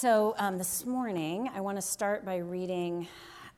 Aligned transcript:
So, 0.00 0.36
um, 0.38 0.58
this 0.58 0.86
morning, 0.86 1.50
I 1.56 1.60
want 1.60 1.76
to 1.76 1.82
start 1.82 2.24
by 2.24 2.36
reading 2.36 3.08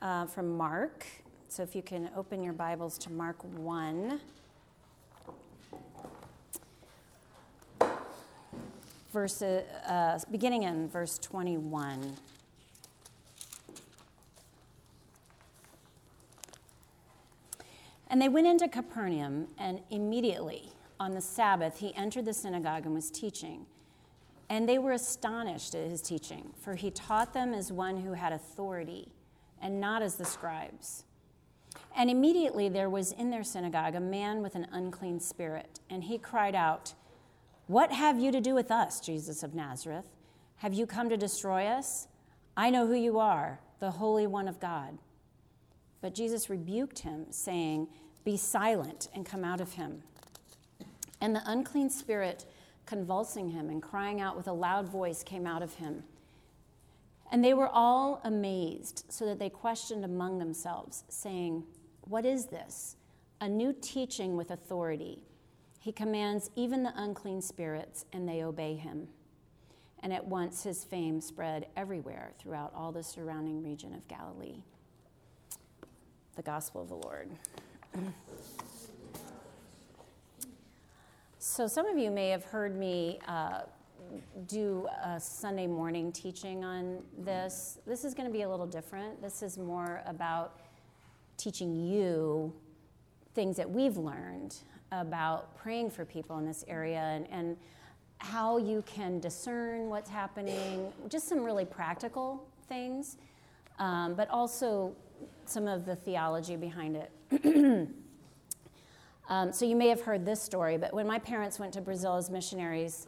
uh, 0.01 0.25
from 0.25 0.57
Mark. 0.57 1.05
So, 1.49 1.63
if 1.63 1.77
you 1.77 1.83
can 1.83 2.09
open 2.17 2.43
your 2.43 2.55
Bibles 2.55 2.97
to 2.97 3.13
Mark 3.13 3.37
1. 3.59 4.19
Verse, 9.13 9.43
uh, 9.43 10.19
beginning 10.31 10.63
in 10.63 10.89
verse 10.89 11.19
21. 11.19 12.17
And 18.09 18.23
they 18.23 18.31
went 18.31 18.47
into 18.47 18.67
Capernaum, 18.67 19.49
and 19.59 19.83
immediately 19.91 20.73
on 20.99 21.13
the 21.13 21.21
Sabbath 21.21 21.81
he 21.81 21.95
entered 21.97 22.25
the 22.25 22.33
synagogue 22.33 22.87
and 22.87 22.95
was 22.95 23.11
teaching. 23.11 23.67
And 24.51 24.69
they 24.69 24.79
were 24.79 24.93
astonished 24.93 25.75
at 25.77 25.89
his 25.89 26.03
teaching, 26.03 26.51
for 26.61 26.75
he 26.75 26.91
taught 26.91 27.33
them 27.33 27.55
as 27.55 27.71
one 27.71 27.99
who 27.99 28.13
had 28.13 28.33
authority, 28.33 29.13
and 29.63 29.81
not 29.81 30.03
as 30.03 30.17
the 30.17 30.25
scribes. 30.25 31.05
And 31.97 32.11
immediately 32.11 32.69
there 32.69 32.91
was 32.91 33.13
in 33.13 33.31
their 33.31 33.45
synagogue 33.45 33.95
a 33.95 34.01
man 34.01 34.43
with 34.43 34.57
an 34.57 34.67
unclean 34.73 35.21
spirit, 35.21 35.79
and 35.89 36.03
he 36.03 36.19
cried 36.19 36.57
out, 36.57 36.95
What 37.69 37.93
have 37.93 38.19
you 38.19 38.33
to 38.33 38.41
do 38.41 38.55
with 38.55 38.73
us, 38.73 39.01
Jesus 39.01 39.45
of 39.45 39.55
Nazareth? 39.55 40.09
Have 40.57 40.75
you 40.75 40.85
come 40.85 41.09
to 41.09 41.17
destroy 41.17 41.67
us? 41.67 42.09
I 42.57 42.71
know 42.71 42.89
who 42.89 42.95
you 42.95 43.21
are, 43.21 43.61
the 43.79 43.93
Holy 43.93 44.27
One 44.27 44.49
of 44.49 44.59
God. 44.59 44.99
But 46.01 46.15
Jesus 46.15 46.51
rebuked 46.51 47.01
him, 47.01 47.27
saying, 47.31 47.87
Be 48.25 48.37
silent 48.37 49.09
and 49.15 49.25
come 49.25 49.45
out 49.45 49.61
of 49.61 49.75
him. 49.75 50.03
And 51.21 51.37
the 51.37 51.43
unclean 51.47 51.89
spirit, 51.89 52.47
convulsing 52.91 53.51
him 53.51 53.71
and 53.71 53.81
crying 53.81 54.21
out 54.21 54.37
with 54.37 54.49
a 54.49 54.53
loud 54.53 54.89
voice, 54.89 55.23
came 55.23 55.47
out 55.47 55.63
of 55.63 55.75
him. 55.75 56.03
And 57.31 57.45
they 57.45 57.55
were 57.55 57.69
all 57.69 58.21
amazed, 58.25 59.05
so 59.09 59.27
that 59.27 59.39
they 59.39 59.49
questioned 59.49 60.05
among 60.05 60.41
themselves, 60.41 61.05
saying, 61.09 61.63
What 62.09 62.27
is 62.27 62.47
this? 62.47 62.97
A 63.41 63.49
new 63.49 63.73
teaching 63.81 64.37
with 64.37 64.51
authority. 64.51 65.23
He 65.79 65.93
commands 65.93 66.51
even 66.57 66.83
the 66.83 66.93
unclean 66.97 67.41
spirits, 67.43 68.07
and 68.13 68.29
they 68.29 68.43
obey 68.43 68.75
him. 68.75 69.07
And 70.03 70.13
at 70.13 70.27
once 70.27 70.65
his 70.65 70.83
fame 70.83 71.21
spread 71.21 71.67
everywhere 71.77 72.33
throughout 72.41 72.73
all 72.75 72.91
the 72.91 73.05
surrounding 73.05 73.63
region 73.63 73.95
of 73.95 74.09
Galilee. 74.09 74.65
The 76.35 76.43
Gospel 76.43 76.83
of 76.83 76.89
the 76.89 76.97
Lord. 76.97 77.31
So, 81.43 81.67
some 81.67 81.87
of 81.87 81.97
you 81.97 82.11
may 82.11 82.29
have 82.29 82.45
heard 82.45 82.79
me 82.79 83.19
uh, 83.27 83.61
do 84.47 84.87
a 85.03 85.19
Sunday 85.19 85.67
morning 85.67 86.13
teaching 86.13 86.67
on 86.67 86.99
this. 87.17 87.79
This 87.87 88.05
is 88.05 88.13
going 88.13 88.29
to 88.29 88.33
be 88.33 88.43
a 88.43 88.49
little 88.49 88.67
different. 88.67 89.23
This 89.23 89.43
is 89.43 89.57
more 89.57 90.03
about 90.05 90.61
teaching 91.39 91.75
you 91.75 92.53
things 93.35 93.57
that 93.57 93.71
we've 93.71 93.97
learned 93.97 94.55
about 94.93 95.57
praying 95.57 95.93
for 95.93 96.05
people 96.05 96.37
in 96.37 96.45
this 96.45 96.63
area 96.69 97.01
and, 97.01 97.27
and 97.31 97.57
how 98.19 98.59
you 98.59 98.83
can 98.83 99.19
discern 99.19 99.89
what's 99.89 100.11
happening, 100.11 100.93
just 101.09 101.27
some 101.27 101.43
really 101.43 101.65
practical 101.65 102.47
things, 102.69 103.17
um, 103.79 104.13
but 104.13 104.29
also 104.29 104.95
some 105.47 105.67
of 105.67 105.87
the 105.87 105.97
theology 105.97 106.57
behind 106.57 106.97
it. 106.97 107.89
Um, 109.31 109.53
so 109.53 109.65
you 109.65 109.77
may 109.77 109.89
have 109.89 110.01
heard 110.01 110.27
this 110.27 110.43
story, 110.43 110.77
but 110.77 110.93
when 110.93 111.07
my 111.07 111.21
parents 111.21 111.61
went 111.61 111.73
to 111.75 111.81
Brazil 111.81 112.17
as 112.17 112.29
missionaries, 112.29 113.07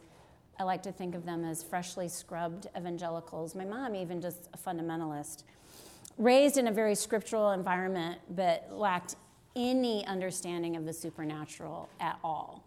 I 0.57 0.63
like 0.63 0.81
to 0.83 0.91
think 0.91 1.15
of 1.15 1.25
them 1.25 1.43
as 1.43 1.61
freshly 1.61 2.07
scrubbed 2.07 2.67
evangelicals. 2.77 3.55
My 3.55 3.65
mom, 3.65 3.93
even 3.93 4.21
just 4.21 4.47
a 4.53 4.57
fundamentalist, 4.57 5.43
raised 6.17 6.57
in 6.57 6.67
a 6.67 6.71
very 6.71 6.95
scriptural 6.95 7.51
environment, 7.51 8.19
but 8.29 8.69
lacked 8.71 9.17
any 9.57 10.05
understanding 10.05 10.77
of 10.77 10.85
the 10.85 10.93
supernatural 10.93 11.89
at 11.99 12.17
all. 12.23 12.63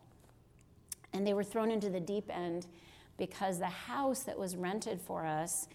And 1.14 1.26
they 1.26 1.32
were 1.32 1.44
thrown 1.44 1.70
into 1.70 1.88
the 1.88 2.00
deep 2.00 2.28
end 2.28 2.66
because 3.16 3.58
the 3.58 3.66
house 3.66 4.20
that 4.24 4.38
was 4.38 4.54
rented 4.54 5.00
for 5.00 5.24
us 5.24 5.66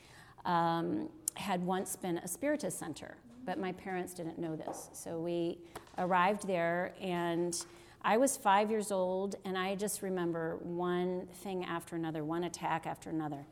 um, 0.45 1.09
had 1.33 1.65
once 1.65 1.95
been 1.95 2.19
a 2.19 2.27
spiritist 2.27 2.77
center, 2.77 3.17
but 3.43 3.57
my 3.57 3.71
parents 3.71 4.13
didn't 4.13 4.37
know 4.37 4.55
this. 4.55 4.89
So 4.93 5.19
we 5.19 5.57
arrived 5.97 6.47
there, 6.47 6.93
and 7.01 7.65
I 8.03 8.17
was 8.17 8.37
five 8.37 8.71
years 8.71 8.91
old, 8.91 9.35
and 9.45 9.57
I 9.57 9.75
just 9.75 10.01
remember 10.01 10.57
one 10.61 11.27
thing 11.43 11.65
after 11.65 11.95
another, 11.95 12.23
one 12.23 12.45
attack 12.45 12.87
after 12.87 13.09
another. 13.09 13.45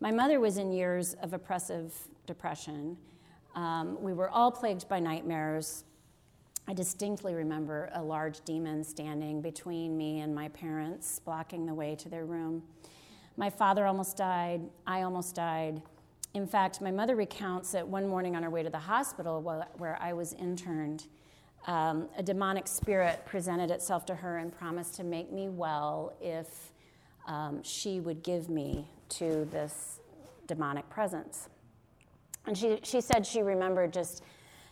My 0.00 0.12
mother 0.12 0.38
was 0.38 0.58
in 0.58 0.70
years 0.70 1.14
of 1.14 1.32
oppressive 1.32 1.92
depression. 2.26 2.96
Um, 3.56 4.00
we 4.00 4.12
were 4.12 4.30
all 4.30 4.52
plagued 4.52 4.88
by 4.88 5.00
nightmares. 5.00 5.84
I 6.68 6.74
distinctly 6.74 7.34
remember 7.34 7.90
a 7.94 8.02
large 8.02 8.44
demon 8.44 8.84
standing 8.84 9.40
between 9.40 9.96
me 9.96 10.20
and 10.20 10.34
my 10.34 10.48
parents, 10.48 11.18
blocking 11.18 11.66
the 11.66 11.74
way 11.74 11.96
to 11.96 12.08
their 12.08 12.26
room. 12.26 12.62
My 13.36 13.50
father 13.50 13.86
almost 13.86 14.16
died. 14.16 14.60
I 14.86 15.02
almost 15.02 15.34
died. 15.34 15.82
In 16.34 16.46
fact, 16.46 16.80
my 16.80 16.90
mother 16.90 17.16
recounts 17.16 17.72
that 17.72 17.88
one 17.88 18.06
morning 18.06 18.36
on 18.36 18.42
her 18.42 18.50
way 18.50 18.62
to 18.62 18.70
the 18.70 18.78
hospital 18.78 19.40
where 19.78 19.98
I 20.00 20.12
was 20.12 20.34
interned, 20.34 21.06
um, 21.66 22.08
a 22.16 22.22
demonic 22.22 22.66
spirit 22.66 23.24
presented 23.26 23.70
itself 23.70 24.06
to 24.06 24.14
her 24.14 24.38
and 24.38 24.56
promised 24.56 24.94
to 24.94 25.04
make 25.04 25.32
me 25.32 25.48
well 25.48 26.14
if 26.20 26.72
um, 27.26 27.62
she 27.62 28.00
would 28.00 28.22
give 28.22 28.48
me 28.48 28.88
to 29.10 29.46
this 29.50 30.00
demonic 30.46 30.88
presence. 30.88 31.48
And 32.46 32.56
she, 32.56 32.78
she 32.82 33.00
said 33.00 33.26
she 33.26 33.42
remembered 33.42 33.92
just 33.92 34.22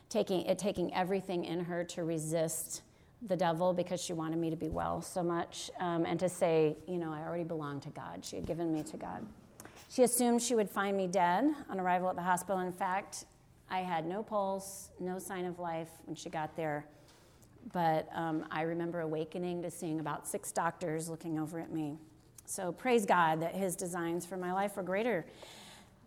taking 0.08 0.42
it 0.42 0.58
taking 0.58 0.94
everything 0.94 1.44
in 1.44 1.64
her 1.64 1.84
to 1.84 2.04
resist 2.04 2.82
the 3.22 3.36
devil 3.36 3.72
because 3.72 4.00
she 4.00 4.12
wanted 4.12 4.38
me 4.38 4.50
to 4.50 4.56
be 4.56 4.68
well 4.68 5.02
so 5.02 5.22
much 5.22 5.70
um, 5.80 6.04
and 6.06 6.18
to 6.20 6.28
say, 6.28 6.76
you 6.86 6.98
know, 6.98 7.12
I 7.12 7.20
already 7.20 7.44
belong 7.44 7.80
to 7.80 7.88
God. 7.90 8.24
She 8.24 8.36
had 8.36 8.46
given 8.46 8.72
me 8.72 8.82
to 8.84 8.96
God. 8.96 9.26
She 9.88 10.02
assumed 10.02 10.42
she 10.42 10.54
would 10.54 10.70
find 10.70 10.96
me 10.96 11.06
dead 11.06 11.44
on 11.68 11.80
arrival 11.80 12.08
at 12.08 12.16
the 12.16 12.22
hospital. 12.22 12.60
In 12.60 12.72
fact, 12.72 13.24
I 13.70 13.80
had 13.80 14.06
no 14.06 14.22
pulse, 14.22 14.90
no 15.00 15.18
sign 15.18 15.44
of 15.44 15.58
life 15.58 15.88
when 16.04 16.14
she 16.14 16.30
got 16.30 16.56
there. 16.56 16.86
But 17.72 18.08
um, 18.14 18.44
I 18.50 18.62
remember 18.62 19.00
awakening 19.00 19.62
to 19.62 19.70
seeing 19.70 19.98
about 19.98 20.26
six 20.26 20.52
doctors 20.52 21.08
looking 21.08 21.38
over 21.38 21.58
at 21.58 21.72
me. 21.72 21.96
So 22.44 22.70
praise 22.70 23.04
God 23.04 23.40
that 23.42 23.54
his 23.54 23.74
designs 23.74 24.24
for 24.24 24.36
my 24.36 24.52
life 24.52 24.76
were 24.76 24.84
greater 24.84 25.26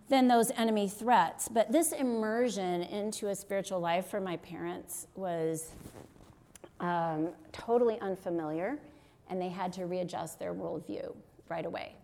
than 0.07 0.27
those 0.27 0.51
enemy 0.51 0.87
threats. 0.87 1.49
But 1.49 1.71
this 1.71 1.91
immersion 1.91 2.81
into 2.83 3.27
a 3.27 3.35
spiritual 3.35 3.79
life 3.79 4.07
for 4.07 4.21
my 4.21 4.37
parents 4.37 5.07
was 5.15 5.71
um, 6.79 7.29
totally 7.51 7.99
unfamiliar, 7.99 8.79
and 9.29 9.41
they 9.41 9.49
had 9.49 9.73
to 9.73 9.85
readjust 9.85 10.39
their 10.39 10.53
worldview 10.53 11.13
right 11.49 11.65
away. 11.65 11.95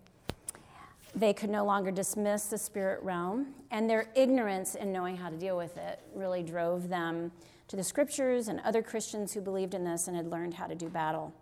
They 1.15 1.33
could 1.33 1.49
no 1.49 1.63
longer 1.63 1.91
dismiss 1.91 2.47
the 2.47 2.57
spirit 2.57 3.01
realm, 3.01 3.53
and 3.71 3.89
their 3.89 4.09
ignorance 4.15 4.75
in 4.75 4.91
knowing 4.91 5.15
how 5.15 5.29
to 5.29 5.37
deal 5.37 5.55
with 5.55 5.77
it 5.77 6.01
really 6.13 6.43
drove 6.43 6.89
them 6.89 7.31
to 7.69 7.77
the 7.77 7.83
scriptures 7.83 8.49
and 8.49 8.59
other 8.61 8.81
Christians 8.83 9.33
who 9.33 9.39
believed 9.39 9.73
in 9.73 9.85
this 9.85 10.09
and 10.09 10.17
had 10.17 10.29
learned 10.29 10.55
how 10.55 10.67
to 10.67 10.75
do 10.75 10.89
battle. 10.89 11.33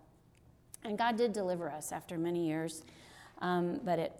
And 0.84 0.96
God 0.96 1.16
did 1.16 1.32
deliver 1.32 1.70
us 1.70 1.90
after 1.90 2.16
many 2.16 2.46
years, 2.46 2.84
um, 3.40 3.80
but 3.84 3.98
it 3.98 4.12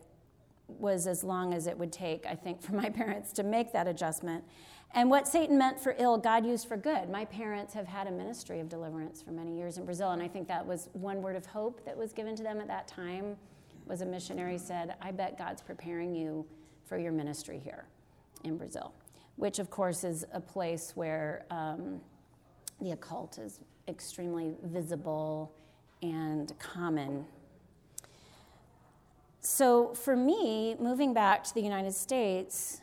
was 0.66 1.06
as 1.06 1.22
long 1.22 1.54
as 1.54 1.68
it 1.68 1.78
would 1.78 1.92
take, 1.92 2.26
I 2.26 2.34
think, 2.34 2.60
for 2.62 2.74
my 2.74 2.90
parents 2.90 3.32
to 3.34 3.44
make 3.44 3.72
that 3.72 3.86
adjustment. 3.86 4.42
And 4.92 5.08
what 5.08 5.28
Satan 5.28 5.56
meant 5.56 5.78
for 5.78 5.94
ill, 5.98 6.18
God 6.18 6.44
used 6.44 6.66
for 6.66 6.76
good. 6.76 7.08
My 7.08 7.24
parents 7.24 7.74
have 7.74 7.86
had 7.86 8.06
a 8.08 8.12
ministry 8.12 8.60
of 8.60 8.68
deliverance 8.68 9.22
for 9.22 9.30
many 9.30 9.56
years 9.56 9.78
in 9.78 9.84
Brazil, 9.84 10.10
and 10.10 10.22
I 10.22 10.28
think 10.28 10.48
that 10.48 10.66
was 10.66 10.88
one 10.92 11.22
word 11.22 11.36
of 11.36 11.46
hope 11.46 11.84
that 11.84 11.96
was 11.96 12.12
given 12.12 12.34
to 12.36 12.42
them 12.42 12.60
at 12.60 12.66
that 12.68 12.88
time 12.88 13.36
was 13.86 14.00
a 14.00 14.06
missionary 14.06 14.58
said, 14.58 14.94
I 15.00 15.10
bet 15.10 15.36
God's 15.38 15.62
preparing 15.62 16.14
you 16.14 16.46
for 16.84 16.98
your 16.98 17.12
ministry 17.12 17.60
here 17.62 17.86
in 18.44 18.56
Brazil, 18.56 18.92
which 19.36 19.58
of 19.58 19.70
course 19.70 20.04
is 20.04 20.24
a 20.32 20.40
place 20.40 20.92
where 20.94 21.44
um, 21.50 22.00
the 22.80 22.92
occult 22.92 23.38
is 23.38 23.60
extremely 23.88 24.54
visible 24.64 25.52
and 26.02 26.52
common. 26.58 27.24
So 29.40 29.94
for 29.94 30.16
me, 30.16 30.74
moving 30.78 31.12
back 31.12 31.44
to 31.44 31.54
the 31.54 31.60
United 31.60 31.92
States, 31.92 32.80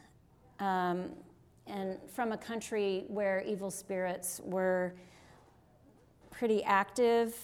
um, 0.59 1.11
and 1.67 1.97
from 2.13 2.31
a 2.31 2.37
country 2.37 3.05
where 3.07 3.41
evil 3.41 3.71
spirits 3.71 4.41
were 4.43 4.93
pretty 6.29 6.63
active, 6.63 7.35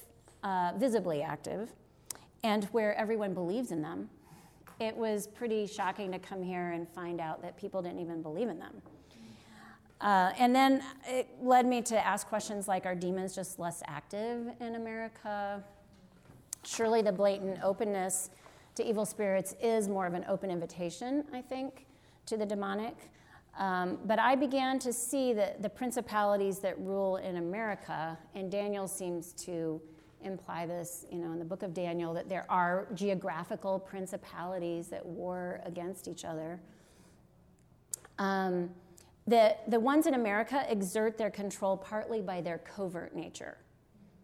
uh, 0.44 0.74
visibly 0.78 1.22
active, 1.22 1.72
and 2.44 2.66
where 2.66 2.96
everyone 2.96 3.34
believes 3.34 3.72
in 3.72 3.82
them, 3.82 4.10
it 4.80 4.96
was 4.96 5.28
pretty 5.28 5.66
shocking 5.66 6.12
to 6.12 6.20
come 6.20 6.44
here 6.44 6.72
and 6.72 6.88
find 6.90 7.20
out 7.20 7.42
that 7.42 7.58
people 7.58 7.82
didn't 7.82 8.00
even 8.00 8.22
believe 8.22 8.48
in 8.48 8.60
them. 8.60 8.82
Uh, 10.00 10.32
and 10.38 10.56
then 10.56 10.84
it 11.08 11.28
led 11.42 11.66
me 11.66 11.82
to 11.82 12.06
ask 12.06 12.28
questions 12.28 12.68
like 12.68 12.86
Are 12.86 12.94
demons 12.94 13.34
just 13.34 13.58
less 13.58 13.82
active 13.88 14.48
in 14.60 14.76
America? 14.76 15.64
Surely 16.64 17.02
the 17.02 17.12
blatant 17.12 17.60
openness 17.64 18.30
to 18.76 18.88
evil 18.88 19.06
spirits 19.06 19.56
is 19.62 19.90
more 19.90 20.06
of 20.06 20.14
an 20.14 20.24
open 20.30 20.52
invitation, 20.52 21.24
I 21.34 21.42
think, 21.42 21.88
to 22.28 22.38
the 22.38 22.46
demonic. 22.46 22.96
Um, 23.58 23.98
but 24.06 24.20
I 24.20 24.36
began 24.36 24.78
to 24.80 24.94
see 24.94 25.34
that 25.34 25.64
the 25.64 25.70
principalities 25.70 26.60
that 26.60 26.80
rule 26.80 27.18
in 27.18 27.38
America, 27.38 28.16
and 28.36 28.52
Daniel 28.52 28.88
seems 28.88 29.34
to 29.34 29.82
imply 30.24 30.66
this, 30.66 31.06
you 31.12 31.20
know, 31.20 31.32
in 31.32 31.40
the 31.40 31.46
book 31.46 31.64
of 31.64 31.74
Daniel, 31.74 32.14
that 32.14 32.30
there 32.30 32.46
are 32.50 32.88
geographical 32.94 33.80
principalities 33.80 34.88
that 34.88 35.06
war 35.06 35.62
against 35.66 36.08
each 36.08 36.26
other. 36.26 36.60
Um, 38.18 38.70
the, 39.28 39.56
the 39.68 39.80
ones 39.80 40.08
in 40.08 40.14
America 40.14 40.66
exert 40.70 41.18
their 41.18 41.30
control 41.30 41.78
partly 41.78 42.22
by 42.22 42.42
their 42.42 42.60
covert 42.60 43.16
nature. 43.16 43.58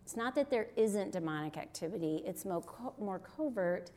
It's 0.03 0.15
not 0.15 0.35
that 0.35 0.49
there 0.49 0.67
isn't 0.75 1.11
demonic 1.11 1.57
activity, 1.57 2.23
it's 2.25 2.45
more, 2.45 2.61
co- 2.61 2.93
more 2.99 3.19
covert. 3.19 3.91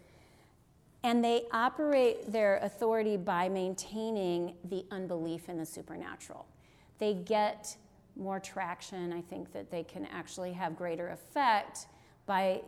And 1.02 1.25
they 1.25 1.44
operate 1.52 2.32
their 2.32 2.58
authority 2.58 3.16
by 3.16 3.49
maintaining 3.49 4.54
the 4.64 4.84
unbelief 4.90 5.49
in 5.49 5.58
the 5.58 5.66
supernatural. 5.66 6.46
They 6.99 7.14
get 7.14 7.76
more 8.16 8.40
traction. 8.40 9.12
I 9.12 9.20
think 9.20 9.52
that 9.52 9.70
they 9.70 9.84
can 9.84 10.06
actually 10.06 10.52
have 10.52 10.76
greater 10.76 11.08
effect 11.10 11.86
by 12.26 12.62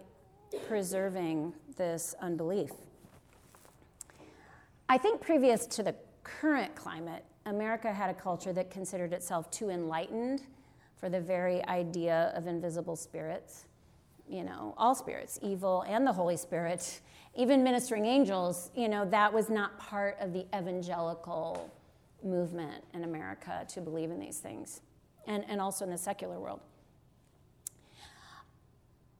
preserving 0.66 1.54
this 1.76 2.14
unbelief. 2.20 2.70
I 4.88 4.98
think 4.98 5.20
previous 5.20 5.66
to 5.66 5.82
the 5.82 5.94
current 6.22 6.74
climate, 6.74 7.24
America 7.46 7.92
had 7.92 8.10
a 8.10 8.14
culture 8.14 8.52
that 8.52 8.70
considered 8.70 9.12
itself 9.12 9.50
too 9.50 9.70
enlightened 9.70 10.42
for 10.96 11.08
the 11.08 11.20
very 11.20 11.64
idea 11.66 12.32
of 12.34 12.46
invisible 12.46 12.96
spirits. 12.96 13.64
You 14.28 14.44
know, 14.44 14.74
all 14.76 14.94
spirits, 14.94 15.38
evil 15.42 15.84
and 15.88 16.06
the 16.06 16.12
Holy 16.12 16.36
Spirit, 16.36 17.00
even 17.34 17.62
ministering 17.62 18.04
angels, 18.04 18.70
you 18.74 18.88
know, 18.88 19.04
that 19.06 19.32
was 19.32 19.48
not 19.48 19.78
part 19.78 20.18
of 20.20 20.32
the 20.32 20.44
evangelical 20.54 21.70
movement 22.22 22.84
in 22.94 23.04
America 23.04 23.64
to 23.68 23.80
believe 23.80 24.10
in 24.10 24.18
these 24.18 24.38
things, 24.38 24.80
and, 25.28 25.44
and 25.48 25.60
also 25.60 25.84
in 25.84 25.90
the 25.92 25.98
secular 25.98 26.40
world. 26.40 26.60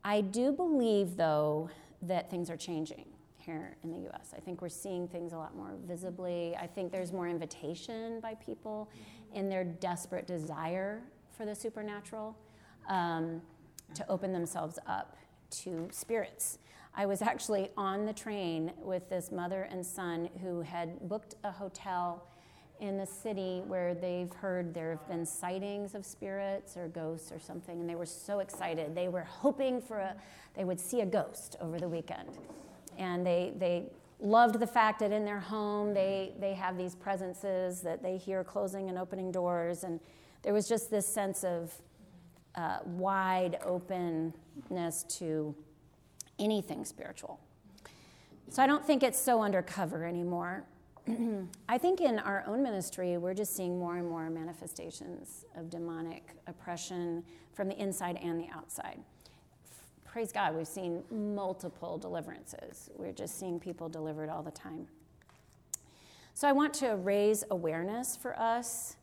I 0.04 0.22
do 0.22 0.50
believe, 0.50 1.16
though, 1.16 1.70
that 2.02 2.30
things 2.30 2.50
are 2.50 2.56
changing 2.56 3.04
here 3.36 3.76
in 3.84 3.92
the 3.92 4.08
US. 4.08 4.32
I 4.36 4.40
think 4.40 4.62
we're 4.62 4.68
seeing 4.68 5.06
things 5.06 5.32
a 5.32 5.36
lot 5.36 5.54
more 5.54 5.74
visibly. 5.86 6.56
I 6.56 6.66
think 6.66 6.90
there's 6.90 7.12
more 7.12 7.28
invitation 7.28 8.20
by 8.20 8.34
people 8.34 8.90
in 9.34 9.48
their 9.48 9.64
desperate 9.64 10.26
desire 10.26 11.02
for 11.36 11.44
the 11.44 11.54
supernatural 11.54 12.36
um, 12.88 13.42
to 13.94 14.08
open 14.08 14.32
themselves 14.32 14.78
up 14.86 15.16
to 15.50 15.88
spirits. 15.92 16.58
I 16.94 17.06
was 17.06 17.22
actually 17.22 17.70
on 17.76 18.06
the 18.06 18.12
train 18.12 18.72
with 18.78 19.08
this 19.08 19.30
mother 19.30 19.68
and 19.70 19.84
son 19.84 20.30
who 20.42 20.62
had 20.62 21.08
booked 21.08 21.36
a 21.44 21.50
hotel 21.50 22.26
in 22.80 22.96
the 22.96 23.06
city 23.06 23.62
where 23.66 23.94
they've 23.94 24.32
heard 24.32 24.72
there 24.72 24.90
have 24.90 25.08
been 25.08 25.26
sightings 25.26 25.94
of 25.94 26.06
spirits 26.06 26.76
or 26.76 26.88
ghosts 26.88 27.32
or 27.32 27.38
something, 27.38 27.80
and 27.80 27.88
they 27.88 27.94
were 27.94 28.06
so 28.06 28.38
excited. 28.38 28.94
They 28.94 29.08
were 29.08 29.24
hoping 29.24 29.80
for 29.80 29.98
a, 29.98 30.14
they 30.54 30.64
would 30.64 30.78
see 30.78 31.00
a 31.00 31.06
ghost 31.06 31.56
over 31.60 31.78
the 31.78 31.88
weekend. 31.88 32.38
And 32.96 33.26
they, 33.26 33.52
they 33.58 33.84
loved 34.20 34.60
the 34.60 34.66
fact 34.66 35.00
that 35.00 35.12
in 35.12 35.24
their 35.24 35.40
home 35.40 35.94
they, 35.94 36.32
they 36.40 36.54
have 36.54 36.76
these 36.76 36.94
presences 36.94 37.80
that 37.82 38.02
they 38.02 38.16
hear 38.16 38.44
closing 38.44 38.88
and 38.88 38.98
opening 38.98 39.30
doors. 39.30 39.84
And 39.84 40.00
there 40.42 40.52
was 40.52 40.68
just 40.68 40.90
this 40.90 41.06
sense 41.06 41.44
of 41.44 41.72
uh, 42.54 42.78
wide 42.84 43.58
openness 43.64 45.04
to 45.08 45.54
anything 46.38 46.84
spiritual. 46.84 47.40
So 48.50 48.62
I 48.62 48.66
don't 48.66 48.84
think 48.84 49.02
it's 49.02 49.20
so 49.20 49.42
undercover 49.42 50.04
anymore. 50.04 50.64
I 51.68 51.78
think 51.78 52.00
in 52.00 52.18
our 52.18 52.44
own 52.46 52.62
ministry, 52.62 53.16
we're 53.18 53.34
just 53.34 53.56
seeing 53.56 53.78
more 53.78 53.96
and 53.96 54.08
more 54.08 54.28
manifestations 54.30 55.44
of 55.56 55.70
demonic 55.70 56.34
oppression 56.46 57.24
from 57.52 57.68
the 57.68 57.76
inside 57.80 58.18
and 58.22 58.40
the 58.40 58.46
outside. 58.54 59.00
Praise 60.04 60.32
God, 60.32 60.56
we've 60.56 60.66
seen 60.66 61.02
multiple 61.10 61.98
deliverances. 61.98 62.90
We're 62.96 63.12
just 63.12 63.38
seeing 63.38 63.60
people 63.60 63.88
delivered 63.88 64.28
all 64.28 64.42
the 64.42 64.50
time. 64.50 64.88
So 66.34 66.48
I 66.48 66.52
want 66.52 66.72
to 66.74 66.96
raise 66.96 67.44
awareness 67.50 68.16
for 68.16 68.38
us 68.38 68.96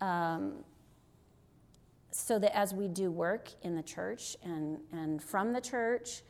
um, 0.00 0.64
so 2.10 2.38
that 2.38 2.56
as 2.56 2.74
we 2.74 2.88
do 2.88 3.10
work 3.10 3.48
in 3.62 3.74
the 3.74 3.82
church 3.82 4.36
and, 4.42 4.78
and 4.92 5.22
from 5.22 5.52
the 5.52 5.60
church, 5.60 6.22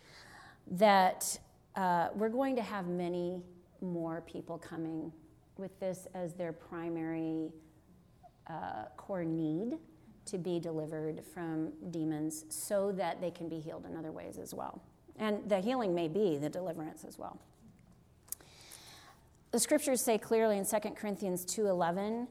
that 0.70 1.38
uh, 1.74 2.08
we're 2.14 2.28
going 2.28 2.54
to 2.56 2.62
have 2.62 2.86
many 2.86 3.40
more 3.82 4.22
people 4.22 4.58
coming 4.58 5.12
with 5.56 5.78
this 5.80 6.06
as 6.14 6.34
their 6.34 6.52
primary 6.52 7.50
uh, 8.48 8.84
core 8.96 9.24
need 9.24 9.78
to 10.24 10.38
be 10.38 10.60
delivered 10.60 11.22
from 11.34 11.72
demons 11.90 12.44
so 12.48 12.92
that 12.92 13.20
they 13.20 13.30
can 13.30 13.48
be 13.48 13.58
healed 13.58 13.84
in 13.86 13.96
other 13.96 14.12
ways 14.12 14.38
as 14.38 14.54
well. 14.54 14.82
And 15.18 15.48
the 15.48 15.60
healing 15.60 15.94
may 15.94 16.08
be 16.08 16.38
the 16.38 16.48
deliverance 16.48 17.04
as 17.04 17.18
well. 17.18 17.38
The 19.50 19.58
scriptures 19.58 20.00
say 20.00 20.16
clearly 20.16 20.56
in 20.56 20.64
2 20.64 20.94
Corinthians 20.96 21.44
2:11 21.44 22.26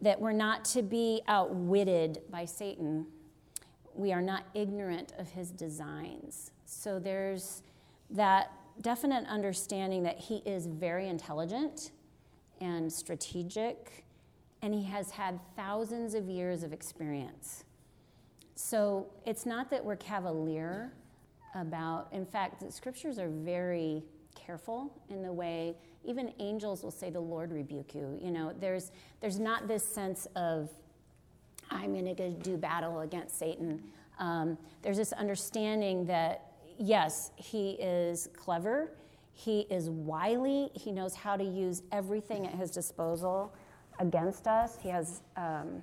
that 0.00 0.20
we're 0.20 0.32
not 0.32 0.64
to 0.64 0.82
be 0.82 1.22
outwitted 1.28 2.22
by 2.30 2.44
Satan. 2.44 3.06
We 3.94 4.12
are 4.12 4.22
not 4.22 4.44
ignorant 4.54 5.12
of 5.18 5.30
his 5.30 5.50
designs. 5.50 6.50
So 6.64 6.98
there's 6.98 7.62
that 8.10 8.52
definite 8.80 9.26
understanding 9.26 10.02
that 10.04 10.18
he 10.18 10.36
is 10.46 10.66
very 10.66 11.08
intelligent 11.08 11.90
and 12.60 12.92
strategic, 12.92 14.04
and 14.62 14.74
he 14.74 14.84
has 14.84 15.10
had 15.10 15.38
thousands 15.56 16.14
of 16.14 16.28
years 16.28 16.62
of 16.62 16.72
experience. 16.72 17.64
So 18.54 19.06
it's 19.26 19.46
not 19.46 19.70
that 19.70 19.84
we're 19.84 19.96
cavalier 19.96 20.92
about, 21.54 22.08
in 22.12 22.24
fact, 22.24 22.60
the 22.60 22.70
scriptures 22.70 23.18
are 23.18 23.28
very 23.28 24.04
careful 24.34 24.92
in 25.08 25.22
the 25.22 25.32
way 25.32 25.76
even 26.04 26.32
angels 26.38 26.82
will 26.82 26.90
say 26.90 27.10
the 27.10 27.20
lord 27.20 27.52
rebuke 27.52 27.94
you 27.94 28.18
you 28.20 28.30
know 28.30 28.52
there's 28.60 28.90
there's 29.20 29.38
not 29.38 29.68
this 29.68 29.84
sense 29.84 30.26
of 30.36 30.70
i'm 31.70 31.92
going 31.92 32.16
to 32.16 32.30
do 32.30 32.56
battle 32.56 33.00
against 33.00 33.38
satan 33.38 33.82
um, 34.18 34.56
there's 34.82 34.98
this 34.98 35.12
understanding 35.12 36.04
that 36.06 36.51
yes, 36.78 37.30
he 37.36 37.72
is 37.72 38.28
clever, 38.36 38.90
he 39.32 39.60
is 39.70 39.88
wily, 39.90 40.70
he 40.74 40.92
knows 40.92 41.14
how 41.14 41.36
to 41.36 41.44
use 41.44 41.82
everything 41.90 42.46
at 42.46 42.54
his 42.54 42.70
disposal 42.70 43.52
against 43.98 44.46
us. 44.46 44.76
He 44.80 44.88
has 44.88 45.22
um, 45.36 45.82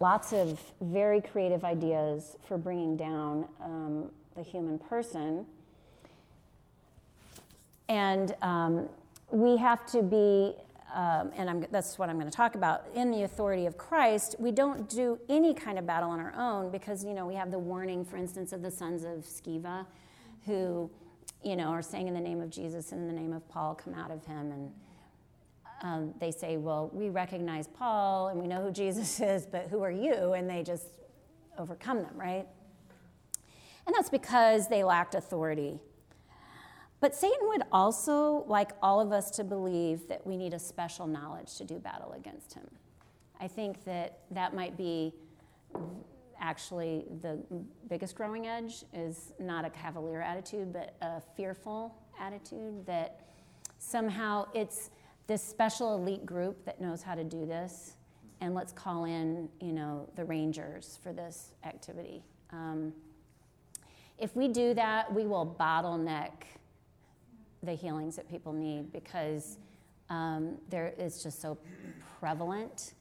lots 0.00 0.32
of 0.32 0.60
very 0.80 1.20
creative 1.20 1.64
ideas 1.64 2.36
for 2.46 2.58
bringing 2.58 2.96
down 2.96 3.46
um, 3.62 4.10
the 4.36 4.42
human 4.42 4.78
person. 4.78 5.46
And 7.88 8.34
um, 8.42 8.88
we 9.30 9.56
have 9.56 9.86
to 9.86 10.02
be 10.02 10.54
um, 10.94 11.30
and 11.36 11.50
I'm, 11.50 11.66
that's 11.70 11.98
what 11.98 12.08
I'm 12.08 12.16
going 12.18 12.30
to 12.30 12.36
talk 12.36 12.54
about, 12.54 12.86
in 12.94 13.10
the 13.10 13.22
authority 13.22 13.66
of 13.66 13.76
Christ, 13.76 14.36
we 14.38 14.50
don't 14.50 14.88
do 14.88 15.18
any 15.28 15.52
kind 15.52 15.78
of 15.78 15.86
battle 15.86 16.10
on 16.10 16.18
our 16.18 16.34
own 16.34 16.70
because, 16.70 17.04
you 17.04 17.12
know, 17.12 17.26
we 17.26 17.34
have 17.34 17.50
the 17.50 17.58
warning, 17.58 18.04
for 18.04 18.16
instance, 18.16 18.52
of 18.52 18.62
the 18.62 18.70
sons 18.70 19.04
of 19.04 19.24
Sceva 19.24 19.86
who, 20.46 20.90
you 21.42 21.56
know, 21.56 21.68
are 21.68 21.82
saying 21.82 22.08
in 22.08 22.14
the 22.14 22.20
name 22.20 22.40
of 22.40 22.48
Jesus 22.48 22.92
in 22.92 23.06
the 23.06 23.12
name 23.12 23.32
of 23.32 23.46
Paul, 23.48 23.74
come 23.74 23.94
out 23.94 24.10
of 24.10 24.24
him. 24.24 24.50
And 24.50 24.72
um, 25.82 26.14
they 26.20 26.30
say, 26.30 26.56
well, 26.56 26.90
we 26.92 27.10
recognize 27.10 27.68
Paul 27.68 28.28
and 28.28 28.40
we 28.40 28.46
know 28.46 28.62
who 28.62 28.70
Jesus 28.70 29.20
is, 29.20 29.46
but 29.46 29.68
who 29.68 29.82
are 29.82 29.90
you? 29.90 30.32
And 30.32 30.48
they 30.48 30.62
just 30.62 30.86
overcome 31.58 32.02
them, 32.02 32.14
right? 32.14 32.46
And 33.86 33.94
that's 33.94 34.10
because 34.10 34.68
they 34.68 34.84
lacked 34.84 35.14
authority. 35.14 35.80
But 37.00 37.14
Satan 37.14 37.38
would 37.42 37.62
also 37.70 38.44
like 38.48 38.72
all 38.82 39.00
of 39.00 39.12
us 39.12 39.30
to 39.32 39.44
believe 39.44 40.08
that 40.08 40.26
we 40.26 40.36
need 40.36 40.52
a 40.52 40.58
special 40.58 41.06
knowledge 41.06 41.56
to 41.56 41.64
do 41.64 41.78
battle 41.78 42.12
against 42.12 42.54
him. 42.54 42.66
I 43.40 43.46
think 43.46 43.84
that 43.84 44.18
that 44.32 44.54
might 44.54 44.76
be 44.76 45.14
actually 46.40 47.04
the 47.22 47.38
biggest 47.88 48.14
growing 48.14 48.46
edge 48.46 48.84
is 48.92 49.32
not 49.38 49.64
a 49.64 49.70
cavalier 49.70 50.20
attitude, 50.20 50.72
but 50.72 50.96
a 51.00 51.20
fearful 51.36 51.94
attitude 52.18 52.84
that 52.86 53.20
somehow 53.78 54.46
it's 54.54 54.90
this 55.28 55.42
special 55.42 55.94
elite 55.94 56.24
group 56.26 56.64
that 56.64 56.80
knows 56.80 57.02
how 57.02 57.14
to 57.14 57.22
do 57.22 57.46
this, 57.46 57.96
and 58.40 58.54
let's 58.54 58.72
call 58.72 59.04
in, 59.04 59.48
you 59.60 59.72
know, 59.72 60.08
the 60.16 60.24
rangers 60.24 60.98
for 61.02 61.12
this 61.12 61.52
activity. 61.64 62.24
Um, 62.50 62.92
if 64.16 64.34
we 64.34 64.48
do 64.48 64.74
that, 64.74 65.12
we 65.12 65.26
will 65.26 65.56
bottleneck 65.60 66.30
the 67.62 67.72
healings 67.72 68.16
that 68.16 68.28
people 68.28 68.52
need 68.52 68.92
because 68.92 69.58
um, 70.10 70.56
there 70.68 70.94
is 70.98 71.22
just 71.22 71.40
so 71.40 71.58
prevalent 72.20 72.94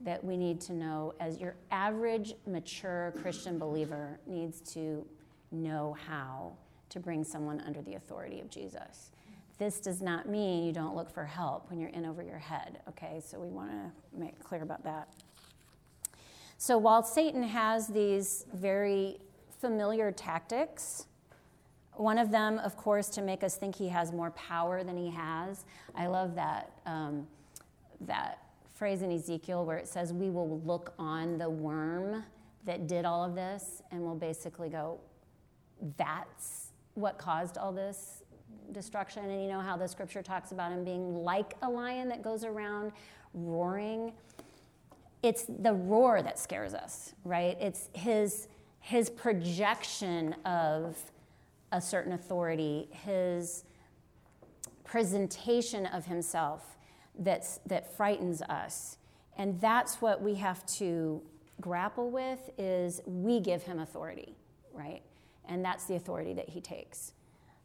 that 0.00 0.22
we 0.22 0.36
need 0.36 0.60
to 0.60 0.72
know 0.72 1.14
as 1.20 1.38
your 1.38 1.54
average 1.70 2.34
mature 2.46 3.14
Christian 3.22 3.58
believer 3.58 4.18
needs 4.26 4.60
to 4.72 5.06
know 5.50 5.96
how 6.06 6.52
to 6.88 7.00
bring 7.00 7.24
someone 7.24 7.62
under 7.66 7.80
the 7.82 7.94
authority 7.94 8.40
of 8.40 8.50
Jesus. 8.50 9.10
this 9.58 9.78
does 9.78 10.02
not 10.02 10.28
mean 10.28 10.64
you 10.64 10.72
don't 10.72 10.96
look 10.96 11.10
for 11.10 11.24
help 11.24 11.70
when 11.70 11.78
you're 11.78 11.90
in 11.90 12.04
over 12.04 12.22
your 12.22 12.38
head, 12.38 12.80
okay? 12.88 13.22
So 13.24 13.38
we 13.38 13.48
want 13.48 13.70
to 13.70 14.18
make 14.18 14.42
clear 14.42 14.62
about 14.62 14.82
that. 14.84 15.08
So 16.58 16.78
while 16.78 17.02
Satan 17.02 17.44
has 17.44 17.86
these 17.86 18.44
very 18.52 19.18
familiar 19.60 20.10
tactics, 20.10 21.06
one 21.94 22.18
of 22.18 22.30
them, 22.30 22.58
of 22.58 22.76
course, 22.76 23.08
to 23.10 23.22
make 23.22 23.42
us 23.42 23.56
think 23.56 23.76
he 23.76 23.88
has 23.88 24.12
more 24.12 24.30
power 24.32 24.82
than 24.82 24.96
he 24.96 25.10
has. 25.10 25.64
I 25.94 26.06
love 26.06 26.34
that, 26.36 26.72
um, 26.86 27.26
that 28.02 28.38
phrase 28.74 29.02
in 29.02 29.12
Ezekiel 29.12 29.64
where 29.64 29.76
it 29.76 29.86
says, 29.86 30.12
We 30.12 30.30
will 30.30 30.60
look 30.60 30.94
on 30.98 31.38
the 31.38 31.50
worm 31.50 32.24
that 32.64 32.86
did 32.86 33.04
all 33.04 33.24
of 33.24 33.34
this, 33.34 33.82
and 33.90 34.02
we'll 34.02 34.14
basically 34.14 34.70
go, 34.70 35.00
That's 35.96 36.72
what 36.94 37.18
caused 37.18 37.58
all 37.58 37.72
this 37.72 38.22
destruction. 38.72 39.30
And 39.30 39.42
you 39.42 39.48
know 39.48 39.60
how 39.60 39.76
the 39.76 39.86
scripture 39.86 40.22
talks 40.22 40.52
about 40.52 40.72
him 40.72 40.84
being 40.84 41.14
like 41.14 41.54
a 41.62 41.68
lion 41.68 42.08
that 42.08 42.22
goes 42.22 42.42
around 42.42 42.92
roaring? 43.34 44.12
It's 45.22 45.44
the 45.44 45.74
roar 45.74 46.22
that 46.22 46.38
scares 46.38 46.74
us, 46.74 47.12
right? 47.24 47.56
It's 47.60 47.90
his, 47.92 48.48
his 48.80 49.10
projection 49.10 50.34
of 50.44 50.96
a 51.72 51.80
certain 51.80 52.12
authority, 52.12 52.88
his 52.90 53.64
presentation 54.84 55.86
of 55.86 56.04
himself 56.06 56.76
that's, 57.18 57.60
that 57.66 57.96
frightens 57.96 58.42
us. 58.42 58.98
And 59.36 59.60
that's 59.60 60.02
what 60.02 60.22
we 60.22 60.34
have 60.36 60.64
to 60.76 61.22
grapple 61.60 62.10
with 62.10 62.50
is 62.58 63.00
we 63.06 63.40
give 63.40 63.62
him 63.62 63.78
authority, 63.78 64.34
right? 64.72 65.02
And 65.46 65.64
that's 65.64 65.84
the 65.84 65.96
authority 65.96 66.34
that 66.34 66.48
he 66.48 66.60
takes. 66.60 67.12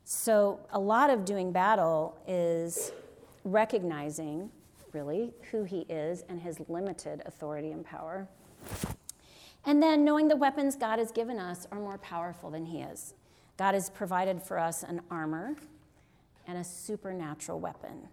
So 0.03 0.59
a 0.71 0.79
lot 0.79 1.09
of 1.09 1.25
doing 1.25 1.51
battle 1.51 2.17
is 2.27 2.93
recognizing 3.43 4.49
really 4.93 5.33
who 5.51 5.63
he 5.63 5.81
is 5.89 6.23
and 6.29 6.41
his 6.41 6.61
limited 6.69 7.21
authority 7.25 7.71
and 7.71 7.85
power. 7.85 8.27
And 9.65 9.83
then 9.83 10.05
knowing 10.05 10.29
the 10.29 10.35
weapons 10.37 10.77
God 10.77 10.97
has 10.97 11.11
given 11.11 11.39
us 11.39 11.67
are 11.71 11.79
more 11.79 11.97
powerful 11.97 12.49
than 12.49 12.65
he 12.65 12.79
is. 12.79 13.13
God 13.57 13.73
has 13.73 13.89
provided 13.89 14.41
for 14.41 14.59
us 14.59 14.83
an 14.83 15.01
armor 15.09 15.55
and 16.47 16.57
a 16.57 16.63
supernatural 16.63 17.59
weapon. 17.59 18.07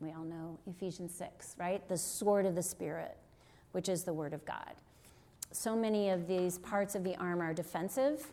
We 0.00 0.12
all 0.12 0.24
know 0.24 0.58
Ephesians 0.66 1.14
6, 1.14 1.56
right? 1.58 1.86
The 1.88 1.98
sword 1.98 2.46
of 2.46 2.54
the 2.54 2.62
Spirit, 2.62 3.16
which 3.72 3.88
is 3.88 4.04
the 4.04 4.12
Word 4.12 4.32
of 4.32 4.44
God. 4.44 4.74
So 5.50 5.76
many 5.76 6.10
of 6.10 6.26
these 6.26 6.58
parts 6.58 6.94
of 6.94 7.04
the 7.04 7.16
armor 7.16 7.46
are 7.46 7.54
defensive, 7.54 8.32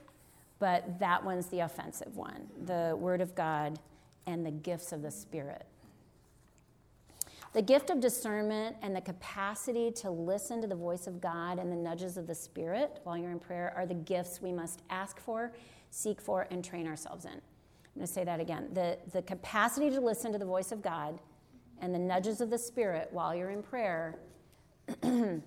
but 0.59 0.99
that 0.99 1.23
one's 1.23 1.47
the 1.47 1.61
offensive 1.61 2.15
one 2.15 2.47
the 2.65 2.95
Word 2.99 3.21
of 3.21 3.33
God 3.35 3.79
and 4.27 4.45
the 4.45 4.51
gifts 4.51 4.91
of 4.91 5.01
the 5.01 5.11
Spirit. 5.11 5.65
The 7.53 7.61
gift 7.61 7.89
of 7.89 7.99
discernment 7.99 8.77
and 8.81 8.95
the 8.95 9.01
capacity 9.01 9.91
to 9.91 10.09
listen 10.09 10.61
to 10.61 10.67
the 10.67 10.75
voice 10.75 11.05
of 11.05 11.19
God 11.19 11.59
and 11.59 11.69
the 11.69 11.75
nudges 11.75 12.15
of 12.15 12.25
the 12.25 12.35
Spirit 12.35 13.01
while 13.03 13.17
you're 13.17 13.31
in 13.31 13.39
prayer 13.39 13.73
are 13.75 13.85
the 13.85 13.93
gifts 13.93 14.41
we 14.41 14.53
must 14.53 14.83
ask 14.89 15.19
for, 15.19 15.51
seek 15.89 16.21
for, 16.21 16.47
and 16.49 16.63
train 16.63 16.87
ourselves 16.87 17.25
in. 17.25 17.31
I'm 17.31 17.39
going 17.95 18.07
to 18.07 18.13
say 18.13 18.23
that 18.23 18.39
again. 18.39 18.69
The, 18.73 18.97
the 19.11 19.21
capacity 19.21 19.89
to 19.89 19.99
listen 19.99 20.31
to 20.31 20.37
the 20.37 20.45
voice 20.45 20.71
of 20.71 20.81
God 20.81 21.19
and 21.81 21.93
the 21.93 21.99
nudges 21.99 22.39
of 22.39 22.49
the 22.49 22.57
Spirit 22.57 23.09
while 23.11 23.35
you're 23.35 23.49
in 23.49 23.61
prayer, 23.61 24.17
and 25.03 25.41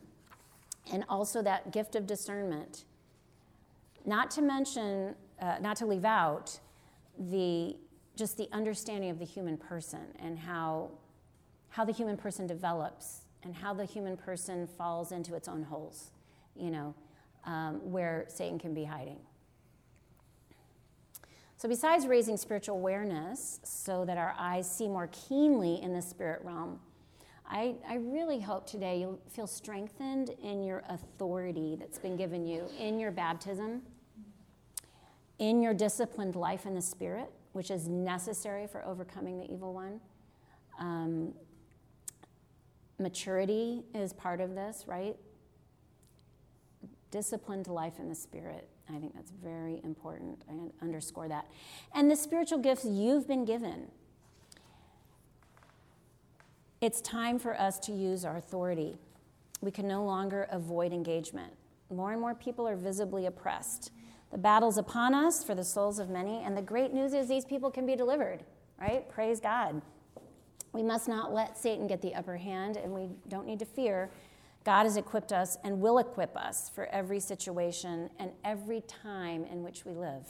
also 1.08 1.40
that 1.40 1.72
gift 1.72 1.96
of 1.96 2.06
discernment. 2.06 2.84
Not 4.04 4.30
to 4.32 4.42
mention, 4.42 5.14
uh, 5.40 5.56
not 5.58 5.76
to 5.76 5.86
leave 5.86 6.04
out 6.04 6.58
the 7.18 7.76
just 8.16 8.36
the 8.36 8.48
understanding 8.52 9.10
of 9.10 9.18
the 9.18 9.24
human 9.24 9.56
person 9.56 10.06
and 10.20 10.38
how 10.38 10.90
how 11.74 11.84
the 11.84 11.92
human 11.92 12.16
person 12.16 12.46
develops 12.46 13.22
and 13.42 13.52
how 13.52 13.74
the 13.74 13.84
human 13.84 14.16
person 14.16 14.64
falls 14.64 15.10
into 15.10 15.34
its 15.34 15.48
own 15.48 15.64
holes, 15.64 16.12
you 16.54 16.70
know, 16.70 16.94
um, 17.46 17.80
where 17.90 18.26
Satan 18.28 18.60
can 18.60 18.72
be 18.72 18.84
hiding. 18.84 19.18
So, 21.56 21.68
besides 21.68 22.06
raising 22.06 22.36
spiritual 22.36 22.76
awareness 22.76 23.58
so 23.64 24.04
that 24.04 24.16
our 24.16 24.36
eyes 24.38 24.70
see 24.70 24.86
more 24.86 25.08
keenly 25.10 25.82
in 25.82 25.92
the 25.92 26.00
spirit 26.00 26.42
realm, 26.44 26.78
I, 27.44 27.74
I 27.88 27.96
really 27.96 28.38
hope 28.38 28.68
today 28.68 29.00
you'll 29.00 29.18
feel 29.28 29.48
strengthened 29.48 30.30
in 30.44 30.62
your 30.62 30.84
authority 30.88 31.76
that's 31.76 31.98
been 31.98 32.16
given 32.16 32.46
you 32.46 32.66
in 32.78 33.00
your 33.00 33.10
baptism, 33.10 33.82
in 35.40 35.60
your 35.60 35.74
disciplined 35.74 36.36
life 36.36 36.66
in 36.66 36.74
the 36.74 36.82
spirit, 36.82 37.32
which 37.52 37.72
is 37.72 37.88
necessary 37.88 38.68
for 38.68 38.84
overcoming 38.84 39.38
the 39.38 39.52
evil 39.52 39.74
one. 39.74 40.00
Um, 40.78 41.34
Maturity 42.98 43.82
is 43.94 44.12
part 44.12 44.40
of 44.40 44.54
this, 44.54 44.84
right? 44.86 45.16
Disciplined 47.10 47.66
life 47.66 47.98
in 47.98 48.08
the 48.08 48.14
Spirit. 48.14 48.68
I 48.88 48.98
think 48.98 49.14
that's 49.14 49.30
very 49.30 49.80
important. 49.82 50.42
I 50.48 50.84
underscore 50.84 51.28
that. 51.28 51.46
And 51.94 52.10
the 52.10 52.16
spiritual 52.16 52.58
gifts 52.58 52.84
you've 52.84 53.26
been 53.26 53.44
given. 53.44 53.88
It's 56.80 57.00
time 57.00 57.38
for 57.38 57.58
us 57.58 57.78
to 57.80 57.92
use 57.92 58.24
our 58.24 58.36
authority. 58.36 58.98
We 59.60 59.70
can 59.70 59.88
no 59.88 60.04
longer 60.04 60.46
avoid 60.50 60.92
engagement. 60.92 61.52
More 61.90 62.12
and 62.12 62.20
more 62.20 62.34
people 62.34 62.68
are 62.68 62.76
visibly 62.76 63.26
oppressed. 63.26 63.90
The 64.30 64.38
battle's 64.38 64.76
upon 64.76 65.14
us 65.14 65.42
for 65.42 65.54
the 65.54 65.64
souls 65.64 65.98
of 65.98 66.10
many, 66.10 66.42
and 66.42 66.56
the 66.56 66.62
great 66.62 66.92
news 66.92 67.14
is 67.14 67.28
these 67.28 67.44
people 67.44 67.70
can 67.70 67.86
be 67.86 67.96
delivered, 67.96 68.44
right? 68.80 69.08
Praise 69.08 69.40
God. 69.40 69.80
We 70.74 70.82
must 70.82 71.08
not 71.08 71.32
let 71.32 71.56
Satan 71.56 71.86
get 71.86 72.02
the 72.02 72.14
upper 72.14 72.36
hand, 72.36 72.76
and 72.76 72.92
we 72.92 73.08
don't 73.28 73.46
need 73.46 73.60
to 73.60 73.64
fear. 73.64 74.10
God 74.64 74.84
has 74.84 74.96
equipped 74.96 75.32
us 75.32 75.56
and 75.62 75.80
will 75.80 75.98
equip 75.98 76.36
us 76.36 76.70
for 76.74 76.86
every 76.86 77.20
situation 77.20 78.10
and 78.18 78.32
every 78.44 78.80
time 78.82 79.44
in 79.44 79.62
which 79.62 79.84
we 79.84 79.94
live. 79.94 80.26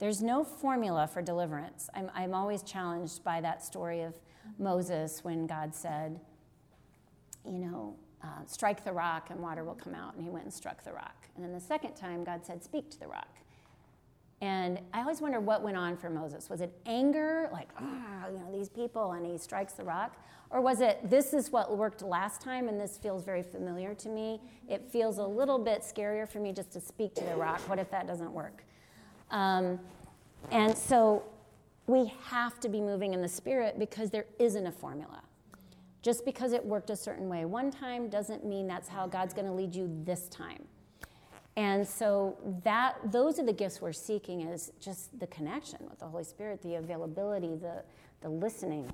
There's 0.00 0.20
no 0.20 0.42
formula 0.42 1.06
for 1.06 1.22
deliverance. 1.22 1.88
I'm, 1.94 2.10
I'm 2.14 2.34
always 2.34 2.64
challenged 2.64 3.22
by 3.22 3.40
that 3.42 3.62
story 3.62 4.02
of 4.02 4.14
Moses 4.58 5.22
when 5.22 5.46
God 5.46 5.72
said, 5.72 6.18
you 7.46 7.58
know, 7.58 7.94
uh, 8.24 8.44
strike 8.46 8.84
the 8.84 8.92
rock 8.92 9.30
and 9.30 9.38
water 9.38 9.62
will 9.62 9.76
come 9.76 9.94
out. 9.94 10.14
And 10.14 10.24
he 10.24 10.30
went 10.30 10.44
and 10.44 10.52
struck 10.52 10.82
the 10.82 10.92
rock. 10.92 11.28
And 11.36 11.44
then 11.44 11.52
the 11.52 11.60
second 11.60 11.94
time, 11.94 12.24
God 12.24 12.44
said, 12.44 12.64
speak 12.64 12.90
to 12.90 12.98
the 12.98 13.06
rock. 13.06 13.28
And 14.42 14.80
I 14.92 15.00
always 15.02 15.20
wonder 15.20 15.38
what 15.38 15.62
went 15.62 15.76
on 15.76 15.96
for 15.96 16.10
Moses. 16.10 16.50
Was 16.50 16.60
it 16.60 16.76
anger, 16.84 17.48
like, 17.52 17.68
ah, 17.78 18.26
you 18.26 18.38
know, 18.40 18.50
these 18.52 18.68
people, 18.68 19.12
and 19.12 19.24
he 19.24 19.38
strikes 19.38 19.74
the 19.74 19.84
rock? 19.84 20.16
Or 20.50 20.60
was 20.60 20.80
it, 20.80 20.98
this 21.08 21.32
is 21.32 21.52
what 21.52 21.78
worked 21.78 22.02
last 22.02 22.40
time, 22.40 22.68
and 22.68 22.78
this 22.78 22.98
feels 22.98 23.22
very 23.22 23.44
familiar 23.44 23.94
to 23.94 24.08
me? 24.08 24.40
It 24.68 24.84
feels 24.90 25.18
a 25.18 25.24
little 25.24 25.60
bit 25.60 25.82
scarier 25.82 26.28
for 26.28 26.40
me 26.40 26.52
just 26.52 26.72
to 26.72 26.80
speak 26.80 27.14
to 27.14 27.24
the 27.24 27.36
rock. 27.36 27.60
What 27.68 27.78
if 27.78 27.88
that 27.92 28.08
doesn't 28.08 28.32
work? 28.32 28.64
Um, 29.30 29.78
and 30.50 30.76
so 30.76 31.22
we 31.86 32.12
have 32.24 32.58
to 32.60 32.68
be 32.68 32.80
moving 32.80 33.14
in 33.14 33.22
the 33.22 33.28
spirit 33.28 33.78
because 33.78 34.10
there 34.10 34.26
isn't 34.40 34.66
a 34.66 34.72
formula. 34.72 35.22
Just 36.02 36.24
because 36.24 36.52
it 36.52 36.64
worked 36.64 36.90
a 36.90 36.96
certain 36.96 37.28
way 37.28 37.44
one 37.44 37.70
time 37.70 38.08
doesn't 38.08 38.44
mean 38.44 38.66
that's 38.66 38.88
how 38.88 39.06
God's 39.06 39.34
going 39.34 39.46
to 39.46 39.52
lead 39.52 39.72
you 39.72 39.88
this 40.02 40.26
time. 40.28 40.64
And 41.56 41.86
so 41.86 42.38
that 42.64 42.96
those 43.12 43.38
are 43.38 43.44
the 43.44 43.52
gifts 43.52 43.80
we're 43.80 43.92
seeking 43.92 44.40
is 44.40 44.72
just 44.80 45.18
the 45.20 45.26
connection 45.26 45.80
with 45.88 45.98
the 45.98 46.06
Holy 46.06 46.24
Spirit, 46.24 46.62
the 46.62 46.76
availability, 46.76 47.54
the, 47.56 47.82
the 48.22 48.28
listening. 48.28 48.90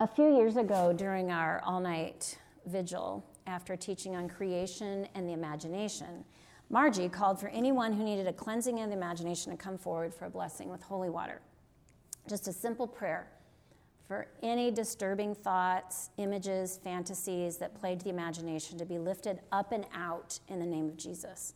A 0.00 0.06
few 0.06 0.36
years 0.36 0.56
ago, 0.56 0.92
during 0.92 1.30
our 1.30 1.62
all 1.64 1.80
night 1.80 2.38
vigil, 2.66 3.24
after 3.46 3.76
teaching 3.76 4.16
on 4.16 4.28
creation 4.28 5.06
and 5.14 5.28
the 5.28 5.32
imagination, 5.32 6.24
Margie 6.68 7.08
called 7.08 7.38
for 7.38 7.46
anyone 7.48 7.92
who 7.92 8.02
needed 8.02 8.26
a 8.26 8.32
cleansing 8.32 8.80
of 8.80 8.88
the 8.90 8.96
imagination 8.96 9.52
to 9.52 9.56
come 9.56 9.78
forward 9.78 10.12
for 10.12 10.24
a 10.24 10.30
blessing 10.30 10.68
with 10.68 10.82
holy 10.82 11.08
water. 11.08 11.40
Just 12.28 12.48
a 12.48 12.52
simple 12.52 12.88
prayer 12.88 13.28
for 14.06 14.26
any 14.42 14.70
disturbing 14.70 15.34
thoughts, 15.34 16.10
images, 16.16 16.78
fantasies 16.82 17.56
that 17.58 17.74
plagued 17.74 18.02
the 18.02 18.10
imagination 18.10 18.78
to 18.78 18.84
be 18.84 18.98
lifted 18.98 19.40
up 19.50 19.72
and 19.72 19.84
out 19.94 20.38
in 20.48 20.60
the 20.60 20.66
name 20.66 20.86
of 20.86 20.96
Jesus. 20.96 21.54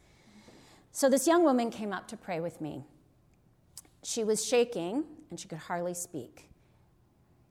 So 0.92 1.08
this 1.08 1.26
young 1.26 1.44
woman 1.44 1.70
came 1.70 1.92
up 1.92 2.08
to 2.08 2.16
pray 2.16 2.40
with 2.40 2.60
me. 2.60 2.84
She 4.02 4.24
was 4.24 4.44
shaking 4.44 5.04
and 5.30 5.38
she 5.38 5.46
could 5.46 5.58
hardly 5.58 5.94
speak. 5.94 6.48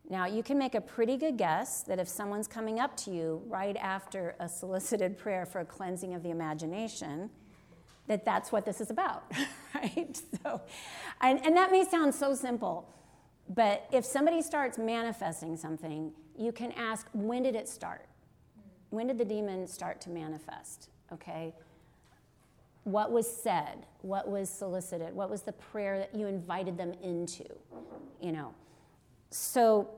Now, 0.10 0.26
you 0.26 0.42
can 0.42 0.58
make 0.58 0.74
a 0.74 0.82
pretty 0.82 1.18
good 1.18 1.38
guess 1.38 1.84
that 1.84 2.00
if 2.00 2.10
someone's 2.10 2.48
coming 2.48 2.80
up 2.80 2.98
to 2.98 3.12
you 3.12 3.44
right 3.46 3.78
after 3.78 4.36
a 4.40 4.50
solicited 4.50 5.18
prayer 5.20 5.46
for 5.46 5.62
a 5.62 5.66
cleansing 5.66 6.14
of 6.14 6.24
the 6.24 6.32
imagination, 6.32 7.30
that 8.08 8.26
that's 8.26 8.52
what 8.52 8.66
this 8.66 8.82
is 8.82 8.90
about, 8.90 9.32
right? 9.76 10.20
So, 10.44 10.62
and, 11.22 11.46
and 11.46 11.56
that 11.56 11.72
may 11.72 11.86
sound 11.86 12.16
so 12.16 12.34
simple, 12.34 12.92
but 13.50 13.88
if 13.92 14.06
somebody 14.06 14.42
starts 14.42 14.78
manifesting 14.78 15.58
something, 15.58 16.12
you 16.38 16.52
can 16.52 16.72
ask, 16.74 17.08
when 17.14 17.44
did 17.44 17.56
it 17.56 17.68
start? 17.68 18.06
When 18.92 19.08
did 19.08 19.18
the 19.18 19.26
demon 19.26 19.68
start 19.68 20.02
to 20.02 20.10
manifest? 20.10 20.90
Okay? 21.12 21.54
what 22.84 23.12
was 23.12 23.32
said, 23.32 23.86
what 24.02 24.28
was 24.28 24.50
solicited, 24.50 25.14
what 25.14 25.30
was 25.30 25.44
the 25.44 25.52
prayer 25.52 26.00
that 26.00 26.16
you 26.16 26.28
invited 26.28 26.78
them 26.78 26.94
into, 27.04 27.46
you 28.22 28.32
know. 28.32 28.54
So 29.32 29.90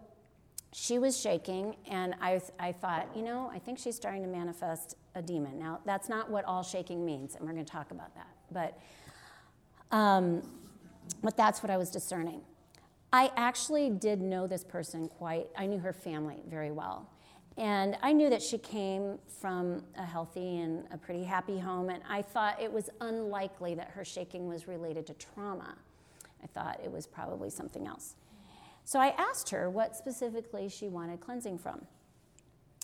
she 0.73 0.99
was 0.99 1.19
shaking, 1.19 1.75
and 1.89 2.15
I, 2.21 2.41
I 2.59 2.71
thought, 2.71 3.07
you 3.15 3.21
know, 3.21 3.49
I 3.53 3.59
think 3.59 3.77
she's 3.77 3.95
starting 3.95 4.21
to 4.23 4.27
manifest 4.27 4.95
a 5.15 5.21
demon. 5.21 5.57
Now, 5.59 5.79
that's 5.85 6.09
not 6.09 6.29
what 6.29 6.43
all 6.45 6.63
shaking 6.63 7.05
means, 7.05 7.35
and 7.35 7.45
we're 7.45 7.53
going 7.53 7.65
to 7.65 7.71
talk 7.71 7.91
about 7.91 8.13
that. 8.15 8.27
But, 8.51 8.77
um, 9.95 10.41
but 11.23 11.37
that's 11.37 11.61
what 11.63 11.69
I 11.69 11.77
was 11.77 11.91
discerning. 11.91 12.41
I 13.13 13.31
actually 13.35 13.89
did 13.89 14.21
know 14.21 14.47
this 14.47 14.63
person 14.63 15.07
quite, 15.09 15.47
I 15.57 15.65
knew 15.65 15.79
her 15.79 15.91
family 15.91 16.43
very 16.49 16.71
well. 16.71 17.09
And 17.57 17.97
I 18.01 18.13
knew 18.13 18.29
that 18.29 18.41
she 18.41 18.57
came 18.57 19.19
from 19.27 19.83
a 19.97 20.05
healthy 20.05 20.59
and 20.59 20.85
a 20.91 20.97
pretty 20.97 21.23
happy 21.23 21.59
home, 21.59 21.89
and 21.89 22.01
I 22.07 22.21
thought 22.21 22.61
it 22.61 22.71
was 22.71 22.89
unlikely 23.01 23.75
that 23.75 23.89
her 23.89 24.05
shaking 24.05 24.47
was 24.47 24.67
related 24.67 25.05
to 25.07 25.13
trauma. 25.15 25.75
I 26.41 26.47
thought 26.47 26.79
it 26.81 26.89
was 26.89 27.05
probably 27.05 27.49
something 27.49 27.85
else. 27.85 28.15
So 28.85 28.99
I 28.99 29.09
asked 29.17 29.49
her 29.49 29.69
what 29.69 29.97
specifically 29.97 30.69
she 30.69 30.87
wanted 30.87 31.19
cleansing 31.19 31.57
from. 31.57 31.85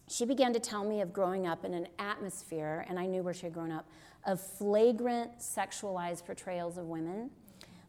She 0.10 0.26
began 0.26 0.52
to 0.54 0.60
tell 0.60 0.84
me 0.84 1.00
of 1.00 1.14
growing 1.14 1.48
up 1.48 1.64
in 1.64 1.74
an 1.74 1.88
atmosphere, 1.98 2.86
and 2.90 3.00
I 3.00 3.06
knew 3.06 3.24
where 3.24 3.34
she 3.34 3.46
had 3.46 3.54
grown 3.54 3.72
up, 3.72 3.88
of 4.26 4.42
flagrant 4.42 5.40
sexualized 5.40 6.26
portrayals 6.26 6.78
of 6.78 6.86
women 6.88 7.32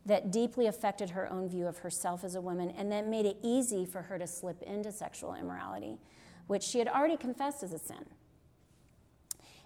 that 0.08 0.30
deeply 0.30 0.66
affected 0.66 1.10
her 1.10 1.30
own 1.30 1.48
view 1.48 1.66
of 1.66 1.78
herself 1.78 2.24
as 2.24 2.34
a 2.34 2.40
woman 2.40 2.70
and 2.76 2.90
that 2.90 3.06
made 3.06 3.26
it 3.26 3.36
easy 3.42 3.84
for 3.84 4.02
her 4.02 4.18
to 4.18 4.26
slip 4.26 4.62
into 4.62 4.90
sexual 4.90 5.34
immorality, 5.34 5.98
which 6.46 6.62
she 6.62 6.78
had 6.78 6.88
already 6.88 7.16
confessed 7.16 7.62
as 7.62 7.74
a 7.74 7.78
sin. 7.78 8.06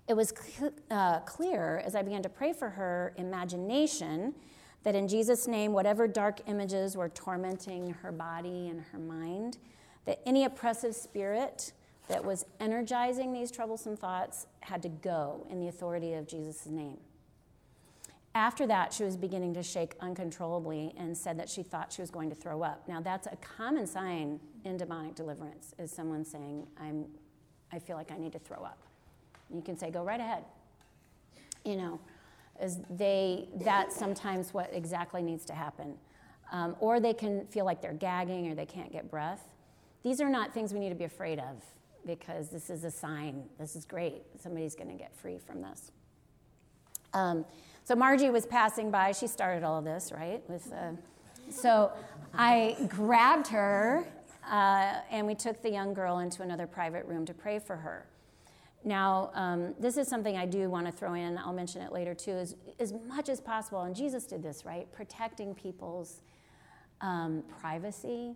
It 0.09 0.15
was 0.15 0.35
cl- 0.37 0.73
uh, 0.91 1.21
clear 1.21 1.81
as 1.87 1.95
I 1.95 2.03
began 2.03 2.25
to 2.25 2.29
pray 2.29 2.53
for 2.53 2.71
her 2.71 3.15
imagination 3.17 4.35
that 4.83 4.97
in 4.97 5.07
Jesus' 5.07 5.47
name, 5.47 5.73
whatever 5.73 6.09
dark 6.09 6.41
images 6.49 6.97
were 6.97 7.09
tormenting 7.09 7.91
her 8.03 8.11
body 8.11 8.69
and 8.69 8.81
her 8.91 8.99
mind, 8.99 9.59
that 10.07 10.21
any 10.27 10.45
oppressive 10.45 10.97
spirit 10.97 11.73
that 12.09 12.25
was 12.25 12.45
energizing 12.59 13.33
these 13.33 13.53
troublesome 13.53 13.97
thoughts 13.97 14.49
had 14.59 14.83
to 14.83 14.89
go 14.89 15.47
in 15.49 15.61
the 15.61 15.69
authority 15.69 16.15
of 16.15 16.27
Jesus' 16.27 16.67
name. 16.67 16.99
After 18.35 18.67
that, 18.67 18.95
she 18.95 19.05
was 19.05 19.17
beginning 19.17 19.53
to 19.55 19.63
shake 19.63 19.95
uncontrollably 20.01 20.95
and 20.97 21.17
said 21.17 21.39
that 21.39 21.51
she 21.51 21.63
thought 21.63 21.93
she 21.93 22.01
was 22.01 22.11
going 22.11 22.31
to 22.31 22.35
throw 22.35 22.63
up. 22.63 22.89
Now, 22.89 23.01
that's 23.01 23.27
a 23.27 23.37
common 23.37 23.87
sign 23.87 24.41
in 24.65 24.79
demonic 24.79 25.15
deliverance, 25.15 25.75
is 25.79 25.91
someone 25.91 26.25
saying, 26.25 26.67
I'm, 26.81 27.05
I 27.73 27.79
feel 27.79 27.97
like 27.97 28.11
I 28.11 28.17
need 28.17 28.33
to 28.33 28.39
throw 28.39 28.63
up. 28.65 28.79
And 29.51 29.59
you 29.59 29.63
can 29.63 29.77
say, 29.77 29.91
go 29.91 30.03
right 30.03 30.21
ahead. 30.21 30.45
You 31.65 31.77
know, 31.77 32.01
is 32.61 32.79
they, 32.89 33.49
that's 33.57 33.95
sometimes 33.95 34.55
what 34.55 34.71
exactly 34.73 35.23
needs 35.23 35.45
to 35.47 35.53
happen. 35.53 35.95
Um, 36.53 36.77
or 36.81 37.01
they 37.01 37.15
can 37.15 37.47
feel 37.47 37.67
like 37.67 37.83
they're 37.83 37.93
gagging 37.93 38.51
or 38.51 38.55
they 38.55 38.67
can't 38.67 38.91
get 38.91 39.11
breath. 39.11 39.47
These 40.03 40.21
are 40.21 40.29
not 40.29 40.55
things 40.55 40.73
we 40.73 40.81
need 40.81 40.89
to 40.89 40.95
be 40.95 41.05
afraid 41.05 41.39
of 41.39 41.63
because 42.07 42.49
this 42.49 42.71
is 42.71 42.85
a 42.85 42.91
sign. 42.91 43.45
This 43.59 43.77
is 43.77 43.85
great. 43.85 44.23
Somebody's 44.41 44.75
going 44.75 44.89
to 44.89 44.97
get 44.97 45.15
free 45.15 45.39
from 45.39 45.63
this. 45.63 45.93
Um, 47.15 47.45
so 47.85 47.95
Margie 47.97 48.31
was 48.31 48.47
passing 48.47 48.91
by. 48.91 49.13
She 49.13 49.27
started 49.27 49.65
all 49.65 49.83
this, 49.83 50.13
right? 50.13 50.43
With, 50.49 50.73
uh, 50.73 50.93
so 51.51 51.93
I 52.35 52.77
grabbed 52.89 53.49
her 53.49 54.07
uh, 54.51 55.01
and 55.11 55.27
we 55.27 55.35
took 55.35 55.63
the 55.63 55.71
young 55.71 55.95
girl 55.95 56.21
into 56.21 56.43
another 56.43 56.67
private 56.67 57.05
room 57.07 57.27
to 57.27 57.35
pray 57.35 57.59
for 57.59 57.77
her. 57.77 58.07
Now, 58.85 59.31
um, 59.35 59.75
this 59.79 59.97
is 59.97 60.09
something 60.09 60.37
I 60.37 60.47
do 60.47 60.69
want 60.69 60.87
to 60.87 60.93
throw 60.93 61.15
in. 61.15 61.39
I'll 61.39 61.53
mention 61.53 61.83
it 61.83 61.93
later 61.93 62.15
too. 62.15 62.33
Is 62.33 62.57
as 62.81 62.93
much 62.93 63.29
as 63.29 63.41
possible, 63.41 63.83
and 63.83 63.95
Jesus 63.95 64.27
did 64.27 64.43
this, 64.43 64.65
right? 64.65 64.91
Protecting 64.93 65.55
people's 65.55 66.23
um, 67.01 67.45
privacy. 67.61 68.35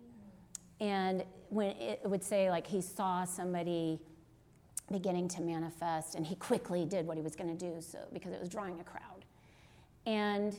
And 0.79 1.23
when 1.49 1.71
it 1.71 2.01
would 2.05 2.23
say 2.23 2.49
like 2.49 2.67
he 2.67 2.81
saw 2.81 3.25
somebody 3.25 3.99
beginning 4.89 5.27
to 5.27 5.41
manifest, 5.41 6.15
and 6.15 6.25
he 6.25 6.35
quickly 6.35 6.85
did 6.85 7.05
what 7.05 7.17
he 7.17 7.23
was 7.23 7.35
going 7.35 7.55
to 7.55 7.65
do, 7.65 7.81
so 7.81 7.99
because 8.13 8.31
it 8.31 8.39
was 8.39 8.47
drawing 8.47 8.79
a 8.79 8.83
crowd. 8.83 9.06
And 10.07 10.57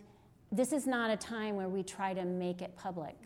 this 0.52 0.72
is 0.72 0.86
not 0.86 1.10
a 1.10 1.16
time 1.16 1.56
where 1.56 1.68
we 1.68 1.82
try 1.82 2.14
to 2.14 2.24
make 2.24 2.62
it 2.62 2.76
public. 2.76 3.16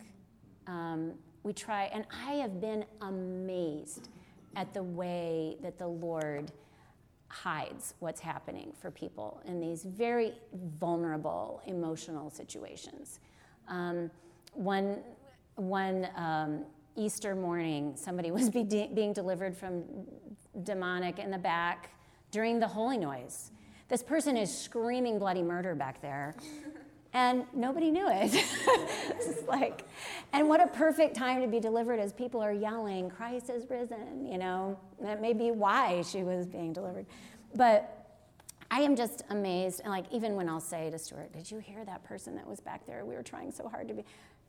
Um, 0.65 1.13
we 1.43 1.51
try, 1.51 1.83
and 1.93 2.05
I 2.25 2.35
have 2.35 2.61
been 2.61 2.85
amazed 3.01 4.09
at 4.55 4.73
the 4.73 4.81
way 4.81 5.57
that 5.61 5.77
the 5.77 5.87
Lord 5.87 6.51
hides 7.27 7.95
what's 7.99 8.21
happening 8.21 8.71
for 8.79 8.89
people 8.89 9.41
in 9.45 9.59
these 9.59 9.83
very 9.83 10.33
vulnerable 10.79 11.61
emotional 11.65 12.29
situations. 12.29 13.19
Um, 13.67 14.09
one 14.53 14.99
one 15.55 16.07
um, 16.15 16.65
Easter 16.95 17.35
morning, 17.35 17.93
somebody 17.95 18.31
was 18.39 18.49
be 18.49 18.63
de- 18.63 18.89
being 18.93 19.13
delivered 19.13 19.57
from 19.57 19.83
demonic 20.63 21.19
in 21.19 21.31
the 21.31 21.37
back 21.37 21.91
during 22.31 22.59
the 22.59 22.67
holy 22.67 22.97
noise. 22.97 23.51
This 23.93 24.01
person 24.01 24.37
is 24.37 24.51
screaming 24.51 25.19
bloody 25.19 25.43
murder 25.43 25.75
back 25.75 26.01
there 26.01 26.33
and 27.13 27.45
nobody 27.53 27.91
knew 27.91 28.09
it. 28.09 28.33
it's 28.33 29.47
like, 29.47 29.83
and 30.31 30.49
what 30.49 30.59
a 30.63 30.65
perfect 30.65 31.15
time 31.15 31.41
to 31.43 31.47
be 31.47 31.59
delivered 31.59 31.99
as 31.99 32.11
people 32.11 32.41
are 32.41 32.51
yelling, 32.51 33.11
Christ 33.11 33.51
is 33.51 33.69
risen, 33.69 34.25
you 34.25 34.39
know. 34.39 34.79
That 34.99 35.21
may 35.21 35.33
be 35.33 35.51
why 35.51 36.01
she 36.01 36.23
was 36.23 36.47
being 36.47 36.73
delivered. 36.73 37.05
But 37.53 38.07
I 38.71 38.81
am 38.81 38.95
just 38.95 39.25
amazed. 39.29 39.81
And 39.81 39.91
like, 39.91 40.05
even 40.11 40.35
when 40.35 40.49
I'll 40.49 40.59
say 40.59 40.89
to 40.89 40.97
Stuart, 40.97 41.31
Did 41.31 41.51
you 41.51 41.59
hear 41.59 41.85
that 41.85 42.03
person 42.03 42.35
that 42.37 42.47
was 42.47 42.59
back 42.59 42.87
there? 42.87 43.05
We 43.05 43.13
were 43.13 43.21
trying 43.21 43.51
so 43.51 43.69
hard 43.69 43.87
to 43.89 43.93
be. 43.93 44.03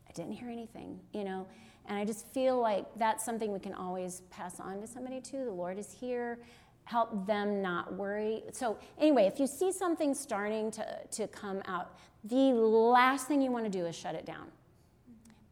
I 0.09 0.13
didn't 0.13 0.33
hear 0.33 0.49
anything, 0.49 0.99
you 1.13 1.25
know. 1.25 1.47
And 1.85 1.99
I 1.99 2.07
just 2.07 2.27
feel 2.29 2.59
like 2.59 2.87
that's 2.97 3.27
something 3.27 3.53
we 3.53 3.59
can 3.59 3.75
always 3.75 4.23
pass 4.31 4.59
on 4.59 4.81
to 4.81 4.87
somebody 4.87 5.21
too. 5.21 5.45
The 5.45 5.53
Lord 5.53 5.79
is 5.79 5.93
here 5.93 6.39
help 6.85 7.27
them 7.27 7.63
not 7.63 7.95
worry. 7.95 8.43
So, 8.53 8.79
anyway, 8.99 9.25
if 9.25 9.41
you 9.41 9.47
see 9.47 9.73
something 9.73 10.15
starting 10.15 10.71
to, 10.73 10.87
to 11.13 11.27
come 11.29 11.63
out, 11.67 11.97
the 12.25 12.53
last 12.53 13.27
thing 13.27 13.41
you 13.43 13.51
want 13.51 13.65
to 13.65 13.71
do 13.71 13.87
is 13.87 13.97
shut 13.97 14.15
it 14.15 14.25
down 14.25 14.49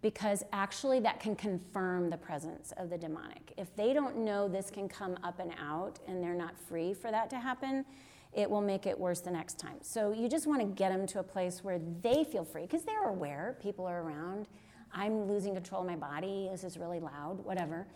because 0.02 0.42
actually 0.52 1.00
that 1.00 1.20
can 1.20 1.36
confirm 1.36 2.10
the 2.10 2.16
presence 2.16 2.72
of 2.76 2.90
the 2.90 2.98
demonic. 2.98 3.52
If 3.56 3.74
they 3.76 3.92
don't 3.92 4.18
know 4.18 4.48
this 4.48 4.68
can 4.68 4.88
come 4.88 5.16
up 5.22 5.38
and 5.38 5.52
out 5.60 6.00
and 6.08 6.22
they're 6.22 6.34
not 6.34 6.58
free 6.58 6.92
for 6.92 7.10
that 7.10 7.30
to 7.30 7.38
happen, 7.38 7.84
it 8.32 8.50
will 8.50 8.60
make 8.60 8.86
it 8.86 8.98
worse 8.98 9.20
the 9.20 9.30
next 9.30 9.58
time. 9.58 9.76
So 9.80 10.12
you 10.12 10.28
just 10.28 10.46
want 10.46 10.60
to 10.60 10.66
get 10.66 10.90
them 10.90 11.06
to 11.08 11.20
a 11.20 11.22
place 11.22 11.62
where 11.62 11.78
they 12.02 12.24
feel 12.24 12.44
free 12.44 12.62
because 12.62 12.82
they're 12.82 13.08
aware, 13.08 13.56
people 13.62 13.86
are 13.86 14.02
around. 14.02 14.48
I'm 14.92 15.28
losing 15.28 15.54
control 15.54 15.82
of 15.82 15.86
my 15.86 15.96
body, 15.96 16.48
this 16.50 16.64
is 16.64 16.76
really 16.76 17.00
loud, 17.00 17.44
whatever. 17.44 17.86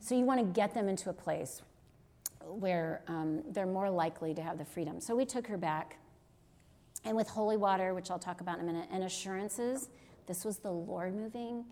So 0.00 0.16
you 0.16 0.24
want 0.24 0.40
to 0.40 0.46
get 0.46 0.74
them 0.74 0.88
into 0.88 1.10
a 1.10 1.12
place 1.12 1.62
where 2.48 3.02
um, 3.08 3.42
they're 3.50 3.66
more 3.66 3.90
likely 3.90 4.34
to 4.34 4.42
have 4.42 4.58
the 4.58 4.64
freedom. 4.64 5.00
So 5.00 5.14
we 5.14 5.24
took 5.24 5.46
her 5.46 5.58
back. 5.58 5.98
And 7.04 7.16
with 7.16 7.28
holy 7.28 7.56
water, 7.56 7.94
which 7.94 8.10
I'll 8.10 8.18
talk 8.18 8.40
about 8.40 8.58
in 8.58 8.68
a 8.68 8.72
minute, 8.72 8.88
and 8.92 9.02
assurances, 9.02 9.88
this 10.26 10.44
was 10.44 10.58
the 10.58 10.70
Lord 10.70 11.16
moving. 11.16 11.64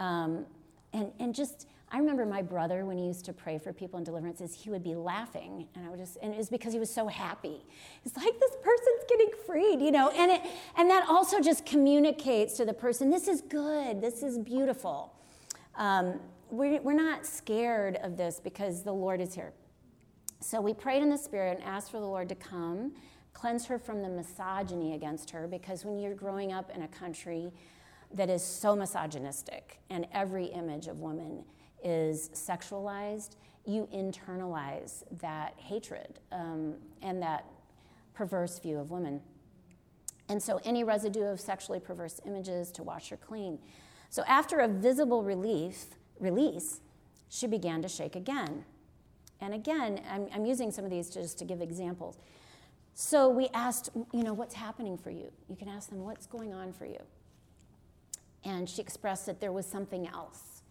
Um, 0.00 0.44
and, 0.92 1.12
and 1.20 1.32
just, 1.32 1.68
I 1.92 1.98
remember 1.98 2.26
my 2.26 2.42
brother 2.42 2.84
when 2.84 2.98
he 2.98 3.06
used 3.06 3.24
to 3.26 3.32
pray 3.32 3.58
for 3.58 3.72
people 3.72 3.98
in 3.98 4.04
deliverances, 4.04 4.54
he 4.54 4.70
would 4.70 4.82
be 4.82 4.96
laughing. 4.96 5.68
And 5.76 5.86
I 5.86 5.90
would 5.90 6.00
just, 6.00 6.18
and 6.20 6.34
it 6.34 6.36
was 6.36 6.48
because 6.48 6.72
he 6.72 6.80
was 6.80 6.92
so 6.92 7.06
happy. 7.06 7.64
He's 8.02 8.16
like, 8.16 8.40
this 8.40 8.56
person's 8.62 9.04
getting 9.08 9.30
freed, 9.46 9.80
you 9.80 9.92
know? 9.92 10.10
And, 10.10 10.32
it, 10.32 10.40
and 10.76 10.90
that 10.90 11.08
also 11.08 11.40
just 11.40 11.64
communicates 11.64 12.56
to 12.56 12.64
the 12.64 12.74
person, 12.74 13.08
this 13.08 13.28
is 13.28 13.42
good, 13.42 14.00
this 14.00 14.24
is 14.24 14.36
beautiful. 14.36 15.14
Um, 15.76 16.18
we're, 16.50 16.80
we're 16.80 16.92
not 16.92 17.24
scared 17.24 17.96
of 18.02 18.16
this 18.16 18.40
because 18.42 18.82
the 18.82 18.92
Lord 18.92 19.20
is 19.20 19.34
here. 19.34 19.52
So 20.40 20.60
we 20.60 20.74
prayed 20.74 21.02
in 21.02 21.10
the 21.10 21.16
Spirit 21.16 21.58
and 21.58 21.66
asked 21.66 21.90
for 21.90 22.00
the 22.00 22.06
Lord 22.06 22.28
to 22.28 22.34
come, 22.34 22.92
cleanse 23.32 23.66
her 23.66 23.78
from 23.78 24.02
the 24.02 24.08
misogyny 24.08 24.94
against 24.94 25.30
her, 25.30 25.46
because 25.46 25.84
when 25.84 25.98
you're 25.98 26.14
growing 26.14 26.52
up 26.52 26.70
in 26.74 26.82
a 26.82 26.88
country 26.88 27.52
that 28.14 28.30
is 28.30 28.42
so 28.42 28.76
misogynistic 28.76 29.80
and 29.90 30.06
every 30.12 30.46
image 30.46 30.86
of 30.86 31.00
woman 31.00 31.44
is 31.82 32.30
sexualized, 32.30 33.36
you 33.64 33.88
internalize 33.92 35.02
that 35.20 35.54
hatred 35.58 36.20
um, 36.32 36.74
and 37.02 37.20
that 37.22 37.44
perverse 38.14 38.58
view 38.58 38.78
of 38.78 38.90
women. 38.90 39.20
And 40.28 40.42
so, 40.42 40.60
any 40.64 40.82
residue 40.82 41.24
of 41.24 41.40
sexually 41.40 41.78
perverse 41.78 42.20
images 42.26 42.72
to 42.72 42.82
wash 42.82 43.10
her 43.10 43.16
clean. 43.16 43.58
So, 44.10 44.22
after 44.26 44.58
a 44.58 44.68
visible 44.68 45.22
relief, 45.22 45.86
release, 46.18 46.80
she 47.28 47.46
began 47.46 47.82
to 47.82 47.88
shake 47.88 48.16
again. 48.16 48.64
And 49.40 49.54
again, 49.54 50.00
I'm, 50.10 50.28
I'm 50.34 50.46
using 50.46 50.70
some 50.70 50.84
of 50.84 50.90
these 50.90 51.10
just 51.10 51.38
to 51.38 51.44
give 51.44 51.60
examples. 51.60 52.18
So 52.94 53.28
we 53.28 53.48
asked, 53.52 53.90
you 54.12 54.22
know, 54.22 54.32
what's 54.32 54.54
happening 54.54 54.96
for 54.96 55.10
you? 55.10 55.30
You 55.48 55.56
can 55.56 55.68
ask 55.68 55.90
them, 55.90 56.04
what's 56.04 56.26
going 56.26 56.54
on 56.54 56.72
for 56.72 56.86
you? 56.86 57.00
And 58.44 58.68
she 58.68 58.80
expressed 58.80 59.26
that 59.26 59.40
there 59.40 59.52
was 59.52 59.66
something 59.66 60.06
else. 60.08 60.62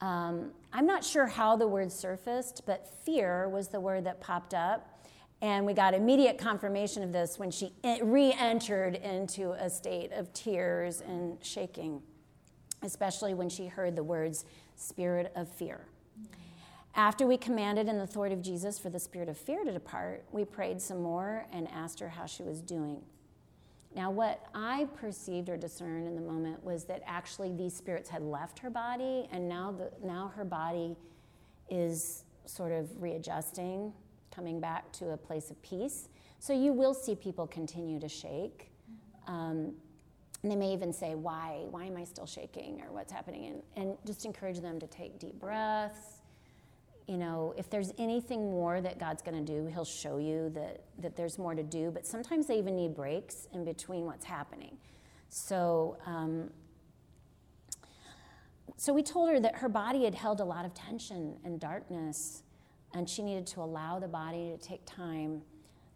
Um, 0.00 0.52
I'm 0.72 0.86
not 0.86 1.04
sure 1.04 1.26
how 1.26 1.56
the 1.56 1.66
word 1.66 1.90
surfaced, 1.90 2.62
but 2.64 2.88
fear 3.04 3.48
was 3.48 3.68
the 3.68 3.80
word 3.80 4.04
that 4.04 4.20
popped 4.20 4.54
up. 4.54 4.98
And 5.40 5.66
we 5.66 5.72
got 5.72 5.94
immediate 5.94 6.38
confirmation 6.38 7.02
of 7.02 7.12
this 7.12 7.38
when 7.38 7.50
she 7.50 7.72
re 8.02 8.32
entered 8.32 8.96
into 8.96 9.52
a 9.52 9.68
state 9.70 10.12
of 10.12 10.32
tears 10.32 11.00
and 11.00 11.36
shaking, 11.44 12.02
especially 12.82 13.34
when 13.34 13.48
she 13.48 13.66
heard 13.66 13.94
the 13.94 14.02
words, 14.02 14.44
spirit 14.76 15.32
of 15.36 15.48
fear. 15.48 15.84
After 16.98 17.28
we 17.28 17.36
commanded 17.36 17.86
in 17.86 17.96
the 17.96 18.02
authority 18.02 18.34
of 18.34 18.42
Jesus 18.42 18.76
for 18.76 18.90
the 18.90 18.98
spirit 18.98 19.28
of 19.28 19.38
fear 19.38 19.62
to 19.62 19.70
depart, 19.70 20.24
we 20.32 20.44
prayed 20.44 20.82
some 20.82 21.00
more 21.00 21.46
and 21.52 21.68
asked 21.70 22.00
her 22.00 22.08
how 22.08 22.26
she 22.26 22.42
was 22.42 22.60
doing. 22.60 23.00
Now, 23.94 24.10
what 24.10 24.44
I 24.52 24.88
perceived 24.96 25.48
or 25.48 25.56
discerned 25.56 26.08
in 26.08 26.16
the 26.16 26.20
moment 26.20 26.64
was 26.64 26.86
that 26.86 27.04
actually 27.06 27.52
these 27.52 27.72
spirits 27.72 28.10
had 28.10 28.22
left 28.22 28.58
her 28.58 28.68
body, 28.68 29.28
and 29.30 29.48
now, 29.48 29.70
the, 29.70 29.92
now 30.04 30.32
her 30.34 30.44
body 30.44 30.96
is 31.70 32.24
sort 32.46 32.72
of 32.72 32.90
readjusting, 33.00 33.92
coming 34.32 34.58
back 34.58 34.90
to 34.94 35.10
a 35.10 35.16
place 35.16 35.52
of 35.52 35.62
peace. 35.62 36.08
So 36.40 36.52
you 36.52 36.72
will 36.72 36.94
see 36.94 37.14
people 37.14 37.46
continue 37.46 38.00
to 38.00 38.08
shake. 38.08 38.72
Um, 39.28 39.72
and 40.42 40.50
they 40.50 40.56
may 40.56 40.72
even 40.72 40.92
say, 40.92 41.14
Why? 41.14 41.66
Why 41.70 41.84
am 41.84 41.96
I 41.96 42.02
still 42.02 42.26
shaking? 42.26 42.82
Or 42.82 42.92
what's 42.92 43.12
happening? 43.12 43.46
And, 43.46 43.62
and 43.76 43.98
just 44.04 44.24
encourage 44.24 44.58
them 44.58 44.80
to 44.80 44.88
take 44.88 45.20
deep 45.20 45.38
breaths 45.38 46.17
you 47.08 47.16
know, 47.16 47.54
if 47.56 47.70
there's 47.70 47.92
anything 47.98 48.50
more 48.50 48.82
that 48.82 48.98
God's 49.00 49.22
going 49.22 49.44
to 49.44 49.52
do, 49.52 49.66
He'll 49.66 49.84
show 49.84 50.18
you 50.18 50.50
that, 50.50 50.84
that 50.98 51.16
there's 51.16 51.38
more 51.38 51.54
to 51.54 51.62
do. 51.62 51.90
But 51.90 52.06
sometimes 52.06 52.46
they 52.46 52.58
even 52.58 52.76
need 52.76 52.94
breaks 52.94 53.48
in 53.52 53.64
between 53.64 54.04
what's 54.04 54.26
happening. 54.26 54.76
So, 55.30 55.96
um, 56.06 56.50
so 58.76 58.92
we 58.92 59.02
told 59.02 59.30
her 59.30 59.40
that 59.40 59.56
her 59.56 59.68
body 59.70 60.04
had 60.04 60.14
held 60.14 60.40
a 60.40 60.44
lot 60.44 60.66
of 60.66 60.74
tension 60.74 61.36
and 61.44 61.58
darkness, 61.58 62.42
and 62.94 63.08
she 63.08 63.22
needed 63.22 63.46
to 63.48 63.60
allow 63.60 63.98
the 63.98 64.08
body 64.08 64.50
to 64.50 64.58
take 64.58 64.84
time 64.84 65.42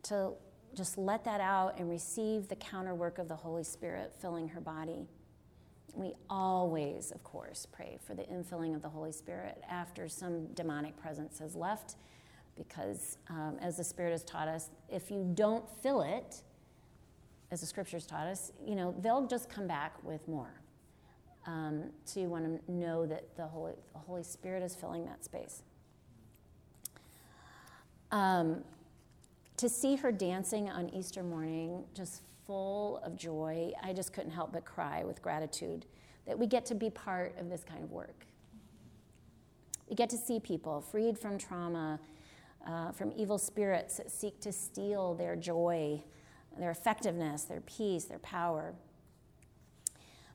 to 0.05 0.33
just 0.75 0.97
let 0.97 1.25
that 1.25 1.41
out 1.41 1.79
and 1.79 1.91
receive 1.91 2.49
the 2.49 2.57
counter 2.57 2.95
work 2.95 3.19
of 3.19 3.29
the 3.29 3.37
Holy 3.37 3.65
Spirit 3.65 4.15
filling 4.19 4.49
her 4.49 4.61
body. 4.61 5.07
We 5.95 6.15
always, 6.31 7.11
of 7.11 7.23
course, 7.23 7.67
pray 7.71 7.99
for 8.07 8.15
the 8.15 8.23
infilling 8.25 8.75
of 8.75 8.83
the 8.83 8.89
Holy 8.89 9.13
Spirit 9.13 9.63
after 9.69 10.09
some 10.09 10.47
demonic 10.55 10.97
presence 10.97 11.39
has 11.39 11.55
left, 11.55 11.97
because 12.57 13.19
um, 13.29 13.59
as 13.61 13.77
the 13.77 13.85
Spirit 13.85 14.13
has 14.13 14.25
taught 14.25 14.49
us, 14.49 14.71
if 14.89 15.11
you 15.11 15.31
don't 15.35 15.69
fill 15.83 16.03
it, 16.03 16.43
as 17.51 17.61
the 17.61 17.67
scriptures 17.67 18.07
taught 18.07 18.27
us, 18.27 18.53
you 18.67 18.75
know, 18.75 18.95
they'll 19.01 19.27
just 19.27 19.51
come 19.51 19.67
back 19.67 20.03
with 20.03 20.27
more. 20.27 20.55
Um, 21.47 21.91
so 22.05 22.21
you 22.21 22.29
want 22.29 22.67
to 22.67 22.73
know 22.73 23.05
that 23.05 23.37
the 23.37 23.47
Holy, 23.47 23.75
the 23.93 23.99
Holy 23.99 24.23
Spirit 24.23 24.63
is 24.63 24.75
filling 24.75 25.05
that 25.05 25.25
space. 25.25 25.63
Um, 28.11 28.63
to 29.59 29.69
see 29.69 29.97
her 29.97 30.11
dancing 30.11 30.71
on 30.71 30.89
Easter 30.91 31.23
morning, 31.23 31.85
just 31.95 32.23
full 32.47 32.99
of 32.99 33.17
joy. 33.17 33.73
I 33.83 33.93
just 33.93 34.13
couldn't 34.13 34.33
help 34.33 34.53
but 34.53 34.65
cry 34.65 35.05
with 35.05 35.23
gratitude 35.23 35.87
that 36.27 36.39
we 36.39 36.47
get 36.47 36.65
to 36.67 36.75
be 36.75 36.91
part 36.91 37.37
of 37.39 37.49
this 37.49 37.65
kind 37.65 37.83
of 37.83 37.91
work. 37.91 38.27
We 39.89 39.97
get 39.97 40.11
to 40.11 40.17
see 40.17 40.41
people 40.41 40.81
freed 40.81 41.19
from 41.19 41.39
trauma, 41.39 42.01
uh, 42.67 42.93
from 42.93 43.13
evil 43.17 43.39
spirits 43.39 43.97
that 43.97 44.11
seek 44.11 44.41
to 44.41 44.53
steal 44.53 45.15
their 45.15 45.37
joy, 45.37 46.03
their 46.59 46.71
effectiveness, 46.71 47.45
their 47.45 47.61
peace, 47.61 48.05
their 48.05 48.19
power. 48.21 48.75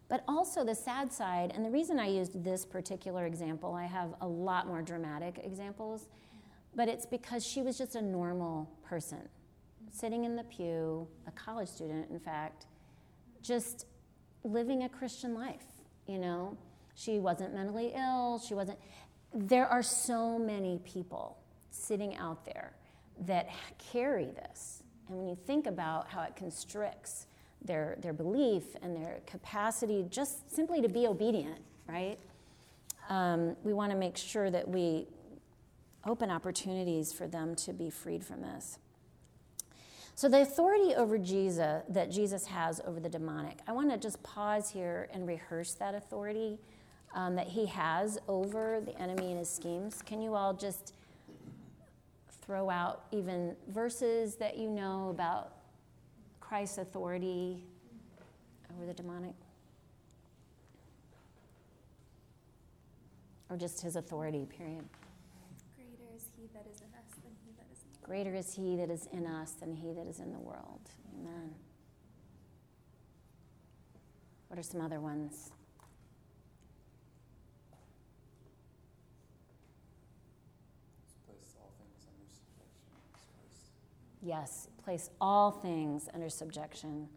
But 0.09 0.23
also 0.27 0.63
the 0.63 0.75
sad 0.75 1.11
side, 1.11 1.51
and 1.53 1.65
the 1.65 1.69
reason 1.69 1.99
I 1.99 2.07
used 2.07 2.43
this 2.43 2.65
particular 2.65 3.25
example, 3.25 3.73
I 3.73 3.85
have 3.85 4.13
a 4.21 4.27
lot 4.27 4.67
more 4.67 4.81
dramatic 4.81 5.39
examples, 5.43 6.07
but 6.75 6.87
it's 6.87 7.05
because 7.05 7.45
she 7.45 7.61
was 7.61 7.77
just 7.77 7.95
a 7.95 8.01
normal 8.01 8.69
person 8.83 9.27
sitting 9.91 10.25
in 10.25 10.35
the 10.35 10.43
pew, 10.43 11.07
a 11.27 11.31
college 11.31 11.69
student, 11.69 12.09
in 12.09 12.19
fact, 12.19 12.65
just 13.41 13.85
living 14.43 14.83
a 14.83 14.89
Christian 14.89 15.33
life, 15.33 15.65
you 16.07 16.17
know? 16.17 16.57
She 16.95 17.19
wasn't 17.19 17.53
mentally 17.53 17.93
ill, 17.95 18.39
she 18.39 18.55
wasn't. 18.55 18.79
There 19.33 19.67
are 19.67 19.83
so 19.83 20.39
many 20.39 20.79
people 20.83 21.37
sitting 21.69 22.15
out 22.17 22.43
there 22.43 22.73
that 23.25 23.49
carry 23.91 24.25
this. 24.25 24.81
And 25.07 25.17
when 25.17 25.27
you 25.27 25.37
think 25.45 25.67
about 25.67 26.09
how 26.09 26.23
it 26.23 26.35
constricts 26.35 27.27
their, 27.63 27.97
their 28.01 28.13
belief 28.13 28.63
and 28.81 28.95
their 28.95 29.19
capacity 29.25 30.05
just 30.09 30.53
simply 30.53 30.81
to 30.81 30.89
be 30.89 31.07
obedient, 31.07 31.59
right? 31.87 32.17
Um, 33.09 33.55
we 33.63 33.73
want 33.73 33.91
to 33.91 33.97
make 33.97 34.17
sure 34.17 34.49
that 34.49 34.67
we 34.67 35.07
open 36.05 36.29
opportunities 36.29 37.13
for 37.13 37.27
them 37.27 37.55
to 37.55 37.73
be 37.73 37.89
freed 37.89 38.23
from 38.23 38.41
this. 38.41 38.79
So, 40.17 40.27
the 40.27 40.41
authority 40.41 40.95
over 40.95 41.19
Jesus 41.19 41.83
that 41.89 42.09
Jesus 42.09 42.47
has 42.47 42.81
over 42.85 42.99
the 42.99 43.07
demonic, 43.07 43.59
I 43.67 43.71
want 43.71 43.91
to 43.91 43.99
just 43.99 44.23
pause 44.23 44.67
here 44.67 45.07
and 45.13 45.27
rehearse 45.27 45.73
that 45.75 45.93
authority 45.93 46.57
um, 47.13 47.35
that 47.35 47.45
he 47.45 47.67
has 47.67 48.17
over 48.27 48.81
the 48.83 48.99
enemy 48.99 49.27
and 49.27 49.37
his 49.37 49.47
schemes. 49.47 50.01
Can 50.01 50.19
you 50.19 50.33
all 50.33 50.55
just 50.55 50.95
throw 52.41 52.67
out 52.67 53.03
even 53.11 53.55
verses 53.67 54.33
that 54.37 54.57
you 54.57 54.71
know 54.71 55.09
about 55.11 55.51
Christ's 56.39 56.79
authority 56.79 57.63
over 58.75 58.87
the 58.87 58.93
demonic? 58.93 59.35
Or 63.51 63.55
just 63.55 63.81
his 63.81 63.95
authority, 63.95 64.47
period? 64.57 64.83
Greater 68.07 68.33
is 68.33 68.53
he 68.53 68.77
that 68.77 68.89
is 68.89 69.05
in 69.11 69.27
us 69.27 69.51
than 69.51 69.73
he 69.73 69.91
that 69.91 70.07
is 70.07 70.19
in 70.19 70.31
the 70.31 70.39
world. 70.39 70.89
Amen. 71.13 71.53
What 74.47 74.57
are 74.57 74.63
some 74.63 74.79
other 74.79 75.01
ones? 75.01 75.51
Yes, 84.21 84.67
place 84.83 85.09
all 85.21 85.51
things 85.51 86.09
under 86.13 86.29
subjection. 86.29 87.07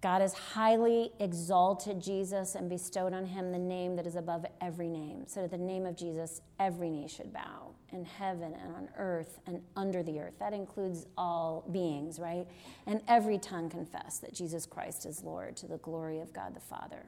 God 0.00 0.22
has 0.22 0.32
highly 0.32 1.12
exalted 1.20 2.00
Jesus 2.00 2.54
and 2.54 2.70
bestowed 2.70 3.12
on 3.12 3.26
him 3.26 3.52
the 3.52 3.58
name 3.58 3.96
that 3.96 4.06
is 4.06 4.16
above 4.16 4.46
every 4.60 4.88
name. 4.88 5.24
So, 5.26 5.42
that 5.42 5.50
the 5.50 5.58
name 5.58 5.84
of 5.84 5.96
Jesus, 5.96 6.40
every 6.58 6.88
knee 6.88 7.06
should 7.06 7.32
bow 7.32 7.74
in 7.92 8.06
heaven 8.06 8.54
and 8.54 8.74
on 8.74 8.88
earth 8.96 9.40
and 9.46 9.60
under 9.76 10.02
the 10.02 10.18
earth. 10.20 10.34
That 10.38 10.54
includes 10.54 11.06
all 11.18 11.68
beings, 11.70 12.18
right? 12.18 12.46
And 12.86 13.02
every 13.08 13.36
tongue 13.36 13.68
confess 13.68 14.18
that 14.18 14.32
Jesus 14.32 14.64
Christ 14.64 15.04
is 15.04 15.22
Lord 15.22 15.56
to 15.58 15.66
the 15.66 15.78
glory 15.78 16.20
of 16.20 16.32
God 16.32 16.54
the 16.54 16.60
Father. 16.60 17.06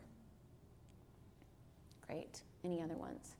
Great. 2.06 2.42
Any 2.62 2.82
other 2.82 2.96
ones? 2.96 3.36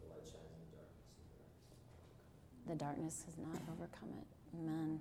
The 0.00 0.14
light 0.14 0.22
shines 0.22 0.36
in 0.54 0.70
the 0.70 0.76
darkness. 0.76 2.68
The 2.68 2.74
darkness 2.76 3.24
has 3.26 3.36
not 3.36 3.60
overcome 3.72 4.10
it. 4.20 4.26
Amen. 4.56 5.00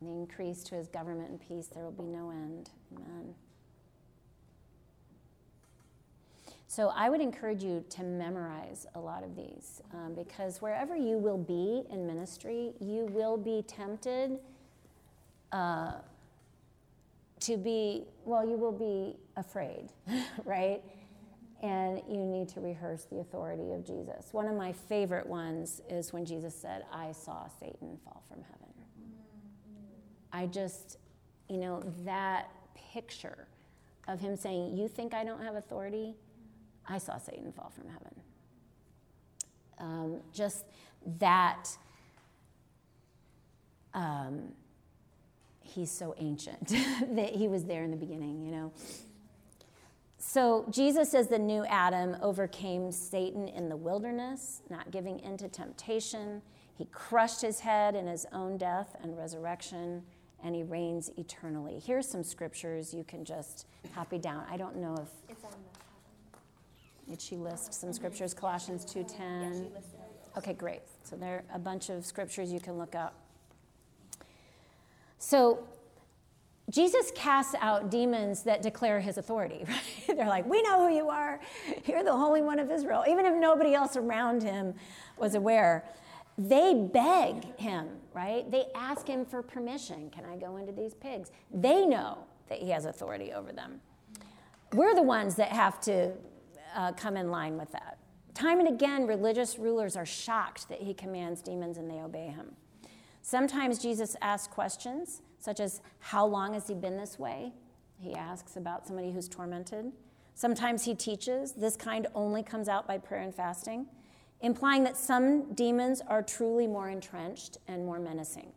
The 0.00 0.08
increase 0.08 0.62
to 0.64 0.74
his 0.74 0.88
government 0.88 1.30
and 1.30 1.40
peace, 1.40 1.66
there 1.66 1.84
will 1.84 1.90
be 1.90 2.04
no 2.04 2.30
end. 2.30 2.70
Amen. 2.94 3.34
So 6.70 6.92
I 6.94 7.10
would 7.10 7.20
encourage 7.20 7.64
you 7.64 7.84
to 7.90 8.04
memorize 8.04 8.86
a 8.94 9.00
lot 9.00 9.24
of 9.24 9.34
these 9.34 9.82
um, 9.92 10.14
because 10.14 10.62
wherever 10.62 10.94
you 10.94 11.18
will 11.18 11.36
be 11.36 11.82
in 11.92 12.06
ministry, 12.06 12.72
you 12.80 13.06
will 13.06 13.36
be 13.36 13.64
tempted 13.66 14.38
uh, 15.50 15.94
to 17.40 17.56
be, 17.56 18.04
well, 18.24 18.48
you 18.48 18.56
will 18.56 18.70
be 18.70 19.16
afraid, 19.36 19.88
right? 20.44 20.80
And 21.60 22.02
you 22.08 22.24
need 22.24 22.48
to 22.50 22.60
rehearse 22.60 23.04
the 23.04 23.18
authority 23.18 23.72
of 23.72 23.84
Jesus. 23.84 24.28
One 24.32 24.46
of 24.46 24.54
my 24.54 24.72
favorite 24.72 25.26
ones 25.26 25.82
is 25.90 26.12
when 26.12 26.24
Jesus 26.24 26.54
said, 26.54 26.84
I 26.92 27.10
saw 27.10 27.48
Satan 27.48 27.98
fall 28.04 28.22
from 28.28 28.42
heaven. 28.42 28.59
I 30.32 30.46
just, 30.46 30.98
you 31.48 31.58
know, 31.58 31.82
that 32.04 32.50
picture 32.92 33.46
of 34.08 34.20
him 34.20 34.36
saying, 34.36 34.76
You 34.76 34.88
think 34.88 35.14
I 35.14 35.24
don't 35.24 35.42
have 35.42 35.54
authority? 35.54 36.14
I 36.88 36.98
saw 36.98 37.18
Satan 37.18 37.52
fall 37.52 37.70
from 37.74 37.88
heaven. 37.88 38.14
Um, 39.78 40.20
just 40.32 40.66
that 41.18 41.68
um, 43.94 44.52
he's 45.62 45.90
so 45.90 46.14
ancient 46.18 46.68
that 47.12 47.30
he 47.34 47.48
was 47.48 47.64
there 47.64 47.84
in 47.84 47.90
the 47.90 47.96
beginning, 47.96 48.44
you 48.44 48.50
know. 48.50 48.72
So 50.18 50.66
Jesus, 50.70 51.14
as 51.14 51.28
the 51.28 51.38
new 51.38 51.64
Adam, 51.64 52.16
overcame 52.20 52.92
Satan 52.92 53.48
in 53.48 53.68
the 53.68 53.76
wilderness, 53.76 54.62
not 54.68 54.90
giving 54.90 55.18
in 55.20 55.38
to 55.38 55.48
temptation. 55.48 56.42
He 56.76 56.84
crushed 56.86 57.40
his 57.40 57.60
head 57.60 57.94
in 57.94 58.06
his 58.06 58.26
own 58.32 58.58
death 58.58 58.96
and 59.02 59.16
resurrection 59.16 60.02
and 60.42 60.54
he 60.54 60.62
reigns 60.62 61.10
eternally. 61.16 61.80
Here's 61.84 62.08
some 62.08 62.22
scriptures 62.22 62.94
you 62.94 63.04
can 63.04 63.24
just 63.24 63.66
copy 63.94 64.18
down. 64.18 64.44
I 64.50 64.56
don't 64.56 64.76
know 64.76 64.94
if. 64.94 65.08
It's 65.28 65.44
on 65.44 65.50
the 65.50 67.10
Did 67.10 67.20
she 67.20 67.36
list 67.36 67.74
some 67.74 67.92
scriptures? 67.92 68.34
Colossians 68.34 68.84
2:10. 68.84 69.70
Okay, 70.36 70.52
great. 70.52 70.80
So 71.02 71.16
there 71.16 71.44
are 71.50 71.56
a 71.56 71.58
bunch 71.58 71.90
of 71.90 72.06
scriptures 72.06 72.52
you 72.52 72.60
can 72.60 72.78
look 72.78 72.94
up. 72.94 73.14
So 75.18 75.66
Jesus 76.70 77.10
casts 77.16 77.54
out 77.60 77.90
demons 77.90 78.44
that 78.44 78.62
declare 78.62 79.00
his 79.00 79.18
authority, 79.18 79.64
right? 79.68 80.16
They're 80.16 80.26
like, 80.26 80.46
We 80.46 80.62
know 80.62 80.88
who 80.88 80.94
you 80.94 81.08
are. 81.08 81.40
You're 81.84 82.04
the 82.04 82.16
Holy 82.16 82.42
One 82.42 82.58
of 82.58 82.70
Israel. 82.70 83.04
Even 83.08 83.26
if 83.26 83.34
nobody 83.34 83.74
else 83.74 83.96
around 83.96 84.42
him 84.42 84.74
was 85.18 85.34
aware, 85.34 85.84
they 86.38 86.74
beg 86.74 87.56
him, 87.56 87.88
right? 88.12 88.50
They 88.50 88.66
ask 88.74 89.06
him 89.06 89.24
for 89.24 89.42
permission. 89.42 90.10
Can 90.10 90.24
I 90.24 90.36
go 90.36 90.56
into 90.56 90.72
these 90.72 90.94
pigs? 90.94 91.30
They 91.52 91.86
know 91.86 92.18
that 92.48 92.58
he 92.58 92.70
has 92.70 92.84
authority 92.84 93.32
over 93.32 93.52
them. 93.52 93.80
We're 94.72 94.94
the 94.94 95.02
ones 95.02 95.34
that 95.36 95.50
have 95.50 95.80
to 95.82 96.12
uh, 96.74 96.92
come 96.92 97.16
in 97.16 97.30
line 97.30 97.56
with 97.56 97.72
that. 97.72 97.98
Time 98.34 98.60
and 98.60 98.68
again, 98.68 99.06
religious 99.06 99.58
rulers 99.58 99.96
are 99.96 100.06
shocked 100.06 100.68
that 100.68 100.80
he 100.80 100.94
commands 100.94 101.42
demons 101.42 101.76
and 101.76 101.90
they 101.90 102.00
obey 102.00 102.26
him. 102.26 102.52
Sometimes 103.22 103.78
Jesus 103.78 104.16
asks 104.22 104.52
questions, 104.52 105.22
such 105.38 105.60
as, 105.60 105.80
How 105.98 106.24
long 106.24 106.54
has 106.54 106.68
he 106.68 106.74
been 106.74 106.96
this 106.96 107.18
way? 107.18 107.52
He 107.98 108.14
asks 108.14 108.56
about 108.56 108.86
somebody 108.86 109.12
who's 109.12 109.28
tormented. 109.28 109.92
Sometimes 110.34 110.84
he 110.84 110.94
teaches, 110.94 111.52
This 111.52 111.76
kind 111.76 112.06
only 112.14 112.42
comes 112.42 112.68
out 112.68 112.86
by 112.86 112.98
prayer 112.98 113.20
and 113.20 113.34
fasting, 113.34 113.86
implying 114.40 114.84
that 114.84 114.96
some 114.96 115.52
demons 115.54 116.00
are 116.06 116.22
truly 116.22 116.66
more 116.66 116.88
entrenched 116.88 117.58
and 117.68 117.84
more 117.84 117.98
menacing. 117.98 118.52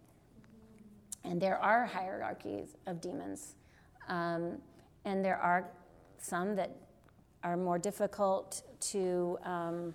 And 1.24 1.42
there 1.42 1.58
are 1.58 1.86
hierarchies 1.86 2.76
of 2.86 3.02
demons. 3.02 3.56
Um, 4.08 4.58
and 5.06 5.24
there 5.24 5.38
are 5.38 5.70
some 6.18 6.56
that 6.56 6.76
are 7.44 7.58
more 7.58 7.78
difficult 7.78 8.64
to, 8.80 9.38
um, 9.44 9.94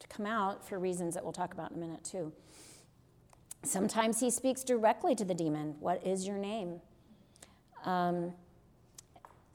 to 0.00 0.08
come 0.08 0.26
out 0.26 0.66
for 0.66 0.78
reasons 0.78 1.14
that 1.14 1.22
we'll 1.22 1.32
talk 1.32 1.54
about 1.54 1.70
in 1.70 1.76
a 1.76 1.80
minute, 1.80 2.04
too. 2.04 2.32
Sometimes 3.62 4.20
he 4.20 4.30
speaks 4.30 4.62
directly 4.62 5.14
to 5.14 5.24
the 5.24 5.34
demon 5.34 5.76
What 5.80 6.04
is 6.06 6.26
your 6.26 6.36
name? 6.36 6.80
Um, 7.84 8.32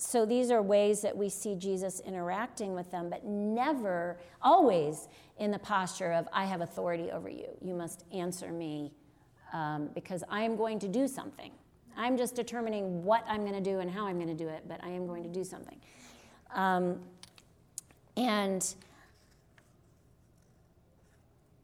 so 0.02 0.26
these 0.26 0.50
are 0.50 0.62
ways 0.62 1.02
that 1.02 1.16
we 1.16 1.28
see 1.28 1.56
Jesus 1.56 2.00
interacting 2.00 2.74
with 2.74 2.90
them, 2.90 3.10
but 3.10 3.26
never, 3.26 4.18
always 4.42 5.10
in 5.38 5.52
the 5.52 5.60
posture 5.60 6.14
of, 6.14 6.28
I 6.32 6.46
have 6.46 6.62
authority 6.62 7.12
over 7.12 7.28
you. 7.28 7.50
You 7.62 7.74
must 7.74 8.06
answer 8.14 8.52
me 8.52 8.94
um, 9.52 9.90
because 9.94 10.24
I 10.30 10.44
am 10.44 10.56
going 10.56 10.80
to 10.80 10.88
do 10.88 11.06
something. 11.06 11.52
I'm 11.98 12.18
just 12.18 12.34
determining 12.34 13.04
what 13.04 13.26
I'm 13.28 13.42
going 13.42 13.62
to 13.62 13.70
do 13.70 13.80
and 13.80 13.92
how 13.92 14.06
I'm 14.06 14.16
going 14.16 14.30
to 14.30 14.44
do 14.44 14.48
it, 14.48 14.64
but 14.70 14.82
I 14.84 14.90
am 14.90 15.06
going 15.06 15.24
to 15.24 15.30
do 15.30 15.44
something. 15.44 15.78
Um, 16.56 17.02
and 18.16 18.74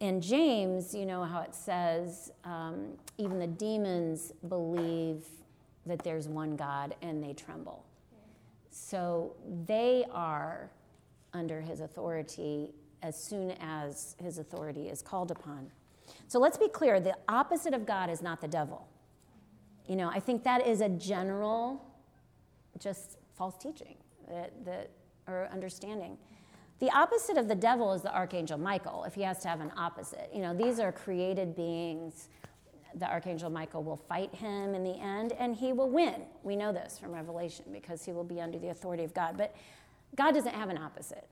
in 0.01 0.19
James, 0.19 0.93
you 0.93 1.05
know 1.05 1.23
how 1.23 1.39
it 1.39 1.55
says, 1.55 2.33
um, 2.43 2.97
even 3.17 3.39
the 3.39 3.47
demons 3.47 4.33
believe 4.49 5.23
that 5.85 5.99
there's 5.99 6.27
one 6.27 6.57
God 6.57 6.95
and 7.01 7.23
they 7.23 7.31
tremble. 7.31 7.85
So 8.77 9.37
they 9.65 10.03
are 10.11 10.69
under 11.33 11.61
his 11.61 11.79
authority 11.79 12.73
as 13.01 13.17
soon 13.17 13.51
as 13.61 14.17
his 14.21 14.37
authority 14.37 14.89
is 14.89 15.01
called 15.01 15.31
upon. 15.31 15.71
So 16.27 16.39
let's 16.39 16.57
be 16.57 16.67
clear 16.67 16.99
the 16.99 17.15
opposite 17.29 17.73
of 17.73 17.85
God 17.85 18.09
is 18.09 18.21
not 18.21 18.41
the 18.41 18.49
devil. 18.49 18.85
You 19.87 19.95
know, 19.95 20.09
I 20.09 20.19
think 20.19 20.43
that 20.43 20.67
is 20.67 20.81
a 20.81 20.89
general, 20.89 21.85
just 22.77 23.17
false 23.37 23.55
teaching 23.57 23.95
that, 24.29 24.65
that 24.65 24.89
or 25.25 25.47
understanding. 25.53 26.17
The 26.79 26.89
opposite 26.89 27.37
of 27.37 27.47
the 27.47 27.55
devil 27.55 27.93
is 27.93 28.01
the 28.01 28.13
archangel 28.13 28.57
Michael, 28.57 29.05
if 29.05 29.15
he 29.15 29.21
has 29.21 29.39
to 29.43 29.47
have 29.47 29.61
an 29.61 29.71
opposite. 29.77 30.29
You 30.33 30.41
know, 30.41 30.53
these 30.53 30.81
are 30.81 30.91
created 30.91 31.55
beings. 31.55 32.27
The 32.95 33.09
archangel 33.09 33.49
Michael 33.49 33.83
will 33.83 33.97
fight 33.97 34.33
him 34.33 34.73
in 34.73 34.83
the 34.83 34.99
end, 34.99 35.33
and 35.33 35.55
he 35.55 35.73
will 35.73 35.89
win. 35.89 36.21
We 36.43 36.55
know 36.55 36.71
this 36.71 36.97
from 36.97 37.11
Revelation 37.11 37.65
because 37.71 38.05
he 38.05 38.13
will 38.13 38.23
be 38.23 38.39
under 38.39 38.57
the 38.57 38.69
authority 38.69 39.03
of 39.03 39.13
God. 39.13 39.37
But 39.37 39.55
God 40.15 40.33
doesn't 40.33 40.53
have 40.53 40.69
an 40.69 40.77
opposite, 40.77 41.27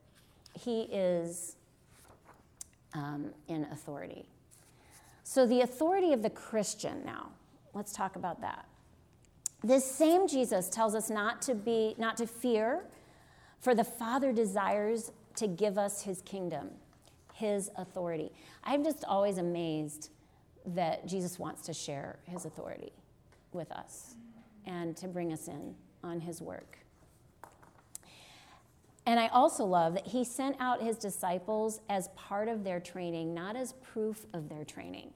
he 0.54 0.84
is 0.84 1.56
um, 2.94 3.32
in 3.48 3.66
authority. 3.72 4.26
So, 5.24 5.46
the 5.46 5.62
authority 5.62 6.14
of 6.14 6.22
the 6.22 6.30
Christian 6.30 7.02
now, 7.06 7.30
let's 7.74 7.94
talk 7.94 8.16
about 8.16 8.42
that. 8.42 8.68
This 9.64 9.90
same 9.90 10.28
Jesus 10.28 10.68
tells 10.68 10.94
us 10.94 11.10
not 11.10 11.42
to 11.44 11.56
be, 11.56 11.96
not 11.98 12.18
to 12.18 12.28
fear, 12.28 12.84
for 13.60 13.74
the 13.74 13.86
Father 13.86 14.34
desires 14.34 15.12
to 15.38 15.48
give 15.48 15.78
us 15.78 16.02
his 16.02 16.22
kingdom, 16.22 16.70
his 17.34 17.72
authority. 17.78 18.32
I'm 18.66 18.84
just 18.84 19.06
always 19.06 19.38
amazed 19.38 20.10
that 20.66 21.08
Jesus 21.08 21.38
wants 21.38 21.62
to 21.64 21.74
share 21.74 22.20
his 22.26 22.46
authority 22.46 22.92
with 23.52 23.72
us 23.72 24.16
and 24.66 24.96
to 24.98 25.08
bring 25.08 25.34
us 25.34 25.48
in 25.48 25.76
on 26.04 26.20
his 26.20 26.42
work. 26.42 26.78
And 29.06 29.20
I 29.20 29.28
also 29.28 29.66
love 29.66 29.96
that 29.96 30.08
he 30.08 30.24
sent 30.24 30.56
out 30.60 30.82
his 30.82 30.98
disciples 30.98 31.82
as 31.90 32.08
part 32.16 32.48
of 32.48 32.64
their 32.64 32.80
training, 32.80 33.34
not 33.34 33.56
as 33.56 33.74
proof 33.74 34.26
of 34.34 34.48
their 34.48 34.64
training. 34.64 35.12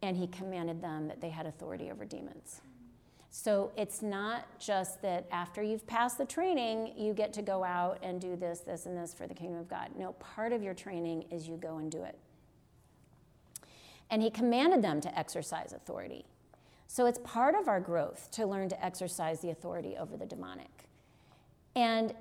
And 0.00 0.16
he 0.16 0.26
commanded 0.26 0.80
them 0.80 1.06
that 1.08 1.20
they 1.20 1.28
had 1.28 1.46
authority 1.46 1.90
over 1.90 2.04
demons. 2.04 2.62
So 3.30 3.72
it's 3.76 4.02
not 4.02 4.46
just 4.58 5.00
that 5.02 5.26
after 5.30 5.62
you've 5.62 5.86
passed 5.86 6.18
the 6.18 6.24
training, 6.24 6.92
you 6.96 7.14
get 7.14 7.32
to 7.34 7.42
go 7.42 7.64
out 7.64 7.98
and 8.02 8.20
do 8.20 8.36
this, 8.36 8.60
this, 8.60 8.84
and 8.84 8.96
this 8.96 9.14
for 9.14 9.26
the 9.26 9.34
kingdom 9.34 9.58
of 9.58 9.68
God. 9.68 9.90
No, 9.96 10.12
part 10.12 10.52
of 10.52 10.62
your 10.62 10.74
training 10.74 11.24
is 11.30 11.48
you 11.48 11.56
go 11.56 11.78
and 11.78 11.90
do 11.90 12.02
it. 12.02 12.18
And 14.12 14.22
he 14.22 14.30
commanded 14.30 14.82
them 14.82 15.00
to 15.00 15.18
exercise 15.18 15.72
authority. 15.72 16.24
So 16.86 17.06
it's 17.06 17.18
part 17.24 17.56
of 17.56 17.66
our 17.66 17.80
growth 17.80 18.30
to 18.32 18.46
learn 18.46 18.68
to 18.68 18.84
exercise 18.84 19.40
the 19.40 19.50
authority 19.50 19.96
over 19.96 20.16
the 20.16 20.26
demonic. 20.26 20.88
And 21.74 22.14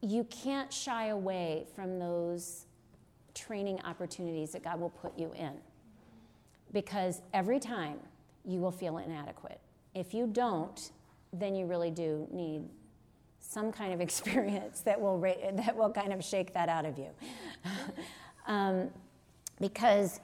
you 0.00 0.24
can't 0.24 0.72
shy 0.72 1.06
away 1.06 1.66
from 1.76 2.00
those 2.00 2.66
training 3.34 3.80
opportunities 3.84 4.50
that 4.52 4.64
God 4.64 4.80
will 4.80 4.90
put 4.90 5.16
you 5.16 5.32
in. 5.36 5.52
Because 6.72 7.22
every 7.32 7.60
time 7.60 7.98
you 8.44 8.58
will 8.58 8.72
feel 8.72 8.98
inadequate 8.98 9.60
if 9.94 10.14
you 10.14 10.26
don't, 10.26 10.90
then 11.32 11.54
you 11.54 11.66
really 11.66 11.90
do 11.90 12.26
need 12.30 12.62
some 13.40 13.72
kind 13.72 13.92
of 13.92 14.00
experience 14.06 14.80
that 14.80 15.00
will, 15.00 15.20
that 15.20 15.76
will 15.76 15.90
kind 15.90 16.12
of 16.12 16.24
shake 16.24 16.52
that 16.54 16.68
out 16.68 16.84
of 16.84 16.98
you. 16.98 17.08
um, 18.46 18.90
because 19.60 20.20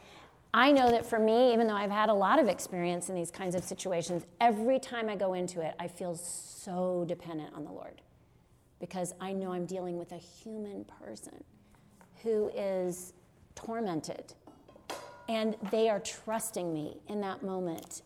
I 0.54 0.72
know 0.72 0.90
that 0.90 1.04
for 1.04 1.18
me, 1.18 1.52
even 1.52 1.66
though 1.66 1.74
I've 1.74 1.90
had 1.90 2.08
a 2.08 2.14
lot 2.14 2.38
of 2.38 2.48
experience 2.48 3.08
in 3.08 3.14
these 3.14 3.30
kinds 3.30 3.54
of 3.54 3.62
situations, 3.64 4.24
every 4.40 4.78
time 4.78 5.08
I 5.08 5.16
go 5.16 5.34
into 5.34 5.60
it, 5.60 5.74
I 5.78 5.88
feel 5.88 6.14
so 6.14 7.04
dependent 7.06 7.54
on 7.54 7.64
the 7.64 7.70
Lord. 7.70 8.00
Because 8.80 9.12
I 9.20 9.32
know 9.32 9.52
I'm 9.52 9.66
dealing 9.66 9.98
with 9.98 10.12
a 10.12 10.16
human 10.16 10.84
person 10.84 11.44
who 12.22 12.50
is 12.54 13.12
tormented. 13.54 14.34
And 15.28 15.56
they 15.70 15.90
are 15.90 16.00
trusting 16.00 16.72
me 16.72 17.00
in 17.08 17.20
that 17.20 17.42
moment 17.42 18.02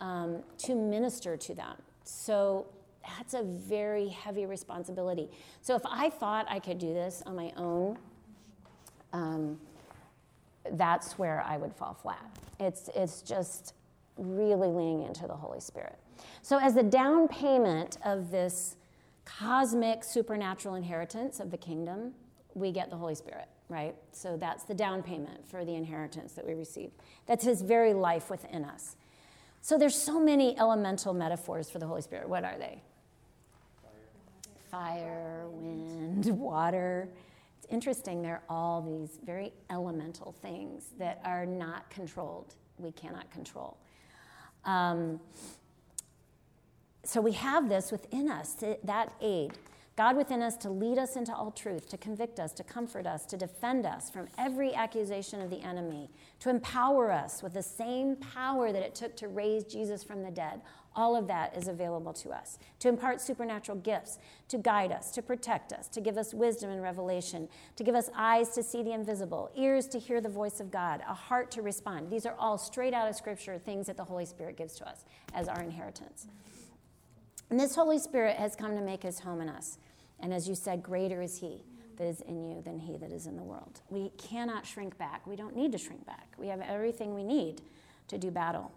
um, 0.00 0.42
to 0.58 0.74
minister 0.74 1.36
to 1.36 1.54
them. 1.54 1.76
So 2.02 2.66
that's 3.16 3.34
a 3.34 3.42
very 3.42 4.08
heavy 4.08 4.44
responsibility. 4.44 5.30
So 5.62 5.74
if 5.74 5.82
I 5.86 6.10
thought 6.10 6.46
I 6.48 6.58
could 6.58 6.78
do 6.78 6.92
this 6.92 7.22
on 7.24 7.36
my 7.36 7.52
own, 7.56 7.98
um, 9.12 9.58
that's 10.72 11.18
where 11.18 11.42
I 11.46 11.56
would 11.56 11.74
fall 11.74 11.94
flat. 11.94 12.24
It's, 12.58 12.88
it's 12.94 13.22
just 13.22 13.74
really 14.16 14.68
leaning 14.68 15.02
into 15.02 15.26
the 15.26 15.34
Holy 15.34 15.60
Spirit. 15.60 15.98
So, 16.42 16.58
as 16.58 16.74
the 16.74 16.82
down 16.82 17.28
payment 17.28 17.98
of 18.04 18.30
this 18.30 18.76
cosmic 19.24 20.04
supernatural 20.04 20.74
inheritance 20.74 21.40
of 21.40 21.50
the 21.50 21.56
kingdom, 21.56 22.12
we 22.54 22.70
get 22.70 22.90
the 22.90 22.96
Holy 22.96 23.14
Spirit, 23.14 23.48
right? 23.68 23.94
So, 24.12 24.36
that's 24.36 24.64
the 24.64 24.74
down 24.74 25.02
payment 25.02 25.46
for 25.48 25.64
the 25.64 25.74
inheritance 25.74 26.32
that 26.32 26.46
we 26.46 26.54
receive. 26.54 26.90
That's 27.26 27.44
His 27.44 27.62
very 27.62 27.94
life 27.94 28.30
within 28.30 28.64
us. 28.64 28.96
So 29.64 29.78
there's 29.78 29.94
so 29.96 30.20
many 30.20 30.58
elemental 30.58 31.14
metaphors 31.14 31.70
for 31.70 31.78
the 31.78 31.86
Holy 31.86 32.02
Spirit. 32.02 32.28
What 32.28 32.44
are 32.44 32.58
they? 32.58 32.82
Fire, 34.70 35.46
wind, 35.48 36.26
water. 36.26 37.08
It's 37.64 37.72
interesting, 37.72 38.20
they're 38.20 38.42
all 38.50 38.82
these 38.82 39.18
very 39.24 39.54
elemental 39.70 40.32
things 40.32 40.90
that 40.98 41.18
are 41.24 41.46
not 41.46 41.88
controlled. 41.88 42.56
We 42.76 42.92
cannot 42.92 43.30
control. 43.30 43.78
Um, 44.66 45.18
so 47.04 47.22
we 47.22 47.32
have 47.32 47.70
this 47.70 47.90
within 47.90 48.30
us, 48.30 48.54
that 48.84 49.14
aid. 49.22 49.52
God 49.96 50.14
within 50.14 50.42
us 50.42 50.58
to 50.58 50.68
lead 50.68 50.98
us 50.98 51.16
into 51.16 51.34
all 51.34 51.52
truth, 51.52 51.88
to 51.88 51.96
convict 51.96 52.38
us, 52.38 52.52
to 52.54 52.64
comfort 52.64 53.06
us, 53.06 53.24
to 53.26 53.38
defend 53.38 53.86
us 53.86 54.10
from 54.10 54.28
every 54.36 54.74
accusation 54.74 55.40
of 55.40 55.48
the 55.48 55.62
enemy, 55.62 56.10
to 56.40 56.50
empower 56.50 57.10
us 57.10 57.42
with 57.42 57.54
the 57.54 57.62
same 57.62 58.16
power 58.16 58.72
that 58.72 58.82
it 58.82 58.94
took 58.94 59.16
to 59.16 59.28
raise 59.28 59.64
Jesus 59.64 60.04
from 60.04 60.22
the 60.22 60.30
dead. 60.30 60.60
All 60.96 61.16
of 61.16 61.26
that 61.26 61.56
is 61.56 61.66
available 61.66 62.12
to 62.14 62.30
us. 62.30 62.58
To 62.80 62.88
impart 62.88 63.20
supernatural 63.20 63.78
gifts, 63.78 64.18
to 64.48 64.58
guide 64.58 64.92
us, 64.92 65.10
to 65.12 65.22
protect 65.22 65.72
us, 65.72 65.88
to 65.88 66.00
give 66.00 66.16
us 66.16 66.32
wisdom 66.32 66.70
and 66.70 66.82
revelation, 66.82 67.48
to 67.76 67.84
give 67.84 67.94
us 67.94 68.10
eyes 68.16 68.50
to 68.50 68.62
see 68.62 68.82
the 68.82 68.92
invisible, 68.92 69.50
ears 69.56 69.88
to 69.88 69.98
hear 69.98 70.20
the 70.20 70.28
voice 70.28 70.60
of 70.60 70.70
God, 70.70 71.02
a 71.08 71.14
heart 71.14 71.50
to 71.52 71.62
respond. 71.62 72.10
These 72.10 72.26
are 72.26 72.36
all 72.38 72.58
straight 72.58 72.94
out 72.94 73.08
of 73.08 73.16
Scripture 73.16 73.58
things 73.58 73.86
that 73.88 73.96
the 73.96 74.04
Holy 74.04 74.24
Spirit 74.24 74.56
gives 74.56 74.74
to 74.76 74.88
us 74.88 75.04
as 75.34 75.48
our 75.48 75.60
inheritance. 75.60 76.28
And 77.50 77.58
this 77.58 77.74
Holy 77.74 77.98
Spirit 77.98 78.36
has 78.36 78.54
come 78.54 78.76
to 78.76 78.82
make 78.82 79.02
his 79.02 79.20
home 79.20 79.40
in 79.40 79.48
us. 79.48 79.78
And 80.20 80.32
as 80.32 80.48
you 80.48 80.54
said, 80.54 80.82
greater 80.82 81.20
is 81.20 81.38
he 81.38 81.62
that 81.96 82.06
is 82.06 82.20
in 82.22 82.44
you 82.44 82.62
than 82.62 82.78
he 82.78 82.96
that 82.98 83.12
is 83.12 83.26
in 83.26 83.36
the 83.36 83.42
world. 83.42 83.80
We 83.90 84.10
cannot 84.16 84.66
shrink 84.66 84.96
back. 84.98 85.26
We 85.26 85.36
don't 85.36 85.56
need 85.56 85.72
to 85.72 85.78
shrink 85.78 86.06
back. 86.06 86.28
We 86.38 86.48
have 86.48 86.60
everything 86.60 87.14
we 87.14 87.24
need 87.24 87.62
to 88.08 88.18
do 88.18 88.30
battle. 88.30 88.72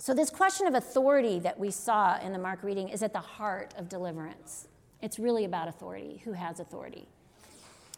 So, 0.00 0.14
this 0.14 0.30
question 0.30 0.66
of 0.66 0.74
authority 0.74 1.38
that 1.40 1.60
we 1.60 1.70
saw 1.70 2.18
in 2.20 2.32
the 2.32 2.38
Mark 2.38 2.62
reading 2.62 2.88
is 2.88 3.02
at 3.02 3.12
the 3.12 3.20
heart 3.20 3.74
of 3.76 3.90
deliverance. 3.90 4.66
It's 5.02 5.18
really 5.18 5.44
about 5.44 5.68
authority. 5.68 6.22
Who 6.24 6.32
has 6.32 6.58
authority? 6.58 7.06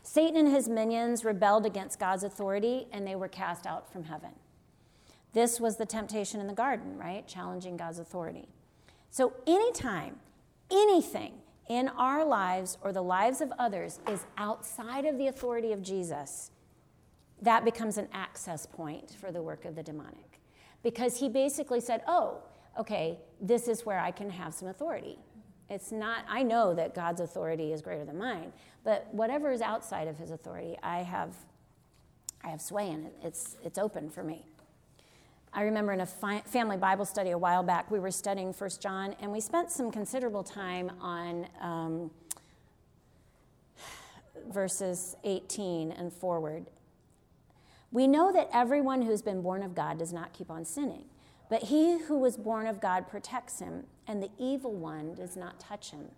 Satan 0.02 0.36
and 0.36 0.48
his 0.48 0.68
minions 0.68 1.24
rebelled 1.24 1.64
against 1.64 2.00
God's 2.00 2.24
authority 2.24 2.88
and 2.90 3.06
they 3.06 3.14
were 3.14 3.28
cast 3.28 3.68
out 3.68 3.92
from 3.92 4.02
heaven. 4.02 4.30
This 5.32 5.60
was 5.60 5.76
the 5.76 5.86
temptation 5.86 6.40
in 6.40 6.48
the 6.48 6.52
garden, 6.52 6.98
right? 6.98 7.24
Challenging 7.28 7.76
God's 7.76 8.00
authority. 8.00 8.48
So, 9.10 9.34
anytime 9.46 10.16
anything 10.72 11.34
in 11.68 11.88
our 11.90 12.24
lives 12.24 12.78
or 12.82 12.92
the 12.92 13.00
lives 13.00 13.40
of 13.40 13.52
others 13.60 14.00
is 14.10 14.26
outside 14.36 15.04
of 15.04 15.18
the 15.18 15.28
authority 15.28 15.70
of 15.70 15.82
Jesus, 15.82 16.50
that 17.40 17.64
becomes 17.64 17.96
an 17.96 18.08
access 18.12 18.66
point 18.66 19.12
for 19.12 19.30
the 19.30 19.40
work 19.40 19.64
of 19.64 19.76
the 19.76 19.84
demonic. 19.84 20.31
Because 20.82 21.18
he 21.18 21.28
basically 21.28 21.80
said, 21.80 22.02
Oh, 22.06 22.38
okay, 22.78 23.18
this 23.40 23.68
is 23.68 23.84
where 23.84 23.98
I 23.98 24.10
can 24.10 24.30
have 24.30 24.54
some 24.54 24.68
authority. 24.68 25.18
It's 25.68 25.90
not, 25.90 26.24
I 26.28 26.42
know 26.42 26.74
that 26.74 26.94
God's 26.94 27.20
authority 27.20 27.72
is 27.72 27.80
greater 27.80 28.04
than 28.04 28.18
mine, 28.18 28.52
but 28.84 29.08
whatever 29.12 29.50
is 29.50 29.62
outside 29.62 30.06
of 30.08 30.18
his 30.18 30.30
authority, 30.30 30.76
I 30.82 30.98
have, 30.98 31.34
I 32.44 32.48
have 32.48 32.60
sway 32.60 32.90
in 32.90 33.06
it. 33.06 33.14
It's, 33.22 33.56
it's 33.64 33.78
open 33.78 34.10
for 34.10 34.22
me. 34.22 34.44
I 35.54 35.62
remember 35.62 35.92
in 35.92 36.00
a 36.00 36.06
fi- 36.06 36.40
family 36.40 36.76
Bible 36.76 37.04
study 37.04 37.30
a 37.30 37.38
while 37.38 37.62
back, 37.62 37.90
we 37.90 37.98
were 37.98 38.10
studying 38.10 38.52
First 38.52 38.80
John, 38.82 39.14
and 39.20 39.30
we 39.30 39.40
spent 39.40 39.70
some 39.70 39.90
considerable 39.90 40.42
time 40.42 40.90
on 41.00 41.46
um, 41.60 42.10
verses 44.50 45.16
18 45.24 45.92
and 45.92 46.12
forward. 46.12 46.66
We 47.92 48.06
know 48.06 48.32
that 48.32 48.48
everyone 48.52 49.02
who's 49.02 49.22
been 49.22 49.42
born 49.42 49.62
of 49.62 49.74
God 49.74 49.98
does 49.98 50.12
not 50.12 50.32
keep 50.32 50.50
on 50.50 50.64
sinning, 50.64 51.04
but 51.50 51.64
he 51.64 51.98
who 51.98 52.18
was 52.18 52.36
born 52.36 52.66
of 52.66 52.80
God 52.80 53.06
protects 53.06 53.58
him, 53.58 53.84
and 54.08 54.22
the 54.22 54.30
evil 54.38 54.72
one 54.72 55.14
does 55.14 55.36
not 55.36 55.60
touch 55.60 55.90
him. 55.90 56.08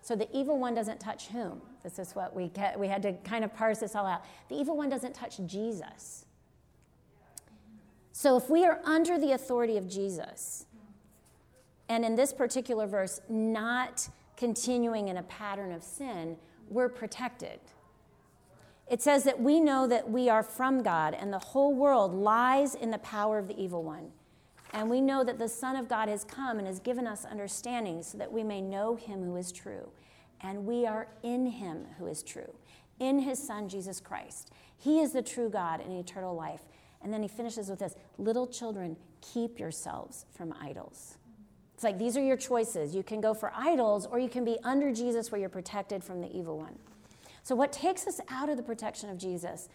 So 0.00 0.14
the 0.14 0.28
evil 0.32 0.56
one 0.60 0.72
doesn't 0.72 1.00
touch 1.00 1.26
whom? 1.26 1.60
This 1.82 1.98
is 1.98 2.14
what 2.14 2.34
we 2.34 2.46
get. 2.48 2.78
We 2.78 2.86
had 2.86 3.02
to 3.02 3.14
kind 3.24 3.44
of 3.44 3.52
parse 3.52 3.80
this 3.80 3.96
all 3.96 4.06
out. 4.06 4.22
The 4.48 4.54
evil 4.54 4.76
one 4.76 4.88
doesn't 4.88 5.14
touch 5.14 5.40
Jesus. 5.46 6.26
So 8.12 8.36
if 8.36 8.48
we 8.48 8.64
are 8.64 8.80
under 8.84 9.18
the 9.18 9.32
authority 9.32 9.76
of 9.76 9.88
Jesus, 9.88 10.66
and 11.88 12.04
in 12.04 12.14
this 12.14 12.32
particular 12.32 12.86
verse, 12.86 13.20
not 13.28 14.08
continuing 14.36 15.08
in 15.08 15.16
a 15.16 15.22
pattern 15.24 15.72
of 15.72 15.82
sin, 15.82 16.36
we're 16.70 16.88
protected. 16.88 17.58
It 18.88 19.02
says 19.02 19.24
that 19.24 19.40
we 19.40 19.58
know 19.58 19.88
that 19.88 20.10
we 20.10 20.28
are 20.28 20.44
from 20.44 20.82
God, 20.82 21.14
and 21.14 21.32
the 21.32 21.38
whole 21.38 21.74
world 21.74 22.14
lies 22.14 22.74
in 22.74 22.90
the 22.90 22.98
power 22.98 23.38
of 23.38 23.48
the 23.48 23.60
evil 23.60 23.82
one. 23.82 24.12
And 24.72 24.88
we 24.88 25.00
know 25.00 25.24
that 25.24 25.38
the 25.38 25.48
Son 25.48 25.74
of 25.74 25.88
God 25.88 26.08
has 26.08 26.22
come 26.22 26.58
and 26.58 26.66
has 26.66 26.78
given 26.78 27.06
us 27.06 27.24
understanding 27.24 28.02
so 28.02 28.18
that 28.18 28.32
we 28.32 28.44
may 28.44 28.60
know 28.60 28.94
him 28.94 29.24
who 29.24 29.36
is 29.36 29.50
true. 29.50 29.90
And 30.40 30.66
we 30.66 30.86
are 30.86 31.08
in 31.22 31.46
him 31.46 31.86
who 31.98 32.06
is 32.06 32.22
true, 32.22 32.54
in 33.00 33.18
his 33.18 33.44
Son, 33.44 33.68
Jesus 33.68 34.00
Christ. 34.00 34.50
He 34.76 35.00
is 35.00 35.12
the 35.12 35.22
true 35.22 35.48
God 35.48 35.80
and 35.80 35.92
eternal 35.92 36.36
life. 36.36 36.62
And 37.02 37.12
then 37.12 37.22
he 37.22 37.28
finishes 37.28 37.68
with 37.68 37.78
this 37.78 37.94
Little 38.18 38.46
children, 38.46 38.96
keep 39.20 39.58
yourselves 39.58 40.26
from 40.32 40.54
idols. 40.60 41.16
It's 41.74 41.84
like 41.84 41.98
these 41.98 42.16
are 42.16 42.22
your 42.22 42.36
choices. 42.36 42.94
You 42.94 43.02
can 43.02 43.20
go 43.20 43.34
for 43.34 43.52
idols, 43.54 44.06
or 44.06 44.18
you 44.18 44.28
can 44.28 44.44
be 44.44 44.58
under 44.62 44.92
Jesus 44.92 45.32
where 45.32 45.40
you're 45.40 45.50
protected 45.50 46.04
from 46.04 46.20
the 46.20 46.34
evil 46.34 46.58
one. 46.58 46.78
So, 47.46 47.54
what 47.54 47.70
takes 47.70 48.08
us 48.08 48.20
out 48.28 48.48
of 48.48 48.56
the 48.56 48.62
protection 48.64 49.08
of 49.08 49.18
Jesus 49.18 49.68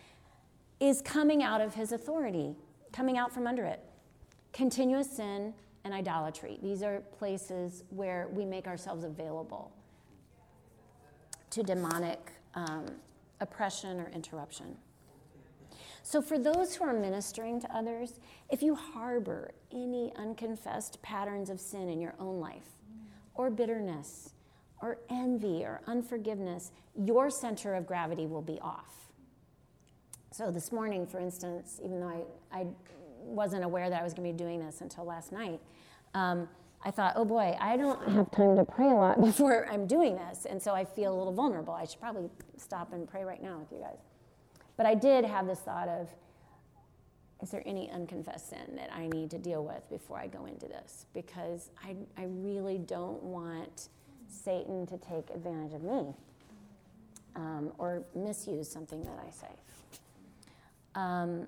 is 0.81 1.01
coming 1.01 1.41
out 1.41 1.62
of 1.62 1.73
his 1.73 1.93
authority, 1.93 2.53
coming 2.91 3.17
out 3.17 3.34
from 3.34 3.47
under 3.47 3.63
it. 3.63 3.79
Continuous 4.51 5.10
sin 5.10 5.53
and 5.86 5.93
idolatry. 5.93 6.60
These 6.62 6.84
are 6.84 6.99
places 7.17 7.86
where 7.89 8.27
we 8.34 8.43
make 8.43 8.67
ourselves 8.67 9.05
available 9.05 9.71
to 11.51 11.63
demonic 11.63 12.34
um, 12.55 12.88
oppression 13.39 14.01
or 14.01 14.12
interruption. 14.13 14.75
So, 16.03 16.21
for 16.21 16.38
those 16.38 16.75
who 16.75 16.84
are 16.84 16.93
ministering 16.93 17.62
to 17.62 17.73
others, 17.73 18.19
if 18.49 18.62
you 18.62 18.75
harbor 18.75 19.51
any 19.71 20.12
unconfessed 20.17 21.01
patterns 21.01 21.49
of 21.49 21.57
sin 21.57 21.88
in 21.88 22.01
your 22.01 22.15
own 22.19 22.41
life, 22.41 22.67
or 23.34 23.49
bitterness, 23.49 24.34
or 24.82 24.98
envy, 25.10 25.63
or 25.63 25.82
unforgiveness, 25.88 26.72
your 26.96 27.30
center 27.30 27.76
of 27.76 27.86
gravity 27.86 28.26
will 28.26 28.41
be 28.41 28.60
off. 28.62 29.12
So, 30.32 30.50
this 30.50 30.72
morning, 30.72 31.06
for 31.06 31.20
instance, 31.20 31.80
even 31.84 32.00
though 32.00 32.26
I, 32.52 32.60
I 32.62 32.67
wasn't 33.20 33.63
aware 33.63 33.89
that 33.89 34.00
I 34.00 34.04
was 34.04 34.13
going 34.13 34.28
to 34.28 34.34
be 34.34 34.38
doing 34.38 34.65
this 34.65 34.82
until 34.82 35.06
last 35.06 35.32
night, 35.32 35.60
um, 36.13 36.48
I 36.84 36.91
thought, 36.91 37.13
oh 37.15 37.26
boy, 37.26 37.56
I 37.60 37.78
don't 37.78 38.02
have 38.10 38.32
time 38.32 38.56
to 38.56 38.65
pray 38.65 38.88
a 38.88 38.94
lot 38.94 39.22
before 39.24 39.67
I'm 39.70 39.86
doing 39.86 40.15
this. 40.15 40.46
And 40.46 40.62
so 40.62 40.74
I 40.74 40.84
feel 40.84 41.13
a 41.13 41.17
little 41.17 41.34
vulnerable. 41.34 41.74
I 41.74 41.86
should 41.86 42.00
probably 42.00 42.30
stop 42.58 42.94
and 42.94 43.08
pray 43.08 43.24
right 43.24 43.41
now 43.41 43.60
with 43.60 43.72
you 43.72 43.80
guys. 43.80 44.00
But 44.78 44.86
I 44.86 44.96
did 44.96 45.26
have 45.26 45.46
this 45.46 45.60
thought 45.60 45.88
of 45.88 46.10
is 47.41 47.50
there 47.50 47.63
any 47.65 47.89
unconfessed 47.89 48.50
sin 48.50 48.76
that 48.76 48.91
I 48.94 49.08
need 49.08 49.32
to 49.32 49.39
deal 49.39 49.65
with 49.65 49.89
before 49.89 50.20
I 50.20 50.28
go 50.28 50.46
into 50.46 50.67
this? 50.67 51.08
Because 51.13 51.72
I, 51.84 51.96
I 52.15 52.26
really 52.28 52.78
don't 52.78 53.22
want 53.24 53.89
Satan 54.32 54.86
to 54.88 54.98
take 54.98 55.30
advantage 55.30 55.74
of 55.74 55.84
me 55.84 56.13
um, 57.36 57.72
or 57.78 58.04
misuse 58.15 58.70
something 58.70 59.04
that 59.04 59.20
I 59.26 59.30
say. 59.30 59.48
Um, 60.96 61.48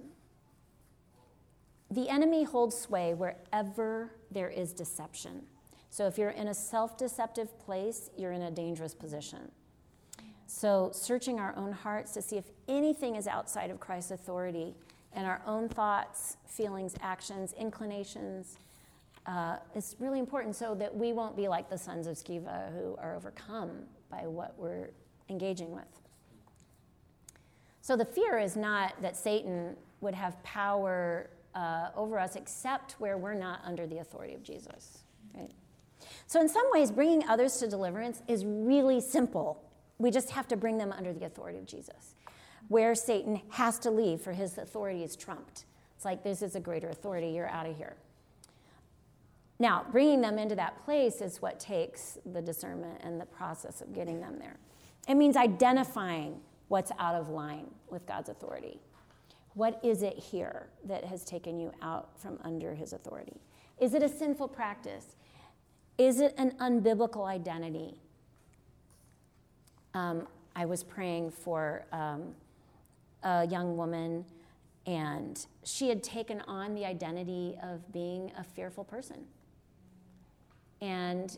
the 1.92 2.10
enemy 2.10 2.44
holds 2.44 2.78
sway 2.78 3.14
wherever 3.14 4.12
there 4.32 4.50
is 4.50 4.74
deception. 4.74 5.44
So 5.90 6.08
if 6.08 6.18
you're 6.18 6.32
in 6.32 6.48
a 6.48 6.54
self 6.54 6.98
deceptive 6.98 7.58
place, 7.60 8.10
you're 8.18 8.32
in 8.32 8.42
a 8.42 8.52
dangerous 8.52 8.96
position. 8.96 9.52
So, 10.48 10.92
searching 10.94 11.40
our 11.40 11.56
own 11.56 11.72
hearts 11.72 12.14
to 12.14 12.22
see 12.22 12.38
if 12.38 12.46
anything 12.68 13.16
is 13.16 13.28
outside 13.28 13.70
of 13.72 13.80
Christ's 13.80 14.12
authority 14.12 14.76
and 15.14 15.26
our 15.26 15.42
own 15.48 15.70
thoughts, 15.70 16.38
feelings, 16.48 16.96
actions, 17.02 17.54
inclinations 17.54 18.58
uh, 19.26 19.58
really 20.00 20.20
important 20.20 20.56
so 20.56 20.76
that 20.76 20.96
we 20.96 21.14
won't 21.14 21.36
be 21.36 21.48
like 21.48 21.70
the 21.70 21.78
sons 21.78 22.08
of 22.08 22.16
Sceva 22.16 22.74
who 22.74 22.96
are 22.98 23.16
overcome 23.16 23.84
by 24.10 24.28
what 24.28 24.54
we're 24.58 24.90
engaging 25.30 25.74
with. 25.74 25.84
So, 27.82 27.98
the 27.98 28.06
fear 28.06 28.38
is 28.38 28.56
not 28.56 29.02
that 29.02 29.16
Satan 29.16 29.76
would 30.02 30.16
have 30.16 30.42
power 30.44 31.30
uh, 31.56 31.90
over 31.96 32.20
us 32.20 32.36
except 32.36 32.94
where 32.94 33.18
we're 33.18 33.34
not 33.34 33.60
under 33.64 33.86
the 33.88 34.00
authority 34.00 34.34
of 34.34 34.44
Jesus. 34.44 35.00
Right? 35.36 35.52
So, 36.28 36.40
in 36.40 36.48
some 36.48 36.66
ways, 36.72 36.92
bringing 36.92 37.28
others 37.28 37.58
to 37.58 37.68
deliverance 37.68 38.22
is 38.28 38.46
really 38.46 39.02
simple 39.02 39.62
we 39.98 40.12
just 40.12 40.32
have 40.32 40.48
to 40.50 40.58
bring 40.58 40.78
them 40.78 40.92
under 40.92 41.14
the 41.14 41.26
authority 41.26 41.58
of 41.58 41.66
Jesus. 41.66 42.16
Where 42.68 42.96
Satan 42.96 43.42
has 43.52 43.80
to 43.80 43.92
leave 43.92 44.22
for 44.22 44.34
his 44.34 44.58
authority 44.58 45.04
is 45.04 45.16
trumped. 45.16 45.66
It's 45.96 46.06
like, 46.06 46.24
this 46.24 46.42
is 46.42 46.56
a 46.56 46.60
greater 46.60 46.90
authority, 46.90 47.30
you're 47.30 47.50
out 47.50 47.68
of 47.68 47.78
here. 47.78 47.96
Now, 49.60 49.86
bringing 49.92 50.22
them 50.22 50.38
into 50.38 50.56
that 50.56 50.84
place 50.84 51.22
is 51.22 51.42
what 51.42 51.60
takes 51.60 52.18
the 52.26 52.42
discernment 52.42 53.00
and 53.04 53.20
the 53.20 53.26
process 53.26 53.82
of 53.82 53.94
getting 53.94 54.20
them 54.20 54.38
there. 54.40 54.58
It 55.08 55.16
means 55.16 55.36
identifying 55.36 56.40
what's 56.68 56.92
out 57.00 57.16
of 57.16 57.30
line 57.30 57.68
with 57.90 58.06
God's 58.06 58.30
authority. 58.30 58.80
What 59.54 59.80
is 59.84 60.02
it 60.02 60.18
here 60.18 60.68
that 60.86 61.06
has 61.06 61.24
taken 61.24 61.60
you 61.60 61.72
out 61.82 62.20
from 62.20 62.40
under 62.44 62.74
his 62.74 62.94
authority? 62.94 63.40
Is 63.80 63.94
it 63.94 64.02
a 64.02 64.10
sinful 64.10 64.48
practice? 64.48 65.16
Is 65.98 66.20
it 66.20 66.34
an 66.38 66.52
unbiblical 66.60 67.28
identity? 67.28 67.96
um, 69.94 70.28
I 70.56 70.66
was 70.66 70.84
praying 70.84 71.32
for 71.32 71.86
um, 71.92 72.36
a 73.24 73.48
young 73.48 73.78
woman, 73.78 74.26
and 74.86 75.46
she 75.64 75.90
had 75.90 76.04
taken 76.04 76.42
on 76.42 76.74
the 76.76 76.86
identity 76.86 77.56
of 77.64 77.92
being 77.92 78.32
a 78.38 78.44
fearful 78.44 78.84
person. 78.84 79.26
And 80.84 81.38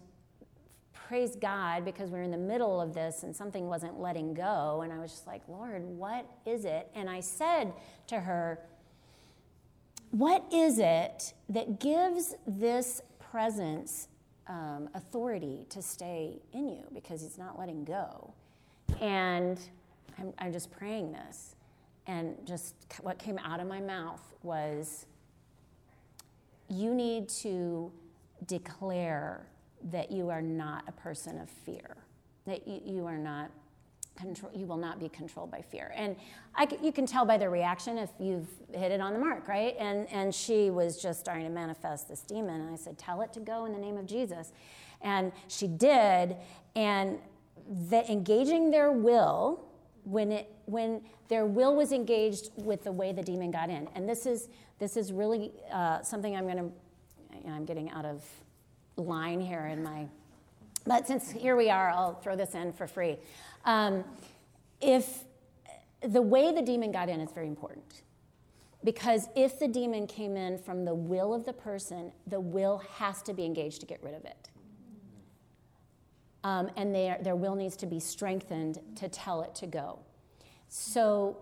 praise 0.92 1.36
God 1.36 1.86
because 1.86 2.10
we 2.10 2.18
were 2.18 2.24
in 2.24 2.32
the 2.32 2.38
middle 2.38 2.82
of 2.82 2.96
this 2.96 3.22
and 3.22 3.36
something 3.36 3.68
wasn't 3.68 4.00
letting 4.00 4.34
go. 4.34 4.82
And 4.84 4.92
I 4.92 4.98
was 4.98 5.12
just 5.12 5.28
like, 5.28 5.44
Lord, 5.48 5.84
what 5.84 6.26
is 6.48 6.66
it? 6.66 6.90
And 6.96 7.08
I 7.08 7.20
said 7.20 7.72
to 8.08 8.20
her, 8.20 8.60
What 10.10 10.44
is 10.52 10.80
it 10.80 11.36
that 11.50 11.80
gives 11.80 12.34
this 12.48 13.04
presence 13.20 14.08
um, 14.48 14.90
authority 14.96 15.68
to 15.70 15.80
stay 15.80 16.42
in 16.52 16.68
you? 16.68 16.84
Because 16.92 17.22
it's 17.22 17.38
not 17.38 17.60
letting 17.60 17.86
go. 17.86 18.34
And 19.00 19.60
I'm, 20.18 20.34
I'm 20.40 20.52
just 20.52 20.72
praying 20.72 21.12
this. 21.12 21.56
And 22.08 22.36
just 22.48 22.74
what 23.02 23.20
came 23.20 23.38
out 23.38 23.60
of 23.60 23.68
my 23.68 23.80
mouth 23.80 24.24
was, 24.42 25.06
You 26.68 26.96
need 26.96 27.30
to 27.30 27.92
declare 28.48 29.48
that 29.92 30.12
you 30.12 30.30
are 30.30 30.42
not 30.42 30.84
a 30.88 30.92
person 30.92 31.40
of 31.40 31.50
fear, 31.50 31.98
that 32.46 32.68
you, 32.68 33.06
are 33.06 33.18
not 33.18 33.52
control, 34.16 34.52
you 34.56 34.66
will 34.66 34.78
not 34.78 35.00
be 35.00 35.10
controlled 35.10 35.52
by 35.52 35.62
fear. 35.62 35.94
And 35.96 36.16
I, 36.56 36.68
you 36.82 36.92
can 36.92 37.06
tell 37.06 37.26
by 37.26 37.38
their 37.38 37.50
reaction 37.50 37.98
if 37.98 38.10
you've 38.20 38.48
hit 38.74 38.92
it 38.92 39.02
on 39.02 39.14
the 39.14 39.20
mark, 39.20 39.48
right? 39.48 39.76
And, 39.80 40.08
and 40.10 40.34
she 40.34 40.70
was 40.70 41.02
just 41.02 41.20
starting 41.20 41.46
to 41.46 41.52
manifest 41.52 42.10
this 42.10 42.22
demon. 42.22 42.62
And 42.62 42.74
I 42.74 42.78
said, 42.78 42.98
Tell 42.98 43.22
it 43.22 43.34
to 43.34 43.40
go 43.40 43.66
in 43.66 43.74
the 43.74 43.80
name 43.80 43.98
of 43.98 44.06
Jesus. 44.06 44.52
And 45.02 45.32
she 45.48 45.68
did. 45.68 46.36
And 46.76 47.20
the, 47.90 48.10
engaging 48.12 48.72
their 48.72 48.92
will, 48.92 49.64
when, 50.04 50.32
it, 50.32 50.52
when 50.66 51.02
their 51.28 51.46
will 51.46 51.76
was 51.76 51.92
engaged 51.92 52.52
with 52.58 52.84
the 52.84 52.92
way 52.92 53.12
the 53.12 53.24
demon 53.24 53.52
got 53.52 53.70
in. 53.70 53.88
And 53.96 54.08
this 54.08 54.26
is, 54.26 54.50
this 54.80 54.98
is 54.98 55.12
really 55.12 55.52
uh, 55.72 56.02
something 56.02 56.36
I'm 56.36 56.46
going 56.46 56.58
to, 56.58 56.72
you 57.46 57.52
know, 57.52 57.58
I'm 57.58 57.66
getting 57.66 57.92
out 57.92 58.06
of 58.06 58.24
line 58.98 59.40
here 59.40 59.68
in 59.68 59.84
my, 59.84 60.08
but 60.86 61.08
since 61.08 61.30
here 61.30 61.56
we 61.56 61.70
are, 61.70 61.90
I'll 61.90 62.16
throw 62.16 62.36
this 62.36 62.56
in 62.56 62.74
for 62.74 62.88
free. 62.88 63.18
Um, 63.66 64.04
if 64.82 65.26
the 66.02 66.22
way 66.22 66.52
the 66.52 66.62
demon 66.62 66.92
got 66.92 67.08
in 67.08 67.20
is 67.20 67.32
very 67.32 67.48
important. 67.48 68.02
Because 68.84 69.30
if 69.36 69.60
the 69.60 69.68
demon 69.68 70.06
came 70.06 70.38
in 70.38 70.58
from 70.58 70.86
the 70.86 70.94
will 70.94 71.34
of 71.34 71.46
the 71.46 71.54
person, 71.54 72.12
the 72.28 72.40
will 72.40 72.84
has 72.98 73.22
to 73.24 73.34
be 73.34 73.44
engaged 73.44 73.80
to 73.82 73.88
get 73.88 74.02
rid 74.04 74.14
of 74.14 74.26
it. 74.26 74.50
Um, 76.44 76.70
and 76.78 76.94
their, 76.94 77.18
their 77.22 77.36
will 77.36 77.56
needs 77.56 77.76
to 77.78 77.88
be 77.88 78.00
strengthened 78.00 78.80
to 78.98 79.10
tell 79.10 79.42
it 79.42 79.56
to 79.56 79.66
go. 79.66 80.00
So, 80.68 81.38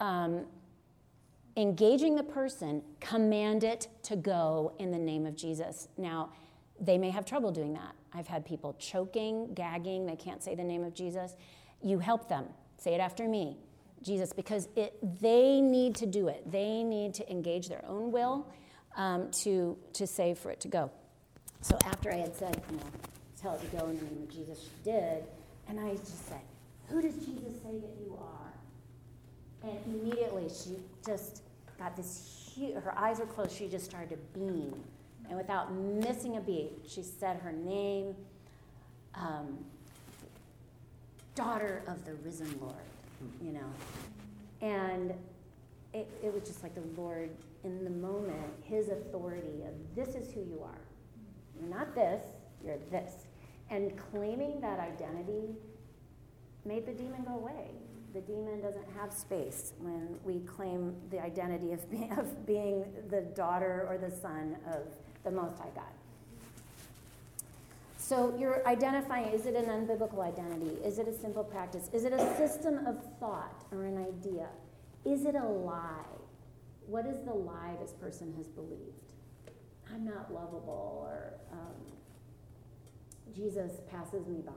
um, 0.00 0.44
engaging 1.58 2.14
the 2.14 2.22
person, 2.22 2.82
command 3.00 3.64
it 3.64 3.88
to 4.04 4.14
go 4.14 4.72
in 4.78 4.92
the 4.92 4.98
name 4.98 5.26
of 5.26 5.36
Jesus. 5.36 5.88
Now, 5.98 6.30
they 6.80 6.96
may 6.96 7.10
have 7.10 7.26
trouble 7.26 7.50
doing 7.50 7.74
that. 7.74 7.96
I've 8.14 8.28
had 8.28 8.46
people 8.46 8.76
choking, 8.78 9.52
gagging, 9.54 10.06
they 10.06 10.14
can't 10.14 10.42
say 10.42 10.54
the 10.54 10.62
name 10.62 10.84
of 10.84 10.94
Jesus. 10.94 11.34
You 11.82 11.98
help 11.98 12.28
them. 12.28 12.44
Say 12.78 12.94
it 12.94 13.00
after 13.00 13.26
me. 13.26 13.56
Jesus, 14.02 14.32
because 14.32 14.68
it, 14.76 14.96
they 15.20 15.60
need 15.60 15.96
to 15.96 16.06
do 16.06 16.28
it. 16.28 16.48
They 16.50 16.84
need 16.84 17.12
to 17.14 17.28
engage 17.28 17.68
their 17.68 17.84
own 17.88 18.12
will 18.12 18.46
um, 18.96 19.28
to, 19.32 19.76
to 19.94 20.06
say 20.06 20.34
for 20.34 20.52
it 20.52 20.60
to 20.60 20.68
go. 20.68 20.92
So 21.62 21.76
after 21.84 22.12
I 22.12 22.18
had 22.18 22.36
said, 22.36 22.62
you 22.70 22.76
know, 22.76 22.84
tell 23.42 23.54
it 23.54 23.60
to 23.62 23.76
go 23.76 23.88
in 23.88 23.98
the 23.98 24.04
name 24.04 24.22
of 24.22 24.28
Jesus, 24.30 24.60
she 24.62 24.70
did. 24.84 25.24
And 25.68 25.80
I 25.80 25.90
just 25.96 26.28
said, 26.28 26.40
Who 26.88 27.02
does 27.02 27.14
Jesus 27.16 27.60
say 27.64 27.80
that 27.80 27.96
you 28.00 28.16
are? 28.20 29.68
And 29.68 29.76
immediately 29.86 30.48
she 30.48 30.76
just 31.04 31.42
got 31.78 31.96
this 31.96 32.52
huge, 32.54 32.74
her 32.74 32.96
eyes 32.98 33.18
were 33.18 33.26
closed. 33.26 33.52
She 33.52 33.68
just 33.68 33.84
started 33.84 34.10
to 34.10 34.38
beam. 34.38 34.74
And 35.28 35.36
without 35.36 35.72
missing 35.72 36.36
a 36.36 36.40
beat, 36.40 36.72
she 36.86 37.02
said 37.02 37.38
her 37.38 37.52
name, 37.52 38.14
um, 39.14 39.58
daughter 41.34 41.82
of 41.86 42.04
the 42.04 42.14
risen 42.14 42.52
Lord, 42.60 42.74
you 43.42 43.52
know. 43.52 43.70
And 44.60 45.12
it, 45.92 46.08
it 46.22 46.32
was 46.32 46.42
just 46.44 46.62
like 46.62 46.74
the 46.74 47.00
Lord, 47.00 47.30
in 47.62 47.84
the 47.84 47.90
moment, 47.90 48.40
his 48.62 48.88
authority 48.88 49.62
of 49.66 49.74
this 49.94 50.14
is 50.14 50.32
who 50.32 50.40
you 50.40 50.60
are. 50.64 50.80
You're 51.60 51.70
not 51.70 51.94
this, 51.94 52.22
you're 52.64 52.78
this. 52.90 53.26
And 53.70 53.92
claiming 54.10 54.60
that 54.60 54.80
identity 54.80 55.54
made 56.64 56.86
the 56.86 56.92
demon 56.92 57.22
go 57.24 57.34
away 57.34 57.68
the 58.18 58.32
demon 58.32 58.60
doesn't 58.60 58.86
have 58.98 59.12
space 59.12 59.72
when 59.78 60.16
we 60.24 60.40
claim 60.40 60.94
the 61.10 61.20
identity 61.22 61.72
of, 61.72 61.88
be, 61.90 62.10
of 62.16 62.46
being 62.46 62.84
the 63.10 63.20
daughter 63.20 63.86
or 63.88 63.96
the 63.98 64.10
son 64.10 64.56
of 64.66 64.82
the 65.24 65.30
Most 65.30 65.58
High 65.58 65.70
God. 65.74 65.84
So 67.96 68.34
you're 68.38 68.66
identifying 68.66 69.26
is 69.32 69.46
it 69.46 69.54
an 69.54 69.66
unbiblical 69.66 70.26
identity? 70.26 70.76
Is 70.84 70.98
it 70.98 71.06
a 71.06 71.12
simple 71.12 71.44
practice? 71.44 71.90
Is 71.92 72.04
it 72.04 72.12
a 72.12 72.36
system 72.36 72.86
of 72.86 72.96
thought 73.20 73.64
or 73.70 73.84
an 73.84 73.98
idea? 73.98 74.48
Is 75.04 75.24
it 75.26 75.34
a 75.34 75.44
lie? 75.44 76.06
What 76.86 77.04
is 77.06 77.20
the 77.24 77.34
lie 77.34 77.76
this 77.80 77.92
person 77.92 78.32
has 78.38 78.48
believed? 78.48 79.12
I'm 79.92 80.04
not 80.04 80.32
lovable, 80.32 81.06
or 81.06 81.34
um, 81.52 81.92
Jesus 83.34 83.72
passes 83.90 84.26
me 84.26 84.40
by, 84.44 84.52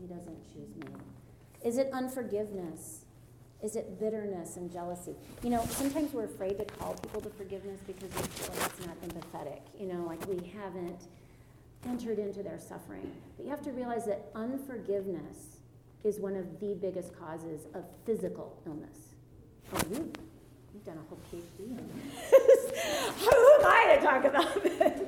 he 0.00 0.06
doesn't 0.06 0.42
choose 0.52 0.74
me. 0.76 0.94
Is 1.64 1.78
it 1.78 1.88
unforgiveness? 1.92 3.03
Is 3.62 3.76
it 3.76 3.98
bitterness 3.98 4.56
and 4.56 4.70
jealousy? 4.70 5.14
You 5.42 5.50
know, 5.50 5.64
sometimes 5.70 6.12
we're 6.12 6.24
afraid 6.24 6.58
to 6.58 6.64
call 6.64 6.94
people 6.94 7.22
to 7.22 7.30
forgiveness 7.30 7.80
because 7.86 8.10
we 8.14 8.22
feel 8.22 8.54
like 8.60 8.70
it's 8.70 8.86
not 8.86 9.00
empathetic. 9.02 9.60
You 9.78 9.86
know, 9.86 10.04
like 10.06 10.26
we 10.26 10.52
haven't 10.58 11.00
entered 11.86 12.18
into 12.18 12.42
their 12.42 12.58
suffering. 12.58 13.10
But 13.36 13.44
you 13.44 13.50
have 13.50 13.62
to 13.62 13.72
realize 13.72 14.04
that 14.06 14.26
unforgiveness 14.34 15.58
is 16.02 16.20
one 16.20 16.36
of 16.36 16.60
the 16.60 16.74
biggest 16.74 17.18
causes 17.18 17.66
of 17.74 17.84
physical 18.04 18.60
illness. 18.66 19.14
Oh, 19.74 19.80
you, 19.90 20.12
you've 20.74 20.84
done 20.84 20.98
a 20.98 21.08
whole 21.08 21.18
PhD 21.32 21.70
on 21.70 21.90
this. 21.94 23.24
Who 23.24 23.30
am 23.30 23.66
I 23.66 23.96
to 23.96 24.02
talk 24.02 24.24
about 24.24 24.62
this? 24.62 25.00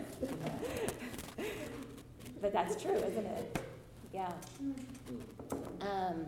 but 2.40 2.52
that's 2.52 2.82
true, 2.82 2.94
isn't 2.94 3.26
it? 3.26 3.62
Yeah. 4.14 4.32
Um, 5.82 6.26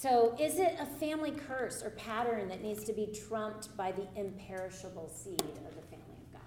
so, 0.00 0.34
is 0.40 0.58
it 0.58 0.76
a 0.80 0.86
family 0.86 1.30
curse 1.30 1.82
or 1.82 1.90
pattern 1.90 2.48
that 2.48 2.62
needs 2.62 2.84
to 2.84 2.94
be 2.94 3.14
trumped 3.28 3.76
by 3.76 3.92
the 3.92 4.06
imperishable 4.18 5.10
seed 5.14 5.42
of 5.42 5.74
the 5.74 5.82
family 5.82 6.16
of 6.24 6.32
God? 6.32 6.40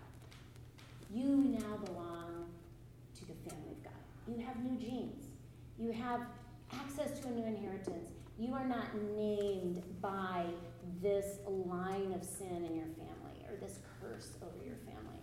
You 1.14 1.56
now 1.60 1.78
belong 1.86 2.46
to 3.16 3.26
the 3.26 3.36
family 3.48 3.74
of 3.74 3.84
God. 3.84 3.94
You 4.28 4.44
have 4.44 4.64
new 4.64 4.76
genes, 4.80 5.28
you 5.78 5.92
have 5.92 6.22
access 6.74 7.20
to 7.20 7.28
a 7.28 7.32
new 7.32 7.46
inheritance. 7.46 8.10
You 8.40 8.56
are 8.56 8.66
not 8.66 8.88
named 9.16 9.84
by 10.02 10.46
this 11.00 11.38
line 11.48 12.12
of 12.12 12.24
sin 12.24 12.66
in 12.68 12.76
your 12.76 12.88
family 12.88 13.46
or 13.48 13.56
this 13.62 13.78
curse 14.02 14.30
over 14.42 14.66
your 14.66 14.78
family. 14.78 15.20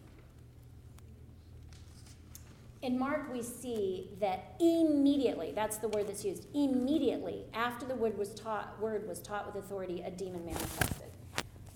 In 2.83 2.99
Mark, 2.99 3.31
we 3.31 3.43
see 3.43 4.09
that 4.20 4.55
immediately, 4.59 5.53
that's 5.55 5.76
the 5.76 5.89
word 5.89 6.09
that's 6.09 6.24
used, 6.24 6.47
immediately 6.55 7.45
after 7.53 7.85
the 7.85 7.95
word 7.95 8.16
was 8.16 8.33
taught, 8.35 8.81
word 8.81 9.07
was 9.07 9.20
taught 9.20 9.47
with 9.47 9.62
authority, 9.62 10.01
a 10.01 10.11
demon 10.11 10.47
manifested. 10.47 11.11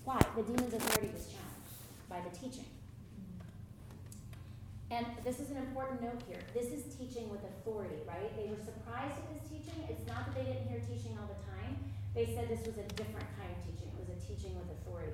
Why? 0.03 0.19
The 0.35 0.41
demon's 0.41 0.73
authority 0.73 1.13
was 1.13 1.27
challenged 1.29 2.09
by 2.09 2.21
the 2.27 2.35
teaching. 2.35 2.65
And 4.89 5.05
this 5.23 5.39
is 5.39 5.51
an 5.51 5.57
important 5.57 6.01
note 6.01 6.21
here. 6.27 6.39
This 6.53 6.73
is 6.73 6.95
teaching 6.95 7.29
with 7.29 7.41
authority, 7.43 7.97
right? 8.07 8.35
They 8.35 8.49
were 8.49 8.63
surprised 8.63 9.13
at 9.13 9.29
this 9.33 9.49
teaching. 9.49 9.85
It's 9.87 10.07
not 10.07 10.25
that 10.25 10.35
they 10.35 10.45
didn't 10.45 10.69
hear 10.69 10.79
teaching 10.79 11.17
all 11.21 11.29
the 11.29 11.41
time. 11.45 11.77
They 12.15 12.25
said 12.33 12.49
this 12.49 12.65
was 12.65 12.77
a 12.77 12.87
different 12.97 13.27
kind 13.37 13.49
of 13.53 13.61
teaching. 13.65 13.93
It 13.93 14.09
was 14.09 14.09
a 14.09 14.19
teaching 14.25 14.57
with 14.57 14.69
authority. 14.81 15.13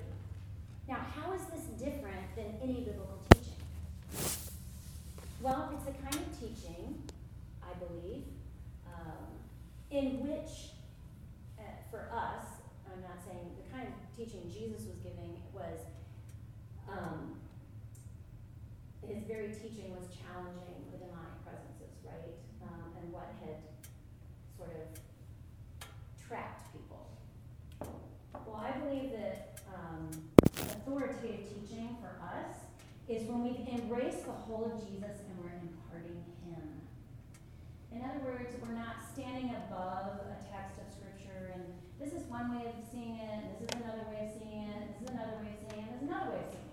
Now, 0.88 1.04
how 1.16 1.32
is 1.32 1.42
this 1.52 1.64
different 1.76 2.32
than 2.36 2.56
any 2.62 2.80
biblical 2.80 3.20
teaching? 3.28 4.41
Well, 5.42 5.74
it's 5.74 5.82
the 5.82 5.98
kind 5.98 6.14
of 6.14 6.38
teaching, 6.38 7.02
I 7.60 7.74
believe, 7.74 8.22
um, 8.86 9.26
in 9.90 10.22
which, 10.22 10.70
uh, 11.58 11.62
for 11.90 12.06
us, 12.14 12.62
I'm 12.86 13.02
not 13.02 13.18
saying 13.26 13.50
the 13.58 13.66
kind 13.74 13.88
of 13.88 13.94
teaching 14.14 14.46
Jesus 14.46 14.86
was 14.86 15.02
giving 15.02 15.34
was, 15.52 15.82
um, 16.88 17.40
his 19.04 19.24
very 19.26 19.48
teaching 19.48 19.90
was 19.90 20.06
challenging 20.14 20.78
the 20.94 20.98
demonic 21.02 21.34
presences, 21.42 21.90
right? 22.06 22.38
Um, 22.62 22.94
and 23.02 23.12
what 23.12 23.34
had 23.42 23.58
sort 24.56 24.70
of 24.78 24.94
trapped 26.22 26.70
people. 26.70 27.10
Well, 28.46 28.62
I 28.62 28.78
believe 28.78 29.10
that 29.10 29.58
um, 29.66 30.08
authoritative 30.54 31.50
teaching 31.50 31.96
for 31.98 32.14
us 32.22 32.62
is 33.08 33.28
when 33.28 33.42
we 33.42 33.68
embrace 33.70 34.22
the 34.24 34.32
whole 34.32 34.72
of 34.72 34.80
Jesus 34.80 35.20
and 35.28 35.38
we're 35.42 35.52
imparting 35.60 36.24
Him. 36.46 36.80
In 37.94 38.00
other 38.02 38.24
words, 38.24 38.56
we're 38.60 38.74
not 38.74 39.04
standing 39.12 39.54
above 39.68 40.24
a 40.24 40.36
text 40.48 40.80
of 40.80 40.88
Scripture 40.88 41.52
and 41.54 41.64
this 42.00 42.12
is 42.12 42.26
one 42.26 42.50
way 42.56 42.66
of 42.66 42.74
seeing 42.90 43.20
it, 43.20 43.60
this 43.60 43.68
is 43.68 43.80
another 43.80 44.08
way 44.10 44.26
of 44.26 44.32
seeing 44.32 44.66
it, 44.66 44.96
this 44.98 45.06
is 45.06 45.14
another 45.14 45.36
way 45.38 45.54
of 45.54 45.60
seeing 45.70 45.84
it, 45.84 45.92
this 45.92 46.02
is 46.02 46.08
another 46.08 46.30
way 46.32 46.40
of 46.42 46.50
seeing 46.50 46.64
it. 46.64 46.72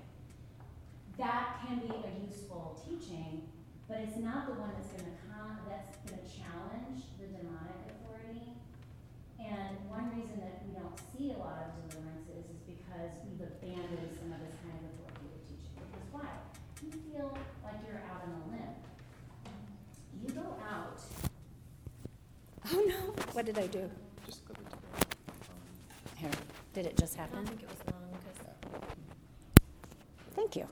That 1.20 1.60
can 1.68 1.84
be 1.84 1.92
a 1.92 2.12
useful 2.24 2.80
teaching, 2.80 3.44
but 3.92 4.00
it's 4.00 4.16
not 4.16 4.48
the 4.48 4.56
one 4.56 4.72
that's 4.72 4.88
going 4.96 5.04
to 5.04 5.18
con- 5.28 5.60
that's 5.68 6.00
going 6.08 6.16
to 6.16 6.24
challenge 6.24 7.04
the 7.20 7.28
demonic 7.28 7.92
authority. 7.92 8.56
And 9.36 9.84
one 9.92 10.16
reason 10.16 10.40
that 10.40 10.64
we 10.64 10.72
don't 10.72 10.96
see 11.12 11.36
a 11.36 11.40
lot 11.44 11.60
of 11.60 11.76
deliverances 11.92 12.48
is 12.48 12.64
because 12.64 13.20
we've 13.28 13.44
abandoned 13.44 14.16
some 14.16 14.32
of 14.32 14.40
this 14.40 14.56
kind 14.64 14.80
of 14.80 14.96
authoritative 14.96 15.44
teaching. 15.44 15.76
Because 15.76 16.08
why? 16.16 16.32
You 16.80 16.96
feel 17.12 17.36
like 17.68 17.84
you're 17.84 18.00
out 18.08 18.24
on 18.24 18.32
a 18.32 18.44
limb. 18.56 18.80
You 20.24 20.32
go 20.32 20.56
out. 20.64 21.04
Oh 22.72 22.84
no! 22.88 23.14
What 23.34 23.46
did 23.46 23.58
I 23.58 23.68
do? 23.68 23.90
Just 24.26 24.46
go 24.48 24.54
to 24.54 24.62
the, 24.62 24.70
um, 24.70 24.78
Here, 26.16 26.30
did 26.74 26.86
it 26.86 26.98
just 26.98 27.18
I 27.18 27.22
happen? 27.22 27.38
don't 27.38 27.48
think 27.48 27.64
it 27.64 27.70
was 27.70 27.94
long 27.94 28.04
because 28.12 28.40
Thank 30.36 30.56
you. 30.56 30.68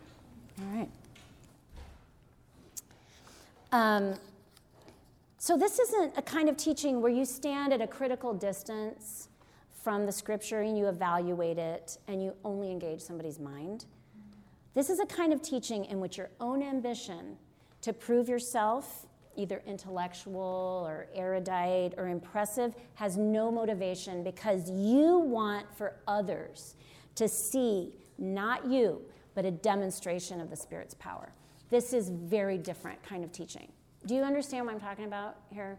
All 0.60 0.78
right. 0.78 0.89
Um, 3.72 4.14
so, 5.39 5.58
this 5.58 5.80
isn't 5.80 6.14
a 6.18 6.22
kind 6.22 6.50
of 6.50 6.58
teaching 6.58 7.02
where 7.02 7.12
you 7.12 7.26
stand 7.26 7.74
at 7.74 7.82
a 7.82 7.88
critical 7.88 8.34
distance 8.34 9.30
from 9.72 10.06
the 10.06 10.12
scripture 10.12 10.62
and 10.62 10.78
you 10.78 10.88
evaluate 10.88 11.58
it 11.58 11.98
and 12.08 12.22
you 12.22 12.34
only 12.43 12.72
engage 12.72 13.02
somebody's 13.02 13.39
mind. 13.39 13.86
This 14.74 14.89
is 14.89 15.00
a 15.00 15.06
kind 15.08 15.34
of 15.34 15.41
teaching 15.41 15.86
in 15.86 16.00
which 16.00 16.18
your 16.18 16.30
own 16.39 16.62
ambition 16.62 17.38
to 17.82 17.93
prove 17.93 18.30
yourself, 18.30 19.07
either 19.38 19.62
intellectual 19.66 20.84
or 20.88 21.08
erudite 21.14 21.94
or 21.98 22.10
impressive, 22.10 22.76
has 22.96 23.18
no 23.18 23.52
motivation 23.52 24.24
because 24.24 24.70
you 24.70 25.20
want 25.20 25.66
for 25.76 25.98
others 26.08 26.76
to 27.16 27.28
see 27.28 27.94
not 28.18 28.66
you, 28.66 29.02
but 29.36 29.46
a 29.46 29.52
demonstration 29.52 30.42
of 30.42 30.50
the 30.50 30.56
Spirit's 30.56 30.96
power. 30.96 31.32
This 31.70 31.94
is 31.94 32.10
very 32.10 32.58
different 32.58 33.02
kind 33.04 33.24
of 33.24 33.32
teaching. 33.32 33.72
Do 34.06 34.16
you 34.16 34.24
understand 34.24 34.66
what 34.66 34.74
I'm 34.74 34.80
talking 34.80 35.06
about 35.06 35.38
here? 35.52 35.78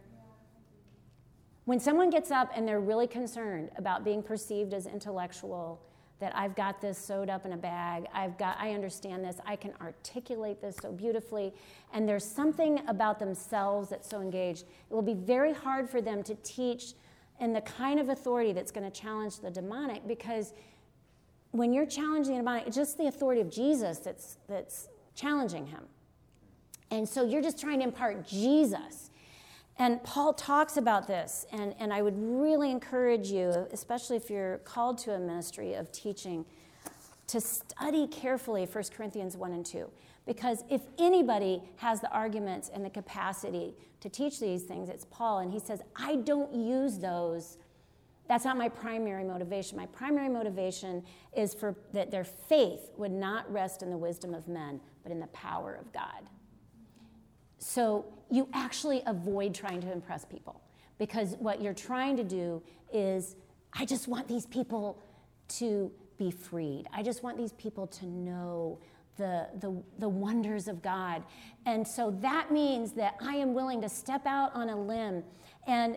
When 1.64 1.80
someone 1.80 2.10
gets 2.10 2.30
up 2.30 2.50
and 2.54 2.66
they're 2.66 2.80
really 2.80 3.06
concerned 3.06 3.70
about 3.76 4.04
being 4.04 4.22
perceived 4.22 4.72
as 4.72 4.86
intellectual, 4.86 5.82
that 6.20 6.34
I've 6.36 6.56
got 6.56 6.80
this 6.80 6.98
sewed 6.98 7.30
up 7.30 7.46
in 7.46 7.52
a 7.52 7.56
bag, 7.56 8.06
I've 8.12 8.36
got 8.38 8.56
I 8.58 8.72
understand 8.72 9.24
this, 9.24 9.36
I 9.46 9.56
can 9.56 9.72
articulate 9.80 10.60
this 10.60 10.76
so 10.80 10.92
beautifully, 10.92 11.52
and 11.92 12.08
there's 12.08 12.24
something 12.24 12.80
about 12.88 13.18
themselves 13.18 13.90
that's 13.90 14.08
so 14.08 14.20
engaged, 14.20 14.64
it 14.90 14.94
will 14.94 15.02
be 15.02 15.14
very 15.14 15.52
hard 15.52 15.88
for 15.88 16.00
them 16.00 16.22
to 16.24 16.34
teach 16.36 16.94
in 17.40 17.52
the 17.52 17.60
kind 17.60 18.00
of 18.00 18.08
authority 18.08 18.52
that's 18.52 18.72
going 18.72 18.90
to 18.90 19.00
challenge 19.00 19.38
the 19.38 19.50
demonic 19.50 20.06
because 20.08 20.52
when 21.52 21.72
you're 21.72 21.86
challenging 21.86 22.34
the 22.34 22.40
demonic, 22.40 22.66
it's 22.66 22.76
just 22.76 22.98
the 22.98 23.06
authority 23.06 23.40
of 23.40 23.50
Jesus 23.50 23.98
that's 23.98 24.38
that's 24.48 24.88
challenging 25.14 25.66
him. 25.66 25.84
And 26.90 27.08
so 27.08 27.24
you're 27.24 27.42
just 27.42 27.60
trying 27.60 27.78
to 27.80 27.84
impart 27.84 28.26
Jesus. 28.26 29.07
And 29.78 30.02
Paul 30.02 30.32
talks 30.32 30.76
about 30.76 31.06
this, 31.06 31.46
and, 31.52 31.72
and 31.78 31.92
I 31.92 32.02
would 32.02 32.18
really 32.18 32.70
encourage 32.70 33.28
you, 33.28 33.68
especially 33.72 34.16
if 34.16 34.28
you're 34.28 34.58
called 34.58 34.98
to 34.98 35.14
a 35.14 35.18
ministry 35.18 35.74
of 35.74 35.92
teaching, 35.92 36.44
to 37.28 37.40
study 37.40 38.08
carefully 38.08 38.64
1 38.64 38.84
Corinthians 38.96 39.36
1 39.36 39.52
and 39.52 39.64
2. 39.64 39.88
Because 40.26 40.64
if 40.68 40.82
anybody 40.98 41.62
has 41.76 42.00
the 42.00 42.10
arguments 42.10 42.70
and 42.74 42.84
the 42.84 42.90
capacity 42.90 43.74
to 44.00 44.08
teach 44.08 44.40
these 44.40 44.64
things, 44.64 44.88
it's 44.88 45.06
Paul. 45.10 45.38
And 45.38 45.52
he 45.52 45.60
says, 45.60 45.80
I 45.94 46.16
don't 46.16 46.52
use 46.52 46.98
those. 46.98 47.58
That's 48.26 48.44
not 48.44 48.58
my 48.58 48.68
primary 48.68 49.24
motivation. 49.24 49.78
My 49.78 49.86
primary 49.86 50.28
motivation 50.28 51.04
is 51.36 51.54
for 51.54 51.76
that 51.92 52.10
their 52.10 52.24
faith 52.24 52.90
would 52.96 53.12
not 53.12 53.50
rest 53.50 53.82
in 53.82 53.90
the 53.90 53.96
wisdom 53.96 54.34
of 54.34 54.48
men, 54.48 54.80
but 55.02 55.12
in 55.12 55.20
the 55.20 55.28
power 55.28 55.74
of 55.74 55.92
God. 55.92 56.28
So 57.58 58.06
you 58.30 58.48
actually 58.52 59.02
avoid 59.06 59.54
trying 59.54 59.80
to 59.82 59.92
impress 59.92 60.24
people 60.24 60.60
because 60.98 61.36
what 61.38 61.60
you're 61.62 61.74
trying 61.74 62.16
to 62.16 62.24
do 62.24 62.62
is, 62.92 63.36
I 63.72 63.84
just 63.84 64.08
want 64.08 64.28
these 64.28 64.46
people 64.46 65.02
to 65.48 65.90
be 66.18 66.30
freed. 66.30 66.86
I 66.92 67.02
just 67.02 67.22
want 67.22 67.36
these 67.36 67.52
people 67.52 67.86
to 67.86 68.06
know 68.06 68.78
the, 69.16 69.48
the, 69.60 69.82
the 69.98 70.08
wonders 70.08 70.68
of 70.68 70.82
God. 70.82 71.22
And 71.66 71.86
so 71.86 72.16
that 72.20 72.50
means 72.50 72.92
that 72.92 73.16
I 73.20 73.34
am 73.34 73.54
willing 73.54 73.80
to 73.82 73.88
step 73.88 74.26
out 74.26 74.54
on 74.54 74.68
a 74.68 74.80
limb 74.80 75.24
and 75.66 75.96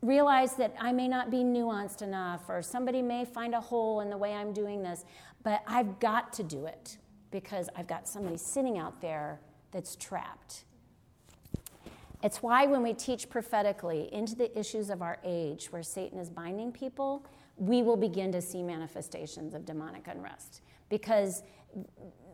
realize 0.00 0.56
that 0.56 0.74
I 0.80 0.92
may 0.92 1.08
not 1.08 1.30
be 1.30 1.38
nuanced 1.38 2.02
enough, 2.02 2.48
or 2.48 2.60
somebody 2.60 3.02
may 3.02 3.24
find 3.24 3.54
a 3.54 3.60
hole 3.60 4.00
in 4.00 4.10
the 4.10 4.16
way 4.16 4.34
I'm 4.34 4.52
doing 4.52 4.82
this, 4.82 5.04
but 5.42 5.62
I've 5.66 6.00
got 6.00 6.32
to 6.34 6.42
do 6.42 6.66
it 6.66 6.98
because 7.30 7.68
I've 7.76 7.86
got 7.86 8.08
somebody 8.08 8.36
sitting 8.36 8.78
out 8.78 9.00
there 9.00 9.40
that's 9.72 9.96
trapped. 9.96 10.64
It's 12.22 12.40
why 12.40 12.66
when 12.66 12.82
we 12.82 12.94
teach 12.94 13.28
prophetically 13.28 14.08
into 14.12 14.36
the 14.36 14.56
issues 14.56 14.90
of 14.90 15.02
our 15.02 15.18
age, 15.24 15.66
where 15.72 15.82
Satan 15.82 16.20
is 16.20 16.30
binding 16.30 16.70
people, 16.70 17.26
we 17.56 17.82
will 17.82 17.96
begin 17.96 18.30
to 18.32 18.40
see 18.40 18.62
manifestations 18.62 19.54
of 19.54 19.64
demonic 19.64 20.06
unrest 20.06 20.62
because 20.88 21.42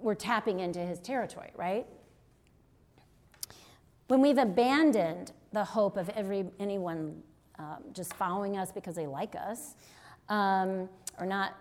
we're 0.01 0.15
tapping 0.15 0.61
into 0.61 0.81
his 0.81 1.01
territory, 1.01 1.51
right? 1.57 1.87
When 4.09 4.21
we've 4.21 4.39
abandoned 4.39 5.33
the 5.53 5.65
hope 5.65 5.97
of 5.97 6.09
every, 6.11 6.47
anyone 6.61 7.23
um, 7.59 7.79
just 7.93 8.15
following 8.15 8.57
us 8.57 8.71
because 8.71 8.95
they 8.95 9.07
like 9.07 9.35
us, 9.35 9.75
um, 10.29 10.89
or 11.19 11.27
not 11.27 11.55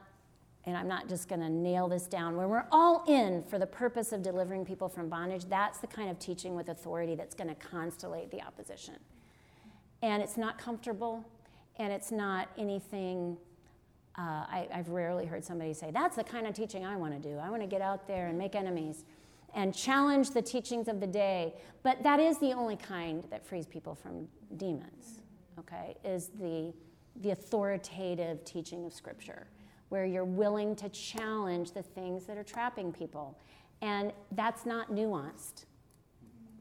and 0.67 0.75
I'm 0.75 0.87
not 0.89 1.07
just 1.07 1.29
going 1.29 1.39
to 1.39 1.49
nail 1.49 1.87
this 1.87 2.07
down, 2.07 2.35
when 2.35 2.49
we're 2.49 2.65
all 2.73 3.05
in 3.07 3.41
for 3.43 3.57
the 3.57 3.65
purpose 3.65 4.11
of 4.11 4.21
delivering 4.21 4.65
people 4.65 4.89
from 4.89 5.07
bondage, 5.07 5.45
that's 5.45 5.79
the 5.79 5.87
kind 5.87 6.09
of 6.09 6.19
teaching 6.19 6.55
with 6.55 6.67
authority 6.67 7.15
that's 7.15 7.33
going 7.33 7.47
to 7.47 7.55
constellate 7.55 8.29
the 8.31 8.41
opposition. 8.41 8.95
And 10.01 10.21
it's 10.21 10.35
not 10.35 10.57
comfortable, 10.57 11.25
and 11.77 11.93
it's 11.93 12.11
not 12.11 12.49
anything. 12.57 13.37
Uh, 14.17 14.21
I, 14.21 14.67
I've 14.73 14.89
rarely 14.89 15.25
heard 15.25 15.45
somebody 15.45 15.73
say, 15.73 15.89
That's 15.89 16.17
the 16.17 16.23
kind 16.23 16.45
of 16.45 16.53
teaching 16.53 16.85
I 16.85 16.97
want 16.97 17.13
to 17.13 17.29
do. 17.29 17.37
I 17.37 17.49
want 17.49 17.61
to 17.61 17.67
get 17.67 17.81
out 17.81 18.05
there 18.05 18.27
and 18.27 18.37
make 18.37 18.53
enemies 18.53 19.05
and 19.53 19.73
challenge 19.73 20.31
the 20.31 20.41
teachings 20.41 20.89
of 20.89 20.99
the 20.99 21.07
day. 21.07 21.53
But 21.81 22.03
that 22.03 22.19
is 22.19 22.39
the 22.39 22.51
only 22.51 22.75
kind 22.75 23.23
that 23.29 23.45
frees 23.47 23.67
people 23.67 23.95
from 23.95 24.27
demons, 24.57 25.21
okay, 25.57 25.95
is 26.03 26.29
the, 26.37 26.73
the 27.21 27.31
authoritative 27.31 28.43
teaching 28.43 28.85
of 28.85 28.91
Scripture 28.91 29.47
where 29.89 30.05
you're 30.05 30.25
willing 30.25 30.75
to 30.75 30.89
challenge 30.89 31.71
the 31.71 31.81
things 31.81 32.25
that 32.25 32.37
are 32.37 32.43
trapping 32.43 32.91
people. 32.91 33.37
And 33.81 34.11
that's 34.31 34.65
not 34.65 34.91
nuanced. 34.91 35.65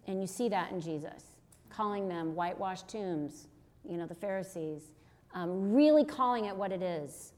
And 0.07 0.21
you 0.21 0.27
see 0.27 0.49
that 0.49 0.71
in 0.71 0.81
Jesus, 0.81 1.37
calling 1.69 2.09
them 2.09 2.35
whitewashed 2.35 2.89
tombs, 2.89 3.49
you 3.89 3.97
know, 3.97 4.07
the 4.07 4.15
Pharisees, 4.15 4.93
um, 5.35 5.73
really 5.73 6.05
calling 6.05 6.45
it 6.45 6.57
what 6.57 6.73
it 6.73 6.83
is. 6.83 7.33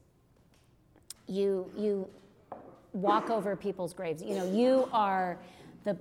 You, 1.27 1.71
you 1.75 2.07
walk 2.93 3.29
over 3.29 3.55
people's 3.55 3.93
graves. 3.93 4.21
You 4.21 4.35
know, 4.35 4.51
you 4.51 4.89
are 4.91 5.39
the 5.83 5.97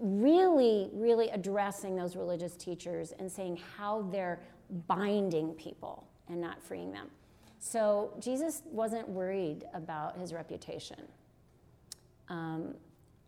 really, 0.00 0.90
really 0.92 1.28
addressing 1.30 1.96
those 1.96 2.16
religious 2.16 2.56
teachers 2.56 3.12
and 3.18 3.30
saying 3.30 3.58
how 3.76 4.02
they're 4.10 4.40
binding 4.86 5.52
people 5.54 6.06
and 6.28 6.40
not 6.40 6.62
freeing 6.62 6.92
them. 6.92 7.08
So 7.58 8.12
Jesus 8.20 8.62
wasn't 8.70 9.08
worried 9.08 9.64
about 9.74 10.16
his 10.16 10.32
reputation. 10.32 11.00
Um, 12.28 12.74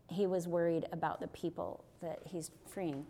he 0.09 0.27
was 0.27 0.47
worried 0.47 0.87
about 0.93 1.21
the 1.21 1.29
people 1.29 1.85
that 2.03 2.21
he's 2.25 2.51
freeing. 2.67 3.07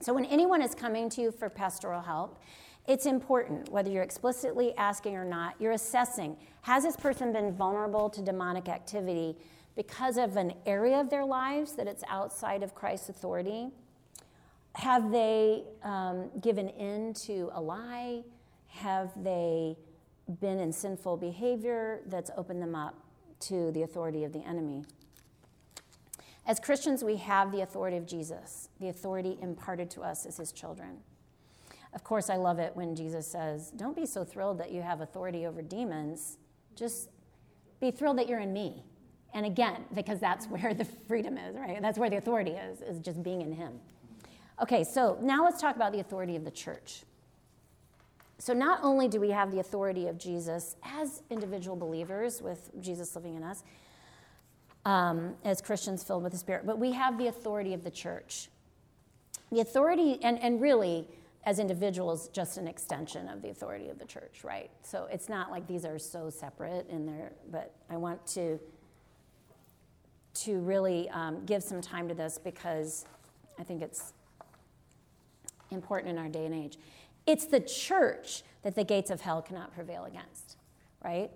So 0.00 0.14
when 0.14 0.24
anyone 0.26 0.62
is 0.62 0.74
coming 0.74 1.08
to 1.10 1.20
you 1.20 1.30
for 1.32 1.48
pastoral 1.48 2.00
help, 2.00 2.38
it's 2.86 3.04
important, 3.04 3.68
whether 3.68 3.90
you're 3.90 4.02
explicitly 4.02 4.74
asking 4.76 5.16
or 5.16 5.24
not, 5.24 5.54
you're 5.58 5.72
assessing 5.72 6.36
has 6.62 6.84
this 6.84 6.96
person 6.96 7.32
been 7.32 7.52
vulnerable 7.52 8.10
to 8.10 8.22
demonic 8.22 8.68
activity 8.68 9.36
because 9.76 10.18
of 10.18 10.36
an 10.36 10.52
area 10.66 11.00
of 11.00 11.08
their 11.08 11.24
lives 11.24 11.72
that 11.76 11.86
it's 11.86 12.02
outside 12.08 12.62
of 12.62 12.74
Christ's 12.74 13.08
authority? 13.08 13.68
Have 14.74 15.10
they 15.10 15.64
um, 15.82 16.30
given 16.40 16.68
in 16.68 17.14
to 17.14 17.50
a 17.54 17.60
lie? 17.60 18.22
Have 18.68 19.10
they 19.22 19.76
been 20.40 20.58
in 20.58 20.72
sinful 20.72 21.16
behavior 21.16 22.00
that's 22.06 22.30
opened 22.36 22.62
them 22.62 22.74
up 22.74 22.94
to 23.40 23.70
the 23.72 23.82
authority 23.82 24.24
of 24.24 24.32
the 24.32 24.40
enemy. 24.40 24.84
As 26.46 26.58
Christians, 26.58 27.04
we 27.04 27.16
have 27.16 27.52
the 27.52 27.60
authority 27.60 27.96
of 27.96 28.06
Jesus, 28.06 28.68
the 28.80 28.88
authority 28.88 29.38
imparted 29.42 29.90
to 29.90 30.02
us 30.02 30.24
as 30.24 30.38
his 30.38 30.52
children. 30.52 30.98
Of 31.94 32.04
course, 32.04 32.30
I 32.30 32.36
love 32.36 32.58
it 32.58 32.74
when 32.74 32.94
Jesus 32.94 33.26
says, 33.26 33.70
Don't 33.70 33.96
be 33.96 34.06
so 34.06 34.24
thrilled 34.24 34.58
that 34.58 34.72
you 34.72 34.82
have 34.82 35.00
authority 35.00 35.46
over 35.46 35.62
demons. 35.62 36.38
Just 36.74 37.10
be 37.80 37.90
thrilled 37.90 38.18
that 38.18 38.28
you're 38.28 38.40
in 38.40 38.52
me. 38.52 38.84
And 39.34 39.44
again, 39.46 39.84
because 39.94 40.20
that's 40.20 40.46
where 40.46 40.74
the 40.74 40.84
freedom 40.84 41.36
is, 41.38 41.56
right? 41.56 41.80
That's 41.80 41.98
where 41.98 42.10
the 42.10 42.16
authority 42.16 42.52
is, 42.52 42.80
is 42.82 42.98
just 42.98 43.22
being 43.22 43.42
in 43.42 43.52
him. 43.52 43.80
Okay, 44.60 44.84
so 44.84 45.18
now 45.20 45.44
let's 45.44 45.60
talk 45.60 45.76
about 45.76 45.92
the 45.92 46.00
authority 46.00 46.34
of 46.34 46.44
the 46.44 46.50
church. 46.50 47.02
So, 48.38 48.52
not 48.52 48.80
only 48.82 49.08
do 49.08 49.20
we 49.20 49.30
have 49.30 49.50
the 49.50 49.58
authority 49.58 50.06
of 50.06 50.18
Jesus 50.18 50.76
as 50.84 51.22
individual 51.30 51.76
believers 51.76 52.40
with 52.40 52.70
Jesus 52.80 53.14
living 53.16 53.34
in 53.34 53.42
us, 53.42 53.64
um, 54.84 55.34
as 55.44 55.60
Christians 55.60 56.04
filled 56.04 56.22
with 56.22 56.32
the 56.32 56.38
Spirit, 56.38 56.64
but 56.64 56.78
we 56.78 56.92
have 56.92 57.18
the 57.18 57.26
authority 57.26 57.74
of 57.74 57.82
the 57.82 57.90
church. 57.90 58.48
The 59.50 59.60
authority, 59.60 60.18
and, 60.22 60.38
and 60.40 60.60
really, 60.60 61.08
as 61.44 61.58
individuals, 61.58 62.28
just 62.28 62.58
an 62.58 62.68
extension 62.68 63.28
of 63.28 63.42
the 63.42 63.48
authority 63.48 63.88
of 63.88 63.98
the 63.98 64.04
church, 64.04 64.44
right? 64.44 64.70
So 64.82 65.08
it's 65.10 65.28
not 65.28 65.50
like 65.50 65.66
these 65.66 65.84
are 65.84 65.98
so 65.98 66.30
separate 66.30 66.88
in 66.88 67.06
there, 67.06 67.32
but 67.50 67.74
I 67.90 67.96
want 67.96 68.26
to 68.28 68.58
to 70.34 70.60
really 70.60 71.08
um, 71.10 71.44
give 71.46 71.62
some 71.62 71.80
time 71.80 72.06
to 72.06 72.14
this 72.14 72.38
because 72.38 73.04
I 73.58 73.64
think 73.64 73.82
it's 73.82 74.12
important 75.70 76.10
in 76.10 76.18
our 76.18 76.28
day 76.28 76.46
and 76.46 76.54
age. 76.54 76.78
It's 77.28 77.44
the 77.44 77.60
church 77.60 78.42
that 78.62 78.74
the 78.74 78.84
gates 78.84 79.10
of 79.10 79.20
hell 79.20 79.42
cannot 79.42 79.74
prevail 79.74 80.06
against, 80.06 80.56
right? 81.04 81.30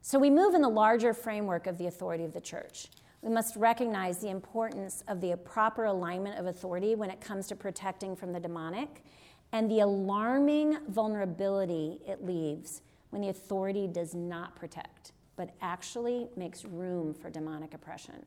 So 0.00 0.18
we 0.18 0.30
move 0.30 0.54
in 0.54 0.62
the 0.62 0.68
larger 0.70 1.12
framework 1.12 1.66
of 1.66 1.76
the 1.76 1.88
authority 1.88 2.24
of 2.24 2.32
the 2.32 2.40
church. 2.40 2.88
We 3.20 3.28
must 3.28 3.54
recognize 3.54 4.18
the 4.20 4.30
importance 4.30 5.04
of 5.08 5.20
the 5.20 5.36
proper 5.36 5.84
alignment 5.84 6.38
of 6.38 6.46
authority 6.46 6.94
when 6.94 7.10
it 7.10 7.20
comes 7.20 7.48
to 7.48 7.54
protecting 7.54 8.16
from 8.16 8.32
the 8.32 8.40
demonic 8.40 9.04
and 9.52 9.70
the 9.70 9.80
alarming 9.80 10.78
vulnerability 10.88 12.00
it 12.08 12.24
leaves 12.24 12.80
when 13.10 13.20
the 13.20 13.28
authority 13.28 13.86
does 13.86 14.14
not 14.14 14.56
protect, 14.56 15.12
but 15.36 15.50
actually 15.60 16.28
makes 16.34 16.64
room 16.64 17.12
for 17.12 17.28
demonic 17.28 17.74
oppression. 17.74 18.24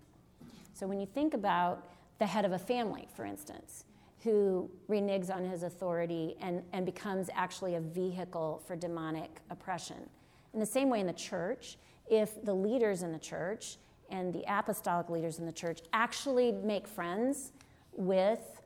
So 0.76 0.86
when 0.86 1.00
you 1.00 1.08
think 1.08 1.34
about 1.34 1.88
the 2.20 2.28
head 2.28 2.46
of 2.46 2.52
a 2.52 2.60
family, 2.60 3.08
for 3.16 3.26
instance, 3.26 3.86
who 4.24 4.70
reneges 4.90 5.34
on 5.34 5.44
his 5.44 5.64
authority 5.64 6.36
and, 6.40 6.64
and 6.72 6.86
becomes 6.86 7.30
actually 7.34 7.76
a 7.76 7.80
vehicle 7.82 8.62
for 8.66 8.76
demonic 8.76 9.42
oppression. 9.50 10.10
In 10.54 10.60
the 10.60 10.66
same 10.66 10.90
way, 10.90 11.00
in 11.00 11.08
the 11.08 11.14
church, 11.14 11.78
if 12.10 12.44
the 12.44 12.54
leaders 12.54 13.04
in 13.04 13.12
the 13.12 13.20
church 13.20 13.78
and 14.10 14.34
the 14.34 14.44
apostolic 14.48 15.10
leaders 15.10 15.40
in 15.40 15.46
the 15.46 15.52
church 15.52 15.82
actually 15.92 16.52
make 16.52 16.88
friends 16.88 17.52
with 17.92 18.62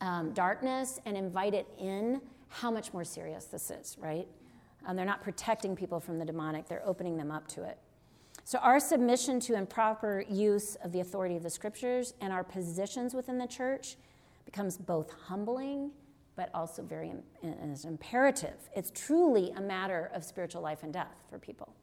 um, 0.00 0.32
darkness 0.32 1.00
and 1.06 1.16
invite 1.16 1.54
it 1.54 1.66
in, 1.78 2.20
how 2.48 2.70
much 2.70 2.92
more 2.92 3.04
serious 3.04 3.46
this 3.46 3.70
is, 3.70 3.96
right? 4.00 4.28
Um, 4.86 4.96
they're 4.96 5.04
not 5.04 5.22
protecting 5.22 5.74
people 5.74 6.00
from 6.00 6.18
the 6.18 6.24
demonic, 6.24 6.68
they're 6.68 6.86
opening 6.86 7.16
them 7.16 7.30
up 7.30 7.48
to 7.48 7.64
it. 7.64 7.78
So, 8.44 8.58
our 8.60 8.80
submission 8.80 9.40
to 9.40 9.54
improper 9.54 10.24
use 10.28 10.76
of 10.76 10.92
the 10.92 11.00
authority 11.00 11.36
of 11.36 11.42
the 11.42 11.50
scriptures 11.50 12.14
and 12.20 12.32
our 12.32 12.44
positions 12.44 13.12
within 13.12 13.36
the 13.36 13.46
church 13.46 13.96
becomes 14.48 14.78
both 14.78 15.12
humbling 15.26 15.90
but 16.38 16.50
also 16.54 16.82
very 16.82 17.12
is 17.42 17.84
imperative. 17.84 18.70
It's 18.74 18.92
truly 18.94 19.52
a 19.56 19.60
matter 19.60 20.08
of 20.14 20.24
spiritual 20.24 20.62
life 20.62 20.84
and 20.84 20.92
death 20.92 21.16
for 21.28 21.36
people. 21.36 21.74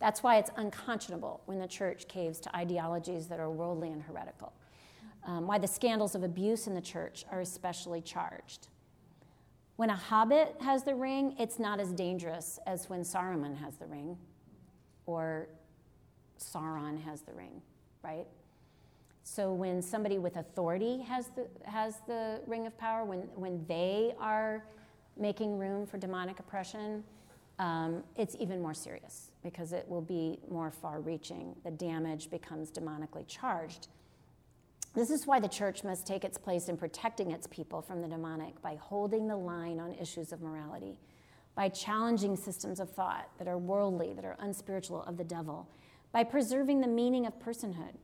That's 0.00 0.24
why 0.24 0.38
it's 0.38 0.50
unconscionable 0.56 1.40
when 1.46 1.60
the 1.60 1.68
church 1.68 2.08
caves 2.08 2.40
to 2.40 2.54
ideologies 2.54 3.28
that 3.28 3.38
are 3.38 3.48
worldly 3.48 3.92
and 3.92 4.02
heretical. 4.02 4.52
Um, 5.24 5.46
why 5.46 5.58
the 5.58 5.68
scandals 5.68 6.16
of 6.16 6.24
abuse 6.24 6.66
in 6.66 6.74
the 6.74 6.80
church 6.80 7.24
are 7.30 7.40
especially 7.40 8.02
charged. 8.02 8.66
When 9.76 9.88
a 9.88 9.96
hobbit 9.96 10.56
has 10.60 10.82
the 10.82 10.96
ring, 10.96 11.36
it's 11.38 11.60
not 11.60 11.78
as 11.78 11.92
dangerous 11.92 12.58
as 12.66 12.90
when 12.90 13.02
Saruman 13.02 13.56
has 13.58 13.76
the 13.76 13.86
ring 13.86 14.18
or 15.06 15.48
Sauron 16.40 17.00
has 17.04 17.20
the 17.20 17.32
ring, 17.34 17.62
right? 18.02 18.26
So 19.28 19.52
when 19.52 19.82
somebody 19.82 20.18
with 20.18 20.36
authority 20.36 21.02
has 21.02 21.30
the, 21.34 21.48
has 21.68 21.96
the 22.06 22.40
ring 22.46 22.64
of 22.68 22.78
power, 22.78 23.04
when, 23.04 23.22
when 23.34 23.66
they 23.66 24.14
are 24.20 24.64
making 25.16 25.58
room 25.58 25.84
for 25.84 25.98
demonic 25.98 26.38
oppression, 26.38 27.02
um, 27.58 28.04
it's 28.14 28.36
even 28.38 28.62
more 28.62 28.72
serious 28.72 29.32
because 29.42 29.72
it 29.72 29.84
will 29.88 30.00
be 30.00 30.38
more 30.48 30.70
far 30.70 31.00
reaching. 31.00 31.56
The 31.64 31.72
damage 31.72 32.30
becomes 32.30 32.70
demonically 32.70 33.26
charged. 33.26 33.88
This 34.94 35.10
is 35.10 35.26
why 35.26 35.40
the 35.40 35.48
church 35.48 35.82
must 35.82 36.06
take 36.06 36.24
its 36.24 36.38
place 36.38 36.68
in 36.68 36.76
protecting 36.76 37.32
its 37.32 37.48
people 37.48 37.82
from 37.82 38.02
the 38.02 38.08
demonic 38.08 38.62
by 38.62 38.76
holding 38.76 39.26
the 39.26 39.36
line 39.36 39.80
on 39.80 39.92
issues 39.94 40.32
of 40.32 40.40
morality, 40.40 41.00
by 41.56 41.68
challenging 41.68 42.36
systems 42.36 42.78
of 42.78 42.90
thought 42.90 43.28
that 43.38 43.48
are 43.48 43.58
worldly, 43.58 44.14
that 44.14 44.24
are 44.24 44.36
unspiritual, 44.38 45.02
of 45.02 45.16
the 45.16 45.24
devil, 45.24 45.68
by 46.12 46.22
preserving 46.22 46.80
the 46.80 46.86
meaning 46.86 47.26
of 47.26 47.36
personhood. 47.40 47.96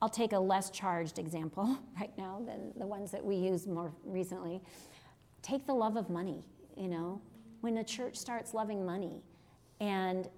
I'll 0.00 0.08
take 0.08 0.32
a 0.32 0.38
less 0.38 0.70
charged 0.70 1.18
example 1.18 1.78
right 2.00 2.16
now 2.16 2.42
than 2.46 2.72
the 2.76 2.86
ones 2.86 3.10
that 3.10 3.24
we 3.24 3.36
use 3.36 3.66
more 3.66 3.92
recently. 4.04 4.62
Take 5.42 5.66
the 5.66 5.74
love 5.74 5.96
of 5.96 6.10
money, 6.10 6.44
you 6.76 6.88
know, 6.88 7.20
when 7.60 7.78
a 7.78 7.84
church 7.84 8.16
starts 8.16 8.54
loving 8.54 8.84
money 8.86 9.22
and 9.80 10.28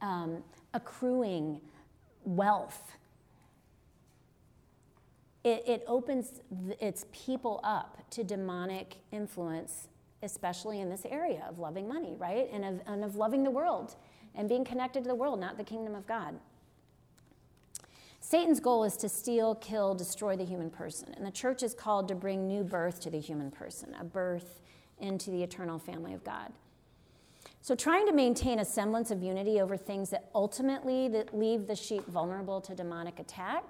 um, 0.00 0.42
accruing 0.72 1.60
wealth, 2.24 2.96
it, 5.44 5.62
it 5.66 5.84
opens 5.86 6.40
its 6.80 7.06
people 7.12 7.60
up 7.64 7.98
to 8.10 8.24
demonic 8.24 8.96
influence, 9.12 9.88
especially 10.22 10.80
in 10.80 10.90
this 10.90 11.06
area 11.08 11.44
of 11.48 11.58
loving 11.58 11.88
money, 11.88 12.14
right? 12.18 12.48
And 12.52 12.64
of, 12.64 12.80
and 12.86 13.04
of 13.04 13.16
loving 13.16 13.42
the 13.42 13.50
world 13.50 13.96
and 14.34 14.48
being 14.48 14.64
connected 14.64 15.02
to 15.02 15.08
the 15.08 15.14
world, 15.14 15.40
not 15.40 15.56
the 15.56 15.64
kingdom 15.64 15.94
of 15.94 16.06
God. 16.06 16.38
Satan's 18.30 18.60
goal 18.60 18.84
is 18.84 18.96
to 18.98 19.08
steal, 19.08 19.56
kill, 19.56 19.92
destroy 19.92 20.36
the 20.36 20.44
human 20.44 20.70
person. 20.70 21.12
And 21.16 21.26
the 21.26 21.32
church 21.32 21.64
is 21.64 21.74
called 21.74 22.06
to 22.06 22.14
bring 22.14 22.46
new 22.46 22.62
birth 22.62 23.00
to 23.00 23.10
the 23.10 23.18
human 23.18 23.50
person, 23.50 23.92
a 23.98 24.04
birth 24.04 24.60
into 25.00 25.32
the 25.32 25.42
eternal 25.42 25.80
family 25.80 26.14
of 26.14 26.22
God. 26.22 26.52
So, 27.60 27.74
trying 27.74 28.06
to 28.06 28.12
maintain 28.12 28.60
a 28.60 28.64
semblance 28.64 29.10
of 29.10 29.20
unity 29.20 29.60
over 29.60 29.76
things 29.76 30.10
that 30.10 30.30
ultimately 30.32 31.08
that 31.08 31.36
leave 31.36 31.66
the 31.66 31.74
sheep 31.74 32.06
vulnerable 32.06 32.60
to 32.60 32.72
demonic 32.72 33.18
attack 33.18 33.64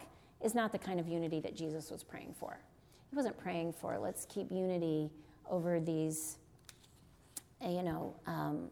is 0.44 0.54
not 0.54 0.72
the 0.72 0.78
kind 0.78 1.00
of 1.00 1.08
unity 1.08 1.40
that 1.40 1.56
Jesus 1.56 1.90
was 1.90 2.04
praying 2.04 2.34
for. 2.38 2.60
He 3.08 3.16
wasn't 3.16 3.38
praying 3.38 3.72
for 3.72 3.98
let's 3.98 4.26
keep 4.26 4.52
unity 4.52 5.10
over 5.50 5.80
these, 5.80 6.36
eh, 7.62 7.70
you 7.70 7.82
know, 7.82 8.14
um, 8.26 8.68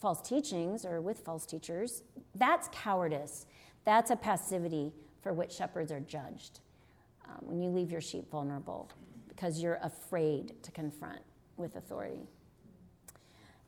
false 0.00 0.26
teachings 0.26 0.86
or 0.86 1.02
with 1.02 1.18
false 1.18 1.44
teachers. 1.44 2.04
That's 2.34 2.70
cowardice. 2.72 3.44
That's 3.86 4.10
a 4.10 4.16
passivity 4.16 4.92
for 5.22 5.32
which 5.32 5.52
shepherds 5.52 5.90
are 5.90 6.00
judged. 6.00 6.60
Um, 7.26 7.38
when 7.40 7.62
you 7.62 7.70
leave 7.70 7.90
your 7.90 8.02
sheep 8.02 8.30
vulnerable 8.30 8.90
because 9.28 9.62
you're 9.62 9.78
afraid 9.82 10.62
to 10.62 10.70
confront 10.70 11.20
with 11.56 11.76
authority. 11.76 12.26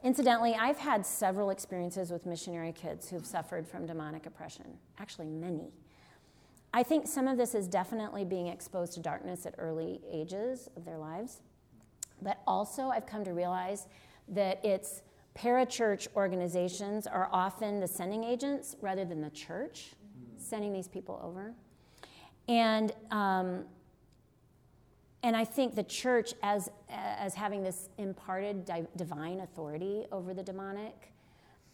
Incidentally, 0.04 0.54
I've 0.54 0.78
had 0.78 1.04
several 1.04 1.50
experiences 1.50 2.10
with 2.10 2.24
missionary 2.24 2.72
kids 2.72 3.08
who've 3.08 3.26
suffered 3.26 3.66
from 3.66 3.86
demonic 3.86 4.26
oppression, 4.26 4.66
actually, 4.98 5.26
many. 5.26 5.72
I 6.72 6.82
think 6.82 7.06
some 7.08 7.26
of 7.26 7.36
this 7.36 7.54
is 7.54 7.66
definitely 7.66 8.24
being 8.24 8.46
exposed 8.46 8.92
to 8.94 9.00
darkness 9.00 9.46
at 9.46 9.54
early 9.58 10.00
ages 10.10 10.68
of 10.76 10.84
their 10.84 10.98
lives. 10.98 11.42
But 12.22 12.40
also, 12.46 12.88
I've 12.88 13.06
come 13.06 13.24
to 13.24 13.32
realize 13.32 13.86
that 14.28 14.64
it's 14.64 15.02
parachurch 15.36 16.08
organizations 16.14 17.06
are 17.06 17.28
often 17.32 17.80
the 17.80 17.88
sending 17.88 18.24
agents 18.24 18.76
rather 18.80 19.04
than 19.04 19.20
the 19.20 19.30
church 19.30 19.94
sending 20.48 20.72
these 20.72 20.88
people 20.88 21.20
over. 21.22 21.52
And 22.48 22.92
um, 23.10 23.64
and 25.22 25.36
I 25.36 25.44
think 25.44 25.74
the 25.74 25.82
church, 25.82 26.32
as, 26.42 26.70
as 26.88 27.34
having 27.34 27.62
this 27.62 27.88
imparted 27.98 28.64
di- 28.64 28.86
divine 28.96 29.40
authority 29.40 30.06
over 30.12 30.32
the 30.32 30.42
demonic, 30.42 31.12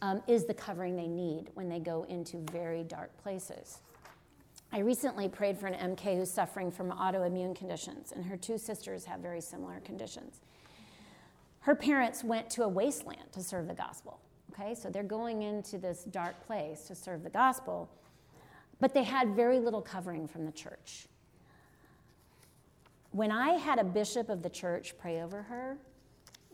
um, 0.01 0.21
is 0.27 0.45
the 0.45 0.53
covering 0.53 0.95
they 0.95 1.07
need 1.07 1.49
when 1.53 1.69
they 1.69 1.79
go 1.79 2.03
into 2.09 2.37
very 2.51 2.83
dark 2.83 3.15
places. 3.21 3.79
I 4.71 4.79
recently 4.79 5.29
prayed 5.29 5.57
for 5.57 5.67
an 5.67 5.95
MK 5.95 6.17
who's 6.17 6.31
suffering 6.31 6.71
from 6.71 6.91
autoimmune 6.91 7.55
conditions, 7.55 8.11
and 8.11 8.25
her 8.25 8.35
two 8.35 8.57
sisters 8.57 9.05
have 9.05 9.19
very 9.19 9.41
similar 9.41 9.79
conditions. 9.81 10.41
Her 11.59 11.75
parents 11.75 12.23
went 12.23 12.49
to 12.51 12.63
a 12.63 12.67
wasteland 12.67 13.31
to 13.33 13.43
serve 13.43 13.67
the 13.67 13.73
gospel. 13.73 14.19
Okay, 14.51 14.73
so 14.75 14.89
they're 14.89 15.03
going 15.03 15.43
into 15.43 15.77
this 15.77 16.03
dark 16.03 16.45
place 16.45 16.81
to 16.87 16.95
serve 16.95 17.23
the 17.23 17.29
gospel, 17.29 17.89
but 18.79 18.93
they 18.93 19.03
had 19.03 19.35
very 19.35 19.59
little 19.59 19.81
covering 19.81 20.27
from 20.27 20.45
the 20.45 20.51
church. 20.51 21.07
When 23.11 23.31
I 23.31 23.51
had 23.51 23.79
a 23.79 23.83
bishop 23.83 24.29
of 24.29 24.41
the 24.41 24.49
church 24.49 24.97
pray 24.97 25.21
over 25.21 25.41
her, 25.43 25.77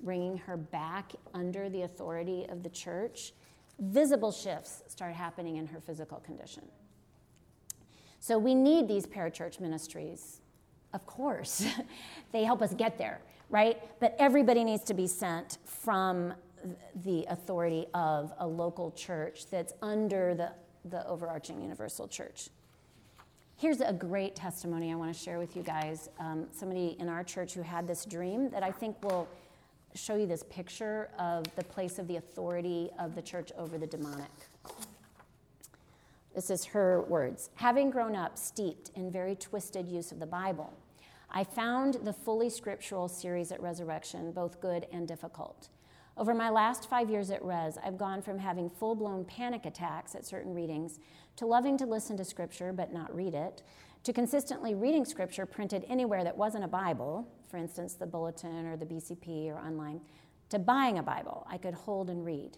bringing 0.04 0.38
her 0.38 0.58
back 0.58 1.14
under 1.34 1.70
the 1.70 1.84
authority 1.84 2.46
of 2.50 2.64
the 2.64 2.70
church, 2.70 3.34
visible 3.80 4.32
shifts 4.32 4.84
start 4.88 5.14
happening 5.14 5.58
in 5.58 5.68
her 5.68 5.80
physical 5.80 6.20
condition. 6.20 6.64
So 8.20 8.38
we 8.38 8.54
need 8.54 8.88
these 8.88 9.08
parachurch 9.08 9.60
ministries, 9.60 10.42
of 10.94 11.06
course. 11.08 11.66
they 12.32 12.44
help 12.44 12.62
us 12.62 12.74
get 12.76 12.98
there, 12.98 13.22
right? 13.50 13.82
But 14.00 14.16
everybody 14.20 14.64
needs 14.64 14.84
to 14.84 14.94
be 14.94 15.08
sent 15.08 15.58
from 15.66 16.34
the 17.04 17.26
authority 17.30 17.88
of 17.96 18.32
a 18.38 18.46
local 18.46 18.92
church 18.92 19.50
that's 19.50 19.74
under 19.82 20.36
the, 20.36 20.52
the 20.86 21.06
overarching 21.08 21.62
universal 21.62 22.08
church. 22.08 22.50
Here's 23.58 23.82
a 23.82 23.94
great 23.94 24.36
testimony 24.36 24.92
I 24.92 24.96
want 24.96 25.14
to 25.14 25.20
share 25.20 25.38
with 25.38 25.56
you 25.56 25.62
guys. 25.62 26.10
Um, 26.20 26.48
somebody 26.52 26.96
in 27.00 27.08
our 27.08 27.24
church 27.24 27.54
who 27.54 27.62
had 27.62 27.88
this 27.88 28.06
dream 28.06 28.50
that 28.50 28.64
I 28.64 28.72
think 28.72 29.04
will 29.04 29.28
show 29.94 30.16
you 30.16 30.26
this 30.26 30.44
picture 30.50 31.10
of 31.20 31.44
the 31.56 31.64
place 31.64 32.00
of 32.00 32.08
the 32.08 32.16
authority 32.16 32.90
of 32.98 33.14
the 33.14 33.22
church 33.22 33.52
over 33.58 33.78
the 33.78 33.86
demonic. 33.86 34.32
This 36.34 36.50
is 36.50 36.66
her 36.66 37.02
words. 37.02 37.50
Having 37.56 37.92
grown 37.92 38.16
up 38.16 38.38
steeped 38.38 38.90
in 38.96 39.12
very 39.12 39.36
twisted 39.36 39.88
use 39.88 40.12
of 40.12 40.20
the 40.20 40.26
Bible, 40.26 40.74
I 41.30 41.44
found 41.44 41.96
the 42.04 42.14
fully 42.14 42.50
scriptural 42.50 43.08
series 43.08 43.52
at 43.52 43.62
Resurrection 43.62 44.32
both 44.32 44.60
good 44.62 44.88
and 44.92 45.08
difficult. 45.08 45.70
Over 46.18 46.34
my 46.34 46.49
last 46.49 46.89
five 46.89 47.09
years 47.09 47.32
at 47.32 47.43
Res, 47.43 47.78
I've 47.84 47.97
gone 47.97 48.22
from 48.22 48.38
having 48.38 48.70
full 48.70 48.95
blown 48.95 49.24
panic 49.24 49.66
attacks 49.66 50.14
at 50.14 50.26
certain 50.26 50.53
readings 50.53 50.99
to 51.38 51.45
loving 51.45 51.78
to 51.78 51.86
listen 51.86 52.18
to 52.18 52.26
scripture 52.26 52.74
but 52.74 52.91
not 52.91 53.16
read 53.16 53.34
it, 53.34 53.64
to 54.03 54.12
consistently 54.12 54.76
reading 54.76 55.05
scripture 55.05 55.45
printed 55.45 55.86
anywhere 55.88 56.24
that 56.24 56.36
wasn't 56.36 56.66
a 56.66 56.68
Bible, 56.68 57.28
for 57.47 57.57
instance, 57.57 57.93
the 57.93 58.05
bulletin 58.05 58.66
or 58.66 58.76
the 58.76 58.86
BCP 58.86 59.47
or 59.47 59.57
online, 59.57 60.01
to 60.49 60.59
buying 60.59 60.97
a 60.97 61.03
Bible 61.03 61.47
I 61.49 61.57
could 61.57 61.74
hold 61.74 62.09
and 62.09 62.26
read. 62.26 62.57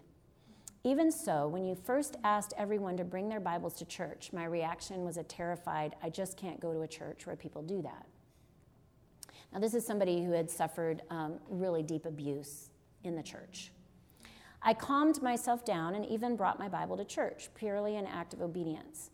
Even 0.84 1.12
so, 1.12 1.48
when 1.48 1.64
you 1.64 1.76
first 1.76 2.18
asked 2.24 2.54
everyone 2.58 2.98
to 2.98 3.04
bring 3.04 3.30
their 3.30 3.40
Bibles 3.40 3.76
to 3.76 3.86
church, 3.86 4.34
my 4.34 4.46
reaction 4.46 5.06
was 5.06 5.16
a 5.16 5.24
terrified, 5.24 5.96
I 6.02 6.10
just 6.10 6.38
can't 6.38 6.60
go 6.60 6.74
to 6.74 6.82
a 6.82 6.88
church 6.88 7.28
where 7.28 7.36
people 7.36 7.62
do 7.62 7.84
that. 7.84 8.08
Now, 9.54 9.60
this 9.60 9.76
is 9.76 9.86
somebody 9.86 10.24
who 10.24 10.32
had 10.32 10.50
suffered 10.50 11.04
um, 11.12 11.40
really 11.48 11.84
deep 11.84 12.06
abuse 12.08 12.72
in 13.04 13.16
the 13.16 13.24
church. 13.24 13.72
I 14.62 14.74
calmed 14.74 15.22
myself 15.22 15.66
down 15.66 15.96
and 15.96 16.06
even 16.06 16.36
brought 16.36 16.60
my 16.60 16.70
Bible 16.70 16.96
to 16.98 17.04
church, 17.04 17.50
purely 17.54 17.98
an 17.98 18.08
act 18.08 18.34
of 18.34 18.42
obedience. 18.42 19.10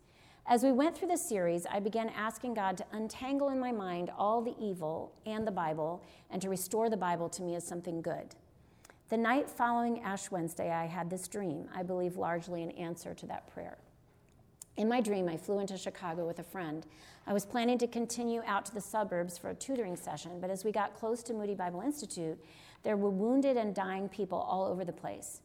As 0.46 0.62
we 0.62 0.72
went 0.72 0.96
through 0.96 1.08
this 1.08 1.28
series, 1.28 1.66
I 1.66 1.80
began 1.80 2.08
asking 2.08 2.54
God 2.54 2.76
to 2.78 2.86
untangle 2.92 3.50
in 3.50 3.60
my 3.60 3.72
mind 3.72 4.10
all 4.16 4.42
the 4.42 4.54
evil 4.60 5.12
and 5.26 5.46
the 5.46 5.52
Bible 5.52 6.02
and 6.30 6.40
to 6.42 6.48
restore 6.48 6.88
the 6.88 6.96
Bible 6.96 7.28
to 7.30 7.42
me 7.42 7.54
as 7.54 7.66
something 7.66 8.00
good. 8.00 8.34
The 9.10 9.16
night 9.16 9.50
following 9.50 10.02
Ash 10.02 10.30
Wednesday, 10.30 10.70
I 10.70 10.86
had 10.86 11.10
this 11.10 11.26
dream, 11.26 11.68
I 11.74 11.82
believe 11.82 12.16
largely 12.16 12.62
an 12.62 12.70
answer 12.72 13.12
to 13.14 13.26
that 13.26 13.52
prayer. 13.52 13.78
In 14.76 14.88
my 14.88 15.00
dream, 15.00 15.28
I 15.28 15.36
flew 15.36 15.58
into 15.58 15.76
Chicago 15.76 16.26
with 16.26 16.38
a 16.38 16.44
friend. 16.44 16.86
I 17.26 17.32
was 17.32 17.44
planning 17.44 17.76
to 17.78 17.86
continue 17.86 18.40
out 18.46 18.64
to 18.66 18.74
the 18.74 18.80
suburbs 18.80 19.36
for 19.36 19.50
a 19.50 19.54
tutoring 19.54 19.96
session, 19.96 20.40
but 20.40 20.48
as 20.48 20.64
we 20.64 20.72
got 20.72 20.94
close 20.94 21.22
to 21.24 21.34
Moody 21.34 21.54
Bible 21.54 21.80
Institute, 21.80 22.42
there 22.82 22.96
were 22.96 23.10
wounded 23.10 23.56
and 23.56 23.74
dying 23.74 24.08
people 24.08 24.38
all 24.38 24.64
over 24.64 24.84
the 24.84 24.92
place. 24.92 25.40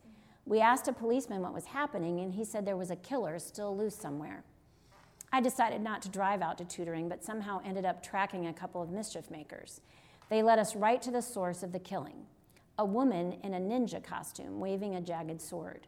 We 0.46 0.62
asked 0.62 0.88
a 0.88 0.94
policeman 0.94 1.42
what 1.42 1.54
was 1.54 1.66
happening, 1.66 2.20
and 2.20 2.34
he 2.34 2.46
said 2.46 2.66
there 2.66 2.78
was 2.78 2.92
a 2.92 2.96
killer 2.96 3.40
still 3.40 3.76
loose 3.76 3.96
somewhere. 3.96 4.44
I 5.32 5.42
decided 5.42 5.82
not 5.82 6.02
to 6.04 6.10
drive 6.10 6.42
out 6.42 6.58
to 6.60 6.66
tutoring, 6.66 7.10
but 7.10 7.24
somehow 7.24 7.62
ended 7.66 7.84
up 7.84 8.04
tracking 8.04 8.48
a 8.48 8.54
couple 8.54 8.82
of 8.82 8.90
mischief 8.90 9.30
makers. 9.30 9.82
They 10.30 10.44
led 10.44 10.60
us 10.60 10.76
right 10.76 11.02
to 11.02 11.12
the 11.12 11.22
source 11.22 11.64
of 11.64 11.72
the 11.72 11.80
killing 11.80 12.26
a 12.78 12.86
woman 12.86 13.38
in 13.42 13.54
a 13.54 13.60
ninja 13.60 14.04
costume 14.04 14.60
waving 14.60 14.96
a 14.96 15.02
jagged 15.02 15.42
sword. 15.42 15.88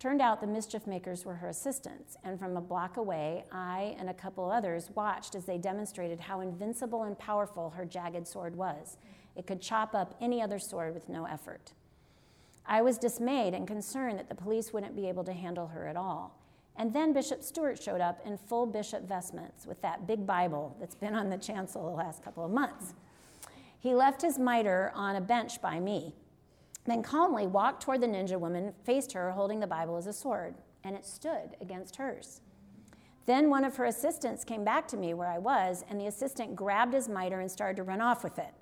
Turned 0.00 0.20
out 0.20 0.40
the 0.40 0.46
mischief 0.46 0.86
makers 0.86 1.24
were 1.24 1.34
her 1.34 1.48
assistants, 1.48 2.16
and 2.24 2.38
from 2.38 2.56
a 2.56 2.60
block 2.60 2.96
away, 2.96 3.44
I 3.50 3.96
and 3.98 4.08
a 4.08 4.14
couple 4.14 4.50
others 4.50 4.90
watched 4.94 5.34
as 5.34 5.44
they 5.44 5.58
demonstrated 5.58 6.20
how 6.20 6.40
invincible 6.40 7.04
and 7.04 7.18
powerful 7.18 7.70
her 7.70 7.84
jagged 7.84 8.26
sword 8.26 8.56
was. 8.56 8.96
It 9.38 9.46
could 9.46 9.62
chop 9.62 9.94
up 9.94 10.16
any 10.20 10.42
other 10.42 10.58
sword 10.58 10.92
with 10.92 11.08
no 11.08 11.24
effort. 11.24 11.72
I 12.66 12.82
was 12.82 12.98
dismayed 12.98 13.54
and 13.54 13.66
concerned 13.66 14.18
that 14.18 14.28
the 14.28 14.34
police 14.34 14.72
wouldn't 14.72 14.96
be 14.96 15.08
able 15.08 15.22
to 15.24 15.32
handle 15.32 15.68
her 15.68 15.86
at 15.86 15.96
all. 15.96 16.36
And 16.76 16.92
then 16.92 17.12
Bishop 17.12 17.42
Stewart 17.42 17.80
showed 17.80 18.00
up 18.00 18.20
in 18.26 18.36
full 18.36 18.66
bishop 18.66 19.08
vestments 19.08 19.64
with 19.64 19.80
that 19.82 20.06
big 20.06 20.26
Bible 20.26 20.76
that's 20.78 20.96
been 20.96 21.14
on 21.14 21.30
the 21.30 21.38
chancel 21.38 21.84
the 21.84 21.96
last 21.96 22.22
couple 22.22 22.44
of 22.44 22.50
months. 22.50 22.94
He 23.78 23.94
left 23.94 24.22
his 24.22 24.38
mitre 24.38 24.90
on 24.94 25.16
a 25.16 25.20
bench 25.20 25.62
by 25.62 25.78
me, 25.78 26.16
then 26.84 27.02
calmly 27.02 27.46
walked 27.46 27.82
toward 27.82 28.00
the 28.00 28.08
ninja 28.08 28.38
woman, 28.38 28.74
faced 28.84 29.12
her 29.12 29.30
holding 29.30 29.60
the 29.60 29.66
Bible 29.68 29.96
as 29.96 30.08
a 30.08 30.12
sword, 30.12 30.56
and 30.82 30.96
it 30.96 31.06
stood 31.06 31.56
against 31.60 31.96
hers. 31.96 32.40
Then 33.26 33.50
one 33.50 33.64
of 33.64 33.76
her 33.76 33.84
assistants 33.84 34.42
came 34.42 34.64
back 34.64 34.88
to 34.88 34.96
me 34.96 35.14
where 35.14 35.28
I 35.28 35.38
was, 35.38 35.84
and 35.88 36.00
the 36.00 36.06
assistant 36.06 36.56
grabbed 36.56 36.94
his 36.94 37.08
mitre 37.08 37.40
and 37.40 37.50
started 37.50 37.76
to 37.76 37.82
run 37.84 38.00
off 38.00 38.24
with 38.24 38.38
it. 38.38 38.52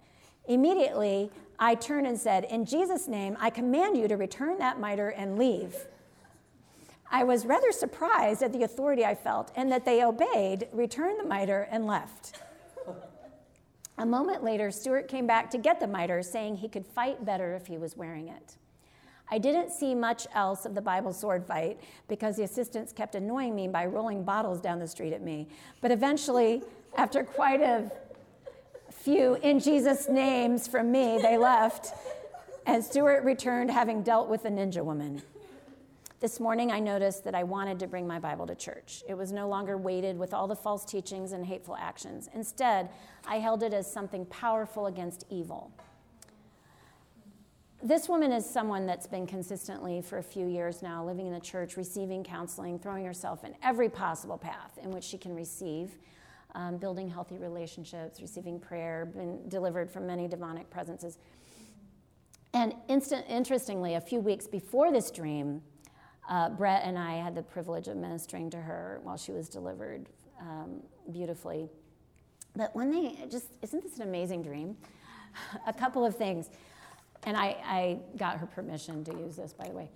Immediately, 0.49 1.30
I 1.59 1.74
turned 1.74 2.07
and 2.07 2.18
said, 2.18 2.44
In 2.44 2.64
Jesus' 2.64 3.09
name, 3.09 3.36
I 3.40 3.51
command 3.51 3.97
you 3.97 4.09
to 4.09 4.16
return 4.16 4.59
that 4.59 4.78
mitre 4.78 5.09
and 5.09 5.38
leave. 5.38 5.74
I 7.11 7.24
was 7.24 7.47
rather 7.47 7.72
surprised 7.72 8.42
at 8.42 8.53
the 8.53 8.62
authority 8.64 9.05
I 9.05 9.14
felt 9.14 9.53
and 9.57 9.70
that 9.70 9.84
they 9.84 10.03
obeyed, 10.03 10.68
returned 10.72 11.20
the 11.20 11.28
mitre, 11.28 11.68
and 11.70 11.86
left. 11.86 12.40
A 13.99 14.05
moment 14.05 14.44
later, 14.44 14.70
Stewart 14.70 15.09
came 15.09 15.26
back 15.26 15.51
to 15.51 15.59
get 15.59 15.80
the 15.80 15.86
mitre, 15.86 16.22
saying 16.22 16.57
he 16.57 16.68
could 16.68 16.86
fight 16.86 17.24
better 17.24 17.55
if 17.55 17.66
he 17.66 17.78
was 17.78 17.97
wearing 17.97 18.28
it. 18.28 18.57
I 19.30 19.38
didn't 19.38 19.72
see 19.72 19.94
much 19.94 20.26
else 20.34 20.66
of 20.66 20.74
the 20.74 20.82
Bible 20.82 21.12
sword 21.12 21.47
fight 21.47 21.80
because 22.07 22.36
the 22.36 22.44
assistants 22.44 22.92
kept 22.92 23.14
annoying 23.14 23.57
me 23.57 23.66
by 23.66 23.86
rolling 23.86 24.22
bottles 24.22 24.61
down 24.61 24.78
the 24.78 24.86
street 24.86 25.12
at 25.12 25.22
me. 25.22 25.49
But 25.80 25.90
eventually, 25.90 26.62
after 26.97 27.24
quite 27.24 27.61
a 27.61 27.90
few 29.07 29.34
in 29.34 29.61
Jesus' 29.61 30.09
names 30.09 30.66
from 30.66 30.90
me, 30.90 31.16
they 31.22 31.38
left, 31.52 31.94
and 32.66 32.84
Stewart 32.84 33.22
returned 33.22 33.70
having 33.70 34.02
dealt 34.02 34.28
with 34.28 34.42
the 34.42 34.48
ninja 34.48 34.84
woman. 34.84 35.22
This 36.18 36.40
morning, 36.40 36.72
I 36.72 36.80
noticed 36.80 37.22
that 37.22 37.34
I 37.34 37.44
wanted 37.44 37.78
to 37.78 37.86
bring 37.86 38.09
my 38.09 38.18
Bible 38.18 38.48
to 38.48 38.57
church. 38.57 39.04
It 39.09 39.14
was 39.14 39.30
no 39.30 39.46
longer 39.46 39.76
weighted 39.76 40.18
with 40.18 40.34
all 40.34 40.48
the 40.48 40.57
false 40.57 40.84
teachings 40.84 41.30
and 41.30 41.46
hateful 41.46 41.76
actions. 41.76 42.28
Instead, 42.34 42.88
I 43.24 43.36
held 43.38 43.62
it 43.62 43.72
as 43.72 43.88
something 43.88 44.26
powerful 44.26 44.86
against 44.86 45.24
evil. 45.30 45.70
This 47.80 48.09
woman 48.09 48.32
is 48.32 48.44
someone 48.44 48.86
that's 48.86 49.07
been 49.07 49.28
consistently 49.28 50.02
for 50.02 50.18
a 50.18 50.22
few 50.22 50.48
years 50.48 50.82
now 50.82 51.04
living 51.04 51.28
in 51.28 51.32
the 51.32 51.38
church, 51.38 51.76
receiving 51.76 52.24
counseling, 52.24 52.76
throwing 52.80 53.04
herself 53.04 53.44
in 53.44 53.54
every 53.62 53.88
possible 53.88 54.38
path 54.38 54.76
in 54.82 54.90
which 54.90 55.04
she 55.04 55.16
can 55.16 55.32
receive 55.36 55.96
um, 56.57 56.78
building 56.78 57.09
healthy 57.09 57.36
relationships, 57.36 58.20
receiving 58.20 58.59
prayer, 58.59 59.04
been 59.04 59.48
delivered 59.48 59.90
from 59.90 60.07
many 60.07 60.26
demonic 60.26 60.68
presences. 60.70 61.18
And 62.54 62.74
instant, 62.88 63.26
interestingly, 63.28 63.94
a 63.94 64.00
few 64.00 64.20
weeks 64.20 64.46
before 64.46 64.90
this 64.90 65.11
dream, 65.11 65.61
uh, 66.28 66.48
Brett 66.48 66.82
and 66.84 66.98
I 66.98 67.16
had 67.16 67.34
the 67.34 67.42
privilege 67.42 67.88
of 67.88 67.96
ministering 67.98 68.48
to 68.50 68.57
her 68.57 69.00
while 69.02 69.18
she 69.18 69.32
was 69.32 69.48
delivered 69.50 70.09
um, 70.40 70.82
beautifully. 71.12 71.68
But 72.57 72.74
when 72.74 72.90
they 72.90 73.26
just, 73.30 73.48
isn't 73.61 73.82
this 73.82 73.96
an 73.96 74.02
amazing 74.02 74.42
dream? 74.42 74.78
a 75.66 75.72
couple 75.74 76.07
of 76.07 76.16
things. 76.16 76.48
And 77.24 77.36
I, 77.36 77.57
I 77.64 77.98
got 78.16 78.38
her 78.38 78.46
permission 78.46 79.04
to 79.04 79.12
use 79.12 79.36
this, 79.36 79.52
by 79.52 79.68
the 79.68 79.74
way 79.74 79.90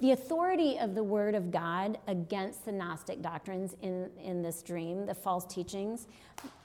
the 0.00 0.10
authority 0.10 0.78
of 0.78 0.94
the 0.94 1.04
Word 1.04 1.34
of 1.34 1.50
God 1.50 1.98
against 2.08 2.64
the 2.64 2.72
Gnostic 2.72 3.22
doctrines 3.22 3.76
in, 3.80 4.10
in 4.22 4.42
this 4.42 4.62
dream, 4.62 5.06
the 5.06 5.14
false 5.14 5.46
teachings. 5.46 6.08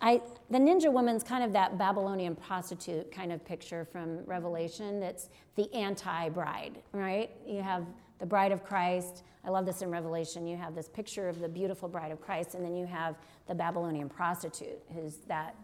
I, 0.02 0.22
the 0.50 0.58
ninja 0.58 0.92
woman's 0.92 1.24
kind 1.24 1.44
of 1.44 1.54
that 1.54 1.78
Babylonian 1.78 2.36
prostitute 2.36 3.12
kind 3.12 3.32
of 3.32 3.46
picture 3.46 3.86
from 3.86 4.26
Revelation 4.26 5.00
that's 5.00 5.30
the 5.56 5.72
anti 5.74 6.30
bride, 6.30 6.82
right? 6.92 7.30
You 7.46 7.62
have 7.62 7.86
the 8.18 8.26
bride 8.26 8.52
of 8.52 8.64
Christ. 8.64 9.24
I 9.46 9.50
love 9.50 9.66
this 9.66 9.84
in 9.84 9.92
Revelation. 9.92 10.48
You 10.48 10.58
have 10.58 10.74
this 10.74 10.90
picture 10.90 11.30
of 11.30 11.40
the 11.40 11.48
beautiful 11.48 11.88
bride 11.88 12.12
of 12.12 12.20
Christ, 12.20 12.56
and 12.56 12.66
then 12.66 12.76
you 12.76 12.88
have 12.88 13.16
the 13.48 13.56
Babylonian 13.56 14.10
prostitute, 14.10 14.82
who's 14.94 15.18
that 15.28 15.56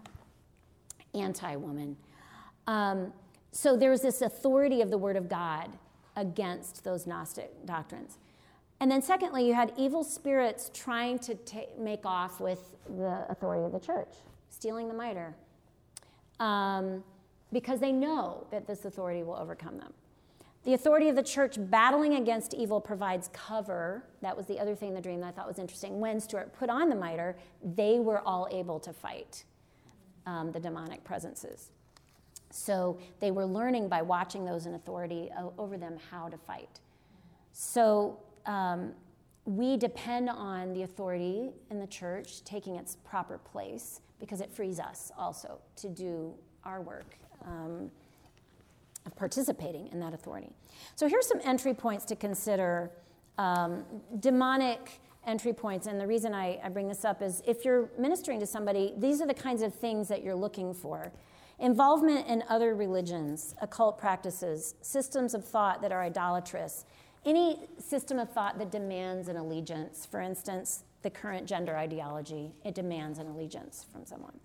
anti 1.15 1.55
woman. 1.55 1.97
Um, 2.67 3.11
so 3.51 3.75
there's 3.75 4.01
this 4.01 4.21
authority 4.21 4.81
of 4.81 4.91
the 4.91 4.97
Word 4.97 5.15
of 5.15 5.27
God 5.27 5.71
against 6.15 6.83
those 6.83 7.05
Gnostic 7.05 7.65
doctrines. 7.65 8.17
And 8.79 8.91
then, 8.91 9.01
secondly, 9.01 9.47
you 9.47 9.53
had 9.53 9.71
evil 9.77 10.03
spirits 10.03 10.69
trying 10.73 11.19
to 11.19 11.35
ta- 11.35 11.71
make 11.77 12.05
off 12.05 12.39
with 12.41 12.75
the 12.97 13.25
authority 13.29 13.63
of 13.63 13.71
the 13.71 13.79
church, 13.79 14.13
stealing 14.49 14.87
the 14.87 14.93
mitre, 14.93 15.33
um, 16.39 17.03
because 17.53 17.79
they 17.79 17.91
know 17.91 18.45
that 18.51 18.67
this 18.67 18.83
authority 18.83 19.23
will 19.23 19.35
overcome 19.35 19.77
them. 19.77 19.93
The 20.65 20.73
authority 20.73 21.09
of 21.09 21.15
the 21.15 21.23
church 21.23 21.57
battling 21.57 22.15
against 22.15 22.53
evil 22.55 22.81
provides 22.81 23.29
cover. 23.31 24.03
That 24.21 24.35
was 24.35 24.47
the 24.47 24.59
other 24.59 24.75
thing 24.75 24.89
in 24.89 24.95
the 24.95 25.01
dream 25.01 25.21
that 25.21 25.27
I 25.27 25.31
thought 25.31 25.47
was 25.47 25.59
interesting. 25.59 25.99
When 25.99 26.19
Stewart 26.19 26.51
put 26.53 26.69
on 26.69 26.89
the 26.89 26.95
mitre, 26.95 27.37
they 27.63 27.99
were 27.99 28.19
all 28.21 28.47
able 28.51 28.79
to 28.79 28.91
fight 28.91 29.45
um, 30.25 30.51
the 30.51 30.59
demonic 30.59 31.03
presences. 31.03 31.69
So 32.55 32.97
they 33.19 33.31
were 33.31 33.45
learning 33.45 33.89
by 33.89 34.01
watching 34.01 34.45
those 34.45 34.65
in 34.65 34.75
authority 34.75 35.29
over 35.57 35.77
them 35.77 35.97
how 36.09 36.29
to 36.29 36.37
fight. 36.37 36.79
So 37.51 38.17
um, 38.45 38.93
we 39.45 39.75
depend 39.77 40.29
on 40.29 40.73
the 40.73 40.83
authority 40.83 41.51
in 41.69 41.79
the 41.79 41.87
church 41.87 42.43
taking 42.45 42.77
its 42.77 42.95
proper 43.03 43.37
place 43.37 43.99
because 44.19 44.39
it 44.39 44.51
frees 44.51 44.79
us 44.79 45.11
also 45.17 45.59
to 45.75 45.89
do 45.89 46.33
our 46.63 46.81
work 46.81 47.17
um, 47.45 47.91
of 49.05 49.15
participating 49.15 49.87
in 49.91 49.99
that 49.99 50.13
authority. 50.13 50.51
So 50.95 51.09
here's 51.09 51.27
some 51.27 51.41
entry 51.43 51.73
points 51.73 52.05
to 52.05 52.15
consider 52.15 52.89
um, 53.37 53.83
demonic 54.19 55.01
entry 55.27 55.53
points. 55.53 55.87
And 55.87 55.99
the 55.99 56.07
reason 56.07 56.33
I, 56.33 56.59
I 56.63 56.69
bring 56.69 56.87
this 56.87 57.03
up 57.03 57.21
is 57.21 57.43
if 57.45 57.65
you're 57.65 57.89
ministering 57.99 58.39
to 58.39 58.45
somebody, 58.45 58.93
these 58.97 59.21
are 59.21 59.27
the 59.27 59.33
kinds 59.33 59.61
of 59.61 59.73
things 59.73 60.07
that 60.07 60.23
you're 60.23 60.35
looking 60.35 60.73
for. 60.73 61.11
Involvement 61.59 62.27
in 62.27 62.43
other 62.49 62.75
religions, 62.75 63.55
occult 63.61 63.97
practices, 63.97 64.75
systems 64.81 65.33
of 65.33 65.45
thought 65.45 65.81
that 65.81 65.91
are 65.91 66.03
idolatrous, 66.03 66.85
any 67.25 67.67
system 67.79 68.19
of 68.19 68.29
thought 68.29 68.59
that 68.59 68.71
demands 68.71 69.29
an 69.29 69.37
allegiance, 69.37 70.05
for 70.05 70.21
instance, 70.21 70.83
the 71.01 71.09
current 71.09 71.47
gender 71.47 71.75
ideology. 71.77 72.51
It 72.63 72.75
demands 72.75 73.19
an 73.19 73.27
allegiance 73.27 73.85
from 73.91 74.05
someone. 74.05 74.39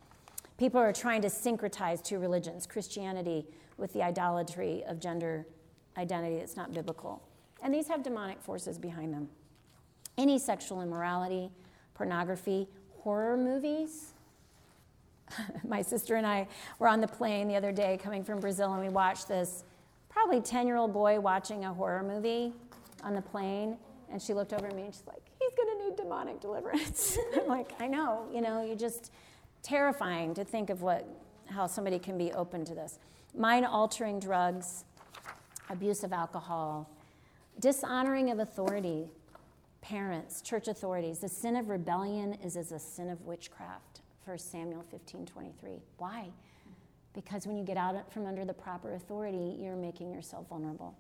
People 0.56 0.80
are 0.80 0.92
trying 0.92 1.22
to 1.22 1.28
syncretize 1.28 2.02
two 2.02 2.18
religions 2.18 2.66
Christianity 2.66 3.46
with 3.76 3.92
the 3.92 4.02
idolatry 4.02 4.84
of 4.86 5.00
gender 5.00 5.46
identity 5.96 6.38
that's 6.38 6.56
not 6.56 6.72
biblical. 6.72 7.22
And 7.62 7.74
these 7.74 7.88
have 7.88 8.02
demonic 8.02 8.40
forces 8.40 8.78
behind 8.78 9.12
them. 9.12 9.28
Any 10.16 10.38
sexual 10.38 10.82
immorality, 10.82 11.50
pornography, 11.94 12.68
horror 12.98 13.36
movies. 13.36 14.09
My 15.68 15.82
sister 15.82 16.16
and 16.16 16.26
I 16.26 16.48
were 16.78 16.88
on 16.88 17.00
the 17.00 17.08
plane 17.08 17.48
the 17.48 17.56
other 17.56 17.72
day 17.72 17.98
coming 18.02 18.24
from 18.24 18.40
Brazil, 18.40 18.72
and 18.72 18.82
we 18.82 18.88
watched 18.88 19.28
this 19.28 19.64
probably 20.08 20.40
10 20.40 20.66
year 20.66 20.76
old 20.76 20.92
boy 20.92 21.18
watching 21.18 21.64
a 21.64 21.72
horror 21.72 22.02
movie 22.02 22.52
on 23.02 23.14
the 23.14 23.22
plane. 23.22 23.76
And 24.12 24.20
she 24.20 24.34
looked 24.34 24.52
over 24.52 24.66
at 24.66 24.74
me 24.74 24.82
and 24.82 24.94
she's 24.94 25.06
like, 25.06 25.22
he's 25.38 25.52
going 25.54 25.78
to 25.78 25.84
need 25.84 25.96
demonic 25.96 26.40
deliverance. 26.40 27.16
I'm 27.36 27.46
like, 27.46 27.72
I 27.80 27.86
know, 27.86 28.26
you 28.32 28.40
know, 28.40 28.64
you're 28.64 28.76
just 28.76 29.12
terrifying 29.62 30.34
to 30.34 30.44
think 30.44 30.68
of 30.68 30.82
what, 30.82 31.06
how 31.46 31.66
somebody 31.66 31.98
can 31.98 32.18
be 32.18 32.32
open 32.32 32.64
to 32.64 32.74
this. 32.74 32.98
Mind 33.36 33.64
altering 33.64 34.18
drugs, 34.18 34.84
abuse 35.68 36.02
of 36.02 36.12
alcohol, 36.12 36.90
dishonoring 37.60 38.30
of 38.30 38.40
authority, 38.40 39.08
parents, 39.80 40.42
church 40.42 40.68
authorities. 40.68 41.20
The 41.20 41.28
sin 41.28 41.56
of 41.56 41.68
rebellion 41.68 42.34
is 42.42 42.56
as 42.56 42.72
a 42.72 42.78
sin 42.78 43.08
of 43.08 43.22
witchcraft. 43.22 43.89
1 44.30 44.38
Samuel 44.38 44.84
15 44.92 45.26
23. 45.26 45.72
Why? 45.98 46.28
Because 47.14 47.48
when 47.48 47.56
you 47.56 47.64
get 47.64 47.76
out 47.76 48.12
from 48.12 48.26
under 48.26 48.44
the 48.44 48.54
proper 48.54 48.94
authority, 48.94 49.56
you're 49.58 49.74
making 49.74 50.12
yourself 50.12 50.48
vulnerable. 50.48 50.96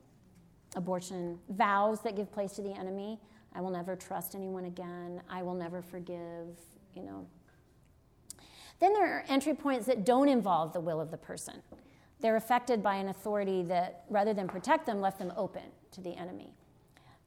Abortion, 0.74 1.38
vows 1.50 2.00
that 2.02 2.16
give 2.16 2.32
place 2.32 2.52
to 2.52 2.62
the 2.62 2.72
enemy. 2.72 3.20
I 3.54 3.60
will 3.60 3.70
never 3.70 3.94
trust 3.94 4.34
anyone 4.34 4.64
again. 4.64 5.22
I 5.30 5.42
will 5.42 5.54
never 5.54 5.80
forgive, 5.80 6.58
you 6.94 7.04
know. 7.04 7.24
Then 8.80 8.94
there 8.94 9.18
are 9.18 9.24
entry 9.28 9.54
points 9.54 9.86
that 9.86 10.04
don't 10.04 10.28
involve 10.28 10.72
the 10.72 10.80
will 10.80 11.00
of 11.00 11.12
the 11.12 11.16
person. 11.16 11.62
They're 12.18 12.36
affected 12.36 12.82
by 12.82 12.96
an 12.96 13.08
authority 13.08 13.62
that, 13.64 14.04
rather 14.10 14.34
than 14.34 14.48
protect 14.48 14.86
them, 14.86 15.00
left 15.00 15.20
them 15.20 15.32
open 15.36 15.62
to 15.92 16.00
the 16.00 16.16
enemy. 16.16 16.52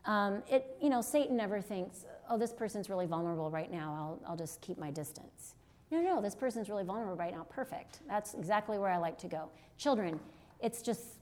Um, 0.04 0.44
it, 0.50 0.78
you 0.82 0.90
know, 0.90 1.02
Satan 1.02 1.38
never 1.38 1.62
thinks, 1.62 2.04
oh, 2.30 2.38
this 2.38 2.52
person's 2.52 2.90
really 2.90 3.06
vulnerable 3.06 3.50
right 3.50 3.72
now. 3.72 4.20
I'll, 4.22 4.32
I'll 4.32 4.38
just 4.38 4.60
keep 4.60 4.78
my 4.78 4.92
distance. 4.92 5.56
No, 5.92 6.02
no, 6.02 6.22
this 6.22 6.36
person's 6.36 6.70
really 6.70 6.84
vulnerable 6.84 7.16
right 7.16 7.34
now. 7.34 7.46
Perfect. 7.50 8.00
That's 8.08 8.34
exactly 8.34 8.80
where 8.80 8.90
I 8.90 8.98
like 8.98 9.18
to 9.20 9.28
go. 9.28 9.50
Children, 9.78 10.20
it's 10.60 10.82
just 10.82 11.20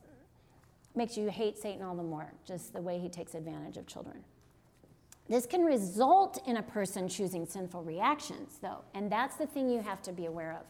makes 0.95 1.17
you 1.17 1.29
hate 1.29 1.57
Satan 1.57 1.83
all 1.83 1.95
the 1.95 2.03
more, 2.03 2.33
just 2.45 2.73
the 2.73 2.81
way 2.81 2.99
he 2.99 3.09
takes 3.09 3.33
advantage 3.33 3.77
of 3.77 3.87
children. 3.87 4.23
This 5.29 5.45
can 5.45 5.63
result 5.63 6.45
in 6.47 6.57
a 6.57 6.63
person 6.63 7.07
choosing 7.07 7.45
sinful 7.45 7.83
reactions, 7.83 8.57
though, 8.61 8.79
and 8.93 9.09
that's 9.11 9.37
the 9.37 9.47
thing 9.47 9.69
you 9.69 9.81
have 9.81 10.01
to 10.03 10.11
be 10.11 10.25
aware 10.25 10.51
of 10.53 10.65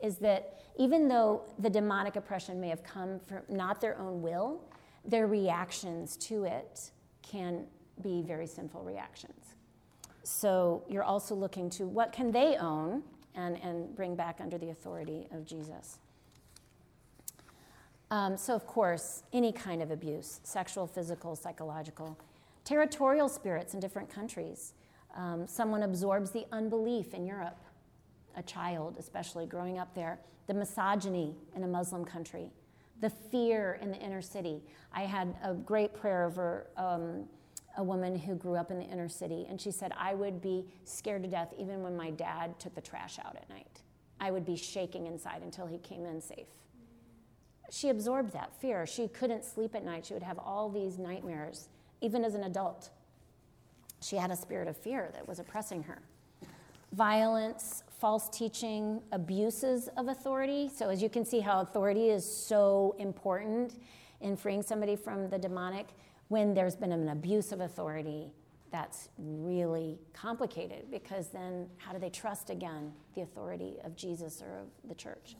is 0.00 0.16
that 0.18 0.60
even 0.76 1.08
though 1.08 1.42
the 1.58 1.68
demonic 1.68 2.14
oppression 2.14 2.60
may 2.60 2.68
have 2.68 2.84
come 2.84 3.18
from 3.18 3.40
not 3.48 3.80
their 3.80 3.98
own 3.98 4.22
will, 4.22 4.62
their 5.04 5.26
reactions 5.26 6.16
to 6.16 6.44
it 6.44 6.92
can 7.22 7.66
be 8.00 8.22
very 8.22 8.46
sinful 8.46 8.84
reactions. 8.84 9.56
So 10.22 10.84
you're 10.88 11.02
also 11.02 11.34
looking 11.34 11.68
to 11.70 11.86
what 11.86 12.12
can 12.12 12.30
they 12.30 12.56
own 12.56 13.02
and, 13.38 13.56
and 13.62 13.94
bring 13.94 14.16
back 14.16 14.38
under 14.40 14.58
the 14.58 14.70
authority 14.70 15.28
of 15.32 15.46
Jesus. 15.46 15.98
Um, 18.10 18.36
so, 18.36 18.54
of 18.54 18.66
course, 18.66 19.22
any 19.32 19.52
kind 19.52 19.80
of 19.80 19.90
abuse 19.90 20.40
sexual, 20.42 20.86
physical, 20.86 21.36
psychological, 21.36 22.18
territorial 22.64 23.28
spirits 23.28 23.74
in 23.74 23.80
different 23.80 24.10
countries. 24.10 24.74
Um, 25.14 25.46
someone 25.46 25.82
absorbs 25.82 26.30
the 26.30 26.46
unbelief 26.52 27.14
in 27.14 27.24
Europe 27.24 27.58
a 28.36 28.42
child, 28.42 28.96
especially 28.98 29.46
growing 29.46 29.78
up 29.78 29.92
there, 29.94 30.20
the 30.46 30.54
misogyny 30.54 31.34
in 31.56 31.64
a 31.64 31.66
Muslim 31.66 32.04
country, 32.04 32.50
the 33.00 33.10
fear 33.10 33.78
in 33.82 33.90
the 33.90 33.98
inner 33.98 34.22
city. 34.22 34.62
I 34.92 35.02
had 35.02 35.34
a 35.42 35.54
great 35.54 35.92
prayer 35.92 36.24
over 36.24 36.68
um, 36.76 37.24
a 37.76 37.82
woman 37.82 38.18
who 38.18 38.34
grew 38.34 38.56
up 38.56 38.70
in 38.70 38.78
the 38.78 38.84
inner 38.84 39.08
city, 39.08 39.46
and 39.48 39.60
she 39.60 39.70
said, 39.70 39.92
I 39.96 40.14
would 40.14 40.40
be 40.40 40.64
scared 40.84 41.22
to 41.22 41.28
death 41.28 41.52
even 41.58 41.82
when 41.82 41.96
my 41.96 42.10
dad 42.10 42.58
took 42.58 42.74
the 42.74 42.80
trash 42.80 43.18
out 43.24 43.36
at 43.36 43.48
night. 43.48 43.82
I 44.20 44.30
would 44.30 44.44
be 44.44 44.56
shaking 44.56 45.06
inside 45.06 45.42
until 45.42 45.66
he 45.66 45.78
came 45.78 46.04
in 46.04 46.20
safe. 46.20 46.48
She 47.70 47.90
absorbed 47.90 48.32
that 48.32 48.52
fear. 48.60 48.86
She 48.86 49.08
couldn't 49.08 49.44
sleep 49.44 49.74
at 49.74 49.84
night. 49.84 50.06
She 50.06 50.14
would 50.14 50.22
have 50.22 50.38
all 50.38 50.70
these 50.70 50.98
nightmares, 50.98 51.68
even 52.00 52.24
as 52.24 52.34
an 52.34 52.44
adult. 52.44 52.90
She 54.00 54.16
had 54.16 54.30
a 54.30 54.36
spirit 54.36 54.68
of 54.68 54.76
fear 54.76 55.10
that 55.12 55.28
was 55.28 55.38
oppressing 55.38 55.82
her. 55.84 56.00
Violence, 56.92 57.84
false 57.98 58.28
teaching, 58.30 59.02
abuses 59.12 59.88
of 59.96 60.08
authority. 60.08 60.70
So, 60.74 60.88
as 60.88 61.02
you 61.02 61.10
can 61.10 61.24
see, 61.24 61.40
how 61.40 61.60
authority 61.60 62.08
is 62.08 62.24
so 62.24 62.96
important 62.98 63.74
in 64.20 64.36
freeing 64.36 64.62
somebody 64.62 64.96
from 64.96 65.28
the 65.28 65.38
demonic. 65.38 65.88
When 66.28 66.54
there's 66.54 66.76
been 66.76 66.92
an 66.92 67.08
abuse 67.08 67.52
of 67.52 67.60
authority, 67.60 68.30
that's 68.70 69.08
really 69.18 69.98
complicated 70.12 70.90
because 70.90 71.28
then 71.28 71.68
how 71.78 71.92
do 71.92 71.98
they 71.98 72.10
trust 72.10 72.50
again 72.50 72.92
the 73.14 73.22
authority 73.22 73.76
of 73.84 73.96
Jesus 73.96 74.42
or 74.42 74.58
of 74.58 74.66
the 74.88 74.94
church? 74.94 75.36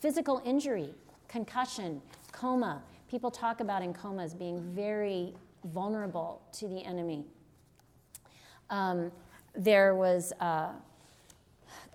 Physical 0.00 0.40
injury, 0.44 0.94
concussion, 1.28 2.00
coma. 2.30 2.82
People 3.08 3.30
talk 3.30 3.60
about 3.60 3.82
in 3.82 3.92
comas 3.92 4.34
being 4.34 4.60
very 4.74 5.34
vulnerable 5.64 6.42
to 6.52 6.68
the 6.68 6.84
enemy. 6.84 7.24
Um, 8.70 9.10
there 9.54 9.94
was. 9.94 10.32
Uh, 10.40 10.72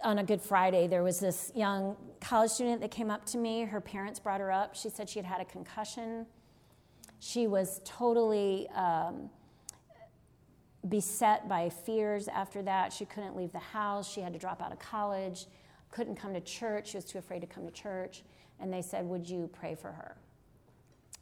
on 0.04 0.20
a 0.20 0.24
Good 0.24 0.42
Friday, 0.42 0.88
there 0.88 1.04
was 1.04 1.20
this 1.20 1.52
young 1.56 1.96
college 2.22 2.52
student 2.52 2.82
that 2.82 2.92
came 2.92 3.10
up 3.10 3.26
to 3.26 3.38
me. 3.38 3.64
Her 3.64 3.82
parents 3.82 4.20
brought 4.20 4.42
her 4.42 4.52
up. 4.52 4.76
She 4.76 4.90
said 4.90 5.10
she 5.10 5.18
had 5.18 5.26
had 5.26 5.42
a 5.42 5.46
concussion. 5.46 6.28
She 7.20 7.48
was 7.48 7.82
totally 7.84 8.68
um, 8.76 9.30
beset 10.88 11.48
by 11.50 11.70
fears 11.70 12.28
after 12.28 12.62
that. 12.64 12.94
She 12.94 13.06
couldn't 13.06 13.36
leave 13.36 13.52
the 13.52 13.60
house. 13.60 14.12
She 14.12 14.22
had 14.22 14.34
to 14.34 14.40
drop 14.40 14.62
out 14.62 14.72
of 14.72 14.80
college, 14.80 15.46
couldn't 15.92 16.16
come 16.16 16.34
to 16.34 16.42
church. 16.42 16.90
She 16.90 16.98
was 16.98 17.06
too 17.06 17.18
afraid 17.18 17.42
to 17.42 17.48
come 17.48 17.66
to 17.66 17.72
church. 17.72 18.24
And 18.60 18.72
they 18.72 18.82
said, 18.82 19.06
Would 19.06 19.30
you 19.30 19.50
pray 19.52 19.76
for 19.76 19.92
her? 19.92 20.16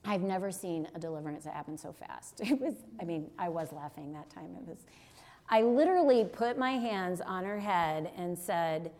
I've 0.07 0.21
never 0.21 0.51
seen 0.51 0.87
a 0.93 0.99
deliverance 0.99 1.45
that 1.45 1.53
happened 1.53 1.79
so 1.79 1.91
fast. 1.91 2.41
It 2.45 2.59
was, 2.59 2.75
I 3.01 3.05
mean, 3.05 3.31
I 3.39 3.49
was 3.49 3.71
laughing 3.71 4.13
that 4.13 4.29
time. 4.29 4.55
It 4.55 4.67
was 4.67 4.85
I 5.49 5.61
literally 5.61 6.25
put 6.25 6.57
my 6.57 6.71
hands 6.71 7.21
on 7.21 7.43
her 7.43 7.59
head 7.59 8.11
and 8.17 8.37
said, 8.37 8.91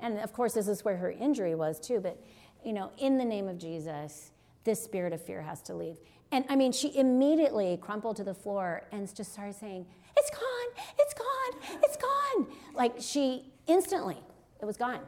and 0.00 0.18
of 0.18 0.32
course, 0.32 0.54
this 0.54 0.66
is 0.66 0.84
where 0.84 0.96
her 0.96 1.10
injury 1.10 1.54
was 1.54 1.78
too, 1.78 2.00
but, 2.00 2.18
you 2.64 2.72
know, 2.72 2.90
in 2.98 3.18
the 3.18 3.24
name 3.24 3.48
of 3.48 3.58
Jesus, 3.58 4.30
this 4.64 4.82
spirit 4.82 5.12
of 5.12 5.22
fear 5.22 5.42
has 5.42 5.60
to 5.62 5.74
leave. 5.74 5.98
And 6.32 6.44
I 6.48 6.56
mean, 6.56 6.72
she 6.72 6.96
immediately 6.96 7.78
crumpled 7.80 8.16
to 8.16 8.24
the 8.24 8.34
floor 8.34 8.82
and 8.92 9.12
just 9.14 9.32
started 9.32 9.54
saying, 9.54 9.86
It's 10.16 10.30
gone, 10.30 10.84
it's 10.98 11.14
gone, 11.14 11.80
it's 11.82 11.96
gone. 11.96 12.46
Like 12.74 12.94
she 12.98 13.52
instantly, 13.66 14.18
it 14.60 14.64
was 14.64 14.76
gone. 14.76 15.00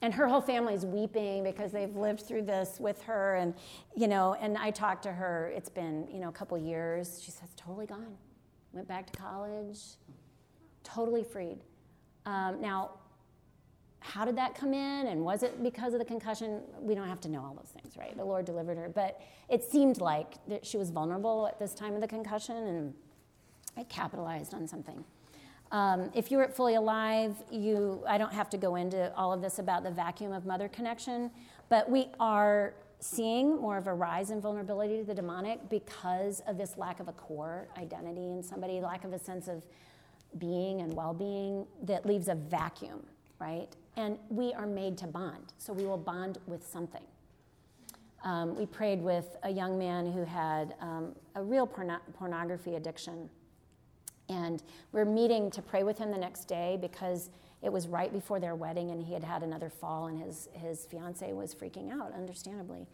And 0.00 0.14
her 0.14 0.28
whole 0.28 0.40
family 0.40 0.74
is 0.74 0.86
weeping 0.86 1.42
because 1.42 1.72
they've 1.72 1.94
lived 1.96 2.20
through 2.20 2.42
this 2.42 2.78
with 2.78 3.02
her. 3.02 3.34
And, 3.34 3.52
you 3.96 4.06
know, 4.06 4.36
and 4.40 4.56
I 4.56 4.70
talked 4.70 5.02
to 5.02 5.12
her, 5.12 5.52
it's 5.56 5.68
been, 5.68 6.06
you 6.08 6.20
know, 6.20 6.28
a 6.28 6.32
couple 6.32 6.56
years. 6.56 7.20
She 7.20 7.32
says, 7.32 7.48
totally 7.56 7.86
gone 7.86 8.16
went 8.72 8.88
back 8.88 9.10
to 9.10 9.18
college, 9.18 9.80
totally 10.84 11.24
freed. 11.24 11.58
Um, 12.26 12.60
now, 12.60 12.90
how 14.00 14.24
did 14.24 14.36
that 14.36 14.54
come 14.54 14.72
in 14.72 15.06
and 15.08 15.24
was 15.24 15.42
it 15.42 15.62
because 15.62 15.92
of 15.92 15.98
the 15.98 16.04
concussion? 16.04 16.62
We 16.80 16.94
don't 16.94 17.08
have 17.08 17.20
to 17.22 17.28
know 17.28 17.40
all 17.40 17.54
those 17.54 17.70
things 17.70 17.96
right? 17.96 18.16
The 18.16 18.24
lord 18.24 18.44
delivered 18.44 18.78
her. 18.78 18.88
But 18.88 19.20
it 19.48 19.64
seemed 19.64 20.00
like 20.00 20.34
that 20.48 20.64
she 20.64 20.76
was 20.76 20.90
vulnerable 20.90 21.46
at 21.46 21.58
this 21.58 21.74
time 21.74 21.94
of 21.94 22.00
the 22.00 22.08
concussion 22.08 22.56
and 22.56 22.94
it 23.76 23.88
capitalized 23.88 24.54
on 24.54 24.66
something. 24.66 25.04
Um, 25.70 26.10
if 26.14 26.30
you 26.30 26.38
were 26.38 26.48
fully 26.48 26.76
alive 26.76 27.36
you 27.50 28.02
i 28.08 28.16
don't 28.16 28.32
have 28.32 28.48
to 28.48 28.56
go 28.56 28.76
into 28.76 29.14
all 29.14 29.34
of 29.34 29.42
this 29.42 29.58
about 29.58 29.84
the 29.84 29.90
vacuum 29.90 30.32
of 30.32 30.46
mother 30.46 30.66
connection 30.66 31.30
but 31.68 31.90
we 31.90 32.08
are 32.18 32.72
seeing 33.00 33.56
more 33.60 33.76
of 33.76 33.86
a 33.86 33.94
rise 33.94 34.30
in 34.30 34.40
vulnerability 34.40 34.98
to 34.98 35.04
the 35.04 35.14
demonic 35.14 35.68
because 35.68 36.40
of 36.46 36.58
this 36.58 36.76
lack 36.76 37.00
of 37.00 37.08
a 37.08 37.12
core 37.12 37.68
identity 37.76 38.32
in 38.32 38.42
somebody, 38.42 38.80
lack 38.80 39.04
of 39.04 39.12
a 39.12 39.18
sense 39.18 39.48
of 39.48 39.64
being 40.38 40.80
and 40.80 40.92
well 40.92 41.14
being 41.14 41.66
that 41.82 42.04
leaves 42.04 42.28
a 42.28 42.34
vacuum, 42.34 43.02
right? 43.40 43.68
And 43.98 44.16
we 44.30 44.54
are 44.54 44.64
made 44.64 44.96
to 44.98 45.08
bond, 45.08 45.52
so 45.58 45.72
we 45.72 45.84
will 45.84 45.98
bond 45.98 46.38
with 46.46 46.64
something. 46.64 47.02
Um, 48.22 48.56
we 48.56 48.64
prayed 48.64 49.02
with 49.02 49.36
a 49.42 49.50
young 49.50 49.76
man 49.76 50.12
who 50.12 50.24
had 50.24 50.76
um, 50.80 51.16
a 51.34 51.42
real 51.42 51.66
porno- 51.66 51.98
pornography 52.14 52.76
addiction. 52.76 53.28
And 54.28 54.62
we're 54.92 55.04
meeting 55.04 55.50
to 55.50 55.60
pray 55.60 55.82
with 55.82 55.98
him 55.98 56.12
the 56.12 56.18
next 56.18 56.44
day 56.44 56.78
because 56.80 57.30
it 57.60 57.72
was 57.72 57.88
right 57.88 58.12
before 58.12 58.38
their 58.38 58.54
wedding, 58.54 58.92
and 58.92 59.02
he 59.02 59.12
had 59.12 59.24
had 59.24 59.42
another 59.42 59.68
fall, 59.68 60.06
and 60.06 60.22
his, 60.22 60.48
his 60.52 60.86
fiance 60.86 61.32
was 61.32 61.52
freaking 61.52 61.92
out, 61.92 62.12
understandably. 62.14 62.86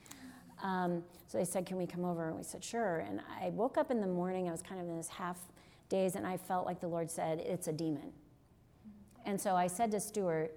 Um, 0.63 1.03
so 1.27 1.37
they 1.37 1.45
said, 1.45 1.67
Can 1.67 1.77
we 1.77 1.87
come 1.87 2.07
over? 2.07 2.29
And 2.29 2.37
we 2.39 2.45
said, 2.45 2.65
Sure. 2.65 3.01
And 3.01 3.21
I 3.43 3.51
woke 3.51 3.77
up 3.77 3.91
in 3.91 4.01
the 4.01 4.07
morning, 4.07 4.49
I 4.49 4.53
was 4.53 4.63
kind 4.63 4.81
of 4.81 4.89
in 4.89 4.97
this 4.97 5.09
half 5.09 5.37
daze, 5.91 6.17
and 6.17 6.27
I 6.27 6.39
felt 6.39 6.65
like 6.65 6.81
the 6.81 6.89
Lord 6.89 7.11
said, 7.11 7.41
It's 7.41 7.69
a 7.69 7.73
demon. 7.73 8.11
And 9.27 9.39
so 9.39 9.55
I 9.55 9.67
said 9.67 9.91
to 9.91 10.01
Stewart, 10.01 10.55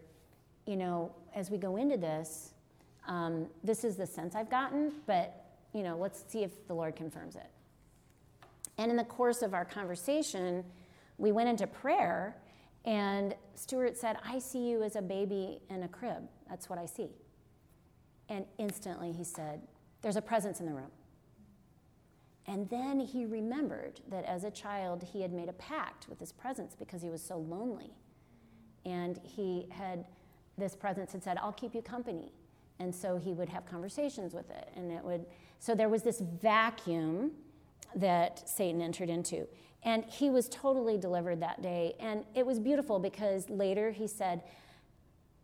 You 0.68 0.76
know, 0.76 1.12
as 1.34 1.50
we 1.50 1.58
go 1.58 1.78
into 1.78 1.98
this, 1.98 2.54
um, 3.08 3.48
this 3.64 3.84
is 3.84 3.96
the 3.96 4.06
sense 4.06 4.36
I've 4.36 4.50
gotten, 4.50 4.92
but, 5.08 5.46
you 5.74 5.82
know, 5.82 5.98
let's 5.98 6.24
see 6.28 6.44
if 6.44 6.68
the 6.68 6.74
Lord 6.76 6.96
confirms 6.96 7.36
it. 7.36 7.50
And 8.78 8.92
in 8.92 8.98
the 8.98 9.06
course 9.06 9.42
of 9.42 9.54
our 9.54 9.66
conversation, 9.66 10.64
we 11.18 11.32
went 11.32 11.50
into 11.50 11.66
prayer, 11.66 12.36
and 12.86 13.34
Stewart 13.56 13.98
said, 13.98 14.18
I 14.24 14.40
see 14.40 14.70
you 14.70 14.84
as 14.84 14.96
a 14.96 15.02
baby 15.02 15.60
in 15.70 15.84
a 15.84 15.88
crib. 15.88 16.28
That's 16.50 16.70
what 16.70 16.78
I 16.78 16.86
see. 16.86 17.10
And 18.30 18.46
instantly 18.58 19.12
he 19.12 19.24
said, 19.24 19.62
There's 20.02 20.16
a 20.16 20.22
presence 20.22 20.60
in 20.60 20.66
the 20.66 20.74
room. 20.74 20.92
And 22.46 22.70
then 22.70 23.00
he 23.00 23.26
remembered 23.26 24.00
that 24.10 24.24
as 24.26 24.44
a 24.44 24.52
child, 24.52 25.04
he 25.04 25.22
had 25.22 25.34
made 25.34 25.50
a 25.50 25.54
pact 25.54 26.08
with 26.08 26.20
his 26.20 26.32
presence 26.32 26.76
because 26.78 27.02
he 27.02 27.10
was 27.10 27.22
so 27.22 27.38
lonely. 27.38 27.92
And 28.86 29.20
he 29.24 29.68
had, 29.70 30.06
this 30.58 30.76
presence 30.76 31.12
had 31.12 31.24
said, 31.24 31.38
I'll 31.38 31.52
keep 31.52 31.76
you 31.76 31.82
company. 31.82 32.32
And 32.80 32.94
so 32.94 33.18
he 33.18 33.34
would 33.34 33.50
have 33.50 33.66
conversations 33.66 34.34
with 34.34 34.50
it. 34.50 34.70
And 34.76 34.92
it 34.92 35.04
would, 35.04 35.26
so 35.60 35.74
there 35.76 35.90
was 35.90 36.04
this 36.04 36.20
vacuum 36.20 37.32
that 37.96 38.48
Satan 38.48 38.82
entered 38.82 39.10
into. 39.10 39.48
And 39.84 40.06
he 40.06 40.30
was 40.30 40.50
totally 40.50 40.98
delivered 40.98 41.40
that 41.42 41.62
day. 41.62 41.96
And 42.00 42.24
it 42.36 42.46
was 42.46 42.60
beautiful 42.60 43.00
because 43.00 43.50
later 43.50 43.92
he 43.92 44.08
said, 44.08 44.44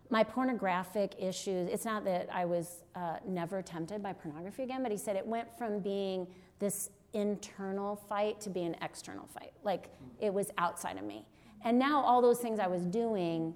my 0.10 0.24
pornographic 0.24 1.16
issues, 1.18 1.70
it's 1.70 1.86
not 1.86 2.06
that 2.06 2.30
I 2.32 2.46
was 2.46 2.84
uh, 2.94 3.18
never 3.26 3.62
tempted 3.62 4.04
by 4.04 4.14
pornography 4.14 4.64
again, 4.64 4.84
but 4.84 4.92
he 4.92 4.98
said 4.98 5.16
it 5.16 5.26
went 5.26 5.48
from 5.58 5.80
being 5.80 6.28
this 6.60 6.92
internal 7.14 7.96
fight 7.96 8.40
to 8.42 8.50
be 8.50 8.64
an 8.64 8.76
external 8.82 9.26
fight. 9.28 9.54
Like 9.64 9.90
it 10.20 10.32
was 10.32 10.52
outside 10.58 10.98
of 10.98 11.04
me. 11.04 11.26
And 11.64 11.80
now 11.80 12.02
all 12.02 12.22
those 12.22 12.40
things 12.40 12.60
I 12.60 12.68
was 12.68 12.86
doing 12.86 13.54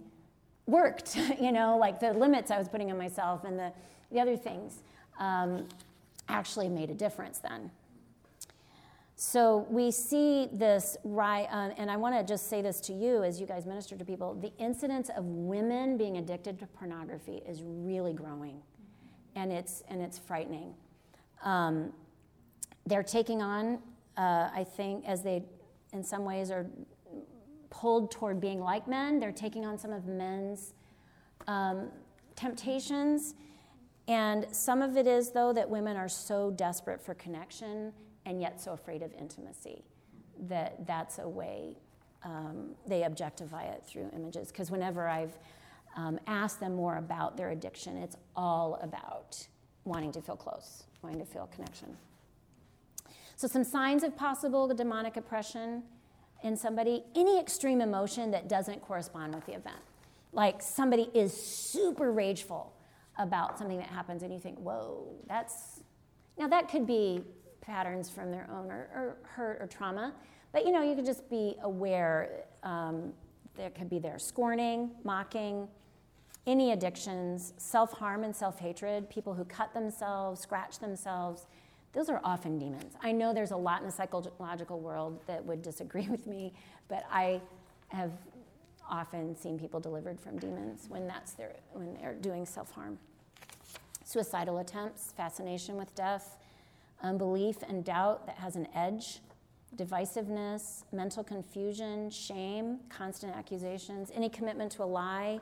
worked, 0.68 1.16
you 1.42 1.52
know, 1.52 1.78
like 1.78 2.00
the 2.00 2.14
limits 2.14 2.52
I 2.52 2.58
was 2.58 2.70
putting 2.70 2.92
on 2.92 2.98
myself 2.98 3.44
and 3.44 3.58
the, 3.58 3.72
the 4.12 4.20
other 4.20 4.38
things 4.38 4.84
um, 5.20 5.68
actually 6.30 6.70
made 6.70 6.92
a 6.92 6.94
difference 6.94 7.40
then. 7.40 7.72
So 9.20 9.66
we 9.72 9.90
see 9.90 10.48
this 10.54 10.96
right, 11.04 11.48
uh, 11.52 11.72
and 11.78 11.90
I 11.90 11.98
want 11.98 12.16
to 12.16 12.24
just 12.24 12.52
say 12.52 12.62
this 12.62 12.80
to 12.82 12.94
you 12.94 13.24
as 13.24 13.42
you 13.42 13.48
guys 13.48 13.66
minister 13.66 13.98
to 13.98 14.06
people 14.06 14.36
the 14.36 14.52
incidence 14.60 15.10
of 15.10 15.26
women 15.26 15.98
being 15.98 16.18
addicted 16.18 16.60
to 16.60 16.68
pornography 16.68 17.42
is 17.48 17.64
really 17.64 18.14
growing, 18.14 18.62
and 19.36 19.52
it's, 19.52 19.82
and 19.88 20.04
it's 20.04 20.20
frightening. 20.20 20.76
Um, 21.44 21.94
they're 22.86 23.02
taking 23.02 23.42
on, 23.42 23.80
uh, 24.18 24.52
I 24.54 24.64
think, 24.64 25.04
as 25.08 25.24
they 25.24 25.44
in 25.94 26.04
some 26.04 26.24
ways 26.24 26.52
are 26.52 26.68
pulled 27.70 28.12
toward 28.12 28.40
being 28.40 28.60
like 28.60 28.88
men, 28.88 29.20
they're 29.20 29.32
taking 29.32 29.66
on 29.66 29.78
some 29.78 29.92
of 29.92 30.06
men's 30.06 30.74
um, 31.48 31.90
temptations. 32.36 33.36
And 34.08 34.48
some 34.52 34.82
of 34.82 34.96
it 34.96 35.08
is, 35.08 35.32
though, 35.32 35.52
that 35.54 35.70
women 35.70 35.98
are 35.98 36.08
so 36.08 36.52
desperate 36.52 37.02
for 37.02 37.14
connection 37.16 37.92
and 38.26 38.42
yet 38.42 38.62
so 38.62 38.74
afraid 38.74 39.02
of 39.02 39.14
intimacy 39.14 39.84
that 40.48 40.86
that's 40.86 41.20
a 41.20 41.28
way 41.28 41.78
um, 42.24 42.76
they 42.86 43.04
objectify 43.04 43.64
it 43.64 43.84
through 43.86 44.10
images. 44.16 44.50
Because 44.52 44.72
whenever 44.72 45.08
I've 45.08 45.38
um, 45.96 46.20
asked 46.28 46.60
them 46.60 46.76
more 46.76 46.98
about 46.98 47.38
their 47.38 47.50
addiction, 47.52 47.98
it's 47.98 48.16
all 48.36 48.76
about 48.82 49.48
wanting 49.84 50.12
to 50.12 50.22
feel 50.22 50.36
close, 50.36 50.84
wanting 51.02 51.20
to 51.20 51.26
feel 51.26 51.48
connection. 51.48 51.96
So, 53.36 53.48
some 53.48 53.64
signs 53.64 54.04
of 54.04 54.16
possible 54.16 54.68
demonic 54.74 55.16
oppression 55.16 55.84
in 56.44 56.56
somebody 56.56 57.04
any 57.16 57.40
extreme 57.40 57.82
emotion 57.82 58.32
that 58.32 58.48
doesn't 58.48 58.82
correspond 58.82 59.34
with 59.34 59.46
the 59.46 59.54
event. 59.54 59.78
Like 60.34 60.62
somebody 60.62 61.10
is 61.14 61.34
super 61.34 62.12
rageful 62.12 62.74
about 63.18 63.58
something 63.58 63.78
that 63.78 63.88
happens, 63.88 64.24
and 64.24 64.32
you 64.32 64.40
think, 64.40 64.60
whoa, 64.60 65.08
that's. 65.28 65.82
Now, 66.38 66.48
that 66.50 66.70
could 66.70 66.86
be 66.86 67.24
patterns 67.62 68.10
from 68.10 68.32
their 68.32 68.48
own 68.52 68.70
or, 68.70 68.90
or 68.94 69.18
hurt 69.24 69.58
or 69.60 69.68
trauma, 69.68 70.14
but 70.52 70.66
you 70.66 70.72
know, 70.72 70.84
you 70.84 70.96
could 70.96 71.06
just 71.06 71.28
be 71.30 71.56
aware 71.64 72.46
um, 72.64 73.14
there 73.56 73.72
could 73.72 73.90
be 73.90 74.00
their 74.00 74.20
scorning, 74.20 74.92
mocking, 75.04 75.68
any 76.46 76.72
addictions, 76.72 77.54
self 77.58 77.92
harm 77.92 78.24
and 78.24 78.36
self 78.36 78.60
hatred, 78.60 79.10
people 79.10 79.34
who 79.34 79.44
cut 79.46 79.74
themselves, 79.74 80.40
scratch 80.42 80.80
themselves 80.80 81.48
those 81.98 82.10
are 82.10 82.22
often 82.24 82.60
demons. 82.60 82.94
I 83.02 83.12
know 83.12 83.34
there's 83.34 83.50
a 83.50 83.58
lot 83.58 83.82
in 83.82 83.88
the 83.88 83.92
psychological 83.92 84.80
world 84.80 85.20
that 85.26 85.44
would 85.44 85.64
disagree 85.64 86.08
with 86.12 86.28
me, 86.28 86.54
but 86.88 87.04
I 87.12 87.42
have 87.88 88.12
often 88.88 89.36
seen 89.36 89.58
people 89.58 89.80
delivered 89.80 90.20
from 90.20 90.38
demons 90.38 90.86
when 90.90 91.08
that's 91.08 91.32
their 91.34 91.54
when 91.74 91.96
they're 91.96 92.14
doing 92.14 92.46
self-harm. 92.46 93.00
Suicidal 94.06 94.60
attempts, 94.60 95.12
fascination 95.18 95.76
with 95.76 95.94
death, 95.96 96.38
unbelief 97.02 97.58
and 97.68 97.84
doubt 97.84 98.28
that 98.28 98.36
has 98.36 98.56
an 98.56 98.68
edge, 98.76 99.20
divisiveness, 99.76 100.84
mental 100.92 101.24
confusion, 101.24 102.12
shame, 102.12 102.78
constant 102.90 103.36
accusations, 103.36 104.12
any 104.14 104.30
commitment 104.30 104.72
to 104.72 104.84
a 104.84 104.86
lie, 104.86 105.40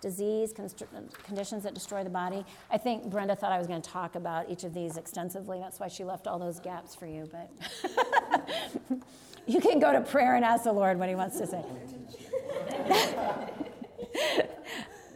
disease, 0.00 0.52
conditions 0.52 1.62
that 1.64 1.74
destroy 1.74 2.04
the 2.04 2.10
body. 2.10 2.44
I 2.70 2.78
think 2.78 3.10
Brenda 3.10 3.34
thought 3.34 3.52
I 3.52 3.58
was 3.58 3.66
going 3.66 3.82
to 3.82 3.90
talk 3.90 4.14
about 4.14 4.48
each 4.48 4.64
of 4.64 4.72
these 4.72 4.96
extensively. 4.96 5.58
That's 5.58 5.80
why 5.80 5.88
she 5.88 6.04
left 6.04 6.26
all 6.26 6.38
those 6.38 6.60
gaps 6.60 6.94
for 6.94 7.06
you. 7.06 7.28
But 7.30 7.50
you 9.46 9.60
can 9.60 9.80
go 9.80 9.92
to 9.92 10.00
prayer 10.00 10.36
and 10.36 10.44
ask 10.44 10.64
the 10.64 10.72
Lord 10.72 10.98
what 10.98 11.08
He 11.08 11.14
wants 11.14 11.38
to 11.38 11.46
say. 11.46 11.64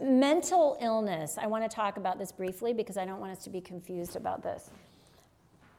Mental 0.03 0.77
illness. 0.81 1.39
I 1.41 1.47
want 1.47 1.69
to 1.69 1.75
talk 1.75 1.97
about 1.97 2.19
this 2.19 2.33
briefly 2.33 2.73
because 2.73 2.97
I 2.97 3.05
don't 3.05 3.21
want 3.21 3.33
us 3.33 3.45
to 3.45 3.51
be 3.51 3.61
confused 3.61 4.17
about 4.17 4.43
this. 4.43 4.69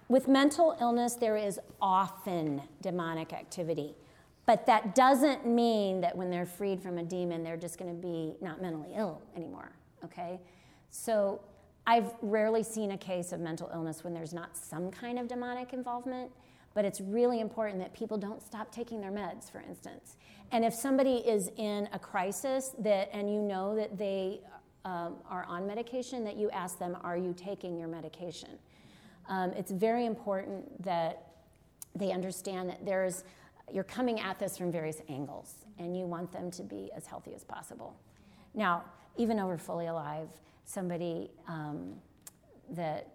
With 0.07 0.27
mental 0.27 0.77
illness, 0.79 1.15
there 1.15 1.37
is 1.37 1.59
often 1.81 2.61
demonic 2.81 3.33
activity. 3.33 3.95
But 4.45 4.65
that 4.65 4.93
doesn't 4.93 5.45
mean 5.45 6.01
that 6.01 6.15
when 6.15 6.29
they're 6.29 6.45
freed 6.45 6.81
from 6.81 6.97
a 6.97 7.03
demon, 7.03 7.43
they're 7.43 7.57
just 7.57 7.77
going 7.77 7.95
to 7.95 8.01
be 8.01 8.35
not 8.41 8.61
mentally 8.61 8.89
ill 8.95 9.21
anymore, 9.35 9.71
okay? 10.03 10.39
So 10.89 11.39
I've 11.87 12.11
rarely 12.21 12.63
seen 12.63 12.91
a 12.91 12.97
case 12.97 13.31
of 13.31 13.39
mental 13.39 13.69
illness 13.73 14.03
when 14.03 14.13
there's 14.13 14.33
not 14.33 14.57
some 14.57 14.91
kind 14.91 15.17
of 15.17 15.27
demonic 15.27 15.71
involvement, 15.71 16.29
but 16.73 16.83
it's 16.83 16.99
really 16.99 17.39
important 17.39 17.79
that 17.79 17.93
people 17.93 18.17
don't 18.17 18.41
stop 18.41 18.71
taking 18.71 18.99
their 18.99 19.11
meds, 19.11 19.49
for 19.51 19.61
instance. 19.61 20.17
And 20.51 20.65
if 20.65 20.73
somebody 20.73 21.15
is 21.15 21.49
in 21.57 21.87
a 21.93 21.99
crisis 21.99 22.71
that, 22.79 23.09
and 23.13 23.31
you 23.31 23.41
know 23.41 23.75
that 23.75 23.97
they 23.97 24.41
um, 24.85 25.15
are 25.29 25.45
on 25.45 25.65
medication, 25.65 26.23
that 26.25 26.35
you 26.35 26.49
ask 26.51 26.77
them, 26.77 26.97
Are 27.01 27.17
you 27.17 27.33
taking 27.35 27.77
your 27.77 27.87
medication? 27.87 28.49
Um, 29.29 29.51
it's 29.51 29.71
very 29.71 30.05
important 30.05 30.83
that 30.83 31.27
they 31.95 32.11
understand 32.11 32.69
that 32.69 32.85
there's 32.85 33.23
you're 33.73 33.83
coming 33.83 34.19
at 34.19 34.37
this 34.37 34.55
from 34.55 34.71
various 34.71 35.01
angles 35.09 35.55
and 35.79 35.97
you 35.97 36.05
want 36.05 36.31
them 36.31 36.51
to 36.51 36.61
be 36.61 36.91
as 36.95 37.07
healthy 37.07 37.33
as 37.33 37.43
possible. 37.43 37.99
Now, 38.53 38.83
even 39.17 39.39
over 39.39 39.57
Fully 39.57 39.87
Alive, 39.87 40.29
somebody 40.63 41.31
um, 41.47 41.95
that, 42.69 43.07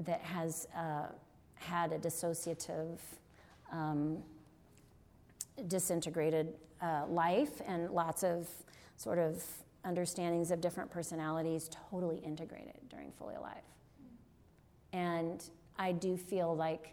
that 0.00 0.20
has 0.22 0.66
uh, 0.76 1.06
had 1.54 1.92
a 1.92 1.98
dissociative, 1.98 2.98
um, 3.70 4.18
disintegrated 5.68 6.54
uh, 6.82 7.04
life 7.08 7.62
and 7.66 7.90
lots 7.90 8.24
of 8.24 8.48
sort 8.96 9.18
of 9.18 9.42
understandings 9.84 10.50
of 10.50 10.60
different 10.60 10.90
personalities 10.90 11.70
totally 11.90 12.16
integrated 12.18 12.80
during 12.90 13.12
Fully 13.12 13.36
Alive. 13.36 13.62
And 14.92 15.48
I 15.78 15.92
do 15.92 16.16
feel 16.16 16.56
like 16.56 16.92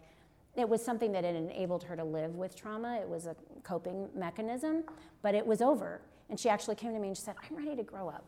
it 0.54 0.68
was 0.68 0.84
something 0.84 1.12
that 1.12 1.24
had 1.24 1.34
enabled 1.34 1.82
her 1.84 1.96
to 1.96 2.04
live 2.04 2.34
with 2.34 2.54
trauma. 2.54 2.98
It 3.00 3.08
was 3.08 3.26
a 3.26 3.34
coping 3.62 4.08
mechanism, 4.14 4.84
but 5.22 5.34
it 5.34 5.46
was 5.46 5.62
over. 5.62 6.02
And 6.28 6.38
she 6.38 6.48
actually 6.48 6.76
came 6.76 6.92
to 6.92 6.98
me 6.98 7.08
and 7.08 7.16
she 7.16 7.22
said, 7.22 7.36
I'm 7.48 7.56
ready 7.56 7.76
to 7.76 7.82
grow 7.82 8.08
up. 8.08 8.24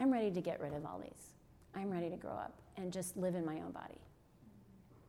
I'm 0.00 0.12
ready 0.12 0.30
to 0.30 0.40
get 0.40 0.60
rid 0.60 0.72
of 0.72 0.86
all 0.86 0.98
these. 0.98 1.32
I'm 1.74 1.90
ready 1.90 2.08
to 2.10 2.16
grow 2.16 2.32
up 2.32 2.54
and 2.76 2.92
just 2.92 3.16
live 3.16 3.34
in 3.34 3.44
my 3.44 3.56
own 3.56 3.72
body. 3.72 3.98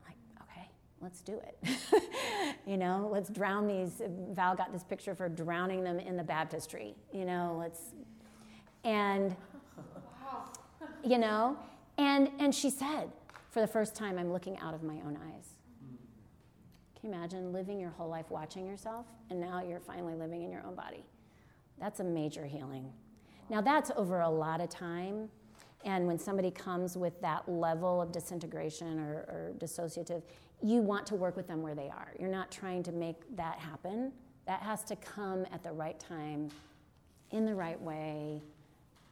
Like, 0.05 0.17
okay, 0.41 0.67
let's 1.01 1.21
do 1.21 1.39
it. 1.39 2.03
you 2.65 2.77
know, 2.77 3.09
let's 3.11 3.29
drown 3.29 3.67
these. 3.67 4.01
Val 4.31 4.55
got 4.55 4.73
this 4.73 4.83
picture 4.83 5.15
for 5.15 5.29
drowning 5.29 5.83
them 5.83 5.99
in 5.99 6.17
the 6.17 6.23
baptistry. 6.23 6.95
You 7.13 7.25
know, 7.25 7.55
let's, 7.57 7.79
and, 8.83 9.35
you 11.03 11.17
know, 11.17 11.57
and, 11.97 12.29
and 12.39 12.53
she 12.53 12.69
said, 12.69 13.09
for 13.51 13.61
the 13.61 13.67
first 13.67 13.95
time, 13.95 14.17
I'm 14.17 14.33
looking 14.33 14.57
out 14.59 14.73
of 14.73 14.83
my 14.83 14.95
own 14.95 15.17
eyes. 15.31 15.52
Can 17.03 17.11
you 17.11 17.17
imagine 17.17 17.51
living 17.51 17.81
your 17.81 17.89
whole 17.89 18.07
life 18.07 18.27
watching 18.29 18.65
yourself 18.65 19.05
and 19.29 19.37
now 19.37 19.61
you're 19.61 19.81
finally 19.81 20.15
living 20.15 20.43
in 20.43 20.49
your 20.49 20.65
own 20.65 20.73
body? 20.73 21.03
That's 21.77 21.99
a 21.99 22.03
major 22.03 22.45
healing. 22.45 22.93
Now, 23.49 23.59
that's 23.59 23.91
over 23.97 24.21
a 24.21 24.29
lot 24.29 24.61
of 24.61 24.69
time. 24.69 25.27
And 25.83 26.07
when 26.07 26.17
somebody 26.17 26.49
comes 26.49 26.95
with 26.95 27.19
that 27.19 27.49
level 27.49 28.01
of 28.01 28.13
disintegration 28.13 28.99
or, 28.99 29.15
or 29.27 29.53
dissociative, 29.57 30.21
you 30.61 30.79
want 30.79 31.05
to 31.07 31.15
work 31.15 31.35
with 31.35 31.45
them 31.45 31.61
where 31.61 31.75
they 31.75 31.89
are. 31.89 32.13
You're 32.17 32.31
not 32.31 32.49
trying 32.51 32.83
to 32.83 32.93
make 32.93 33.17
that 33.35 33.59
happen. 33.59 34.13
That 34.47 34.61
has 34.61 34.85
to 34.85 34.95
come 34.95 35.45
at 35.51 35.61
the 35.61 35.73
right 35.73 35.99
time, 35.99 36.51
in 37.31 37.45
the 37.45 37.53
right 37.53 37.81
way, 37.81 38.41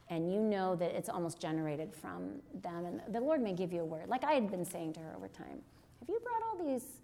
and 0.08 0.32
you 0.32 0.40
know 0.40 0.76
that 0.76 0.96
it's 0.96 1.10
almost 1.10 1.38
generated 1.38 1.94
from 1.94 2.40
them. 2.62 2.86
And 2.86 3.02
the 3.14 3.20
Lord 3.20 3.42
may 3.42 3.52
give 3.52 3.70
you 3.70 3.82
a 3.82 3.84
word. 3.84 4.08
Like 4.08 4.24
I 4.24 4.32
had 4.32 4.50
been 4.50 4.64
saying 4.64 4.94
to 4.94 5.00
her 5.00 5.14
over 5.14 5.28
time, 5.28 5.60
have 6.00 6.08
you 6.08 6.18
brought 6.20 6.42
all 6.42 6.66
these 6.66 7.01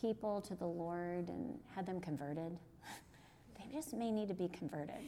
people 0.00 0.40
to 0.42 0.54
the 0.54 0.66
Lord 0.66 1.28
and 1.28 1.58
had 1.74 1.86
them 1.86 2.00
converted? 2.00 2.58
they 3.58 3.72
just 3.72 3.94
may 3.94 4.10
need 4.10 4.28
to 4.28 4.34
be 4.34 4.48
converted. 4.48 5.02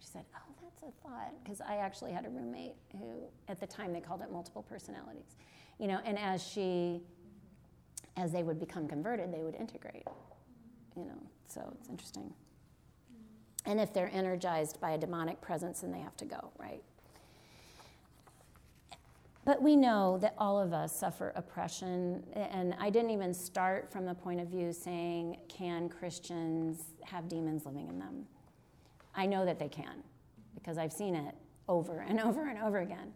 She 0.00 0.06
said, 0.06 0.24
Oh, 0.34 0.52
that's 0.62 0.82
a 0.82 1.08
thought. 1.08 1.32
Because 1.42 1.60
I 1.60 1.76
actually 1.76 2.12
had 2.12 2.26
a 2.26 2.30
roommate 2.30 2.74
who, 2.92 3.24
at 3.48 3.60
the 3.60 3.66
time, 3.66 3.92
they 3.92 4.00
called 4.00 4.22
it 4.22 4.32
multiple 4.32 4.62
personalities. 4.62 5.36
You 5.78 5.88
know, 5.88 6.00
and 6.04 6.18
as 6.18 6.42
she, 6.46 7.00
as 8.16 8.32
they 8.32 8.42
would 8.42 8.60
become 8.60 8.86
converted, 8.86 9.32
they 9.32 9.42
would 9.42 9.54
integrate. 9.54 10.06
You 10.96 11.04
know, 11.04 11.22
so 11.46 11.74
it's 11.78 11.88
interesting. 11.88 12.32
And 13.66 13.80
if 13.80 13.92
they're 13.92 14.10
energized 14.12 14.80
by 14.80 14.92
a 14.92 14.98
demonic 14.98 15.40
presence, 15.40 15.80
then 15.80 15.92
they 15.92 16.00
have 16.00 16.16
to 16.18 16.24
go, 16.24 16.50
right? 16.58 16.82
But 19.44 19.62
we 19.62 19.74
know 19.74 20.18
that 20.18 20.34
all 20.36 20.60
of 20.60 20.72
us 20.72 20.94
suffer 20.94 21.32
oppression. 21.34 22.22
And 22.34 22.74
I 22.78 22.90
didn't 22.90 23.10
even 23.10 23.32
start 23.32 23.90
from 23.90 24.04
the 24.04 24.14
point 24.14 24.40
of 24.40 24.48
view 24.48 24.72
saying, 24.72 25.38
can 25.48 25.88
Christians 25.88 26.82
have 27.04 27.28
demons 27.28 27.64
living 27.64 27.88
in 27.88 27.98
them? 27.98 28.26
I 29.14 29.26
know 29.26 29.44
that 29.44 29.58
they 29.58 29.68
can 29.68 30.02
because 30.54 30.78
I've 30.78 30.92
seen 30.92 31.14
it 31.14 31.34
over 31.68 32.00
and 32.00 32.20
over 32.28 32.48
and 32.48 32.58
over 32.58 32.78
again. 32.78 33.12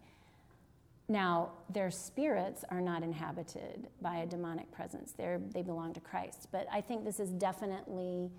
Now, 1.07 1.51
their 1.69 1.91
spirits 1.91 2.65
are 2.69 2.81
not 2.81 3.03
inhabited 3.03 3.87
by 4.01 4.17
a 4.17 4.25
demonic 4.25 4.71
presence. 4.71 5.13
They're, 5.15 5.39
they 5.53 5.61
belong 5.61 5.93
to 5.93 5.99
Christ. 5.99 6.47
But 6.51 6.65
I 6.71 6.81
think 6.81 7.05
this 7.05 7.19
is 7.19 7.29
definitely 7.29 8.31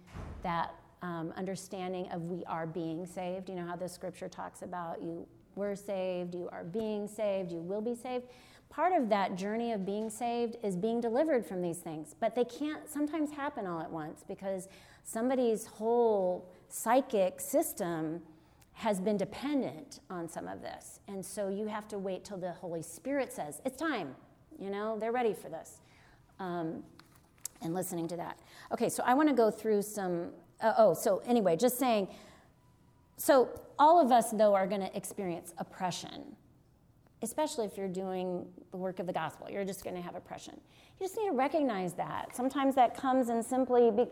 that 0.42 0.74
um, 1.02 1.32
understanding 1.36 2.08
of 2.10 2.22
we 2.22 2.44
are 2.46 2.66
being 2.66 3.06
saved. 3.06 3.48
You 3.48 3.54
know 3.54 3.66
how 3.66 3.76
the 3.76 3.88
scripture 3.88 4.28
talks 4.28 4.62
about 4.62 5.00
you 5.00 5.28
were 5.56 5.74
saved, 5.74 6.34
you 6.34 6.48
are 6.52 6.62
being 6.62 7.08
saved, 7.08 7.50
you 7.50 7.60
will 7.60 7.80
be 7.80 7.94
saved. 7.94 8.24
Part 8.68 8.92
of 8.92 9.08
that 9.08 9.36
journey 9.36 9.72
of 9.72 9.86
being 9.86 10.10
saved 10.10 10.56
is 10.62 10.76
being 10.76 11.00
delivered 11.00 11.46
from 11.46 11.62
these 11.62 11.78
things. 11.78 12.14
But 12.18 12.34
they 12.34 12.44
can't 12.44 12.88
sometimes 12.88 13.30
happen 13.30 13.66
all 13.66 13.80
at 13.80 13.90
once 13.90 14.22
because 14.26 14.68
somebody's 15.02 15.66
whole 15.66 16.48
psychic 16.68 17.40
system 17.40 18.20
has 18.74 19.00
been 19.00 19.16
dependent 19.16 20.00
on 20.10 20.28
some 20.28 20.46
of 20.46 20.60
this. 20.60 21.00
And 21.08 21.24
so 21.24 21.48
you 21.48 21.66
have 21.66 21.88
to 21.88 21.98
wait 21.98 22.24
till 22.24 22.36
the 22.36 22.52
Holy 22.52 22.82
Spirit 22.82 23.32
says, 23.32 23.62
it's 23.64 23.76
time. 23.78 24.14
You 24.58 24.68
know, 24.68 24.98
they're 24.98 25.12
ready 25.12 25.32
for 25.32 25.48
this. 25.48 25.80
Um, 26.38 26.82
and 27.62 27.72
listening 27.72 28.06
to 28.08 28.16
that. 28.16 28.38
Okay, 28.72 28.90
so 28.90 29.02
I 29.06 29.14
want 29.14 29.30
to 29.30 29.34
go 29.34 29.50
through 29.50 29.80
some. 29.80 30.28
Uh, 30.60 30.74
oh, 30.76 30.92
so 30.92 31.22
anyway, 31.26 31.56
just 31.56 31.78
saying. 31.78 32.08
So 33.16 33.48
all 33.78 34.00
of 34.00 34.12
us, 34.12 34.30
though, 34.30 34.54
are 34.54 34.66
going 34.66 34.82
to 34.82 34.94
experience 34.96 35.54
oppression, 35.58 36.36
especially 37.22 37.66
if 37.66 37.76
you're 37.76 37.88
doing 37.88 38.46
the 38.70 38.76
work 38.76 38.98
of 38.98 39.06
the 39.06 39.12
gospel. 39.12 39.48
You're 39.50 39.64
just 39.64 39.84
going 39.84 39.96
to 39.96 40.02
have 40.02 40.14
oppression. 40.14 40.54
You 41.00 41.06
just 41.06 41.16
need 41.16 41.26
to 41.26 41.34
recognize 41.34 41.94
that. 41.94 42.34
Sometimes 42.34 42.74
that 42.74 42.96
comes 42.96 43.28
in 43.28 43.42
simply 43.42 43.90
be, 43.90 44.04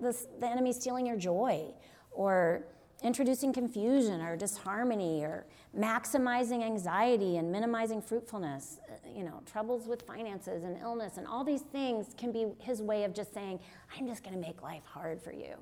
the, 0.00 0.16
the 0.40 0.46
enemy 0.46 0.72
stealing 0.72 1.06
your 1.06 1.16
joy 1.16 1.66
or 2.10 2.66
introducing 3.02 3.52
confusion 3.52 4.22
or 4.22 4.36
disharmony 4.36 5.22
or 5.22 5.46
maximizing 5.78 6.64
anxiety 6.64 7.36
and 7.36 7.52
minimizing 7.52 8.00
fruitfulness 8.00 8.78
uh, 8.88 8.94
you 9.14 9.22
know 9.22 9.42
troubles 9.44 9.86
with 9.86 10.00
finances 10.02 10.64
and 10.64 10.78
illness 10.80 11.18
and 11.18 11.26
all 11.26 11.44
these 11.44 11.60
things 11.60 12.14
can 12.16 12.32
be 12.32 12.46
his 12.58 12.80
way 12.80 13.04
of 13.04 13.12
just 13.12 13.34
saying 13.34 13.60
i'm 13.94 14.06
just 14.06 14.24
going 14.24 14.34
to 14.34 14.40
make 14.40 14.62
life 14.62 14.82
hard 14.86 15.20
for 15.20 15.32
you 15.32 15.54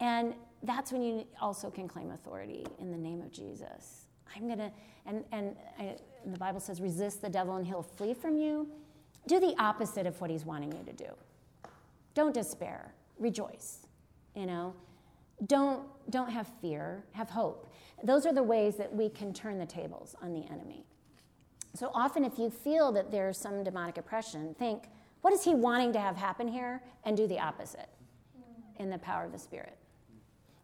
and 0.00 0.34
that's 0.62 0.92
when 0.92 1.02
you 1.02 1.26
also 1.40 1.70
can 1.70 1.88
claim 1.88 2.10
authority 2.10 2.66
in 2.78 2.90
the 2.90 2.98
name 2.98 3.20
of 3.20 3.32
jesus 3.32 4.06
i'm 4.36 4.46
going 4.46 4.58
to 4.58 4.70
and 5.06 5.24
and, 5.32 5.56
I, 5.78 5.96
and 6.24 6.34
the 6.34 6.38
bible 6.38 6.60
says 6.60 6.80
resist 6.80 7.22
the 7.22 7.30
devil 7.30 7.56
and 7.56 7.66
he'll 7.66 7.82
flee 7.82 8.14
from 8.14 8.36
you 8.36 8.68
do 9.26 9.40
the 9.40 9.54
opposite 9.58 10.06
of 10.06 10.20
what 10.20 10.30
he's 10.30 10.44
wanting 10.44 10.72
you 10.72 10.84
to 10.84 10.92
do 10.92 11.10
don't 12.14 12.34
despair 12.34 12.94
rejoice 13.18 13.86
you 14.34 14.46
know 14.46 14.74
don't, 15.46 15.84
don't 16.10 16.30
have 16.30 16.46
fear, 16.60 17.04
have 17.12 17.30
hope. 17.30 17.72
Those 18.04 18.26
are 18.26 18.32
the 18.32 18.42
ways 18.42 18.76
that 18.76 18.92
we 18.92 19.08
can 19.08 19.32
turn 19.32 19.58
the 19.58 19.66
tables 19.66 20.14
on 20.22 20.32
the 20.32 20.44
enemy. 20.50 20.84
So 21.74 21.90
often, 21.94 22.24
if 22.24 22.38
you 22.38 22.50
feel 22.50 22.92
that 22.92 23.10
there's 23.10 23.38
some 23.38 23.64
demonic 23.64 23.96
oppression, 23.96 24.54
think, 24.58 24.88
what 25.22 25.32
is 25.32 25.42
he 25.42 25.54
wanting 25.54 25.92
to 25.94 26.00
have 26.00 26.16
happen 26.16 26.46
here? 26.46 26.82
And 27.04 27.16
do 27.16 27.26
the 27.26 27.40
opposite 27.40 27.88
in 28.76 28.90
the 28.90 28.98
power 28.98 29.24
of 29.24 29.32
the 29.32 29.38
Spirit. 29.38 29.76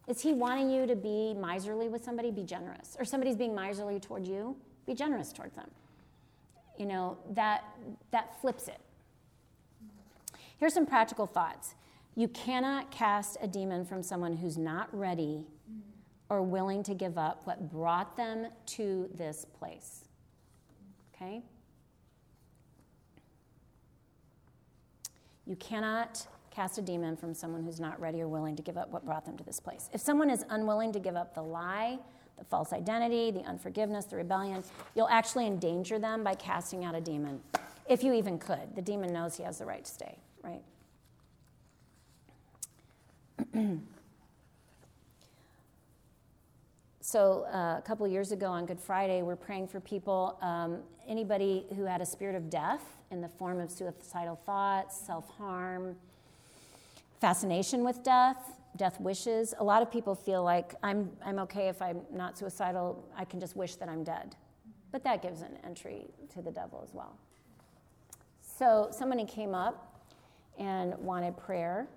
Is 0.09 0.21
he 0.21 0.33
wanting 0.33 0.71
you 0.71 0.87
to 0.87 0.95
be 0.95 1.35
miserly 1.35 1.87
with 1.87 2.03
somebody? 2.03 2.31
Be 2.31 2.43
generous. 2.43 2.97
Or 2.99 3.05
somebody's 3.05 3.35
being 3.35 3.53
miserly 3.53 3.99
toward 3.99 4.25
you? 4.25 4.57
Be 4.87 4.95
generous 4.95 5.31
towards 5.31 5.55
them. 5.55 5.69
You 6.79 6.87
know, 6.87 7.17
that, 7.31 7.63
that 8.09 8.41
flips 8.41 8.67
it. 8.67 8.79
Here's 10.57 10.73
some 10.73 10.87
practical 10.87 11.27
thoughts. 11.27 11.75
You 12.15 12.27
cannot 12.27 12.89
cast 12.89 13.37
a 13.39 13.47
demon 13.47 13.85
from 13.85 14.01
someone 14.01 14.35
who's 14.35 14.57
not 14.57 14.89
ready 14.91 15.45
or 16.27 16.41
willing 16.41 16.81
to 16.83 16.95
give 16.95 17.19
up 17.19 17.45
what 17.45 17.69
brought 17.71 18.17
them 18.17 18.47
to 18.65 19.09
this 19.13 19.45
place. 19.45 20.05
Okay? 21.13 21.43
You 25.45 25.55
cannot 25.55 26.25
cast 26.59 26.77
a 26.77 26.81
demon 26.81 27.15
from 27.15 27.33
someone 27.33 27.63
who's 27.63 27.79
not 27.79 27.97
ready 28.01 28.21
or 28.21 28.27
willing 28.27 28.53
to 28.53 28.61
give 28.61 28.75
up 28.75 28.91
what 28.91 29.05
brought 29.05 29.23
them 29.25 29.37
to 29.37 29.45
this 29.45 29.61
place. 29.61 29.89
If 29.93 30.01
someone 30.01 30.29
is 30.29 30.43
unwilling 30.49 30.91
to 30.91 30.99
give 30.99 31.15
up 31.15 31.33
the 31.33 31.41
lie, 31.41 31.97
the 32.37 32.43
false 32.43 32.73
identity, 32.73 33.31
the 33.31 33.43
unforgiveness, 33.43 34.03
the 34.07 34.17
rebellion, 34.17 34.61
you'll 34.93 35.07
actually 35.07 35.47
endanger 35.47 35.99
them 35.99 36.21
by 36.21 36.35
casting 36.35 36.83
out 36.83 36.95
a 36.95 36.99
demon. 36.99 37.39
If 37.87 38.03
you 38.03 38.11
even 38.11 38.37
could. 38.37 38.75
The 38.75 38.81
demon 38.81 39.13
knows 39.13 39.37
he 39.37 39.43
has 39.43 39.59
the 39.59 39.65
right 39.65 39.85
to 39.85 39.89
stay, 39.89 40.17
right? 40.43 40.61
so 46.99 47.45
uh, 47.53 47.77
a 47.77 47.83
couple 47.85 48.05
years 48.05 48.33
ago 48.33 48.47
on 48.47 48.65
Good 48.65 48.81
Friday, 48.81 49.21
we're 49.21 49.37
praying 49.37 49.69
for 49.69 49.79
people, 49.79 50.37
um, 50.41 50.79
anybody 51.07 51.67
who 51.77 51.85
had 51.85 52.01
a 52.01 52.05
spirit 52.05 52.35
of 52.35 52.49
death 52.49 52.83
in 53.11 53.21
the 53.21 53.29
form 53.29 53.61
of 53.61 53.71
suicidal 53.71 54.35
thoughts, 54.45 54.99
self-harm, 54.99 55.95
fascination 57.19 57.83
with 57.83 58.03
death, 58.03 58.37
death 58.75 58.99
wishes. 58.99 59.53
A 59.59 59.63
lot 59.63 59.81
of 59.81 59.91
people 59.91 60.15
feel 60.15 60.43
like 60.43 60.73
I'm, 60.83 61.11
I'm 61.25 61.39
okay 61.39 61.67
if 61.67 61.81
I'm 61.81 62.01
not 62.11 62.37
suicidal, 62.37 63.07
I 63.15 63.25
can 63.25 63.39
just 63.39 63.55
wish 63.55 63.75
that 63.75 63.89
I'm 63.89 64.03
dead. 64.03 64.35
But 64.91 65.03
that 65.03 65.21
gives 65.21 65.41
an 65.41 65.57
entry 65.63 66.07
to 66.33 66.41
the 66.41 66.51
devil 66.51 66.81
as 66.83 66.93
well. 66.93 67.17
So 68.41 68.89
somebody 68.91 69.25
came 69.25 69.53
up 69.53 70.01
and 70.57 70.97
wanted 70.97 71.37
prayer. 71.37 71.87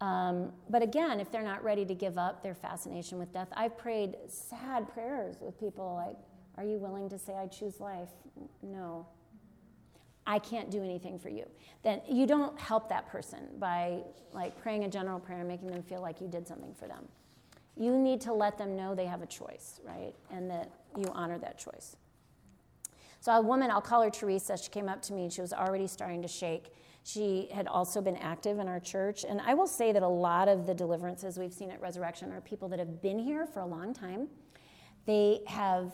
Um, 0.00 0.52
but 0.70 0.82
again, 0.82 1.18
if 1.18 1.32
they're 1.32 1.42
not 1.42 1.64
ready 1.64 1.84
to 1.84 1.94
give 1.94 2.18
up 2.18 2.42
their 2.42 2.54
fascination 2.54 3.18
with 3.18 3.32
death, 3.32 3.48
I've 3.52 3.76
prayed 3.76 4.16
sad 4.28 4.88
prayers 4.88 5.36
with 5.40 5.58
people 5.58 5.94
like, 5.94 6.16
Are 6.56 6.64
you 6.64 6.78
willing 6.78 7.08
to 7.08 7.18
say, 7.18 7.34
I 7.34 7.46
choose 7.46 7.80
life? 7.80 8.10
No. 8.62 9.06
I 10.28 10.38
can't 10.38 10.70
do 10.70 10.84
anything 10.84 11.18
for 11.18 11.30
you. 11.30 11.46
Then 11.82 12.02
you 12.06 12.26
don't 12.26 12.60
help 12.60 12.90
that 12.90 13.08
person 13.08 13.48
by 13.58 14.02
like 14.34 14.60
praying 14.60 14.84
a 14.84 14.88
general 14.88 15.18
prayer 15.18 15.38
and 15.38 15.48
making 15.48 15.68
them 15.68 15.82
feel 15.82 16.02
like 16.02 16.20
you 16.20 16.28
did 16.28 16.46
something 16.46 16.74
for 16.74 16.86
them. 16.86 17.08
You 17.78 17.98
need 17.98 18.20
to 18.22 18.34
let 18.34 18.58
them 18.58 18.76
know 18.76 18.94
they 18.94 19.06
have 19.06 19.22
a 19.22 19.26
choice, 19.26 19.80
right? 19.86 20.12
And 20.30 20.50
that 20.50 20.70
you 20.98 21.06
honor 21.12 21.38
that 21.38 21.58
choice. 21.58 21.96
So 23.20 23.32
a 23.32 23.40
woman, 23.40 23.70
I'll 23.70 23.80
call 23.80 24.02
her 24.02 24.10
Teresa, 24.10 24.58
she 24.58 24.68
came 24.68 24.88
up 24.88 25.00
to 25.02 25.14
me 25.14 25.22
and 25.24 25.32
she 25.32 25.40
was 25.40 25.54
already 25.54 25.86
starting 25.86 26.20
to 26.20 26.28
shake. 26.28 26.74
She 27.04 27.48
had 27.50 27.66
also 27.66 28.02
been 28.02 28.16
active 28.18 28.58
in 28.58 28.68
our 28.68 28.80
church. 28.80 29.24
And 29.26 29.40
I 29.40 29.54
will 29.54 29.66
say 29.66 29.92
that 29.92 30.02
a 30.02 30.08
lot 30.08 30.48
of 30.48 30.66
the 30.66 30.74
deliverances 30.74 31.38
we've 31.38 31.54
seen 31.54 31.70
at 31.70 31.80
Resurrection 31.80 32.32
are 32.32 32.42
people 32.42 32.68
that 32.68 32.78
have 32.78 33.00
been 33.00 33.18
here 33.18 33.46
for 33.46 33.60
a 33.60 33.66
long 33.66 33.94
time. 33.94 34.28
They 35.06 35.40
have 35.46 35.92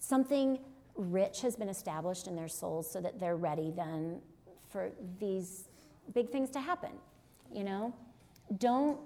something 0.00 0.58
rich 0.98 1.40
has 1.40 1.56
been 1.56 1.68
established 1.68 2.26
in 2.26 2.36
their 2.36 2.48
souls 2.48 2.90
so 2.90 3.00
that 3.00 3.18
they're 3.18 3.36
ready 3.36 3.70
then 3.70 4.20
for 4.68 4.90
these 5.18 5.68
big 6.12 6.30
things 6.30 6.50
to 6.50 6.60
happen. 6.60 6.90
You 7.52 7.64
know, 7.64 7.94
don't 8.58 8.98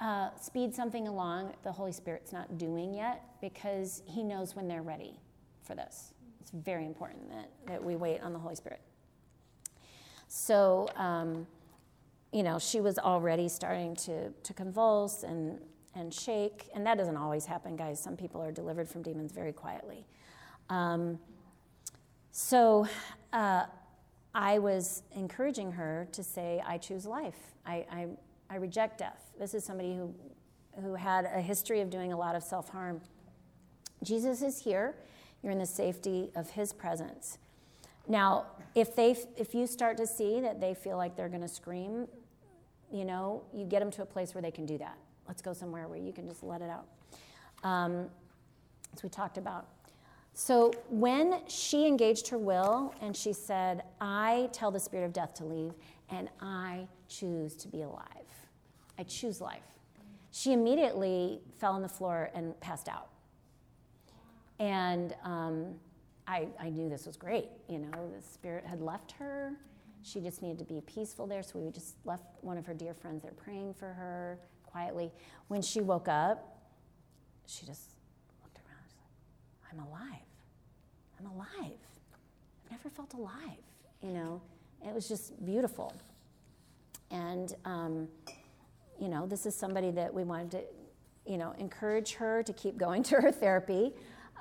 uh, 0.00 0.30
speed 0.40 0.74
something 0.74 1.08
along 1.08 1.54
the 1.62 1.72
Holy 1.72 1.92
Spirit's 1.92 2.32
not 2.32 2.58
doing 2.58 2.94
yet 2.94 3.24
because 3.40 4.02
He 4.06 4.22
knows 4.22 4.54
when 4.54 4.68
they're 4.68 4.82
ready 4.82 5.18
for 5.62 5.74
this. 5.74 6.12
It's 6.40 6.50
very 6.50 6.84
important 6.84 7.30
that, 7.30 7.50
that 7.66 7.82
we 7.82 7.96
wait 7.96 8.20
on 8.20 8.32
the 8.32 8.38
Holy 8.38 8.54
Spirit. 8.54 8.80
So, 10.28 10.88
um, 10.96 11.46
you 12.32 12.42
know, 12.42 12.58
she 12.58 12.80
was 12.80 12.98
already 12.98 13.48
starting 13.48 13.94
to, 13.96 14.30
to 14.30 14.52
convulse 14.52 15.22
and, 15.22 15.60
and 15.94 16.12
shake. 16.12 16.68
And 16.74 16.84
that 16.86 16.98
doesn't 16.98 17.16
always 17.16 17.46
happen, 17.46 17.76
guys. 17.76 18.02
Some 18.02 18.16
people 18.16 18.42
are 18.42 18.52
delivered 18.52 18.88
from 18.88 19.02
demons 19.02 19.32
very 19.32 19.52
quietly. 19.52 20.04
Um, 20.70 21.18
so, 22.32 22.88
uh, 23.32 23.64
I 24.34 24.58
was 24.58 25.04
encouraging 25.14 25.72
her 25.72 26.08
to 26.12 26.24
say, 26.24 26.60
I 26.66 26.78
choose 26.78 27.06
life. 27.06 27.38
I, 27.64 27.86
I, 27.90 28.06
I 28.50 28.56
reject 28.56 28.98
death. 28.98 29.30
This 29.38 29.54
is 29.54 29.64
somebody 29.64 29.94
who, 29.94 30.12
who 30.82 30.94
had 30.94 31.24
a 31.24 31.40
history 31.40 31.80
of 31.80 31.88
doing 31.88 32.12
a 32.12 32.16
lot 32.16 32.34
of 32.34 32.42
self 32.42 32.68
harm. 32.68 33.00
Jesus 34.02 34.42
is 34.42 34.58
here. 34.58 34.96
You're 35.42 35.52
in 35.52 35.58
the 35.58 35.66
safety 35.66 36.30
of 36.34 36.50
his 36.50 36.72
presence. 36.72 37.38
Now, 38.08 38.46
if, 38.74 38.96
they, 38.96 39.16
if 39.36 39.54
you 39.54 39.66
start 39.66 39.96
to 39.98 40.06
see 40.06 40.40
that 40.40 40.60
they 40.60 40.74
feel 40.74 40.96
like 40.96 41.16
they're 41.16 41.28
going 41.28 41.42
to 41.42 41.48
scream, 41.48 42.08
you 42.92 43.04
know, 43.04 43.42
you 43.54 43.64
get 43.64 43.80
them 43.80 43.90
to 43.92 44.02
a 44.02 44.06
place 44.06 44.34
where 44.34 44.42
they 44.42 44.50
can 44.50 44.66
do 44.66 44.78
that. 44.78 44.98
Let's 45.28 45.42
go 45.42 45.52
somewhere 45.52 45.86
where 45.86 45.98
you 45.98 46.12
can 46.12 46.26
just 46.26 46.42
let 46.42 46.60
it 46.60 46.70
out. 46.70 46.86
Um, 47.62 48.08
as 48.92 49.02
we 49.02 49.08
talked 49.08 49.38
about. 49.38 49.68
So 50.34 50.72
when 50.90 51.40
she 51.46 51.86
engaged 51.86 52.28
her 52.28 52.38
will 52.38 52.94
and 53.00 53.16
she 53.16 53.32
said, 53.32 53.84
I 54.00 54.48
tell 54.52 54.70
the 54.70 54.80
spirit 54.80 55.04
of 55.06 55.12
death 55.12 55.34
to 55.34 55.44
leave 55.44 55.72
and 56.10 56.28
I 56.40 56.86
choose 57.08 57.54
to 57.56 57.68
be 57.68 57.82
alive, 57.82 58.08
I 58.98 59.04
choose 59.04 59.40
life, 59.40 59.62
she 60.32 60.52
immediately 60.52 61.40
fell 61.58 61.72
on 61.72 61.82
the 61.82 61.88
floor 61.88 62.30
and 62.34 62.58
passed 62.60 62.88
out. 62.88 63.08
And 64.58 65.14
um, 65.22 65.74
I, 66.26 66.48
I 66.60 66.70
knew 66.70 66.88
this 66.88 67.06
was 67.06 67.16
great. 67.16 67.48
You 67.68 67.78
know, 67.78 68.10
the 68.14 68.22
spirit 68.22 68.64
had 68.66 68.80
left 68.80 69.12
her. 69.12 69.52
She 70.02 70.20
just 70.20 70.42
needed 70.42 70.58
to 70.58 70.64
be 70.64 70.80
peaceful 70.80 71.26
there. 71.26 71.42
So 71.42 71.58
we 71.58 71.70
just 71.70 71.96
left 72.04 72.24
one 72.40 72.58
of 72.58 72.66
her 72.66 72.74
dear 72.74 72.94
friends 72.94 73.22
there 73.22 73.32
praying 73.32 73.74
for 73.74 73.86
her 73.86 74.38
quietly. 74.64 75.12
When 75.48 75.62
she 75.62 75.80
woke 75.80 76.08
up, 76.08 76.58
she 77.46 77.64
just 77.66 77.90
looked 78.42 78.58
around. 78.58 78.84
She's 78.88 78.98
like, 78.98 79.06
I'm 79.74 79.86
alive. 79.86 80.26
I'm 81.18 81.26
alive. 81.26 81.78
I've 82.64 82.70
never 82.70 82.90
felt 82.90 83.14
alive, 83.14 83.62
you 84.02 84.12
know. 84.12 84.40
It 84.86 84.94
was 84.94 85.08
just 85.08 85.44
beautiful. 85.44 85.94
And, 87.10 87.54
um, 87.64 88.08
you 89.00 89.08
know, 89.08 89.26
this 89.26 89.46
is 89.46 89.54
somebody 89.54 89.90
that 89.92 90.12
we 90.12 90.24
wanted 90.24 90.50
to, 90.52 90.62
you 91.26 91.38
know, 91.38 91.54
encourage 91.58 92.14
her 92.14 92.42
to 92.42 92.52
keep 92.52 92.76
going 92.76 93.02
to 93.04 93.16
her 93.16 93.32
therapy 93.32 93.92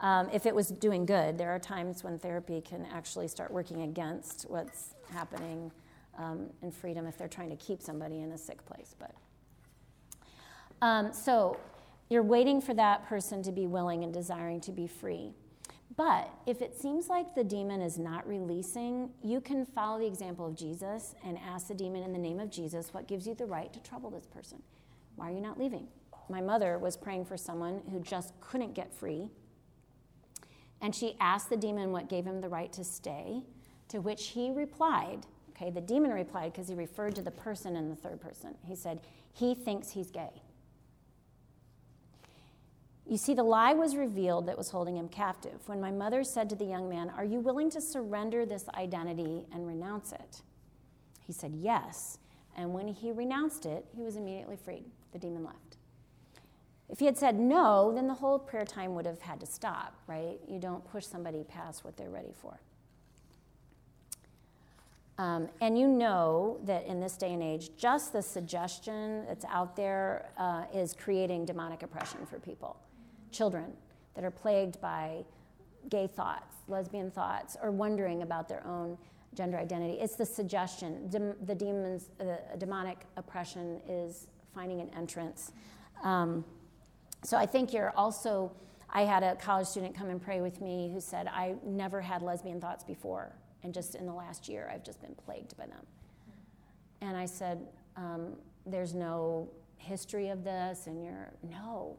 um, 0.01 0.29
if 0.33 0.45
it 0.45 0.53
was 0.53 0.69
doing 0.69 1.05
good. 1.05 1.37
There 1.37 1.49
are 1.51 1.59
times 1.59 2.03
when 2.03 2.19
therapy 2.19 2.61
can 2.61 2.85
actually 2.91 3.27
start 3.27 3.51
working 3.51 3.83
against 3.83 4.45
what's 4.49 4.95
happening 5.09 5.71
um, 6.17 6.49
in 6.61 6.71
freedom 6.71 7.07
if 7.07 7.17
they're 7.17 7.27
trying 7.27 7.49
to 7.49 7.55
keep 7.55 7.81
somebody 7.81 8.19
in 8.19 8.31
a 8.33 8.37
sick 8.37 8.63
place. 8.65 8.95
But 8.99 9.15
um, 10.81 11.13
so 11.13 11.57
you're 12.09 12.23
waiting 12.23 12.61
for 12.61 12.73
that 12.73 13.07
person 13.07 13.41
to 13.43 13.51
be 13.51 13.67
willing 13.67 14.03
and 14.03 14.13
desiring 14.13 14.61
to 14.61 14.71
be 14.71 14.87
free. 14.87 15.31
But 15.95 16.29
if 16.47 16.61
it 16.61 16.75
seems 16.75 17.07
like 17.07 17.35
the 17.35 17.43
demon 17.43 17.81
is 17.81 17.99
not 17.99 18.27
releasing, 18.27 19.11
you 19.21 19.41
can 19.41 19.65
follow 19.65 19.99
the 19.99 20.07
example 20.07 20.47
of 20.47 20.55
Jesus 20.55 21.13
and 21.23 21.37
ask 21.37 21.67
the 21.67 21.75
demon 21.75 22.03
in 22.03 22.11
the 22.11 22.19
name 22.19 22.39
of 22.39 22.49
Jesus, 22.49 22.93
what 22.93 23.07
gives 23.07 23.27
you 23.27 23.35
the 23.35 23.45
right 23.45 23.71
to 23.73 23.79
trouble 23.79 24.09
this 24.09 24.25
person? 24.25 24.61
Why 25.15 25.29
are 25.29 25.33
you 25.33 25.41
not 25.41 25.59
leaving? 25.59 25.87
My 26.29 26.41
mother 26.41 26.79
was 26.79 26.97
praying 26.97 27.25
for 27.25 27.37
someone 27.37 27.81
who 27.91 27.99
just 27.99 28.33
couldn't 28.39 28.73
get 28.73 28.93
free 28.93 29.29
and 30.83 30.93
she 30.93 31.15
asked 31.21 31.49
the 31.49 31.57
demon 31.57 31.93
what 31.93 32.09
gave 32.09 32.25
him 32.25 32.41
the 32.41 32.49
right 32.49 32.71
to 32.73 32.83
stay, 32.83 33.41
to 33.87 33.99
which 33.99 34.27
he 34.27 34.51
replied, 34.51 35.25
okay, 35.51 35.71
the 35.71 35.79
demon 35.79 36.11
replied 36.11 36.51
because 36.51 36.67
he 36.67 36.75
referred 36.75 37.15
to 37.15 37.21
the 37.21 37.31
person 37.31 37.77
in 37.77 37.89
the 37.89 37.95
third 37.95 38.19
person. 38.19 38.53
He 38.67 38.75
said, 38.75 38.99
he 39.31 39.55
thinks 39.55 39.91
he's 39.91 40.11
gay. 40.11 40.42
You 43.05 43.17
see, 43.17 43.33
the 43.33 43.43
lie 43.43 43.73
was 43.73 43.95
revealed 43.95 44.47
that 44.47 44.57
was 44.57 44.69
holding 44.69 44.95
him 44.95 45.09
captive. 45.09 45.59
When 45.67 45.81
my 45.81 45.91
mother 45.91 46.23
said 46.23 46.49
to 46.49 46.55
the 46.55 46.65
young 46.65 46.87
man, 46.87 47.09
Are 47.09 47.25
you 47.25 47.39
willing 47.39 47.69
to 47.71 47.81
surrender 47.81 48.45
this 48.45 48.67
identity 48.75 49.45
and 49.51 49.67
renounce 49.67 50.13
it? 50.13 50.41
He 51.25 51.33
said, 51.33 51.53
Yes. 51.55 52.19
And 52.55 52.73
when 52.73 52.87
he 52.87 53.11
renounced 53.11 53.65
it, 53.65 53.85
he 53.95 54.03
was 54.03 54.15
immediately 54.15 54.55
freed. 54.55 54.85
The 55.11 55.19
demon 55.19 55.43
left. 55.43 55.77
If 56.89 56.99
he 56.99 57.05
had 57.05 57.17
said 57.17 57.39
no, 57.39 57.91
then 57.93 58.07
the 58.07 58.13
whole 58.13 58.37
prayer 58.37 58.65
time 58.65 58.93
would 58.93 59.05
have 59.05 59.21
had 59.21 59.39
to 59.39 59.45
stop, 59.45 59.95
right? 60.05 60.39
You 60.47 60.59
don't 60.59 60.85
push 60.91 61.05
somebody 61.05 61.43
past 61.43 61.83
what 61.83 61.97
they're 61.97 62.09
ready 62.09 62.33
for. 62.39 62.59
Um, 65.17 65.49
and 65.61 65.77
you 65.77 65.87
know 65.87 66.59
that 66.65 66.85
in 66.85 66.99
this 66.99 67.17
day 67.17 67.33
and 67.33 67.43
age, 67.43 67.71
just 67.77 68.13
the 68.13 68.21
suggestion 68.21 69.25
that's 69.27 69.45
out 69.45 69.75
there 69.75 70.29
uh, 70.37 70.65
is 70.73 70.93
creating 70.93 71.45
demonic 71.45 71.83
oppression 71.83 72.25
for 72.25 72.39
people. 72.39 72.77
Children 73.33 73.73
that 74.15 74.23
are 74.23 74.31
plagued 74.31 74.79
by 74.79 75.25
gay 75.89 76.07
thoughts, 76.07 76.55
lesbian 76.67 77.11
thoughts, 77.11 77.57
or 77.61 77.71
wondering 77.71 78.21
about 78.21 78.47
their 78.47 78.65
own 78.65 78.97
gender 79.33 79.57
identity. 79.57 79.95
It's 79.99 80.15
the 80.15 80.25
suggestion. 80.25 81.09
Dem- 81.09 81.35
the 81.45 81.55
demons, 81.55 82.09
uh, 82.21 82.55
demonic 82.57 82.99
oppression 83.17 83.81
is 83.87 84.27
finding 84.53 84.79
an 84.79 84.89
entrance. 84.95 85.51
Um, 86.03 86.45
so 87.23 87.37
I 87.37 87.45
think 87.45 87.73
you're 87.73 87.91
also, 87.97 88.51
I 88.89 89.01
had 89.01 89.23
a 89.23 89.35
college 89.35 89.67
student 89.67 89.95
come 89.95 90.09
and 90.09 90.21
pray 90.21 90.41
with 90.41 90.61
me 90.61 90.91
who 90.93 90.99
said, 90.99 91.27
I 91.27 91.55
never 91.65 92.01
had 92.01 92.21
lesbian 92.21 92.61
thoughts 92.61 92.83
before. 92.83 93.33
And 93.63 93.73
just 93.73 93.95
in 93.95 94.05
the 94.05 94.13
last 94.13 94.47
year, 94.47 94.69
I've 94.71 94.83
just 94.83 95.01
been 95.01 95.15
plagued 95.15 95.57
by 95.57 95.65
them. 95.65 95.85
And 97.01 97.17
I 97.17 97.25
said, 97.25 97.65
um, 97.97 98.35
There's 98.65 98.93
no 98.93 99.49
history 99.77 100.29
of 100.29 100.43
this, 100.43 100.87
and 100.87 101.03
you're, 101.03 101.33
no. 101.49 101.97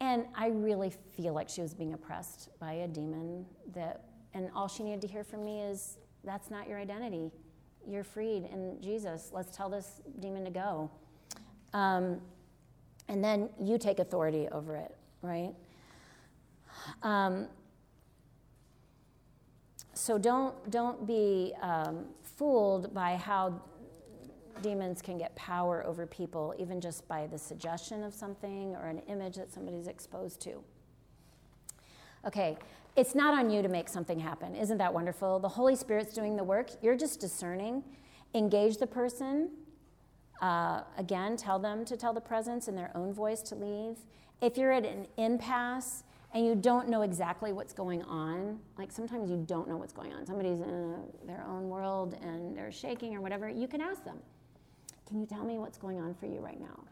And 0.00 0.26
I 0.34 0.48
really 0.48 0.92
feel 1.16 1.34
like 1.34 1.48
she 1.48 1.60
was 1.60 1.74
being 1.74 1.92
oppressed 1.92 2.50
by 2.60 2.72
a 2.72 2.88
demon 2.88 3.44
that, 3.74 4.04
and 4.34 4.50
all 4.54 4.68
she 4.68 4.82
needed 4.84 5.00
to 5.02 5.08
hear 5.08 5.24
from 5.24 5.44
me 5.44 5.62
is, 5.62 5.98
That's 6.24 6.50
not 6.50 6.68
your 6.68 6.78
identity. 6.78 7.30
You're 7.86 8.04
freed 8.04 8.48
in 8.52 8.78
Jesus. 8.80 9.30
Let's 9.32 9.56
tell 9.56 9.68
this 9.68 10.00
demon 10.20 10.44
to 10.44 10.50
go. 10.50 10.90
Um, 11.72 12.20
and 13.08 13.24
then 13.24 13.48
you 13.60 13.78
take 13.78 13.98
authority 13.98 14.48
over 14.52 14.76
it, 14.76 14.94
right? 15.22 15.54
Um, 17.02 17.48
so 19.94 20.18
don't 20.18 20.70
don't 20.70 21.06
be 21.06 21.54
um, 21.60 22.04
fooled 22.22 22.94
by 22.94 23.16
how 23.16 23.60
demons 24.62 25.02
can 25.02 25.18
get 25.18 25.34
power 25.36 25.84
over 25.86 26.06
people, 26.06 26.54
even 26.58 26.80
just 26.80 27.06
by 27.08 27.26
the 27.26 27.38
suggestion 27.38 28.02
of 28.02 28.14
something 28.14 28.74
or 28.76 28.86
an 28.86 29.00
image 29.08 29.36
that 29.36 29.52
somebody's 29.52 29.86
exposed 29.86 30.40
to. 30.42 30.62
Okay, 32.26 32.58
it's 32.96 33.14
not 33.14 33.34
on 33.34 33.50
you 33.50 33.62
to 33.62 33.68
make 33.68 33.88
something 33.88 34.18
happen. 34.18 34.54
Isn't 34.54 34.78
that 34.78 34.92
wonderful? 34.92 35.38
The 35.38 35.48
Holy 35.48 35.76
Spirit's 35.76 36.12
doing 36.12 36.36
the 36.36 36.44
work. 36.44 36.70
You're 36.82 36.96
just 36.96 37.20
discerning. 37.20 37.84
Engage 38.34 38.78
the 38.78 38.86
person 38.86 39.50
uh, 40.40 40.82
again, 40.96 41.36
tell 41.36 41.58
them 41.58 41.84
to 41.84 41.96
tell 41.96 42.12
the 42.12 42.20
presence 42.20 42.68
in 42.68 42.76
their 42.76 42.90
own 42.94 43.12
voice 43.12 43.42
to 43.42 43.54
leave. 43.54 43.98
If 44.40 44.56
you're 44.56 44.72
at 44.72 44.84
an 44.84 45.06
impasse 45.16 46.04
and 46.32 46.46
you 46.46 46.54
don't 46.54 46.88
know 46.88 47.02
exactly 47.02 47.52
what's 47.52 47.72
going 47.72 48.02
on, 48.04 48.60
like 48.76 48.92
sometimes 48.92 49.30
you 49.30 49.42
don't 49.46 49.68
know 49.68 49.76
what's 49.76 49.92
going 49.92 50.12
on, 50.12 50.26
somebody's 50.26 50.60
in 50.60 50.70
a, 50.70 51.26
their 51.26 51.44
own 51.48 51.68
world 51.68 52.16
and 52.22 52.56
they're 52.56 52.70
shaking 52.70 53.16
or 53.16 53.20
whatever, 53.20 53.48
you 53.48 53.66
can 53.66 53.80
ask 53.80 54.04
them, 54.04 54.18
Can 55.08 55.18
you 55.20 55.26
tell 55.26 55.42
me 55.42 55.56
what's 55.58 55.78
going 55.78 55.98
on 55.98 56.14
for 56.14 56.26
you 56.26 56.40
right 56.40 56.60
now? 56.60 56.84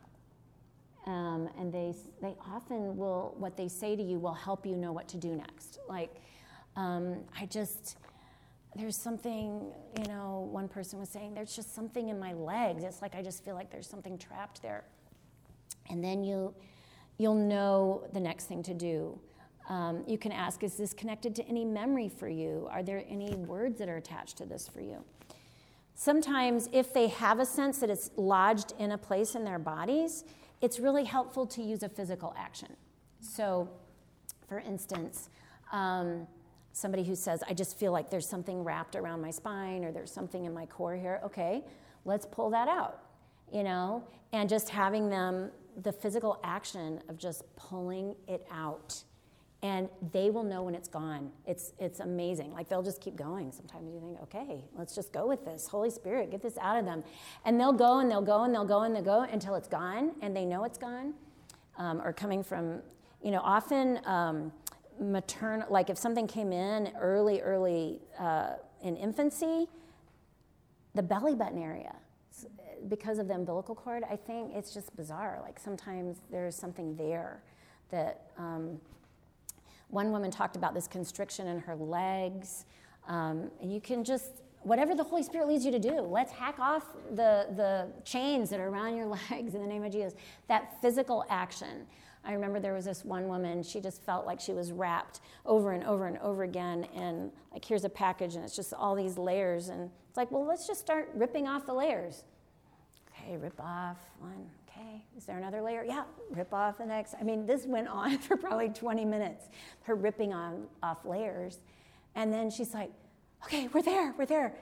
Um, 1.06 1.50
and 1.58 1.72
they, 1.72 1.94
they 2.22 2.34
often 2.50 2.96
will, 2.96 3.34
what 3.38 3.56
they 3.58 3.68
say 3.68 3.94
to 3.94 4.02
you 4.02 4.18
will 4.18 4.32
help 4.32 4.64
you 4.64 4.74
know 4.74 4.90
what 4.90 5.06
to 5.08 5.18
do 5.18 5.36
next. 5.36 5.78
Like, 5.86 6.16
um, 6.76 7.18
I 7.38 7.44
just, 7.44 7.98
there's 8.74 9.00
something, 9.00 9.70
you 9.98 10.08
know, 10.08 10.48
one 10.50 10.66
person 10.66 10.98
was 10.98 11.10
saying, 11.10 11.34
there's 11.34 11.54
just 11.54 11.74
something 11.74 12.08
in 12.08 12.18
my 12.18 12.32
legs. 12.32 12.84
It's 12.84 13.02
like 13.02 13.14
I 13.14 13.22
just 13.22 13.44
feel 13.44 13.54
like 13.54 13.70
there's 13.70 13.88
something 13.88 14.16
trapped 14.16 14.62
there. 14.62 14.84
And 15.90 16.02
then 16.02 16.24
you, 16.24 16.54
you'll 17.18 17.34
know 17.34 18.08
the 18.14 18.20
next 18.20 18.44
thing 18.44 18.62
to 18.64 18.74
do. 18.74 19.20
Um, 19.68 20.04
you 20.06 20.16
can 20.16 20.32
ask, 20.32 20.62
is 20.62 20.76
this 20.76 20.94
connected 20.94 21.34
to 21.36 21.46
any 21.46 21.64
memory 21.64 22.08
for 22.08 22.28
you? 22.28 22.66
Are 22.70 22.82
there 22.82 23.04
any 23.08 23.34
words 23.34 23.78
that 23.78 23.88
are 23.88 23.96
attached 23.96 24.38
to 24.38 24.46
this 24.46 24.68
for 24.68 24.80
you? 24.80 25.04
Sometimes, 25.98 26.68
if 26.72 26.92
they 26.92 27.08
have 27.08 27.40
a 27.40 27.46
sense 27.46 27.78
that 27.78 27.88
it's 27.88 28.10
lodged 28.16 28.74
in 28.78 28.92
a 28.92 28.98
place 28.98 29.34
in 29.34 29.44
their 29.44 29.58
bodies, 29.58 30.24
it's 30.60 30.78
really 30.78 31.04
helpful 31.04 31.46
to 31.46 31.62
use 31.62 31.82
a 31.82 31.88
physical 31.88 32.34
action. 32.36 32.76
So, 33.20 33.66
for 34.46 34.60
instance, 34.60 35.30
um, 35.72 36.26
somebody 36.72 37.02
who 37.02 37.14
says, 37.14 37.42
I 37.48 37.54
just 37.54 37.78
feel 37.78 37.92
like 37.92 38.10
there's 38.10 38.28
something 38.28 38.62
wrapped 38.62 38.94
around 38.94 39.22
my 39.22 39.30
spine 39.30 39.86
or 39.86 39.90
there's 39.90 40.12
something 40.12 40.44
in 40.44 40.52
my 40.52 40.66
core 40.66 40.94
here, 40.94 41.18
okay, 41.24 41.64
let's 42.04 42.26
pull 42.26 42.50
that 42.50 42.68
out, 42.68 43.00
you 43.50 43.62
know? 43.62 44.04
And 44.34 44.50
just 44.50 44.68
having 44.68 45.08
them, 45.08 45.50
the 45.82 45.92
physical 45.92 46.38
action 46.44 47.00
of 47.08 47.16
just 47.16 47.42
pulling 47.56 48.14
it 48.28 48.46
out. 48.52 49.02
And 49.66 49.88
they 50.12 50.30
will 50.30 50.42
know 50.44 50.62
when 50.62 50.74
it's 50.74 50.88
gone. 50.88 51.30
It's, 51.46 51.72
it's 51.78 52.00
amazing. 52.00 52.52
Like 52.52 52.68
they'll 52.68 52.82
just 52.82 53.00
keep 53.00 53.16
going. 53.16 53.50
Sometimes 53.50 53.92
you 53.92 54.00
think, 54.00 54.20
okay, 54.22 54.64
let's 54.78 54.94
just 54.94 55.12
go 55.12 55.26
with 55.26 55.44
this. 55.44 55.66
Holy 55.66 55.90
Spirit, 55.90 56.30
get 56.30 56.42
this 56.42 56.58
out 56.58 56.78
of 56.78 56.84
them. 56.84 57.02
And 57.44 57.58
they'll 57.58 57.72
go 57.72 57.98
and 58.00 58.10
they'll 58.10 58.28
go 58.34 58.44
and 58.44 58.54
they'll 58.54 58.64
go 58.64 58.82
and 58.82 58.94
they'll 58.94 59.02
go 59.02 59.22
until 59.22 59.54
it's 59.54 59.68
gone 59.68 60.12
and 60.22 60.36
they 60.36 60.44
know 60.44 60.64
it's 60.64 60.78
gone. 60.78 61.14
Um, 61.78 62.00
or 62.00 62.12
coming 62.12 62.42
from, 62.42 62.80
you 63.22 63.30
know, 63.30 63.40
often. 63.42 64.00
Um, 64.04 64.52
maternal, 64.98 65.66
like 65.70 65.90
if 65.90 65.98
something 65.98 66.26
came 66.26 66.52
in 66.52 66.90
early, 66.98 67.40
early 67.40 68.00
uh, 68.18 68.54
in 68.82 68.96
infancy, 68.96 69.66
the 70.94 71.02
belly 71.02 71.34
button 71.34 71.62
area. 71.62 71.94
Because 72.88 73.18
of 73.18 73.26
the 73.26 73.34
umbilical 73.34 73.74
cord, 73.74 74.04
I 74.10 74.16
think 74.16 74.52
it's 74.54 74.72
just 74.72 74.94
bizarre. 74.96 75.40
Like 75.42 75.58
sometimes 75.58 76.18
there's 76.30 76.54
something 76.54 76.94
there 76.96 77.42
that 77.90 78.30
um, 78.38 78.78
one 79.88 80.10
woman 80.10 80.30
talked 80.30 80.56
about 80.56 80.74
this 80.74 80.86
constriction 80.86 81.46
in 81.46 81.60
her 81.60 81.76
legs. 81.76 82.64
Um, 83.08 83.50
and 83.60 83.72
you 83.72 83.80
can 83.80 84.04
just, 84.04 84.42
whatever 84.62 84.94
the 84.94 85.04
Holy 85.04 85.22
Spirit 85.22 85.48
leads 85.48 85.64
you 85.64 85.70
to 85.70 85.78
do, 85.78 86.00
let's 86.00 86.32
hack 86.32 86.58
off 86.58 86.84
the, 87.10 87.46
the 87.56 87.88
chains 88.04 88.50
that 88.50 88.60
are 88.60 88.68
around 88.68 88.96
your 88.96 89.06
legs 89.30 89.54
in 89.54 89.60
the 89.60 89.66
name 89.66 89.84
of 89.84 89.92
Jesus. 89.92 90.14
That 90.48 90.80
physical 90.82 91.24
action. 91.30 91.86
I 92.24 92.32
remember 92.32 92.58
there 92.58 92.74
was 92.74 92.86
this 92.86 93.04
one 93.04 93.28
woman, 93.28 93.62
she 93.62 93.80
just 93.80 94.02
felt 94.02 94.26
like 94.26 94.40
she 94.40 94.52
was 94.52 94.72
wrapped 94.72 95.20
over 95.44 95.70
and 95.72 95.84
over 95.84 96.08
and 96.08 96.18
over 96.18 96.42
again. 96.42 96.88
And 96.92 97.30
like, 97.52 97.64
here's 97.64 97.84
a 97.84 97.88
package, 97.88 98.34
and 98.34 98.44
it's 98.44 98.56
just 98.56 98.74
all 98.74 98.96
these 98.96 99.16
layers. 99.16 99.68
And 99.68 99.90
it's 100.08 100.16
like, 100.16 100.32
well, 100.32 100.44
let's 100.44 100.66
just 100.66 100.80
start 100.80 101.08
ripping 101.14 101.46
off 101.46 101.66
the 101.66 101.72
layers. 101.72 102.24
Okay, 103.08 103.36
rip 103.36 103.60
off 103.60 103.98
one. 104.18 104.50
Okay, 104.76 105.02
is 105.16 105.24
there 105.24 105.38
another 105.38 105.62
layer? 105.62 105.84
Yeah, 105.84 106.04
rip 106.30 106.52
off 106.52 106.78
the 106.78 106.86
next. 106.86 107.14
I 107.18 107.24
mean, 107.24 107.46
this 107.46 107.66
went 107.66 107.88
on 107.88 108.18
for 108.26 108.36
probably 108.36 108.68
20 108.68 109.04
minutes, 109.04 109.46
her 109.82 109.94
ripping 109.94 110.32
on, 110.32 110.66
off 110.82 111.04
layers. 111.04 111.58
And 112.14 112.32
then 112.32 112.50
she's 112.50 112.74
like, 112.74 112.90
okay, 113.44 113.68
we're 113.72 113.82
there, 113.82 114.14
we're 114.18 114.26
there. 114.26 114.54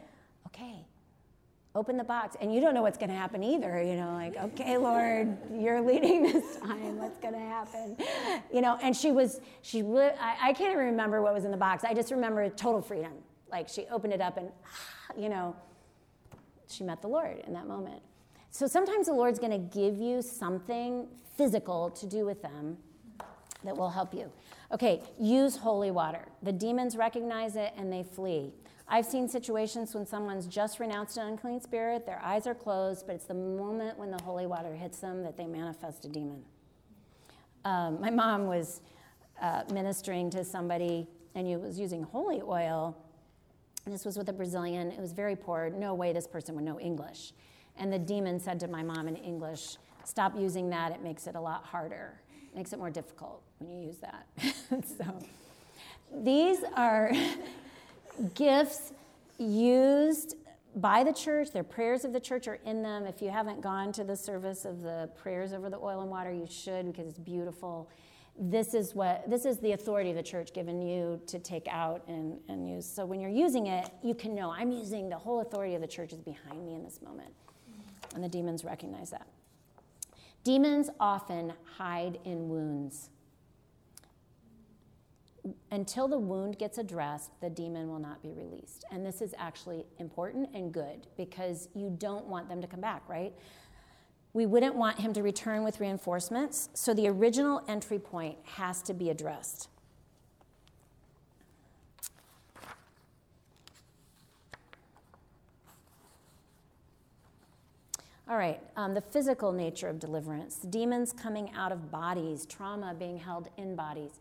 Okay, 0.48 0.84
open 1.74 1.96
the 1.96 2.04
box 2.04 2.36
and 2.40 2.54
you 2.54 2.60
don't 2.60 2.72
know 2.72 2.82
what's 2.82 2.98
going 2.98 3.10
to 3.10 3.16
happen 3.16 3.42
either 3.42 3.82
you 3.82 3.96
know 3.96 4.12
like 4.12 4.36
okay 4.36 4.76
lord 4.76 5.36
you're 5.52 5.80
leading 5.80 6.22
this 6.22 6.56
time 6.58 6.96
what's 6.98 7.18
going 7.18 7.34
to 7.34 7.40
happen 7.40 7.96
you 8.52 8.60
know 8.60 8.78
and 8.80 8.94
she 8.94 9.10
was 9.10 9.40
she 9.62 9.82
I, 9.82 10.36
I 10.40 10.52
can't 10.52 10.70
even 10.70 10.84
remember 10.84 11.20
what 11.20 11.34
was 11.34 11.44
in 11.44 11.50
the 11.50 11.56
box 11.56 11.82
i 11.82 11.92
just 11.92 12.12
remember 12.12 12.48
total 12.48 12.80
freedom 12.80 13.12
like 13.50 13.68
she 13.68 13.86
opened 13.90 14.12
it 14.12 14.20
up 14.20 14.36
and 14.36 14.50
you 15.20 15.28
know 15.28 15.56
she 16.68 16.84
met 16.84 17.02
the 17.02 17.08
lord 17.08 17.42
in 17.44 17.52
that 17.54 17.66
moment 17.66 18.02
so 18.54 18.68
sometimes 18.68 19.06
the 19.06 19.12
lord's 19.12 19.40
going 19.40 19.50
to 19.50 19.76
give 19.76 19.98
you 19.98 20.22
something 20.22 21.08
physical 21.36 21.90
to 21.90 22.06
do 22.06 22.24
with 22.24 22.40
them 22.40 22.76
that 23.64 23.76
will 23.76 23.90
help 23.90 24.14
you 24.14 24.30
okay 24.70 25.02
use 25.18 25.56
holy 25.56 25.90
water 25.90 26.24
the 26.44 26.52
demons 26.52 26.96
recognize 26.96 27.56
it 27.56 27.72
and 27.76 27.92
they 27.92 28.04
flee 28.04 28.52
I've 28.86 29.06
seen 29.06 29.28
situations 29.28 29.94
when 29.94 30.06
someone's 30.06 30.46
just 30.46 30.78
renounced 30.78 31.16
an 31.16 31.26
unclean 31.28 31.60
spirit, 31.62 32.04
their 32.04 32.20
eyes 32.22 32.46
are 32.46 32.54
closed, 32.54 33.06
but 33.06 33.14
it's 33.16 33.24
the 33.24 33.32
moment 33.32 33.98
when 33.98 34.10
the 34.10 34.22
holy 34.22 34.46
water 34.46 34.74
hits 34.74 34.98
them 34.98 35.22
that 35.22 35.38
they 35.38 35.46
manifest 35.46 36.04
a 36.04 36.08
demon. 36.08 36.44
Um, 37.64 37.98
my 37.98 38.10
mom 38.10 38.46
was 38.46 38.82
uh, 39.40 39.62
ministering 39.72 40.28
to 40.30 40.44
somebody 40.44 41.08
and 41.34 41.46
he 41.46 41.56
was 41.56 41.78
using 41.78 42.02
holy 42.02 42.42
oil. 42.42 42.94
This 43.86 44.04
was 44.04 44.18
with 44.18 44.28
a 44.28 44.32
Brazilian. 44.32 44.92
It 44.92 45.00
was 45.00 45.12
very 45.12 45.34
poor. 45.34 45.70
No 45.70 45.94
way 45.94 46.12
this 46.12 46.26
person 46.26 46.54
would 46.54 46.64
know 46.64 46.78
English. 46.78 47.32
And 47.78 47.92
the 47.92 47.98
demon 47.98 48.38
said 48.38 48.60
to 48.60 48.68
my 48.68 48.82
mom 48.82 49.08
in 49.08 49.16
English, 49.16 49.76
Stop 50.04 50.38
using 50.38 50.68
that. 50.68 50.92
It 50.92 51.02
makes 51.02 51.26
it 51.26 51.34
a 51.34 51.40
lot 51.40 51.64
harder. 51.64 52.20
It 52.52 52.56
makes 52.56 52.72
it 52.72 52.78
more 52.78 52.90
difficult 52.90 53.42
when 53.58 53.70
you 53.70 53.86
use 53.86 53.96
that. 53.98 54.26
so 54.98 55.18
these 56.14 56.58
are 56.76 57.10
gifts 58.34 58.92
used 59.38 60.36
by 60.76 61.04
the 61.04 61.12
church, 61.12 61.52
their 61.52 61.62
prayers 61.62 62.04
of 62.04 62.12
the 62.12 62.20
church 62.20 62.48
are 62.48 62.58
in 62.64 62.82
them. 62.82 63.06
If 63.06 63.22
you 63.22 63.30
haven't 63.30 63.60
gone 63.60 63.92
to 63.92 64.04
the 64.04 64.16
service 64.16 64.64
of 64.64 64.82
the 64.82 65.08
prayers 65.16 65.52
over 65.52 65.70
the 65.70 65.78
oil 65.78 66.00
and 66.00 66.10
water, 66.10 66.32
you 66.32 66.48
should 66.50 66.86
because 66.86 67.06
it's 67.06 67.18
beautiful. 67.18 67.88
This 68.36 68.74
is 68.74 68.94
what 68.94 69.30
this 69.30 69.44
is 69.44 69.58
the 69.58 69.72
authority 69.72 70.10
of 70.10 70.16
the 70.16 70.22
church 70.22 70.52
given 70.52 70.82
you 70.82 71.20
to 71.28 71.38
take 71.38 71.68
out 71.70 72.02
and, 72.08 72.40
and 72.48 72.68
use. 72.68 72.84
So 72.84 73.06
when 73.06 73.20
you're 73.20 73.30
using 73.30 73.68
it, 73.68 73.88
you 74.02 74.14
can 74.14 74.34
know 74.34 74.50
I'm 74.50 74.72
using 74.72 75.08
the 75.08 75.16
whole 75.16 75.40
authority 75.40 75.76
of 75.76 75.80
the 75.80 75.86
church 75.86 76.12
is 76.12 76.20
behind 76.20 76.66
me 76.66 76.74
in 76.74 76.82
this 76.82 77.00
moment. 77.00 77.32
And 78.14 78.22
the 78.22 78.28
demons 78.28 78.64
recognize 78.64 79.10
that. 79.10 79.26
Demons 80.42 80.90
often 81.00 81.52
hide 81.76 82.18
in 82.24 82.48
wounds 82.48 83.10
until 85.70 86.08
the 86.08 86.18
wound 86.18 86.58
gets 86.58 86.78
addressed, 86.78 87.38
the 87.40 87.50
demon 87.50 87.88
will 87.88 87.98
not 87.98 88.22
be 88.22 88.32
released. 88.32 88.84
And 88.90 89.04
this 89.04 89.20
is 89.20 89.34
actually 89.36 89.84
important 89.98 90.48
and 90.54 90.72
good 90.72 91.06
because 91.16 91.68
you 91.74 91.94
don't 91.98 92.26
want 92.26 92.48
them 92.48 92.60
to 92.62 92.66
come 92.66 92.80
back, 92.80 93.02
right? 93.08 93.32
We 94.32 94.46
wouldn't 94.46 94.74
want 94.74 94.98
him 94.98 95.12
to 95.12 95.22
return 95.22 95.62
with 95.62 95.80
reinforcements, 95.80 96.70
so 96.74 96.94
the 96.94 97.08
original 97.08 97.62
entry 97.68 97.98
point 97.98 98.38
has 98.44 98.82
to 98.82 98.94
be 98.94 99.10
addressed. 99.10 99.68
All 108.26 108.38
right, 108.38 108.58
um, 108.76 108.94
the 108.94 109.02
physical 109.02 109.52
nature 109.52 109.88
of 109.88 109.98
deliverance 109.98 110.56
demons 110.56 111.12
coming 111.12 111.50
out 111.54 111.72
of 111.72 111.90
bodies, 111.90 112.46
trauma 112.46 112.94
being 112.94 113.18
held 113.18 113.50
in 113.58 113.76
bodies. 113.76 114.20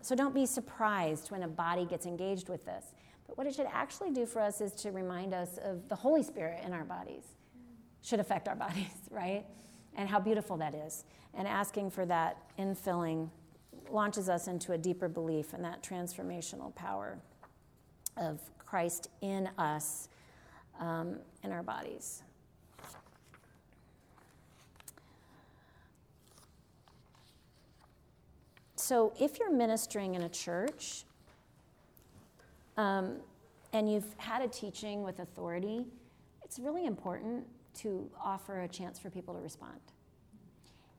So 0.00 0.16
don't 0.16 0.34
be 0.34 0.44
surprised 0.44 1.30
when 1.30 1.44
a 1.44 1.48
body 1.48 1.84
gets 1.84 2.04
engaged 2.04 2.48
with 2.48 2.64
this. 2.64 2.86
But 3.28 3.38
what 3.38 3.46
it 3.46 3.54
should 3.54 3.68
actually 3.72 4.10
do 4.10 4.26
for 4.26 4.42
us 4.42 4.60
is 4.60 4.72
to 4.82 4.90
remind 4.90 5.32
us 5.32 5.56
of 5.62 5.88
the 5.88 5.94
Holy 5.94 6.24
Spirit 6.24 6.62
in 6.66 6.72
our 6.72 6.84
bodies. 6.84 7.22
Should 8.02 8.18
affect 8.18 8.48
our 8.48 8.56
bodies, 8.66 8.90
right? 9.08 9.46
And 9.96 10.08
how 10.08 10.18
beautiful 10.18 10.56
that 10.56 10.74
is. 10.74 11.04
And 11.32 11.46
asking 11.46 11.90
for 11.90 12.04
that 12.06 12.38
infilling 12.58 13.30
launches 13.88 14.28
us 14.28 14.48
into 14.48 14.72
a 14.72 14.78
deeper 14.78 15.08
belief 15.08 15.54
in 15.54 15.62
that 15.62 15.80
transformational 15.80 16.74
power 16.74 17.18
of 18.16 18.40
Christ 18.58 19.10
in 19.20 19.48
us, 19.58 20.08
um, 20.80 21.20
in 21.44 21.52
our 21.52 21.62
bodies. 21.62 22.23
So 28.86 29.14
if 29.18 29.38
you're 29.38 29.50
ministering 29.50 30.14
in 30.14 30.24
a 30.24 30.28
church 30.28 31.04
um, 32.76 33.16
and 33.72 33.90
you've 33.90 34.14
had 34.18 34.42
a 34.42 34.48
teaching 34.48 35.02
with 35.02 35.20
authority, 35.20 35.86
it's 36.42 36.58
really 36.58 36.84
important 36.84 37.46
to 37.76 38.10
offer 38.22 38.60
a 38.60 38.68
chance 38.68 38.98
for 38.98 39.08
people 39.08 39.32
to 39.32 39.40
respond. 39.40 39.80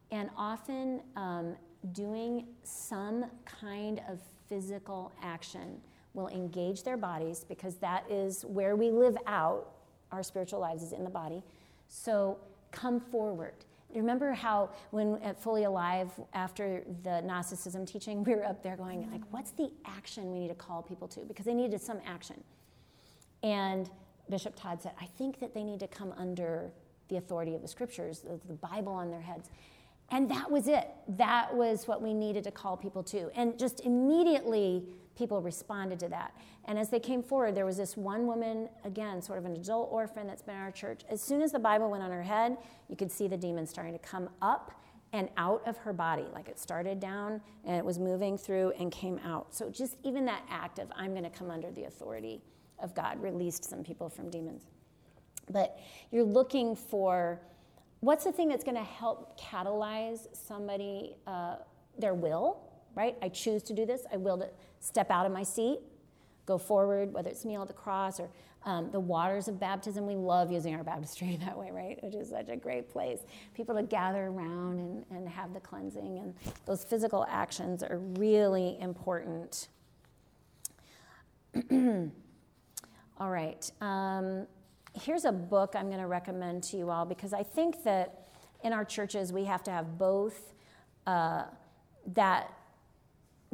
And 0.09 0.31
often 0.35 1.01
um, 1.15 1.55
doing 1.91 2.47
some 2.63 3.25
kind 3.45 4.01
of 4.09 4.19
physical 4.49 5.11
action 5.21 5.79
will 6.15 6.29
engage 6.29 6.81
their 6.81 6.97
bodies 6.97 7.45
because 7.47 7.75
that 7.75 8.03
is 8.09 8.45
where 8.45 8.75
we 8.75 8.89
live 8.89 9.15
out 9.27 9.75
our 10.11 10.23
spiritual 10.23 10.59
lives 10.59 10.81
is 10.81 10.91
in 10.91 11.03
the 11.03 11.11
body. 11.11 11.43
So 11.87 12.39
come 12.71 12.99
forward 12.99 13.53
remember 13.93 14.33
how 14.33 14.69
when 14.91 15.21
at 15.21 15.41
Fully 15.41 15.63
Alive, 15.63 16.11
after 16.33 16.83
the 17.03 17.21
Gnosticism 17.21 17.85
teaching, 17.85 18.23
we 18.23 18.35
were 18.35 18.45
up 18.45 18.63
there 18.63 18.75
going, 18.75 19.09
like, 19.11 19.21
mm-hmm. 19.21 19.31
what's 19.31 19.51
the 19.51 19.71
action 19.85 20.31
we 20.31 20.39
need 20.39 20.49
to 20.49 20.55
call 20.55 20.81
people 20.81 21.07
to? 21.09 21.21
Because 21.21 21.45
they 21.45 21.53
needed 21.53 21.81
some 21.81 21.99
action. 22.05 22.43
And 23.43 23.89
Bishop 24.29 24.55
Todd 24.55 24.81
said, 24.81 24.93
I 24.99 25.05
think 25.05 25.39
that 25.39 25.53
they 25.53 25.63
need 25.63 25.79
to 25.81 25.87
come 25.87 26.13
under 26.17 26.71
the 27.09 27.17
authority 27.17 27.53
of 27.53 27.61
the 27.61 27.67
scriptures, 27.67 28.21
the, 28.21 28.39
the 28.47 28.53
Bible 28.53 28.93
on 28.93 29.11
their 29.11 29.21
heads. 29.21 29.49
And 30.09 30.29
that 30.29 30.49
was 30.49 30.67
it. 30.67 30.89
That 31.07 31.55
was 31.55 31.87
what 31.87 32.01
we 32.01 32.13
needed 32.13 32.43
to 32.45 32.51
call 32.51 32.77
people 32.77 33.03
to. 33.03 33.29
And 33.35 33.57
just 33.57 33.81
immediately, 33.81 34.83
people 35.15 35.41
responded 35.41 35.99
to 35.99 36.09
that. 36.09 36.33
And 36.65 36.77
as 36.77 36.89
they 36.89 36.99
came 36.99 37.23
forward, 37.23 37.55
there 37.55 37.65
was 37.65 37.77
this 37.77 37.95
one 37.95 38.27
woman, 38.27 38.69
again, 38.83 39.21
sort 39.21 39.39
of 39.39 39.45
an 39.45 39.53
adult 39.53 39.89
orphan 39.91 40.27
that's 40.27 40.41
been 40.41 40.55
in 40.55 40.61
our 40.61 40.71
church. 40.71 41.01
As 41.09 41.21
soon 41.21 41.41
as 41.41 41.51
the 41.51 41.59
Bible 41.59 41.89
went 41.89 42.03
on 42.03 42.11
her 42.11 42.23
head, 42.23 42.57
you 42.89 42.95
could 42.95 43.11
see 43.11 43.27
the 43.27 43.37
demon 43.37 43.65
starting 43.65 43.93
to 43.93 43.99
come 43.99 44.29
up 44.41 44.71
and 45.13 45.29
out 45.37 45.61
of 45.65 45.77
her 45.77 45.93
body. 45.93 46.25
Like 46.33 46.49
it 46.49 46.59
started 46.59 46.99
down 46.99 47.41
and 47.63 47.75
it 47.77 47.85
was 47.85 47.99
moving 47.99 48.37
through 48.37 48.73
and 48.79 48.91
came 48.91 49.19
out. 49.23 49.53
So 49.53 49.69
just 49.69 49.95
even 50.03 50.25
that 50.25 50.43
act 50.49 50.79
of, 50.79 50.91
I'm 50.95 51.11
going 51.11 51.23
to 51.23 51.29
come 51.29 51.49
under 51.49 51.71
the 51.71 51.85
authority 51.85 52.41
of 52.79 52.93
God, 52.93 53.21
released 53.21 53.63
some 53.63 53.83
people 53.83 54.09
from 54.09 54.29
demons. 54.29 54.63
But 55.49 55.79
you're 56.11 56.23
looking 56.23 56.75
for 56.75 57.39
what's 58.01 58.25
the 58.25 58.31
thing 58.31 58.49
that's 58.49 58.63
going 58.63 58.77
to 58.77 58.83
help 58.83 59.39
catalyze 59.39 60.27
somebody, 60.33 61.15
uh, 61.27 61.57
their 61.97 62.13
will, 62.13 62.59
right? 62.95 63.15
I 63.21 63.29
choose 63.29 63.63
to 63.63 63.73
do 63.73 63.85
this. 63.85 64.05
I 64.11 64.17
will 64.17 64.37
to 64.37 64.49
step 64.85 65.09
out 65.09 65.25
of 65.25 65.31
my 65.31 65.43
seat, 65.43 65.79
go 66.45 66.57
forward, 66.57 67.13
whether 67.13 67.29
it's 67.29 67.43
kneel 67.43 67.61
at 67.61 67.67
the 67.67 67.73
cross 67.73 68.19
or 68.19 68.29
um, 68.65 68.89
the 68.91 68.99
waters 68.99 69.47
of 69.47 69.59
baptism. 69.59 70.05
We 70.05 70.15
love 70.15 70.51
using 70.51 70.75
our 70.75 70.83
baptistry 70.83 71.37
that 71.45 71.57
way, 71.57 71.71
right? 71.71 72.01
Which 72.03 72.15
is 72.15 72.29
such 72.29 72.49
a 72.49 72.55
great 72.55 72.89
place. 72.89 73.19
People 73.53 73.75
to 73.75 73.83
gather 73.83 74.25
around 74.27 74.79
and, 74.79 75.05
and 75.11 75.29
have 75.29 75.53
the 75.53 75.59
cleansing. 75.59 76.19
And 76.19 76.33
those 76.65 76.83
physical 76.83 77.25
actions 77.29 77.83
are 77.83 77.97
really 77.97 78.77
important. 78.79 79.69
all 81.71 83.29
right. 83.29 83.71
Um, 83.81 84.47
here's 84.93 85.25
a 85.25 85.31
book 85.31 85.75
I'm 85.75 85.87
going 85.87 85.99
to 85.99 86.07
recommend 86.07 86.63
to 86.63 86.77
you 86.77 86.89
all 86.89 87.05
because 87.05 87.33
I 87.33 87.43
think 87.43 87.83
that 87.83 88.27
in 88.63 88.73
our 88.73 88.85
churches 88.85 89.31
we 89.31 89.45
have 89.45 89.63
to 89.63 89.71
have 89.71 89.97
both 89.97 90.53
uh, 91.05 91.43
that 92.13 92.51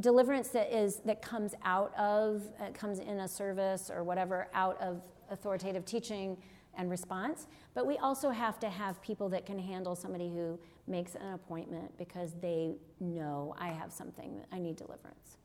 deliverance 0.02 0.50
that 0.50 0.76
is 0.76 0.98
that 1.06 1.22
comes 1.22 1.54
out 1.64 1.94
of 1.98 2.44
uh, 2.60 2.72
comes 2.74 3.00
in 3.00 3.20
a 3.20 3.28
service 3.28 3.90
or 3.94 4.04
whatever 4.04 4.48
out 4.54 4.82
of 4.82 5.02
authoritative 5.30 5.86
teaching 5.86 6.38
and 6.78 6.90
response. 6.90 7.48
But 7.74 7.86
we 7.86 7.98
also 7.98 8.30
have 8.30 8.60
to 8.60 8.70
have 8.70 9.02
people 9.02 9.30
that 9.30 9.46
can 9.46 9.60
handle 9.60 9.96
somebody 9.96 10.30
who 10.30 10.60
makes 10.88 11.16
an 11.16 11.34
appointment 11.34 11.98
because 11.98 12.34
they 12.42 12.76
know 13.00 13.56
I 13.58 13.70
have 13.70 13.92
something 13.92 14.42
I 14.52 14.60
need 14.60 14.78
deliverance. 14.78 15.38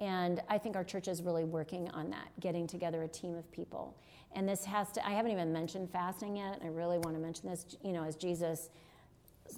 And 0.00 0.40
I 0.48 0.56
think 0.56 0.76
our 0.76 0.84
church 0.84 1.08
is 1.08 1.22
really 1.22 1.44
working 1.44 1.90
on 1.90 2.10
that, 2.10 2.28
getting 2.40 2.66
together 2.66 3.02
a 3.02 3.08
team 3.08 3.36
of 3.36 3.50
people. 3.52 3.96
And 4.34 4.48
this 4.48 4.64
has 4.64 4.90
to, 4.92 5.06
I 5.06 5.10
haven't 5.10 5.32
even 5.32 5.52
mentioned 5.52 5.90
fasting 5.90 6.36
yet. 6.36 6.58
And 6.60 6.64
I 6.64 6.68
really 6.68 6.98
want 6.98 7.16
to 7.16 7.20
mention 7.20 7.50
this, 7.50 7.66
you 7.84 7.92
know, 7.92 8.02
as 8.02 8.16
Jesus, 8.16 8.70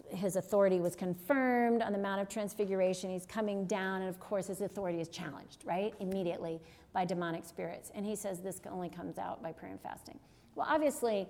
his 0.09 0.37
authority 0.37 0.81
was 0.81 0.97
confirmed 0.97 1.83
on 1.83 1.93
the 1.93 1.99
Mount 1.99 2.21
of 2.21 2.29
Transfiguration. 2.29 3.11
He's 3.11 3.27
coming 3.27 3.67
down, 3.67 4.03
and 4.03 4.09
of 4.09 4.19
course, 4.21 4.47
his 4.47 4.61
authority 4.61 5.01
is 5.01 5.09
challenged, 5.09 5.63
right? 5.65 5.95
Immediately 6.01 6.61
by 6.93 7.05
demonic 7.05 7.45
spirits. 7.45 7.91
And 7.95 8.07
he 8.07 8.17
says 8.17 8.41
this 8.41 8.61
only 8.71 8.89
comes 8.89 9.19
out 9.19 9.43
by 9.43 9.53
prayer 9.53 9.73
and 9.73 9.81
fasting. 9.81 10.19
Well, 10.55 10.67
obviously, 10.69 11.29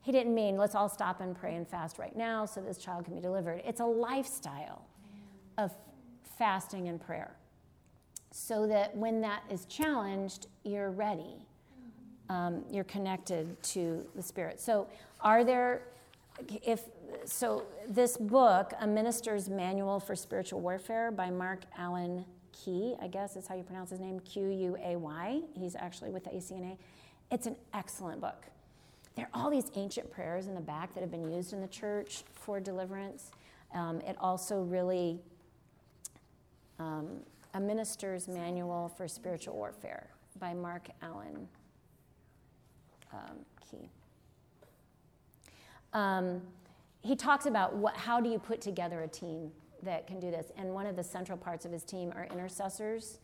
he 0.00 0.12
didn't 0.12 0.34
mean 0.34 0.56
let's 0.56 0.74
all 0.74 0.88
stop 0.88 1.20
and 1.20 1.36
pray 1.36 1.54
and 1.54 1.66
fast 1.66 1.98
right 1.98 2.14
now 2.16 2.44
so 2.44 2.60
this 2.60 2.78
child 2.78 3.04
can 3.04 3.14
be 3.14 3.20
delivered. 3.20 3.62
It's 3.64 3.80
a 3.80 3.86
lifestyle 3.86 4.84
of 5.58 5.72
fasting 6.38 6.88
and 6.88 7.00
prayer 7.00 7.36
so 8.32 8.66
that 8.66 8.96
when 8.96 9.20
that 9.20 9.42
is 9.50 9.66
challenged, 9.66 10.46
you're 10.64 10.90
ready. 10.90 11.46
Um, 12.28 12.64
you're 12.70 12.84
connected 12.84 13.62
to 13.64 14.06
the 14.16 14.22
Spirit. 14.22 14.58
So, 14.58 14.88
are 15.20 15.44
there, 15.44 15.82
if, 16.64 16.84
so 17.24 17.64
this 17.88 18.16
book, 18.16 18.72
A 18.80 18.86
Minister's 18.86 19.48
Manual 19.48 20.00
for 20.00 20.14
Spiritual 20.14 20.60
Warfare 20.60 21.10
by 21.10 21.30
Mark 21.30 21.60
Allen 21.76 22.24
Quay, 22.52 22.96
I 23.00 23.08
guess 23.08 23.36
is 23.36 23.46
how 23.46 23.54
you 23.54 23.62
pronounce 23.62 23.90
his 23.90 24.00
name, 24.00 24.20
Q 24.20 24.48
U 24.48 24.76
A 24.84 24.96
Y. 24.96 25.40
He's 25.54 25.74
actually 25.74 26.10
with 26.10 26.24
the 26.24 26.30
ACNA. 26.30 26.76
It's 27.30 27.46
an 27.46 27.56
excellent 27.72 28.20
book. 28.20 28.46
There 29.16 29.28
are 29.32 29.42
all 29.42 29.50
these 29.50 29.70
ancient 29.74 30.10
prayers 30.10 30.46
in 30.46 30.54
the 30.54 30.60
back 30.60 30.94
that 30.94 31.00
have 31.00 31.10
been 31.10 31.30
used 31.30 31.52
in 31.52 31.60
the 31.60 31.68
church 31.68 32.24
for 32.32 32.60
deliverance. 32.60 33.30
Um, 33.74 34.00
it 34.02 34.16
also 34.20 34.62
really 34.62 35.18
um, 36.78 37.20
a 37.54 37.60
Minister's 37.60 38.28
Manual 38.28 38.88
for 38.96 39.08
Spiritual 39.08 39.54
Warfare 39.56 40.08
by 40.38 40.54
Mark 40.54 40.88
Allen 41.02 41.48
um, 43.12 43.38
Quay. 43.70 43.88
He 47.02 47.16
talks 47.16 47.46
about 47.46 47.74
what, 47.74 47.96
how 47.96 48.20
do 48.20 48.30
you 48.30 48.38
put 48.38 48.60
together 48.60 49.02
a 49.02 49.08
team 49.08 49.50
that 49.82 50.06
can 50.06 50.20
do 50.20 50.30
this. 50.30 50.52
And 50.56 50.72
one 50.72 50.86
of 50.86 50.94
the 50.94 51.02
central 51.02 51.36
parts 51.36 51.64
of 51.64 51.72
his 51.72 51.82
team 51.82 52.12
are 52.14 52.24
intercessors. 52.24 53.18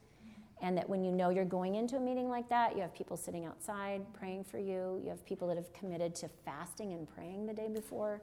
And 0.61 0.77
that 0.77 0.89
when 0.89 1.05
you 1.05 1.13
know 1.13 1.31
you're 1.31 1.45
going 1.45 1.77
into 1.77 1.97
a 1.97 2.01
meeting 2.01 2.29
like 2.29 2.49
that, 2.49 2.75
you 2.75 2.83
have 2.83 2.93
people 2.93 3.17
sitting 3.17 3.45
outside 3.45 4.03
praying 4.13 4.43
for 4.43 4.59
you. 4.59 5.01
You 5.05 5.09
have 5.11 5.25
people 5.25 5.47
that 5.49 5.57
have 5.57 5.73
committed 5.73 6.17
to 6.17 6.29
fasting 6.45 6.93
and 6.93 7.09
praying 7.09 7.47
the 7.47 7.55
day 7.55 7.69
before 7.69 8.21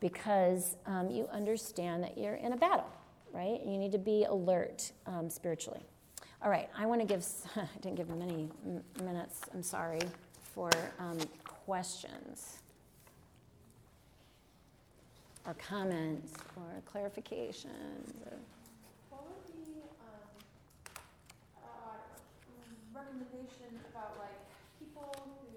because 0.00 0.76
um, 0.86 1.10
you 1.10 1.28
understand 1.30 2.02
that 2.02 2.16
you're 2.16 2.36
in 2.36 2.54
a 2.54 2.56
battle 2.56 2.90
right? 3.32 3.60
You 3.64 3.78
need 3.78 3.92
to 3.92 3.98
be 3.98 4.24
alert 4.24 4.92
um, 5.06 5.30
spiritually. 5.30 5.80
All 6.42 6.50
right, 6.50 6.68
I 6.76 6.86
want 6.86 7.00
to 7.00 7.06
give, 7.06 7.24
I 7.56 7.66
didn't 7.80 7.96
give 7.96 8.08
many 8.08 8.48
minutes, 9.02 9.40
I'm 9.52 9.62
sorry, 9.62 10.00
for 10.54 10.70
um, 10.98 11.18
questions 11.44 12.60
or 15.46 15.54
comments 15.54 16.34
or 16.56 16.82
clarifications. 16.84 18.12
Or 18.28 18.38
what 19.10 19.24
would 19.26 19.44
be 19.48 19.82
um, 20.04 20.28
uh, 21.58 21.96
recommendation 22.94 23.80
about 23.90 24.18
like 24.20 24.38
people 24.78 25.08
who 25.16 25.48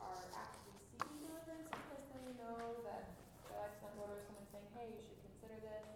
are 0.00 0.22
actively 0.34 0.80
seeking 0.90 1.18
deliverance 1.22 1.68
because 1.70 2.04
they 2.14 2.32
know 2.40 2.58
that 2.88 3.12
their 3.48 3.58
life's 3.60 3.80
not 3.84 3.92
order, 4.00 4.16
someone 4.26 4.46
saying, 4.50 4.68
hey, 4.74 4.86
you 4.96 5.00
should 5.04 5.20
consider 5.28 5.58
this. 5.60 5.88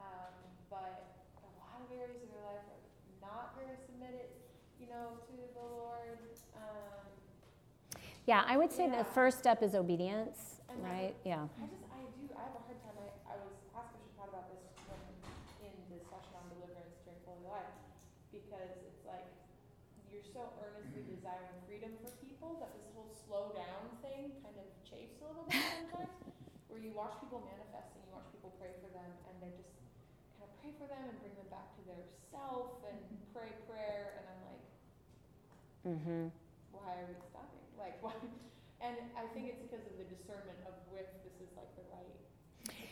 Um, 0.00 0.32
but 0.72 1.20
a 1.44 1.48
lot 1.60 1.78
of 1.84 1.88
areas 1.92 2.20
of 2.24 2.30
their 2.32 2.44
life 2.48 2.64
are 2.64 2.84
not 3.20 3.54
very 3.60 3.76
submitted, 3.86 4.28
you 4.80 4.88
know, 4.88 5.20
to 5.20 5.32
the 5.36 5.48
Lord. 5.54 6.18
Um, 6.56 7.04
yeah, 8.26 8.44
I 8.48 8.56
would 8.56 8.72
say 8.72 8.88
Yeah. 8.88 9.04
the 9.04 9.08
first 9.12 9.36
step 9.38 9.60
is 9.62 9.74
obedience, 9.76 10.60
And 10.72 10.80
right? 10.82 11.14
Yeah. 11.28 11.44
I 11.60 11.68
just, 11.68 11.84
I 11.92 12.00
do, 12.18 12.24
I 12.34 12.42
have 12.48 12.56
a 12.56 12.62
hard 12.66 12.80
time, 12.82 12.96
I, 12.98 13.08
I 13.30 13.36
was, 13.44 13.52
Pastor 13.72 13.94
Bishop 14.00 14.16
taught 14.16 14.30
about 14.32 14.48
this 14.50 14.64
when, 14.88 15.00
in 15.62 15.74
the 15.92 16.00
session 16.08 16.34
on 16.40 16.44
deliverance 16.56 16.96
during 17.04 17.20
Fully 17.28 17.44
Alive, 17.46 17.72
because 18.32 18.72
it's 18.88 19.04
like, 19.06 19.28
you're 20.10 20.24
so 20.34 20.50
earnestly 20.64 21.04
desiring 21.06 21.52
freedom 21.68 21.92
for 22.00 22.10
people 22.24 22.58
that 22.64 22.72
this 22.76 22.88
whole 22.96 23.12
slow 23.12 23.52
down 23.54 23.82
thing 24.02 24.32
kind 24.42 24.56
of 24.56 24.66
chafes 24.88 25.20
a 25.20 25.28
little 25.28 25.44
bit 25.48 25.60
sometimes, 25.84 26.12
where 26.72 26.80
you 26.94 27.02
watch 27.02 27.18
people 27.18 27.42
manifest 27.42 27.90
and 27.98 28.06
you 28.06 28.10
watch 28.14 28.30
people 28.30 28.54
pray 28.62 28.70
for 28.78 28.86
them, 28.94 29.10
and 29.26 29.34
they're 29.42 29.58
just 29.58 29.74
kind 30.38 30.46
of 30.46 30.54
pray 30.62 30.70
for 30.78 30.86
them 30.86 31.02
and 31.10 31.18
bring 31.18 31.34
them 31.34 31.50
back 31.50 31.74
to 31.74 31.82
their 31.90 32.06
self 32.30 32.78
and 32.86 32.94
pray 33.34 33.50
prayer, 33.66 34.22
and 34.22 34.24
I'm 34.30 34.40
like, 34.46 34.62
Mm-hmm. 35.84 36.30
why 36.70 37.02
are 37.02 37.06
we 37.10 37.18
stopping? 37.28 37.58
Like, 37.78 37.98
why? 38.00 38.14
And 38.80 38.94
I 39.18 39.26
think 39.34 39.48
it's 39.50 39.58
because 39.60 39.84
of 39.84 39.98
the 39.98 40.04
discernment 40.06 40.56
of 40.70 40.72
which 40.94 41.10
this 41.26 41.34
is 41.42 41.50
like 41.58 41.68
the 41.76 41.82
right. 41.90 42.14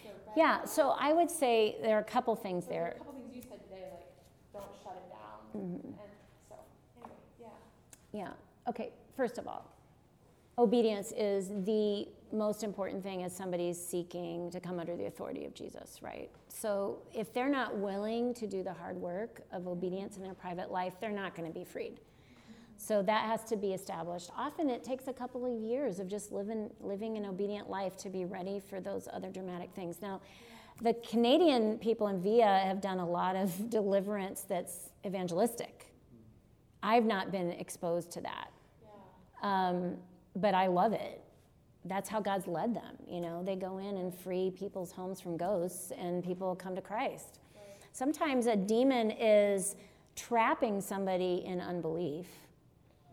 the 0.04 0.10
right 0.26 0.36
Yeah, 0.36 0.64
so 0.64 0.90
I 0.98 1.12
would 1.14 1.30
say 1.30 1.76
there 1.80 1.96
are 1.96 2.00
a 2.00 2.04
couple 2.04 2.34
things 2.34 2.66
there 2.66 2.82
there. 2.82 2.92
a 2.96 2.98
couple 2.98 3.12
things 3.14 3.30
you 3.34 3.40
said 3.42 3.62
today, 3.62 3.86
like 3.94 4.10
don't 4.52 4.74
shut 4.82 4.96
it 4.98 5.08
down. 5.08 5.38
Mhm. 5.54 5.86
And 6.02 6.12
so 6.48 6.56
anyway, 6.98 7.16
yeah. 7.40 7.48
Yeah. 8.12 8.32
Okay. 8.68 8.90
First 9.16 9.38
of 9.38 9.46
all, 9.46 9.70
obedience 10.58 11.12
is 11.16 11.48
the 11.64 12.08
most 12.32 12.64
important 12.64 13.02
thing 13.02 13.20
is 13.20 13.34
somebody's 13.34 13.84
seeking 13.84 14.50
to 14.50 14.60
come 14.60 14.78
under 14.78 14.96
the 14.96 15.06
authority 15.06 15.44
of 15.44 15.54
Jesus, 15.54 16.02
right? 16.02 16.30
So 16.48 17.02
if 17.14 17.32
they're 17.32 17.48
not 17.48 17.76
willing 17.76 18.34
to 18.34 18.46
do 18.46 18.62
the 18.62 18.72
hard 18.72 18.96
work 18.96 19.42
of 19.52 19.68
obedience 19.68 20.16
in 20.16 20.22
their 20.22 20.34
private 20.34 20.70
life, 20.70 20.94
they're 21.00 21.10
not 21.10 21.34
going 21.34 21.46
to 21.50 21.58
be 21.58 21.64
freed. 21.64 22.00
So 22.76 23.02
that 23.02 23.26
has 23.26 23.44
to 23.44 23.56
be 23.56 23.72
established. 23.72 24.30
Often 24.36 24.70
it 24.70 24.82
takes 24.82 25.06
a 25.06 25.12
couple 25.12 25.46
of 25.46 25.62
years 25.62 26.00
of 26.00 26.08
just 26.08 26.32
living 26.32 26.68
living 26.80 27.16
an 27.16 27.26
obedient 27.26 27.70
life 27.70 27.96
to 27.98 28.10
be 28.10 28.24
ready 28.24 28.58
for 28.58 28.80
those 28.80 29.08
other 29.12 29.30
dramatic 29.30 29.70
things. 29.72 30.02
Now, 30.02 30.20
the 30.80 30.94
Canadian 30.94 31.78
people 31.78 32.08
in 32.08 32.20
VIA 32.20 32.60
have 32.64 32.80
done 32.80 32.98
a 32.98 33.08
lot 33.08 33.36
of 33.36 33.70
deliverance 33.70 34.44
that's 34.48 34.90
evangelistic. 35.06 35.94
I've 36.82 37.04
not 37.04 37.30
been 37.30 37.50
exposed 37.52 38.10
to 38.12 38.20
that. 38.22 38.50
Yeah. 38.82 39.68
Um, 39.68 39.96
but 40.34 40.54
I 40.54 40.66
love 40.66 40.92
it. 40.92 41.22
That's 41.84 42.08
how 42.08 42.20
God's 42.20 42.46
led 42.46 42.74
them. 42.74 42.96
You 43.08 43.20
know, 43.20 43.42
they 43.42 43.56
go 43.56 43.78
in 43.78 43.96
and 43.96 44.14
free 44.14 44.50
people's 44.50 44.92
homes 44.92 45.20
from 45.20 45.36
ghosts, 45.36 45.92
and 45.98 46.22
people 46.22 46.54
come 46.54 46.74
to 46.76 46.82
Christ. 46.82 47.40
Sometimes 47.92 48.46
a 48.46 48.56
demon 48.56 49.10
is 49.10 49.76
trapping 50.16 50.80
somebody 50.80 51.42
in 51.44 51.60
unbelief, 51.60 52.26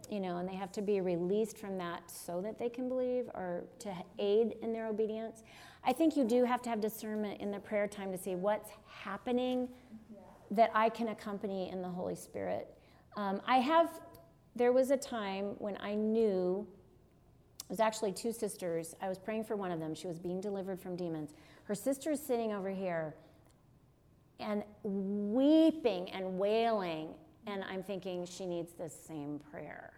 you 0.10 0.20
know, 0.20 0.38
and 0.38 0.48
they 0.48 0.56
have 0.56 0.72
to 0.74 0.82
be 0.82 1.02
released 1.02 1.58
from 1.58 1.78
that 1.78 2.10
so 2.10 2.42
that 2.42 2.58
they 2.58 2.70
can 2.70 2.88
believe 2.88 3.28
or 3.34 3.64
to 3.80 3.94
aid 4.20 4.56
in 4.62 4.72
their 4.72 4.88
obedience. 4.88 5.44
I 5.84 5.94
think 5.94 6.16
you 6.16 6.24
do 6.24 6.44
have 6.44 6.62
to 6.64 6.70
have 6.70 6.82
discernment 6.82 7.42
in 7.42 7.52
the 7.52 7.60
prayer 7.60 7.88
time 7.88 8.12
to 8.12 8.18
see 8.18 8.36
what's 8.36 8.70
happening 8.88 9.70
that 10.52 10.72
I 10.74 10.90
can 10.90 11.10
accompany 11.10 11.70
in 11.70 11.82
the 11.82 11.88
Holy 11.88 12.16
Spirit. 12.16 12.68
Um, 13.16 13.42
I 13.46 13.58
have, 13.58 13.90
there 14.56 14.72
was 14.72 14.92
a 14.92 14.98
time 14.98 15.56
when 15.60 15.78
I 15.80 15.94
knew, 15.96 16.68
it 17.70 17.74
was 17.74 17.80
actually 17.80 18.14
two 18.14 18.32
sisters. 18.32 18.96
I 19.00 19.10
was 19.10 19.20
praying 19.20 19.44
for 19.44 19.56
one 19.56 19.72
of 19.72 19.80
them. 19.80 19.94
She 19.94 20.08
was 20.08 20.18
being 20.18 20.42
delivered 20.42 20.80
from 20.80 20.96
demons. 20.96 21.36
Her 21.66 21.76
sister 21.76 22.10
is 22.10 22.20
sitting 22.20 22.52
over 22.52 22.70
here 22.70 23.14
and 24.40 24.64
weeping 24.82 26.10
and 26.10 26.40
wailing. 26.40 27.10
And 27.46 27.64
I'm 27.64 27.84
thinking 27.84 28.26
she 28.26 28.48
needs 28.48 28.74
the 28.74 28.90
same 28.90 29.40
prayer. 29.52 29.94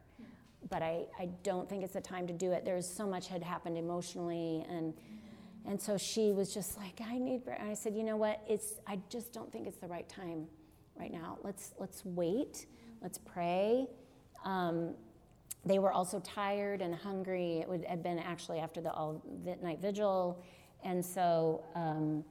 But 0.70 0.82
I, 0.82 1.06
I 1.18 1.30
don't 1.44 1.70
think 1.70 1.84
it's 1.84 1.94
the 1.94 2.02
time 2.02 2.28
to 2.28 2.34
do 2.34 2.52
it. 2.52 2.66
There's 2.66 2.86
so 2.88 3.08
much 3.08 3.30
had 3.30 3.42
happened 3.42 3.78
emotionally 3.78 4.66
and 4.70 4.94
and 5.64 5.80
so 5.80 5.96
she 5.96 6.32
was 6.32 6.52
just 6.52 6.76
like, 6.78 7.00
I 7.08 7.20
need 7.20 7.44
prayer. 7.46 7.58
And 7.60 7.70
I 7.70 7.76
said, 7.76 7.96
you 7.96 8.04
know 8.04 8.18
what? 8.18 8.42
It's 8.50 8.80
I 8.88 9.00
just 9.10 9.32
don't 9.32 9.52
think 9.52 9.68
it's 9.68 9.78
the 9.78 9.88
right 9.88 10.10
time 10.10 10.48
right 11.00 11.14
now. 11.14 11.38
Let's 11.44 11.74
let's 11.80 12.04
wait. 12.04 12.66
Let's 13.02 13.18
pray. 13.18 13.88
Um, 14.44 14.96
they 15.66 15.80
were 15.80 15.92
also 15.92 16.20
tired 16.20 16.82
and 16.82 16.96
hungry. 16.96 17.60
It 17.60 17.70
would, 17.70 17.86
had 17.86 18.02
been 18.02 18.20
actually 18.20 18.60
after 18.60 18.82
the 18.82 18.92
all 18.92 19.22
night 19.62 19.80
vigil, 19.80 20.42
and 20.84 21.04
so. 21.04 21.64
Um, 21.76 22.24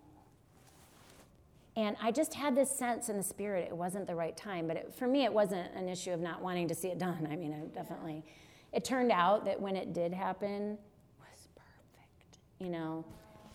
and 1.76 1.96
I 2.02 2.10
just 2.10 2.34
had 2.34 2.56
this 2.56 2.70
sense 2.70 3.08
in 3.08 3.16
the 3.16 3.22
spirit 3.22 3.68
it 3.70 3.76
wasn't 3.76 4.06
the 4.06 4.14
right 4.14 4.36
time. 4.36 4.66
But 4.66 4.76
it, 4.76 4.94
for 4.94 5.06
me, 5.06 5.24
it 5.24 5.32
wasn't 5.32 5.72
an 5.74 5.88
issue 5.88 6.10
of 6.10 6.20
not 6.20 6.42
wanting 6.42 6.68
to 6.68 6.74
see 6.74 6.88
it 6.88 6.98
done. 6.98 7.28
I 7.30 7.36
mean, 7.36 7.52
it 7.52 7.72
definitely. 7.72 8.24
It 8.72 8.84
turned 8.84 9.12
out 9.12 9.44
that 9.44 9.60
when 9.60 9.76
it 9.76 9.92
did 9.92 10.12
happen, 10.12 10.76
was 11.18 11.48
perfect. 11.54 12.38
You 12.58 12.70
know, 12.70 13.04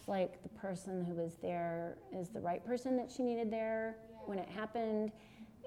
like 0.08 0.42
the 0.44 0.50
person 0.50 1.04
who 1.04 1.14
was 1.14 1.36
there 1.42 1.98
is 2.18 2.30
the 2.30 2.40
right 2.40 2.66
person 2.66 2.96
that 2.98 3.12
she 3.16 3.22
needed 3.24 3.52
there 3.52 3.98
when 4.26 4.40
it 4.40 4.48
happened. 4.50 5.12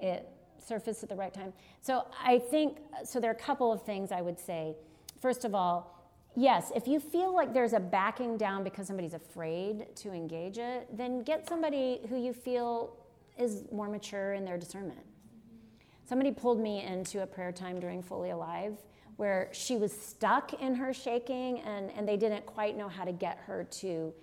It 0.01 0.27
surfaced 0.65 1.03
at 1.03 1.09
the 1.09 1.15
right 1.15 1.33
time. 1.33 1.53
So 1.81 2.05
I 2.23 2.39
think 2.39 2.77
so. 3.03 3.19
There 3.19 3.31
are 3.31 3.33
a 3.33 3.37
couple 3.37 3.71
of 3.71 3.83
things 3.83 4.11
I 4.11 4.21
would 4.21 4.39
say. 4.39 4.75
First 5.21 5.45
of 5.45 5.53
all, 5.53 5.95
Yes, 6.35 6.71
if 6.75 6.87
you 6.87 6.99
feel 6.99 7.33
like 7.33 7.53
there's 7.53 7.73
a 7.73 7.79
backing 7.79 8.37
down 8.37 8.63
because 8.63 8.87
somebody's 8.87 9.15
afraid 9.15 9.93
to 9.97 10.13
engage 10.13 10.57
it, 10.57 10.87
then 10.95 11.23
get 11.23 11.49
somebody 11.49 12.01
who 12.07 12.17
you 12.17 12.33
feel 12.33 12.95
is 13.37 13.63
more 13.71 13.89
mature 13.89 14.33
in 14.33 14.45
their 14.45 14.57
discernment. 14.57 14.99
Somebody 16.07 16.31
pulled 16.31 16.59
me 16.59 16.83
into 16.83 17.23
a 17.23 17.27
prayer 17.27 17.51
time 17.51 17.79
during 17.79 18.01
Fully 18.01 18.29
Alive 18.29 18.77
where 19.17 19.49
she 19.51 19.75
was 19.75 19.91
stuck 19.91 20.53
in 20.61 20.75
her 20.75 20.93
shaking 20.93 21.59
and, 21.59 21.91
and 21.91 22.07
they 22.07 22.15
didn't 22.15 22.45
quite 22.45 22.77
know 22.77 22.87
how 22.87 23.03
to 23.03 23.11
get 23.11 23.37
her 23.45 23.65
to 23.65 24.13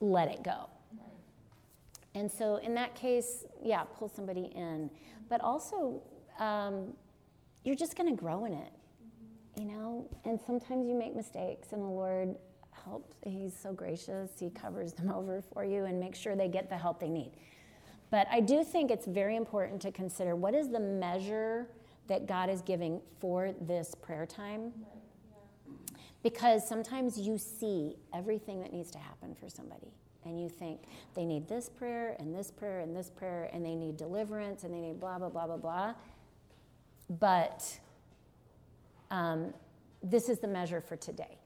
let 0.00 0.28
it 0.28 0.44
go. 0.44 0.68
And 2.14 2.30
so, 2.30 2.56
in 2.56 2.74
that 2.74 2.94
case, 2.94 3.44
yeah, 3.62 3.82
pull 3.98 4.08
somebody 4.08 4.52
in. 4.54 4.88
But 5.28 5.40
also, 5.40 6.02
um, 6.38 6.92
you're 7.64 7.76
just 7.76 7.96
going 7.96 8.08
to 8.08 8.20
grow 8.20 8.44
in 8.44 8.52
it 8.52 8.72
you 9.56 9.64
know, 9.64 10.06
and 10.24 10.38
sometimes 10.46 10.86
you 10.86 10.94
make 10.94 11.16
mistakes, 11.16 11.72
and 11.72 11.82
the 11.82 11.86
Lord 11.86 12.36
helps. 12.84 13.16
He's 13.24 13.56
so 13.56 13.72
gracious. 13.72 14.30
He 14.38 14.50
covers 14.50 14.92
them 14.92 15.10
over 15.14 15.42
for 15.52 15.64
you 15.64 15.84
and 15.84 15.98
makes 15.98 16.18
sure 16.18 16.36
they 16.36 16.48
get 16.48 16.68
the 16.68 16.76
help 16.76 17.00
they 17.00 17.08
need. 17.08 17.32
But 18.10 18.28
I 18.30 18.40
do 18.40 18.62
think 18.62 18.90
it's 18.90 19.06
very 19.06 19.34
important 19.34 19.80
to 19.82 19.90
consider 19.90 20.36
what 20.36 20.54
is 20.54 20.68
the 20.68 20.78
measure 20.78 21.66
that 22.06 22.26
God 22.26 22.48
is 22.50 22.60
giving 22.62 23.00
for 23.18 23.52
this 23.62 23.94
prayer 23.94 24.26
time. 24.26 24.72
Because 26.22 26.68
sometimes 26.68 27.18
you 27.18 27.38
see 27.38 27.96
everything 28.14 28.60
that 28.60 28.72
needs 28.72 28.90
to 28.92 28.98
happen 28.98 29.34
for 29.34 29.48
somebody. 29.48 29.92
And 30.26 30.38
you 30.40 30.48
think 30.48 30.80
they 31.14 31.24
need 31.24 31.48
this 31.48 31.68
prayer 31.68 32.16
and 32.18 32.34
this 32.34 32.50
prayer 32.50 32.80
and 32.80 32.94
this 32.94 33.08
prayer, 33.08 33.48
and 33.52 33.64
they 33.64 33.76
need 33.76 33.96
deliverance 33.96 34.64
and 34.64 34.74
they 34.74 34.80
need 34.80 34.98
blah, 35.00 35.18
blah, 35.18 35.28
blah, 35.30 35.46
blah, 35.46 35.56
blah. 35.56 35.94
But 37.08 37.78
um, 39.10 39.54
this 40.02 40.28
is 40.28 40.40
the 40.40 40.48
measure 40.48 40.80
for 40.80 40.96
today. 40.96 41.38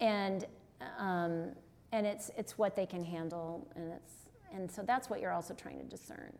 And, 0.00 0.46
um, 0.98 1.50
and 1.92 2.06
it's, 2.06 2.30
it's 2.38 2.56
what 2.56 2.74
they 2.74 2.86
can 2.86 3.04
handle, 3.04 3.66
and, 3.76 3.92
it's, 3.92 4.12
and 4.54 4.70
so 4.70 4.82
that's 4.82 5.10
what 5.10 5.20
you're 5.20 5.32
also 5.32 5.52
trying 5.52 5.78
to 5.78 5.84
discern. 5.84 6.32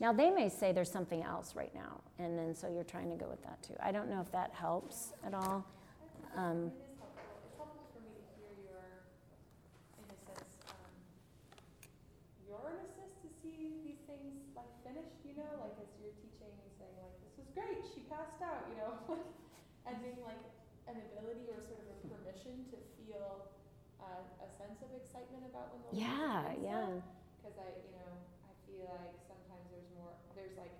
Now, 0.00 0.12
they 0.12 0.30
may 0.30 0.48
say 0.48 0.72
there's 0.72 0.90
something 0.90 1.22
else 1.22 1.54
right 1.54 1.74
now, 1.74 2.00
and 2.18 2.36
then 2.38 2.54
so 2.54 2.68
you're 2.68 2.84
trying 2.84 3.10
to 3.10 3.16
go 3.16 3.28
with 3.28 3.42
that 3.44 3.62
too. 3.62 3.76
I 3.80 3.92
don't 3.92 4.10
know 4.10 4.20
if 4.20 4.32
that 4.32 4.52
helps 4.52 5.12
at 5.24 5.32
all. 5.32 5.64
Um, 6.36 6.68
It 6.68 6.84
is 6.84 6.96
helpful. 7.00 7.32
It's 7.44 7.56
helpful 7.56 7.88
for 7.92 8.00
me 8.04 8.12
to 8.12 8.24
hear 8.36 8.52
your, 8.64 8.84
in 10.00 10.04
a 10.12 10.18
sense, 10.28 10.52
um, 10.68 10.92
your 12.44 12.60
earnestness 12.60 13.12
to 13.24 13.28
see 13.40 13.72
these 13.84 14.00
things 14.04 14.36
like 14.52 14.68
finished, 14.84 15.16
you 15.24 15.32
know, 15.36 15.64
like 15.64 15.76
as 15.80 15.88
you're 15.96 16.12
teaching 16.20 16.52
and 16.52 16.72
saying 16.76 16.96
like, 17.00 17.16
this 17.24 17.36
was 17.40 17.48
great, 17.56 17.80
she 17.88 18.04
passed 18.12 18.40
out, 18.44 18.68
you 18.72 18.76
know, 18.80 18.92
and 19.88 19.96
being 20.04 20.20
like 20.24 20.44
an 20.92 21.00
ability 21.08 21.48
or 21.48 21.58
sort 21.64 21.80
of 21.80 21.88
a 21.88 21.96
permission 22.04 22.68
to 22.68 22.76
feel 23.00 23.48
uh, 23.96 24.44
a 24.44 24.48
sense 24.76 24.92
of 24.92 24.92
excitement 25.00 25.44
about 25.48 25.72
when 25.72 25.80
the 25.88 25.90
yeah, 25.96 26.52
yeah. 26.60 27.00
Because 27.40 27.56
I, 27.56 27.68
you 27.80 27.92
know, 27.96 28.12
I 28.44 28.52
feel 28.68 28.84
like 28.92 29.16
sometimes 29.24 29.64
there's 29.72 29.88
more, 29.96 30.12
there's 30.36 30.52
like, 30.60 30.72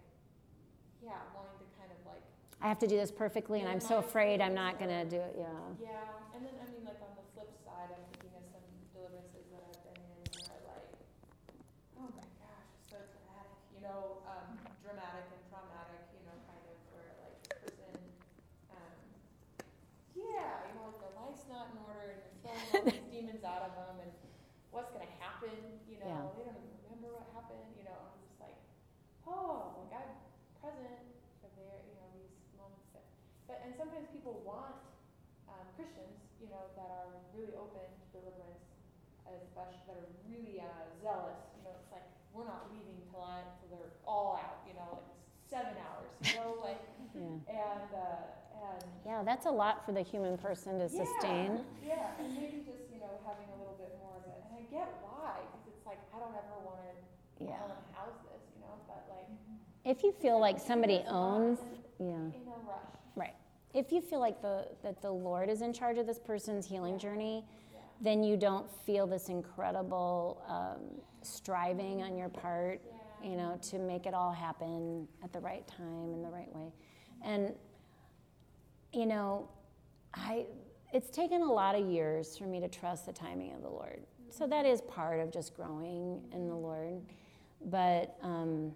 yeah, 1.01 1.16
wanting 1.32 1.56
to 1.64 1.68
kind 1.81 1.89
of 1.89 2.01
like 2.05 2.24
I 2.60 2.68
have 2.68 2.81
to 2.85 2.89
do 2.89 2.97
this 2.97 3.12
perfectly, 3.12 3.60
and 3.60 3.68
I'm 3.68 3.81
so 3.81 3.98
afraid 4.01 4.40
I'm 4.40 4.56
not 4.56 4.77
going 4.81 4.93
to 4.93 5.05
do 5.09 5.20
it. 5.20 5.36
Yeah. 5.36 5.48
yeah, 5.81 6.36
and 6.36 6.44
then 6.44 6.56
I 6.60 6.66
mean, 6.73 6.85
like 6.85 7.01
on 7.01 7.12
the 7.16 7.24
flip 7.32 7.52
side, 7.64 7.89
I'm 7.93 8.05
thinking 8.12 8.32
of 8.36 8.44
some 8.52 8.64
deliverances 8.93 9.44
that 9.52 9.60
I've 9.64 9.81
been 9.81 10.01
in 10.01 10.20
where 10.44 10.60
like, 10.68 10.89
oh 12.01 12.09
my 12.16 12.27
gosh, 12.40 12.68
it's 12.81 12.89
so 12.93 13.01
dramatic, 13.01 13.56
you 13.77 13.81
know, 13.85 14.20
um, 14.28 14.56
dramatic 14.85 15.24
and 15.32 15.40
traumatic, 15.48 16.05
you 16.16 16.24
know, 16.28 16.36
kind 16.48 16.64
of 16.68 16.77
where 16.93 17.12
like 17.20 17.36
the 17.44 17.56
person, 17.60 17.93
um, 18.73 18.93
yeah, 20.16 20.64
you 20.68 20.73
know, 20.81 20.89
like 20.93 21.01
their 21.01 21.12
life's 21.16 21.44
not 21.48 21.73
in 21.73 21.78
order 21.85 22.16
and 22.16 22.20
you're 22.24 22.40
throwing 22.40 22.64
all 22.73 22.85
these 22.89 23.05
demons 23.12 23.35
out 23.47 23.62
of 23.62 23.73
them 23.78 23.97
and 24.02 24.12
what's 24.74 24.90
gonna 24.93 25.09
happen, 25.23 25.55
you 25.89 25.97
know, 26.02 26.10
Yeah. 26.10 26.27
they 26.36 26.44
don't 26.44 26.59
even 26.60 26.77
remember 26.90 27.14
what 27.16 27.27
happened, 27.32 27.64
you 27.78 27.85
know, 27.86 27.97
I'm 27.97 28.18
just 28.27 28.36
like, 28.43 28.59
oh, 29.24 29.78
like 29.81 29.93
I'm 29.94 30.12
present 30.60 31.01
for 31.40 31.48
their, 31.56 31.81
you 31.89 31.94
know, 31.97 32.06
these 32.18 32.35
moments 32.59 32.90
that 32.93 33.06
but, 33.47 33.62
and 33.64 33.73
sometimes 33.78 34.10
people 34.10 34.43
want, 34.43 34.74
um, 35.48 35.64
Christians, 35.78 36.18
you 36.43 36.51
know, 36.51 36.66
that 36.74 36.90
are 36.90 37.09
really 37.32 37.55
open 37.55 37.86
to 37.86 38.05
deliverance, 38.10 38.66
as 39.31 39.39
especially, 39.47 39.81
that 39.86 39.97
are 40.02 40.10
really, 40.27 40.59
uh, 40.60 40.66
zealous, 41.01 41.39
you 41.55 41.62
know, 41.62 41.73
it's 41.78 41.90
like, 41.94 42.05
we're 42.35 42.44
not 42.44 42.68
leaving 42.74 42.98
till 43.09 43.23
I, 43.23 43.47
till 43.62 43.70
they're 43.78 43.94
all 44.05 44.35
out, 44.36 44.66
you 44.66 44.74
know, 44.74 44.98
like 44.98 45.09
seven 45.47 45.78
hours, 45.78 46.10
you 46.20 46.35
know, 46.36 46.59
like, 46.66 46.82
Yeah. 47.14 47.39
and, 47.48 47.90
uh, 47.94 48.66
and. 48.74 48.85
Yeah, 49.06 49.23
that's 49.23 49.47
a 49.47 49.51
lot 49.55 49.86
for 49.86 49.93
the 49.93 50.02
human 50.02 50.36
person 50.36 50.78
to 50.82 50.89
sustain. 50.90 51.62
Yeah, 51.86 51.94
yeah, 52.18 52.20
and 52.24 52.35
maybe 52.35 52.66
just, 52.66 52.85
having 53.27 53.48
a 53.53 53.59
little 53.59 53.74
bit 53.77 53.93
more 54.01 54.15
of 54.16 54.24
it, 54.31 54.39
and 54.47 54.53
I 54.57 54.62
get 54.70 54.89
why, 55.03 55.43
because 55.51 55.66
it's 55.74 55.85
like, 55.86 55.98
I 56.15 56.19
don't 56.19 56.35
ever 56.35 56.57
wanna, 56.65 56.94
I 57.40 57.44
Yeah. 57.44 57.59
house 57.93 58.16
this, 58.31 58.43
you 58.55 58.61
know, 58.62 58.74
but 58.86 59.05
like. 59.11 59.28
If 59.85 60.03
you 60.03 60.12
feel 60.12 60.39
like 60.40 60.59
somebody 60.59 60.98
there's 60.98 61.09
a 61.09 61.12
lot 61.12 61.40
owns, 61.40 61.59
yeah. 61.98 62.07
in 62.07 62.47
a 62.47 62.59
rush, 62.66 62.94
Right. 63.16 63.35
If 63.74 63.93
you 63.93 64.01
feel 64.01 64.20
like 64.20 64.40
the 64.40 64.69
that 64.82 65.03
the 65.03 65.11
Lord 65.11 65.48
is 65.51 65.61
in 65.62 65.73
charge 65.73 65.98
of 65.98 66.07
this 66.07 66.19
person's 66.19 66.66
healing 66.66 66.98
journey, 66.98 67.44
yeah. 67.74 67.81
then 68.01 68.23
you 68.23 68.36
don't 68.36 68.70
feel 68.86 69.07
this 69.07 69.28
incredible 69.28 70.43
um, 70.48 71.01
striving 71.23 72.03
on 72.03 72.16
your 72.16 72.28
part, 72.28 72.81
Yeah. 73.23 73.31
you 73.31 73.36
know, 73.36 73.59
to 73.70 73.78
make 73.78 74.07
it 74.07 74.15
all 74.15 74.32
happen 74.32 75.07
at 75.23 75.32
the 75.32 75.40
right 75.40 75.66
time 75.66 76.12
in 76.15 76.23
the 76.23 76.31
right 76.31 76.53
way. 76.55 76.73
And 77.23 77.55
you 78.93 79.07
know, 79.07 79.48
I 80.15 80.47
it's 80.97 81.10
taken 81.10 81.43
a 81.43 81.52
lot 81.52 81.74
of 81.74 81.86
years 81.86 82.39
for 82.39 82.44
me 82.44 82.59
to 82.59 82.68
trust 82.68 83.05
the 83.05 83.12
timing 83.12 83.52
of 83.52 83.60
the 83.60 83.68
Lord. 83.68 84.01
So 84.31 84.47
that 84.47 84.64
is 84.64 84.81
part 84.81 85.20
of 85.20 85.31
just 85.31 85.55
growing 85.55 86.23
in 86.32 86.48
the 86.48 86.55
Lord. 86.55 87.02
But 87.66 88.16
um, 88.23 88.73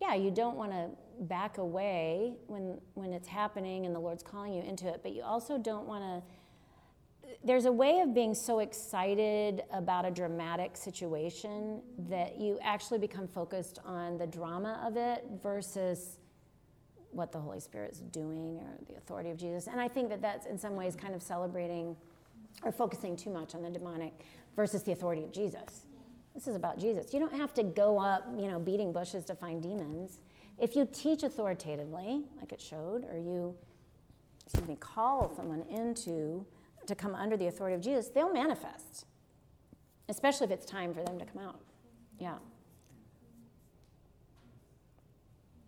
yeah, 0.00 0.14
you 0.14 0.30
don't 0.30 0.56
want 0.56 0.70
to 0.70 0.88
back 1.22 1.58
away 1.58 2.34
when 2.46 2.80
when 2.94 3.12
it's 3.12 3.26
happening 3.26 3.86
and 3.86 3.94
the 3.94 3.98
Lord's 3.98 4.22
calling 4.22 4.54
you 4.54 4.62
into 4.62 4.86
it. 4.86 5.00
But 5.02 5.12
you 5.12 5.22
also 5.22 5.58
don't 5.58 5.88
want 5.88 6.04
to. 6.04 7.32
There's 7.42 7.64
a 7.64 7.72
way 7.72 8.00
of 8.00 8.14
being 8.14 8.34
so 8.34 8.60
excited 8.60 9.62
about 9.72 10.04
a 10.04 10.12
dramatic 10.12 10.76
situation 10.76 11.82
that 12.08 12.38
you 12.38 12.56
actually 12.62 13.00
become 13.00 13.26
focused 13.26 13.80
on 13.84 14.16
the 14.16 14.28
drama 14.28 14.80
of 14.86 14.96
it 14.96 15.24
versus 15.42 16.18
what 17.12 17.32
the 17.32 17.38
Holy 17.38 17.60
Spirit 17.60 17.92
is 17.92 18.00
doing 18.00 18.58
or 18.58 18.84
the 18.86 18.96
authority 18.96 19.30
of 19.30 19.38
Jesus. 19.38 19.66
And 19.66 19.80
I 19.80 19.88
think 19.88 20.08
that 20.10 20.20
that's 20.20 20.46
in 20.46 20.58
some 20.58 20.76
ways 20.76 20.94
kind 20.94 21.14
of 21.14 21.22
celebrating 21.22 21.96
or 22.62 22.72
focusing 22.72 23.16
too 23.16 23.30
much 23.30 23.54
on 23.54 23.62
the 23.62 23.70
demonic 23.70 24.12
versus 24.56 24.82
the 24.82 24.92
authority 24.92 25.24
of 25.24 25.32
Jesus. 25.32 25.86
This 26.34 26.46
is 26.46 26.56
about 26.56 26.78
Jesus. 26.78 27.12
You 27.12 27.20
don't 27.20 27.34
have 27.34 27.52
to 27.54 27.62
go 27.62 27.98
up, 27.98 28.24
you 28.38 28.48
know, 28.48 28.58
beating 28.58 28.92
bushes 28.92 29.24
to 29.24 29.34
find 29.34 29.62
demons. 29.62 30.20
If 30.58 30.76
you 30.76 30.88
teach 30.92 31.22
authoritatively, 31.22 32.22
like 32.38 32.52
it 32.52 32.60
showed, 32.60 33.04
or 33.10 33.18
you, 33.18 33.54
excuse 34.44 34.68
me, 34.68 34.76
call 34.76 35.32
someone 35.34 35.62
into 35.70 36.44
to 36.86 36.94
come 36.94 37.14
under 37.14 37.36
the 37.36 37.46
authority 37.48 37.74
of 37.74 37.80
Jesus, 37.80 38.08
they'll 38.08 38.32
manifest. 38.32 39.04
Especially 40.08 40.46
if 40.46 40.50
it's 40.50 40.64
time 40.64 40.94
for 40.94 41.02
them 41.02 41.18
to 41.18 41.24
come 41.24 41.42
out. 41.42 41.60
Yeah. 42.18 42.38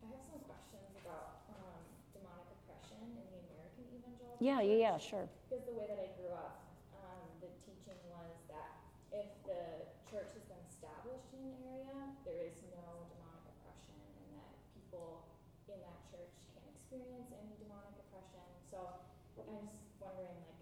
I 0.01 0.07
have 0.11 0.23
some 0.23 0.41
questions 0.47 0.87
about 1.05 1.45
um, 1.51 1.83
demonic 2.15 2.47
oppression 2.63 2.97
in 3.05 3.11
the 3.19 3.27
American 3.43 3.85
evangelical. 3.91 4.30
Yeah, 4.41 4.65
yeah, 4.65 4.97
yeah, 4.97 4.97
sure. 4.97 5.29
Because 5.45 5.69
the 5.69 5.77
way 5.77 5.85
that 5.85 6.01
I 6.01 6.09
grew 6.17 6.33
up, 6.33 6.65
um, 6.97 7.29
the 7.45 7.53
teaching 7.61 8.01
was 8.09 8.33
that 8.49 8.73
if 9.13 9.29
the 9.45 9.85
church 10.09 10.33
has 10.33 10.45
been 10.49 10.65
established 10.65 11.29
in 11.37 11.45
an 11.45 11.61
area, 11.61 11.93
there 12.25 12.49
is 12.49 12.57
no 12.73 13.05
demonic 13.13 13.45
oppression, 13.53 14.01
and 14.01 14.41
that 14.41 14.57
people 14.73 15.29
in 15.69 15.77
that 15.85 16.01
church 16.09 16.33
can't 16.57 16.73
experience 16.73 17.29
any 17.37 17.53
demonic 17.61 17.93
oppression. 18.09 18.41
So 18.73 19.05
I'm 19.45 19.69
just 19.69 19.93
wondering, 20.01 20.41
like, 20.49 20.57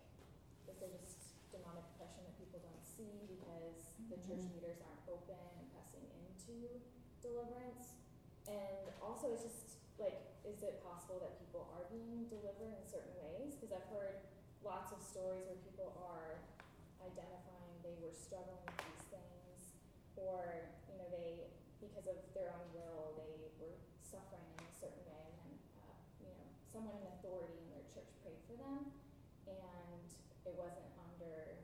is 0.66 0.76
there 0.82 0.90
just 0.98 1.38
demonic 1.54 1.86
oppression 1.94 2.26
that 2.26 2.34
people 2.34 2.58
don't 2.58 2.82
see 2.82 3.30
because 3.30 3.94
the 4.10 4.18
church 4.26 4.42
leaders 4.58 4.82
aren't 4.82 5.06
open 5.06 5.38
and 5.38 5.70
pressing 5.70 6.02
into 6.26 6.82
deliverance? 7.22 7.94
And 8.50 8.90
also, 8.98 9.30
it's 9.38 9.46
just 9.46 9.78
like, 10.02 10.18
is 10.42 10.66
it 10.66 10.82
possible 10.82 11.22
that 11.22 11.38
people 11.38 11.68
are 11.78 11.86
being 11.92 12.26
delivered 12.26 12.74
in 12.74 12.82
certain 12.88 13.12
I've 13.88 13.96
heard 13.96 14.20
lots 14.60 14.92
of 14.92 15.00
stories 15.00 15.48
where 15.48 15.56
people 15.64 15.96
are 16.04 16.36
identifying 17.00 17.72
they 17.80 17.96
were 18.04 18.12
struggling 18.12 18.60
with 18.68 18.76
these 18.84 19.04
things, 19.08 19.72
or 20.20 20.44
you 20.92 21.00
know, 21.00 21.08
they 21.08 21.48
because 21.80 22.04
of 22.04 22.20
their 22.36 22.52
own 22.52 22.68
will 22.76 23.16
they 23.16 23.32
were 23.56 23.80
suffering 24.04 24.44
in 24.60 24.60
a 24.68 24.74
certain 24.76 25.00
way, 25.08 25.24
and 25.24 25.40
then 25.40 25.56
uh, 25.88 25.96
you 26.20 26.28
know, 26.28 26.44
someone 26.68 27.00
in 27.00 27.08
authority 27.16 27.56
in 27.64 27.68
their 27.72 27.86
church 27.88 28.12
prayed 28.20 28.36
for 28.44 28.60
them, 28.60 28.92
and 29.48 30.04
it 30.44 30.52
wasn't 30.52 30.92
under 31.08 31.56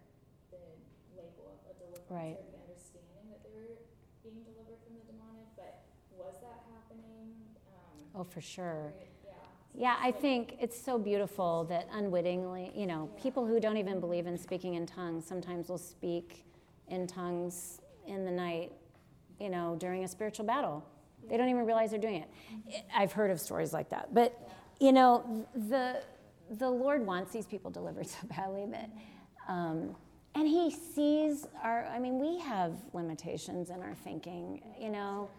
the 0.48 0.64
label 1.12 1.60
of 1.60 1.60
a 1.68 1.74
deliverance 1.76 2.08
Right. 2.08 2.40
or 2.40 2.46
the 2.48 2.60
understanding 2.64 3.28
that 3.36 3.44
they 3.44 3.52
were 3.52 3.84
being 4.24 4.40
delivered 4.48 4.80
from 4.80 4.96
the 4.96 5.04
demonic, 5.12 5.52
but 5.60 5.84
was 6.16 6.40
that 6.40 6.64
happening? 6.72 7.36
Um, 7.68 8.00
Oh, 8.16 8.24
for 8.24 8.40
sure. 8.40 8.96
Yeah. 9.76 9.96
I 10.00 10.12
think 10.12 10.56
it's 10.60 10.80
so 10.80 10.98
beautiful 10.98 11.64
that 11.64 11.88
unwittingly, 11.92 12.72
you 12.74 12.86
know, 12.86 13.10
people 13.20 13.46
who 13.46 13.58
don't 13.58 13.76
even 13.76 14.00
believe 14.00 14.26
in 14.26 14.38
speaking 14.38 14.74
in 14.74 14.86
tongues 14.86 15.26
sometimes 15.26 15.68
will 15.68 15.78
speak 15.78 16.44
in 16.88 17.06
tongues 17.06 17.80
in 18.06 18.24
the 18.24 18.30
night, 18.30 18.72
you 19.40 19.48
know, 19.48 19.76
during 19.78 20.04
a 20.04 20.08
spiritual 20.08 20.44
battle. 20.44 20.84
They 21.28 21.36
don't 21.36 21.48
even 21.48 21.64
realize 21.64 21.90
they're 21.90 21.98
doing 21.98 22.22
it. 22.22 22.84
I've 22.94 23.12
heard 23.12 23.30
of 23.30 23.40
stories 23.40 23.72
like 23.72 23.88
that. 23.90 24.14
But, 24.14 24.38
you 24.80 24.92
know, 24.92 25.46
the, 25.54 26.02
the 26.50 26.68
Lord 26.68 27.04
wants 27.04 27.32
these 27.32 27.46
people 27.46 27.70
delivered 27.70 28.06
so 28.06 28.26
badly 28.26 28.66
that, 28.70 28.90
um, 29.48 29.96
and 30.34 30.46
He 30.46 30.70
sees 30.70 31.46
our, 31.62 31.86
I 31.86 31.98
mean, 31.98 32.18
we 32.18 32.38
have 32.40 32.72
limitations 32.92 33.70
in 33.70 33.80
our 33.80 33.94
thinking, 34.04 34.62
you 34.78 34.90
know, 34.90 35.30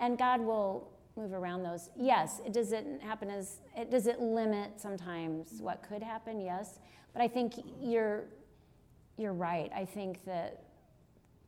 and 0.00 0.16
God 0.16 0.40
will 0.40 0.88
move 1.16 1.32
around 1.32 1.62
those. 1.62 1.90
Yes, 1.96 2.40
it 2.46 2.52
does 2.52 2.72
it 2.72 2.86
happen 3.02 3.30
as 3.30 3.60
it 3.76 3.90
does 3.90 4.06
it 4.06 4.20
limit 4.20 4.80
sometimes 4.80 5.60
what 5.60 5.82
could 5.82 6.02
happen? 6.02 6.40
Yes, 6.40 6.78
but 7.12 7.22
I 7.22 7.28
think 7.28 7.54
you're 7.80 8.24
you're 9.18 9.34
right. 9.34 9.70
I 9.74 9.84
think 9.84 10.24
that 10.24 10.64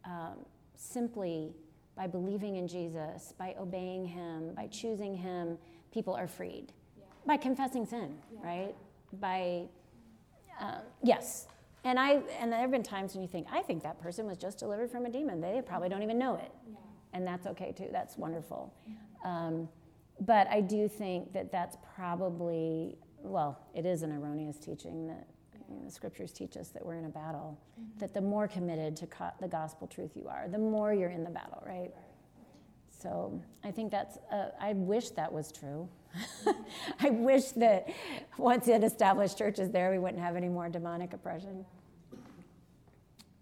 um, 0.04 0.44
simply 0.76 1.52
by 1.96 2.06
believing 2.06 2.56
in 2.56 2.68
Jesus, 2.68 3.32
by 3.38 3.54
obeying 3.58 4.04
Him, 4.04 4.52
by 4.54 4.66
choosing 4.66 5.14
Him, 5.14 5.56
people 5.92 6.14
are 6.14 6.26
freed. 6.26 6.72
Yeah. 6.98 7.04
By 7.26 7.36
confessing 7.36 7.86
sin, 7.86 8.18
Yeah. 8.32 8.40
right? 8.46 8.74
By 9.20 9.64
uh, 10.60 10.80
yes. 11.02 11.46
And 11.84 11.98
I 11.98 12.22
and 12.40 12.52
there 12.52 12.60
have 12.60 12.70
been 12.70 12.82
times 12.82 13.14
when 13.14 13.22
you 13.22 13.28
think 13.28 13.46
I 13.50 13.60
think 13.62 13.82
that 13.82 14.00
person 14.00 14.26
was 14.26 14.36
just 14.38 14.58
delivered 14.58 14.90
from 14.90 15.06
a 15.06 15.10
demon. 15.10 15.40
They 15.40 15.62
probably 15.64 15.88
don't 15.88 16.02
even 16.02 16.18
know 16.18 16.34
it 16.36 16.50
Yeah. 16.68 16.76
and 17.14 17.26
that's 17.26 17.46
okay 17.46 17.72
too. 17.72 17.88
That's 17.92 18.16
wonderful. 18.18 18.72
Um, 19.24 19.68
but 20.20 20.46
I 20.48 20.60
do 20.60 20.86
think 20.88 21.32
that 21.32 21.50
that's 21.50 21.76
probably, 21.96 22.96
well, 23.22 23.58
it 23.74 23.84
is 23.84 24.02
an 24.02 24.12
erroneous 24.12 24.58
teaching 24.58 25.06
that 25.08 25.26
you 25.68 25.76
know, 25.76 25.84
the 25.86 25.90
scriptures 25.90 26.30
teach 26.32 26.56
us 26.56 26.68
that 26.68 26.84
we're 26.84 26.94
in 26.96 27.06
a 27.06 27.08
battle. 27.10 27.58
That 27.98 28.14
the 28.14 28.20
more 28.20 28.46
committed 28.46 28.96
to 28.96 29.06
co- 29.06 29.32
the 29.40 29.48
gospel 29.48 29.86
truth 29.86 30.12
you 30.14 30.28
are, 30.28 30.46
the 30.48 30.58
more 30.58 30.92
you're 30.94 31.10
in 31.10 31.24
the 31.24 31.30
battle, 31.30 31.62
right? 31.66 31.90
So 32.90 33.42
I 33.64 33.70
think 33.70 33.90
that's, 33.90 34.18
uh, 34.30 34.50
I 34.60 34.72
wish 34.74 35.10
that 35.10 35.32
was 35.32 35.50
true. 35.50 35.88
I 37.00 37.10
wish 37.10 37.46
that 37.52 37.88
once 38.38 38.68
it 38.68 38.84
established 38.84 39.36
churches 39.36 39.70
there, 39.70 39.90
we 39.90 39.98
wouldn't 39.98 40.22
have 40.22 40.36
any 40.36 40.48
more 40.48 40.68
demonic 40.68 41.12
oppression. 41.12 41.64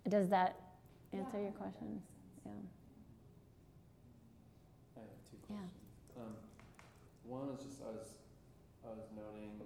Does 0.09 0.29
that 0.31 0.57
answer 1.13 1.41
your 1.41 1.53
question? 1.53 2.01
Yeah. 2.47 2.53
I 4.97 5.01
have 5.01 5.09
two 5.31 5.37
Yeah. 5.51 5.57
questions. 5.57 5.73
Um, 6.19 6.35
one 7.33 7.49
is 7.57 7.65
just, 7.65 7.81
I 7.81 7.89
was, 7.89 8.13
I 8.85 8.93
was 8.93 9.09
noting, 9.17 9.57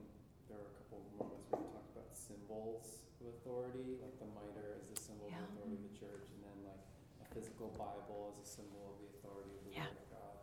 there 0.47 0.55
were 0.63 0.71
a 0.71 0.77
couple 0.79 1.03
of 1.03 1.07
moments 1.19 1.51
where 1.51 1.67
you 1.67 1.71
talked 1.75 1.91
about 1.91 2.15
symbols 2.15 3.03
of 3.19 3.35
authority, 3.35 3.99
like 3.99 4.15
the 4.23 4.29
mitre 4.31 4.79
is 4.87 4.95
a 4.95 4.99
symbol 5.03 5.27
of 5.27 5.35
Yeah. 5.35 5.43
the 5.43 5.51
authority 5.59 5.75
of 5.75 5.85
the 5.91 5.95
church, 5.99 6.27
and 6.31 6.41
then 6.47 6.59
like 6.71 6.83
a 7.21 7.27
physical 7.35 7.75
Bible 7.75 8.39
is 8.39 8.47
a 8.47 8.49
symbol 8.63 8.95
of 8.95 8.97
the 9.03 9.09
authority 9.19 9.51
of 9.59 9.63
the 9.67 9.73
Yeah. 9.75 9.91
word 9.91 9.99
of 9.99 10.09
God. 10.15 10.37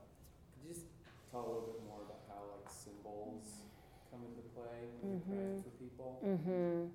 Could 0.51 0.59
you 0.67 0.69
just 0.75 0.85
talk 1.31 1.47
a 1.47 1.49
little 1.49 1.71
bit 1.71 1.79
more 1.87 2.03
about 2.03 2.21
how 2.27 2.43
like 2.59 2.67
symbols 2.67 3.63
come 4.11 4.27
into 4.27 4.43
play 4.51 4.91
when 4.99 5.15
you're 5.15 5.23
praying 5.31 5.63
Mhm. 5.63 5.63
for 5.63 5.71
people? 5.79 6.09
Mm-hmm. 6.27 6.91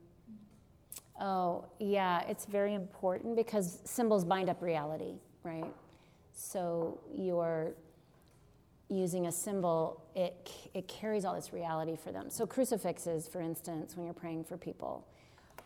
Oh, 1.20 1.64
yeah, 1.80 2.20
it's 2.28 2.44
very 2.46 2.74
important 2.74 3.34
because 3.34 3.80
symbols 3.84 4.24
bind 4.24 4.48
up 4.48 4.60
reality, 4.62 5.18
right? 5.42 5.72
So 6.32 7.00
you're 7.10 7.74
using 8.90 9.26
a 9.26 9.32
symbol, 9.32 10.02
it, 10.14 10.50
it 10.74 10.88
carries 10.88 11.24
all 11.24 11.34
this 11.34 11.52
reality 11.52 11.96
for 11.96 12.10
them. 12.10 12.30
So 12.30 12.46
crucifixes, 12.46 13.28
for 13.28 13.40
instance, 13.40 13.96
when 13.96 14.06
you're 14.06 14.14
praying 14.14 14.44
for 14.44 14.56
people, 14.56 15.06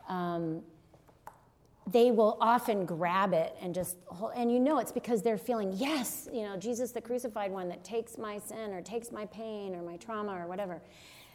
um, 0.08 0.62
they 1.90 2.10
will 2.10 2.36
often 2.40 2.84
grab 2.84 3.32
it 3.32 3.56
and 3.60 3.74
just 3.74 3.96
hold, 4.06 4.32
and 4.36 4.52
you 4.52 4.60
know 4.60 4.78
it's 4.78 4.92
because 4.92 5.22
they're 5.22 5.38
feeling, 5.38 5.72
yes, 5.74 6.28
you 6.32 6.42
know, 6.42 6.56
Jesus, 6.56 6.92
the 6.92 7.00
crucified 7.00 7.50
one 7.50 7.68
that 7.68 7.82
takes 7.82 8.18
my 8.18 8.38
sin 8.38 8.72
or 8.72 8.80
takes 8.80 9.10
my 9.10 9.26
pain 9.26 9.74
or 9.74 9.82
my 9.82 9.96
trauma 9.96 10.32
or 10.32 10.46
whatever. 10.46 10.80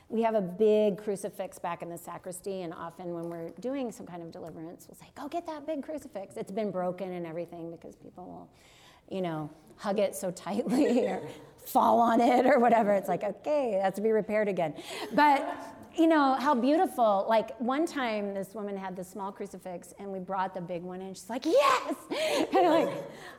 We 0.09 0.21
have 0.21 0.35
a 0.35 0.41
big 0.41 0.97
crucifix 0.97 1.59
back 1.59 1.81
in 1.81 1.89
the 1.89 1.97
sacristy, 1.97 2.61
and 2.61 2.73
often 2.73 3.13
when 3.13 3.29
we're 3.29 3.49
doing 3.59 3.91
some 3.91 4.05
kind 4.05 4.23
of 4.23 4.31
deliverance, 4.31 4.87
we'll 4.87 4.95
say, 4.95 5.11
Go 5.15 5.27
get 5.27 5.45
that 5.47 5.67
big 5.67 5.83
crucifix. 5.83 6.37
It's 6.37 6.51
been 6.51 6.71
broken 6.71 7.11
and 7.11 7.25
everything 7.27 7.69
because 7.69 7.95
people 7.97 8.25
will, 8.25 8.49
you 9.13 9.21
know, 9.21 9.49
hug 9.75 9.99
it 9.99 10.15
so 10.15 10.31
tightly 10.45 11.07
or 11.07 11.21
fall 11.67 11.99
on 11.99 12.21
it 12.21 12.45
or 12.45 12.59
whatever. 12.59 12.93
It's 12.93 13.09
like, 13.09 13.23
okay, 13.23 13.75
it 13.75 13.81
has 13.81 13.93
to 13.95 14.01
be 14.01 14.11
repaired 14.11 14.47
again. 14.47 14.73
But, 15.13 15.45
you 15.95 16.07
know, 16.07 16.35
how 16.35 16.55
beautiful. 16.55 17.25
Like 17.27 17.59
one 17.59 17.85
time, 17.85 18.33
this 18.33 18.53
woman 18.53 18.77
had 18.77 18.95
this 18.95 19.09
small 19.09 19.31
crucifix, 19.31 19.93
and 19.99 20.11
we 20.11 20.19
brought 20.19 20.53
the 20.53 20.61
big 20.61 20.83
one, 20.83 21.01
and 21.01 21.15
she's 21.15 21.29
like, 21.29 21.45
Yes! 21.45 21.95
And 22.55 22.67
like, 22.69 22.89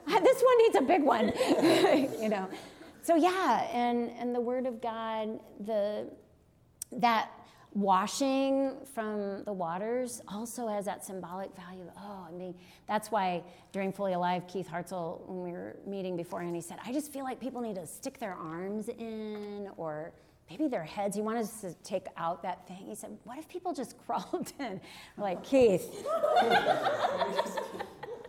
"Ah, 0.09 0.21
This 0.21 0.43
one 0.43 0.59
needs 0.59 0.77
a 0.77 0.83
big 0.83 1.03
one, 1.03 1.33
you 2.23 2.29
know. 2.29 2.49
So, 3.03 3.17
yeah, 3.17 3.67
and, 3.73 4.11
and 4.19 4.35
the 4.35 4.41
Word 4.41 4.67
of 4.67 4.83
God, 4.83 5.41
the 5.61 6.11
that 6.93 7.31
washing 7.75 8.73
from 8.95 9.45
the 9.45 9.53
waters 9.53 10.23
also 10.29 10.69
has 10.69 10.87
that 10.87 11.05
symbolic 11.05 11.55
value. 11.55 11.91
Oh, 11.97 12.27
I 12.27 12.33
mean, 12.33 12.55
that's 12.87 13.11
why 13.11 13.43
during 13.73 13.93
Fully 13.93 14.15
Alive, 14.15 14.47
Keith 14.49 14.69
Hartzell, 14.69 15.21
when 15.27 15.43
we 15.43 15.53
were 15.53 15.77
meeting 15.87 16.17
beforehand, 16.17 16.55
he 16.57 16.63
said, 16.63 16.79
I 16.85 16.93
just 16.93 17.13
feel 17.13 17.25
like 17.25 17.41
people 17.41 17.61
need 17.61 17.77
to 17.77 17.87
stick 17.87 18.19
their 18.19 18.35
arms 18.35 18.89
in 18.89 19.71
or 19.77 20.13
maybe 20.51 20.67
their 20.69 20.85
heads. 20.85 21.15
He 21.15 21.23
wanted 21.23 21.41
us 21.41 21.61
to 21.61 21.75
take 21.85 22.07
out 22.17 22.43
that 22.43 22.67
thing. 22.67 22.87
He 22.87 22.95
said, 22.95 23.17
What 23.25 23.39
if 23.39 23.49
people 23.49 23.73
just 23.73 23.97
crawled 24.07 24.53
in? 24.59 24.81
We're 25.17 25.25
like, 25.25 25.45
Keith, 25.45 25.87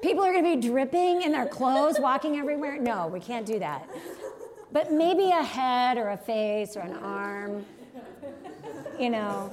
people 0.01 0.23
are 0.23 0.33
going 0.33 0.43
to 0.43 0.55
be 0.55 0.67
dripping 0.67 1.21
in 1.21 1.31
their 1.31 1.47
clothes, 1.47 1.97
walking 1.99 2.37
everywhere? 2.37 2.77
No, 2.77 3.07
we 3.07 3.19
can't 3.19 3.45
do 3.45 3.59
that. 3.59 3.89
But 4.71 4.91
maybe 4.91 5.31
a 5.31 5.41
head 5.41 5.97
or 5.97 6.09
a 6.09 6.17
face 6.17 6.75
or 6.77 6.81
an 6.81 6.93
arm 6.93 7.65
you 8.99 9.09
know. 9.09 9.51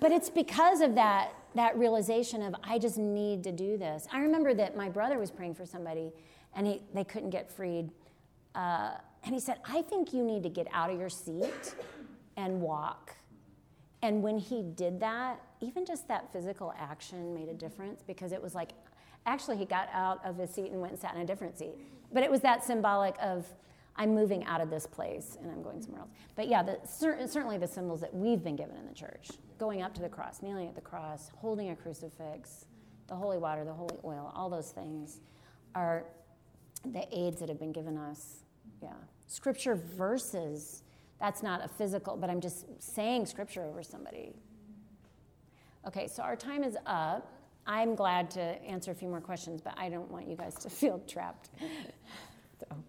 But 0.00 0.12
it's 0.12 0.30
because 0.30 0.80
of 0.80 0.94
that 0.94 1.32
that 1.54 1.76
realization 1.76 2.42
of 2.42 2.54
I 2.64 2.78
just 2.78 2.96
need 2.98 3.44
to 3.44 3.52
do 3.52 3.76
this. 3.76 4.06
I 4.12 4.20
remember 4.20 4.54
that 4.54 4.76
my 4.76 4.88
brother 4.88 5.18
was 5.18 5.30
praying 5.30 5.54
for 5.54 5.66
somebody, 5.66 6.12
and 6.54 6.66
he 6.66 6.82
they 6.94 7.04
couldn't 7.04 7.30
get 7.30 7.50
freed, 7.50 7.90
uh, 8.54 8.92
and 9.24 9.34
he 9.34 9.40
said, 9.40 9.58
"I 9.64 9.82
think 9.82 10.12
you 10.12 10.24
need 10.24 10.42
to 10.44 10.48
get 10.48 10.66
out 10.72 10.90
of 10.90 10.98
your 10.98 11.10
seat 11.10 11.74
and 12.36 12.60
walk." 12.60 13.16
And 14.02 14.20
when 14.22 14.36
he 14.38 14.62
did 14.62 14.98
that, 15.00 15.40
even 15.60 15.86
just 15.86 16.08
that 16.08 16.32
physical 16.32 16.74
action 16.76 17.32
made 17.32 17.48
a 17.48 17.54
difference 17.54 18.02
because 18.04 18.32
it 18.32 18.42
was 18.42 18.52
like, 18.52 18.72
actually, 19.26 19.56
he 19.56 19.64
got 19.64 19.88
out 19.92 20.20
of 20.24 20.36
his 20.36 20.50
seat 20.50 20.72
and 20.72 20.80
went 20.80 20.92
and 20.92 21.00
sat 21.00 21.14
in 21.14 21.20
a 21.20 21.24
different 21.24 21.56
seat. 21.56 21.74
But 22.12 22.24
it 22.24 22.30
was 22.30 22.40
that 22.40 22.64
symbolic 22.64 23.14
of, 23.22 23.46
I'm 23.96 24.14
moving 24.14 24.44
out 24.44 24.60
of 24.60 24.70
this 24.70 24.86
place 24.86 25.36
and 25.40 25.50
I'm 25.50 25.62
going 25.62 25.82
somewhere 25.82 26.02
else. 26.02 26.10
But 26.34 26.48
yeah, 26.48 26.62
the, 26.62 26.78
cer- 26.86 27.26
certainly 27.26 27.58
the 27.58 27.68
symbols 27.68 28.00
that 28.00 28.14
we've 28.14 28.42
been 28.42 28.56
given 28.56 28.76
in 28.76 28.86
the 28.86 28.94
church 28.94 29.30
going 29.58 29.82
up 29.82 29.94
to 29.94 30.00
the 30.00 30.08
cross, 30.08 30.42
kneeling 30.42 30.66
at 30.66 30.74
the 30.74 30.80
cross, 30.80 31.30
holding 31.36 31.70
a 31.70 31.76
crucifix, 31.76 32.66
the 33.06 33.14
holy 33.14 33.38
water, 33.38 33.64
the 33.64 33.72
holy 33.72 33.96
oil, 34.04 34.32
all 34.34 34.50
those 34.50 34.70
things 34.70 35.20
are 35.74 36.04
the 36.84 37.06
aids 37.12 37.38
that 37.38 37.48
have 37.48 37.60
been 37.60 37.72
given 37.72 37.96
us. 37.96 38.38
Yeah. 38.82 38.90
Scripture 39.28 39.76
verses, 39.76 40.82
that's 41.20 41.42
not 41.42 41.64
a 41.64 41.68
physical, 41.68 42.16
but 42.16 42.28
I'm 42.28 42.40
just 42.40 42.66
saying 42.82 43.26
scripture 43.26 43.62
over 43.62 43.82
somebody. 43.82 44.32
Okay, 45.86 46.08
so 46.08 46.22
our 46.22 46.36
time 46.36 46.64
is 46.64 46.76
up. 46.86 47.30
I'm 47.66 47.94
glad 47.94 48.30
to 48.32 48.40
answer 48.40 48.90
a 48.90 48.94
few 48.94 49.08
more 49.08 49.20
questions, 49.20 49.60
but 49.60 49.74
I 49.76 49.88
don't 49.88 50.10
want 50.10 50.26
you 50.26 50.36
guys 50.36 50.54
to 50.56 50.70
feel 50.70 50.98
trapped. 51.06 51.50
So, 52.60 52.66
Can 52.68 52.82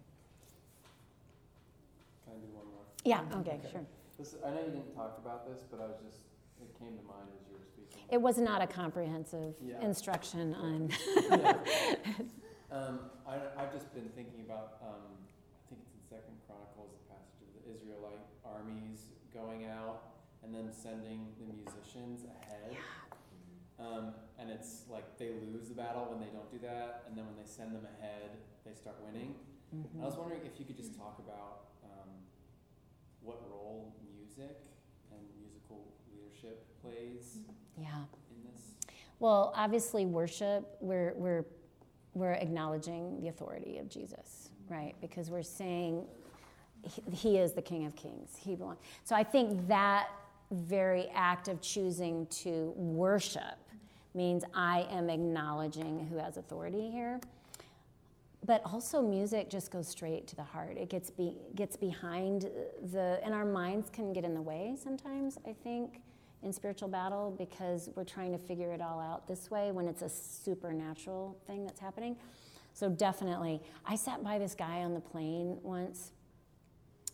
I 2.28 2.36
do 2.36 2.46
one 2.52 2.66
more? 2.66 2.84
Yeah, 3.04 3.22
okay, 3.36 3.60
sure. 3.70 3.84
This, 4.18 4.36
I 4.46 4.50
know 4.50 4.60
you 4.60 4.70
didn't 4.70 4.94
talk 4.94 5.18
about 5.24 5.46
this, 5.48 5.64
but 5.70 5.80
I 5.80 5.86
was 5.86 5.96
just, 6.04 6.18
it 6.62 6.78
came 6.78 6.96
to 6.96 7.02
mind 7.04 7.28
as 7.34 7.42
you 7.48 7.54
were 7.54 7.64
speaking. 7.64 8.04
It 8.10 8.20
was 8.20 8.38
not 8.38 8.62
a 8.62 8.66
comprehensive 8.66 9.54
Yeah. 9.64 9.80
instruction 9.80 10.54
on. 10.54 10.90
Um, 12.72 12.98
I, 13.22 13.38
I've 13.56 13.70
just 13.72 13.94
been 13.94 14.08
thinking 14.18 14.42
about, 14.42 14.82
um, 14.82 15.06
I 15.14 15.62
think 15.70 15.78
it's 15.86 15.94
in 15.94 16.02
Second 16.10 16.34
Chronicles, 16.42 16.90
the 16.98 17.06
passage 17.14 17.46
of 17.46 17.54
the 17.54 17.70
Israelite 17.70 18.26
armies 18.42 19.14
going 19.30 19.70
out 19.70 20.18
and 20.42 20.50
then 20.52 20.72
sending 20.74 21.30
the 21.38 21.46
musicians 21.54 22.26
ahead. 22.26 22.74
Um, 23.78 24.14
and 24.42 24.50
it's 24.50 24.90
like 24.90 25.06
they 25.18 25.30
lose 25.54 25.68
the 25.70 25.74
battle 25.78 26.10
when 26.10 26.18
they 26.18 26.34
don't 26.34 26.50
do 26.50 26.58
that, 26.66 27.04
and 27.06 27.14
then 27.16 27.26
when 27.30 27.36
they 27.38 27.46
send 27.46 27.70
them 27.74 27.86
ahead, 27.98 28.42
they 28.66 28.74
start 28.74 28.96
winning. 29.06 29.34
Mm-hmm. 29.70 30.02
I 30.02 30.06
was 30.06 30.16
wondering 30.18 30.42
if 30.42 30.58
you 30.58 30.66
could 30.66 30.76
just 30.76 30.98
talk 30.98 31.22
about 31.22 31.62
um, 31.62 31.73
what 33.24 33.40
role 33.50 33.94
music 34.16 34.56
and 35.10 35.20
musical 35.40 35.86
leadership 36.12 36.64
plays 36.82 37.38
Yeah. 37.78 38.04
in 38.30 38.52
this. 38.52 38.62
Well, 39.18 39.52
obviously, 39.56 40.06
worship, 40.06 40.76
we're, 40.80 41.14
we're, 41.16 41.44
we're 42.14 42.32
acknowledging 42.32 43.20
the 43.20 43.28
authority 43.28 43.78
of 43.78 43.88
Jesus, 43.88 44.50
right? 44.68 44.94
Because 45.00 45.30
we're 45.30 45.42
saying, 45.42 46.04
he, 46.82 47.02
he 47.10 47.38
is 47.38 47.52
the 47.52 47.62
King 47.62 47.86
of 47.86 47.96
Kings. 47.96 48.30
He 48.38 48.54
belongs. 48.54 48.78
So 49.04 49.16
I 49.16 49.24
think 49.24 49.66
that 49.68 50.08
very 50.50 51.08
act 51.14 51.48
of 51.48 51.60
choosing 51.60 52.26
to 52.26 52.72
worship 52.76 53.56
means 54.14 54.44
I 54.54 54.86
am 54.90 55.08
acknowledging 55.10 56.06
who 56.10 56.18
has 56.18 56.36
authority 56.36 56.90
here. 56.90 57.18
But 58.44 58.60
also, 58.66 59.00
music 59.00 59.48
just 59.48 59.70
goes 59.70 59.88
straight 59.88 60.26
to 60.28 60.36
the 60.36 60.42
heart. 60.42 60.76
It 60.76 60.90
gets 60.90 61.08
be, 61.10 61.38
gets 61.54 61.76
behind 61.76 62.50
the, 62.92 63.18
and 63.24 63.32
our 63.32 63.46
minds 63.46 63.88
can 63.90 64.12
get 64.12 64.24
in 64.24 64.34
the 64.34 64.42
way 64.42 64.76
sometimes. 64.82 65.38
I 65.46 65.54
think 65.64 66.00
in 66.42 66.52
spiritual 66.52 66.88
battle 66.88 67.34
because 67.38 67.88
we're 67.96 68.04
trying 68.04 68.32
to 68.32 68.38
figure 68.38 68.70
it 68.72 68.82
all 68.82 69.00
out 69.00 69.26
this 69.26 69.50
way 69.50 69.72
when 69.72 69.88
it's 69.88 70.02
a 70.02 70.10
supernatural 70.10 71.38
thing 71.46 71.64
that's 71.64 71.80
happening. 71.80 72.16
So 72.74 72.90
definitely, 72.90 73.62
I 73.86 73.96
sat 73.96 74.22
by 74.22 74.38
this 74.38 74.54
guy 74.54 74.82
on 74.82 74.92
the 74.92 75.00
plane 75.00 75.58
once. 75.62 76.12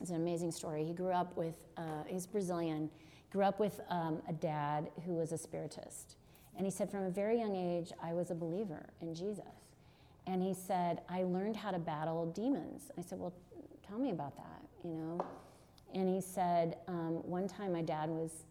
It's 0.01 0.11
an 0.11 0.16
amazing 0.16 0.51
story. 0.51 0.85
He 0.85 0.94
grew 0.94 1.12
up 1.12 1.36
with, 1.36 1.66
uh, 1.77 2.02
he's 2.09 2.27
Brazilian, 2.27 2.90
grew 3.31 3.44
up 3.44 3.61
with 3.61 3.81
um, 3.89 4.20
a 4.28 4.32
dad 4.32 4.90
who 5.05 5.12
was 5.12 5.31
a 5.31 5.39
spiritist. 5.39 6.16
And 6.57 6.66
he 6.66 6.73
said, 6.73 6.90
from 6.90 7.05
a 7.05 7.11
very 7.11 7.39
young 7.39 7.55
age, 7.55 7.93
I 8.02 8.15
was 8.15 8.31
a 8.31 8.35
believer 8.35 8.89
in 9.01 9.15
Jesus. 9.15 9.44
And 10.27 10.43
he 10.43 10.55
said, 10.55 11.03
I 11.09 11.23
learned 11.25 11.57
how 11.57 11.71
to 11.71 11.79
battle 11.79 12.27
demons. 12.27 12.91
I 12.99 13.03
said, 13.03 13.19
Well, 13.19 13.33
tell 13.87 13.99
me 13.99 14.11
about 14.11 14.37
that, 14.37 14.63
you 14.85 14.95
know? 14.95 15.25
And 15.95 16.09
he 16.09 16.21
said, 16.21 16.77
um, 16.89 17.23
One 17.29 17.49
time 17.49 17.73
my 17.73 17.83
dad 17.83 18.09
was 18.09 18.45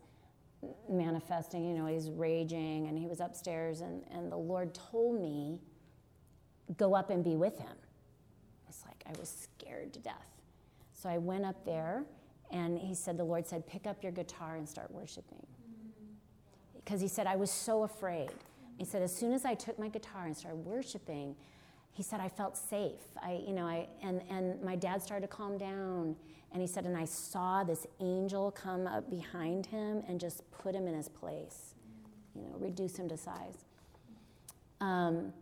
manifesting, 0.90 1.66
you 1.66 1.74
know, 1.74 1.86
he's 1.86 2.10
raging 2.10 2.88
and 2.88 2.98
he 2.98 3.08
was 3.08 3.20
upstairs, 3.20 3.82
and, 3.82 4.04
and 4.12 4.32
the 4.32 4.38
Lord 4.38 4.74
told 4.74 5.20
me, 5.20 5.60
Go 6.78 6.94
up 6.94 7.10
and 7.10 7.24
be 7.24 7.36
with 7.36 7.58
him. 7.58 7.76
It's 8.68 8.84
like 8.86 9.04
I 9.08 9.20
was 9.20 9.48
scared 9.58 9.94
to 9.94 10.00
death. 10.00 10.28
So 10.94 11.10
I 11.10 11.18
went 11.18 11.46
up 11.46 11.66
there, 11.66 12.04
and 12.52 12.78
he 12.78 12.94
said, 12.94 13.18
The 13.18 13.24
Lord 13.24 13.48
said, 13.48 13.66
Pick 13.68 13.88
up 13.88 14.04
your 14.04 14.12
guitar 14.12 14.56
and 14.56 14.68
start 14.68 14.92
worshiping. 14.92 15.46
Because 16.76 17.02
he 17.02 17.08
said, 17.08 17.26
I 17.28 17.36
was 17.36 17.52
so 17.52 17.84
afraid. 17.84 18.32
He 18.78 18.86
said, 18.86 19.02
As 19.02 19.16
soon 19.16 19.34
as 19.34 19.46
I 19.46 19.56
took 19.56 19.80
my 19.80 19.88
guitar 19.88 20.26
and 20.26 20.36
started 20.36 20.58
worshiping, 20.58 21.36
he 22.00 22.04
said, 22.04 22.22
I 22.22 22.30
felt 22.30 22.56
safe. 22.56 23.02
I, 23.22 23.42
you 23.46 23.52
know, 23.52 23.66
I, 23.66 23.86
and, 24.02 24.22
and 24.30 24.64
my 24.64 24.78
dad 24.78 25.02
started 25.02 25.28
to 25.28 25.36
calm 25.36 25.58
down. 25.58 26.16
And 26.54 26.62
he 26.62 26.66
said, 26.66 26.86
and 26.86 26.96
I 26.96 27.04
saw 27.04 27.66
this 27.66 27.86
angel 28.00 28.52
come 28.52 28.88
up 28.88 29.10
behind 29.10 29.66
him 29.66 30.02
and 30.08 30.18
just 30.18 30.50
put 30.50 30.74
him 30.74 30.88
in 30.88 30.96
his 30.96 31.10
place, 31.10 31.76
you 32.34 32.44
know, 32.44 32.56
reduce 32.58 32.96
him 32.96 33.10
to 33.10 33.18
size. 33.18 33.66
Um, 34.80 35.34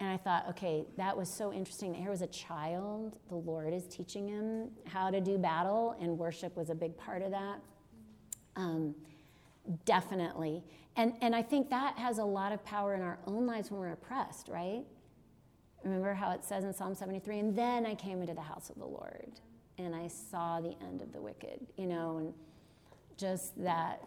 and 0.00 0.10
I 0.10 0.16
thought, 0.16 0.48
okay, 0.48 0.82
that 0.96 1.16
was 1.16 1.28
so 1.28 1.52
interesting. 1.52 1.94
Here 1.94 2.10
was 2.10 2.22
a 2.22 2.26
child, 2.26 3.20
the 3.28 3.36
Lord 3.36 3.72
is 3.72 3.86
teaching 3.86 4.26
him 4.26 4.70
how 4.88 5.08
to 5.08 5.20
do 5.20 5.38
battle, 5.38 5.96
and 6.00 6.18
worship 6.18 6.56
was 6.56 6.68
a 6.68 6.74
big 6.74 6.96
part 6.96 7.22
of 7.22 7.30
that. 7.30 7.60
Um, 8.56 8.96
definitely. 9.84 10.64
And, 10.96 11.12
and 11.20 11.32
I 11.32 11.42
think 11.42 11.70
that 11.70 11.96
has 11.96 12.18
a 12.18 12.24
lot 12.24 12.50
of 12.50 12.64
power 12.64 12.92
in 12.92 13.02
our 13.02 13.20
own 13.24 13.46
lives 13.46 13.70
when 13.70 13.78
we're 13.78 13.92
oppressed, 13.92 14.48
right? 14.48 14.82
Remember 15.84 16.14
how 16.14 16.30
it 16.30 16.44
says 16.44 16.64
in 16.64 16.72
Psalm 16.72 16.94
73, 16.94 17.38
and 17.38 17.56
then 17.56 17.86
I 17.86 17.94
came 17.94 18.20
into 18.20 18.34
the 18.34 18.42
house 18.42 18.70
of 18.70 18.76
the 18.76 18.86
Lord 18.86 19.32
and 19.78 19.94
I 19.94 20.06
saw 20.06 20.60
the 20.60 20.74
end 20.86 21.02
of 21.02 21.12
the 21.12 21.20
wicked, 21.20 21.66
you 21.76 21.86
know, 21.86 22.18
and 22.18 22.34
just 23.16 23.60
that 23.62 24.02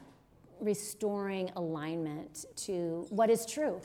restoring 0.61 1.51
alignment 1.55 2.45
to 2.57 3.05
what 3.09 3.29
is 3.29 3.45
true. 3.45 3.81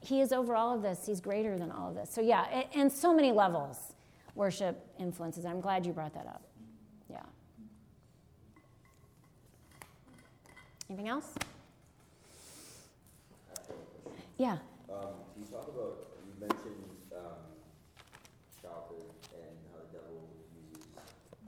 He 0.00 0.20
is 0.20 0.32
over 0.32 0.56
all 0.56 0.74
of 0.74 0.82
this, 0.82 1.06
He's 1.06 1.20
greater 1.20 1.56
than 1.56 1.70
all 1.70 1.90
of 1.90 1.94
this. 1.94 2.10
So, 2.10 2.20
yeah, 2.20 2.64
and 2.74 2.90
so 2.90 3.14
many 3.14 3.30
levels 3.30 3.94
worship 4.34 4.84
influences. 4.98 5.44
I'm 5.44 5.60
glad 5.60 5.86
you 5.86 5.92
brought 5.92 6.14
that 6.14 6.26
up. 6.26 6.42
Yeah. 7.08 7.20
Anything 10.88 11.08
else? 11.08 11.34
Yeah. 14.38 14.58
Um, 14.90 15.14
can 15.32 15.38
you 15.38 15.46
talk 15.46 15.68
about, 15.68 16.08
you 16.26 16.34
mentioned, 16.40 16.84
um, 17.14 17.38
childhood 18.60 19.06
and 19.30 19.54
how 19.70 19.86
the 19.86 19.98
devil 19.98 20.26
uses 20.58 20.88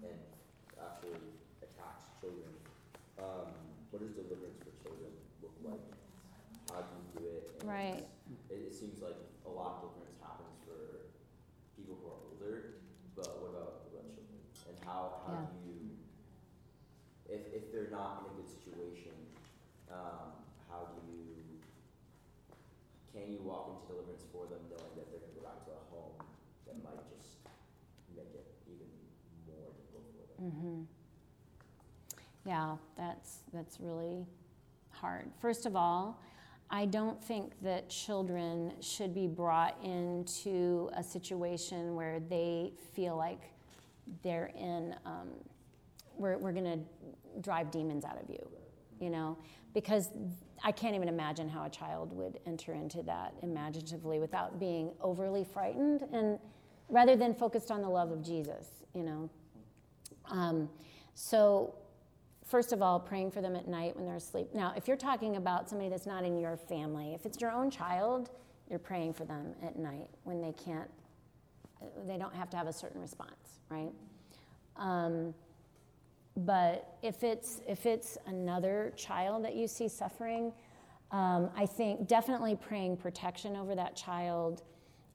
and 0.04 0.18
actually 0.78 1.18
attacks 1.58 2.04
children. 2.20 2.54
Um, 3.18 3.50
what 3.90 3.98
does 3.98 4.12
deliverance 4.14 4.60
for 4.62 4.72
children 4.84 5.10
look 5.42 5.56
like? 5.64 5.84
How 6.70 6.86
do 6.86 6.94
you 6.94 7.18
do 7.18 7.24
it? 7.34 7.62
And 7.62 7.63
Right. 7.74 8.06
It, 8.50 8.70
it 8.70 8.74
seems 8.74 9.02
like 9.02 9.18
a 9.42 9.50
lot 9.50 9.82
of 9.82 9.90
deliverance 9.90 10.22
happens 10.22 10.54
for 10.62 11.10
people 11.74 11.98
who 11.98 12.06
are 12.06 12.22
older, 12.30 12.78
but 13.18 13.26
what 13.42 13.50
about, 13.50 13.90
what 13.90 13.98
about 13.98 14.14
children? 14.14 14.38
And 14.70 14.78
how, 14.86 15.26
how 15.26 15.34
Yeah. 15.34 15.50
do 15.50 15.58
you, 15.66 15.90
if, 17.26 17.42
if 17.50 17.74
they're 17.74 17.90
not 17.90 18.22
in 18.22 18.30
a 18.30 18.34
good 18.38 18.46
situation, 18.46 19.18
um, 19.90 20.38
how 20.70 20.86
do 20.94 21.02
you, 21.10 21.34
can 23.10 23.26
you 23.26 23.42
walk 23.42 23.74
into 23.74 23.82
deliverance 23.90 24.22
for 24.30 24.46
them 24.46 24.62
knowing 24.70 24.94
that 24.94 25.10
they're 25.10 25.18
gonna 25.18 25.34
go 25.34 25.42
back 25.42 25.66
to 25.66 25.74
a 25.74 25.82
home 25.90 26.14
that 26.70 26.78
might 26.86 27.02
just 27.10 27.42
make 28.14 28.30
it 28.38 28.54
even 28.70 28.86
more 29.50 29.74
difficult 29.74 30.06
for 30.14 30.22
them? 30.30 30.38
Mm-hmm. 30.46 30.78
Yeah, 32.46 32.76
that's 32.96 33.42
that's 33.52 33.80
really 33.80 34.26
hard. 34.90 35.30
First 35.40 35.66
of 35.66 35.74
all, 35.76 36.20
I 36.70 36.86
don't 36.86 37.22
think 37.22 37.52
that 37.62 37.88
children 37.88 38.72
should 38.80 39.14
be 39.14 39.26
brought 39.26 39.76
into 39.82 40.90
a 40.96 41.02
situation 41.02 41.94
where 41.94 42.20
they 42.20 42.72
feel 42.94 43.16
like 43.16 43.40
they're 44.22 44.50
in. 44.58 44.94
Um, 45.04 45.28
we're 46.16 46.38
we're 46.38 46.52
gonna 46.52 46.78
drive 47.40 47.70
demons 47.70 48.04
out 48.04 48.20
of 48.20 48.28
you, 48.28 48.48
you 49.00 49.10
know, 49.10 49.36
because 49.72 50.10
I 50.62 50.72
can't 50.72 50.94
even 50.94 51.08
imagine 51.08 51.48
how 51.48 51.64
a 51.64 51.70
child 51.70 52.12
would 52.12 52.38
enter 52.46 52.72
into 52.72 53.02
that 53.02 53.34
imaginatively 53.42 54.18
without 54.18 54.58
being 54.58 54.92
overly 55.00 55.44
frightened 55.44 56.02
and 56.12 56.38
rather 56.88 57.16
than 57.16 57.34
focused 57.34 57.70
on 57.70 57.82
the 57.82 57.88
love 57.88 58.10
of 58.10 58.22
Jesus, 58.22 58.68
you 58.94 59.02
know. 59.02 59.30
Um, 60.30 60.68
so, 61.14 61.74
first 62.44 62.72
of 62.72 62.82
all, 62.82 63.00
praying 63.00 63.30
for 63.30 63.40
them 63.40 63.56
at 63.56 63.66
night 63.66 63.96
when 63.96 64.06
they're 64.06 64.16
asleep. 64.16 64.48
Now, 64.54 64.72
if 64.76 64.86
you're 64.86 64.96
talking 64.96 65.36
about 65.36 65.68
somebody 65.68 65.90
that's 65.90 66.06
not 66.06 66.24
in 66.24 66.38
your 66.38 66.56
family, 66.56 67.14
if 67.14 67.26
it's 67.26 67.40
your 67.40 67.50
own 67.50 67.70
child, 67.70 68.30
you're 68.68 68.78
praying 68.78 69.14
for 69.14 69.24
them 69.24 69.54
at 69.62 69.76
night 69.76 70.08
when 70.24 70.40
they 70.40 70.52
can't, 70.52 70.88
they 72.06 72.16
don't 72.16 72.34
have 72.34 72.50
to 72.50 72.56
have 72.56 72.66
a 72.66 72.72
certain 72.72 73.00
response, 73.00 73.60
right? 73.70 73.92
Um, 74.76 75.34
but 76.36 76.96
if 77.02 77.22
it's 77.22 77.60
if 77.68 77.86
it's 77.86 78.18
another 78.26 78.92
child 78.96 79.44
that 79.44 79.54
you 79.54 79.68
see 79.68 79.88
suffering, 79.88 80.52
um, 81.12 81.50
I 81.56 81.66
think 81.66 82.08
definitely 82.08 82.56
praying 82.56 82.96
protection 82.96 83.54
over 83.54 83.74
that 83.76 83.94
child, 83.94 84.62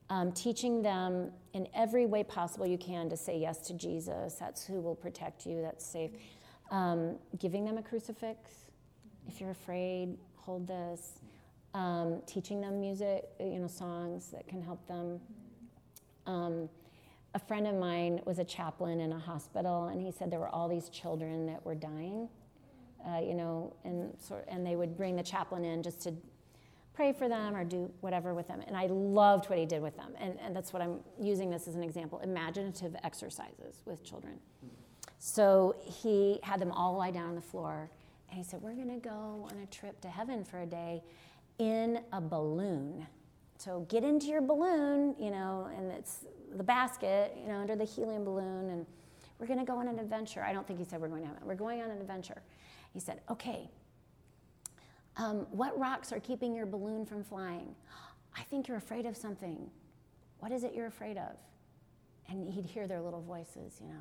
um, 0.09 0.31
teaching 0.31 0.81
them 0.81 1.31
in 1.53 1.67
every 1.75 2.05
way 2.05 2.23
possible 2.23 2.65
you 2.65 2.77
can 2.77 3.09
to 3.09 3.17
say 3.17 3.37
yes 3.37 3.59
to 3.67 3.73
Jesus. 3.73 4.35
That's 4.35 4.65
who 4.65 4.79
will 4.79 4.95
protect 4.95 5.45
you. 5.45 5.61
That's 5.61 5.85
safe. 5.85 6.11
Um, 6.71 7.15
giving 7.39 7.65
them 7.65 7.77
a 7.77 7.81
crucifix. 7.81 8.51
If 9.27 9.41
you're 9.41 9.51
afraid, 9.51 10.17
hold 10.35 10.67
this. 10.67 11.19
Um, 11.73 12.21
teaching 12.25 12.61
them 12.61 12.79
music, 12.79 13.29
you 13.39 13.59
know, 13.59 13.67
songs 13.67 14.29
that 14.31 14.47
can 14.47 14.61
help 14.61 14.87
them. 14.87 15.19
Um, 16.25 16.69
a 17.35 17.39
friend 17.39 17.67
of 17.67 17.75
mine 17.75 18.21
was 18.25 18.39
a 18.39 18.43
chaplain 18.43 18.99
in 18.99 19.11
a 19.11 19.19
hospital, 19.19 19.87
and 19.87 20.01
he 20.01 20.11
said 20.11 20.31
there 20.31 20.39
were 20.39 20.49
all 20.49 20.67
these 20.67 20.89
children 20.89 21.45
that 21.45 21.63
were 21.63 21.75
dying, 21.75 22.27
uh, 23.07 23.19
you 23.19 23.35
know, 23.35 23.75
and 23.83 24.13
sort 24.19 24.45
and 24.47 24.65
they 24.65 24.75
would 24.75 24.97
bring 24.97 25.15
the 25.15 25.23
chaplain 25.23 25.63
in 25.63 25.83
just 25.83 26.01
to 26.01 26.13
pray 26.93 27.13
for 27.13 27.29
them 27.29 27.55
or 27.55 27.63
do 27.63 27.91
whatever 28.01 28.33
with 28.33 28.47
them. 28.47 28.61
And 28.65 28.75
I 28.75 28.87
loved 28.87 29.49
what 29.49 29.59
he 29.59 29.65
did 29.65 29.81
with 29.81 29.95
them, 29.95 30.13
and, 30.19 30.39
and 30.39 30.55
that's 30.55 30.73
what 30.73 30.81
I'm 30.81 31.01
using 31.21 31.51
this 31.51 31.67
as 31.67 31.75
an 31.75 31.83
example: 31.83 32.19
imaginative 32.19 32.95
exercises 33.03 33.83
with 33.85 34.03
children. 34.03 34.39
So 35.19 35.75
he 35.83 36.39
had 36.43 36.59
them 36.59 36.71
all 36.71 36.95
lie 36.95 37.11
down 37.11 37.29
on 37.29 37.35
the 37.35 37.41
floor, 37.41 37.89
and 38.29 38.37
he 38.37 38.43
said, 38.43 38.61
"We're 38.61 38.73
going 38.73 38.89
to 38.89 39.07
go 39.07 39.47
on 39.51 39.57
a 39.61 39.65
trip 39.67 39.99
to 40.01 40.07
heaven 40.07 40.43
for 40.43 40.61
a 40.61 40.65
day 40.65 41.03
in 41.57 41.99
a 42.13 42.21
balloon." 42.21 43.05
So 43.57 43.85
get 43.89 44.05
into 44.05 44.27
your 44.27 44.41
balloon, 44.41 45.15
you 45.19 45.31
know, 45.31 45.69
and 45.75 45.91
it's 45.91 46.25
the 46.55 46.63
basket, 46.63 47.37
you 47.39 47.49
know, 47.49 47.57
under 47.57 47.75
the 47.75 47.83
helium 47.83 48.23
balloon, 48.23 48.69
and 48.69 48.85
we're 49.37 49.47
going 49.47 49.59
to 49.59 49.65
go 49.65 49.77
on 49.77 49.87
an 49.89 49.99
adventure. 49.99 50.41
I 50.43 50.53
don't 50.53 50.65
think 50.65 50.79
he 50.79 50.85
said 50.85 51.01
we're 51.01 51.09
going 51.09 51.23
to 51.23 51.27
have 51.27 51.37
it. 51.37 51.43
We're 51.43 51.55
going 51.55 51.81
on 51.81 51.91
an 51.91 51.99
adventure. 51.99 52.41
He 52.93 52.99
said, 52.99 53.21
okay, 53.29 53.69
um, 55.17 55.45
what 55.51 55.77
rocks 55.77 56.11
are 56.11 56.19
keeping 56.19 56.55
your 56.55 56.65
balloon 56.65 57.05
from 57.05 57.23
flying? 57.23 57.75
I 58.37 58.43
think 58.43 58.67
you're 58.67 58.77
afraid 58.77 59.05
of 59.05 59.17
something. 59.17 59.69
What 60.39 60.51
is 60.51 60.63
it 60.63 60.73
you're 60.73 60.87
afraid 60.87 61.17
of? 61.17 61.35
And 62.29 62.49
he'd 62.49 62.65
hear 62.65 62.87
their 62.87 63.01
little 63.01 63.21
voices, 63.21 63.79
you 63.81 63.87
know, 63.87 63.99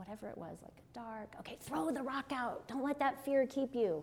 whatever 0.00 0.28
it 0.28 0.38
was, 0.38 0.56
like 0.62 0.82
dark. 0.94 1.28
Okay, 1.40 1.58
throw 1.60 1.90
the 1.90 2.02
rock 2.02 2.32
out. 2.32 2.66
Don't 2.66 2.82
let 2.82 2.98
that 2.98 3.22
fear 3.24 3.46
keep 3.46 3.74
you. 3.74 4.02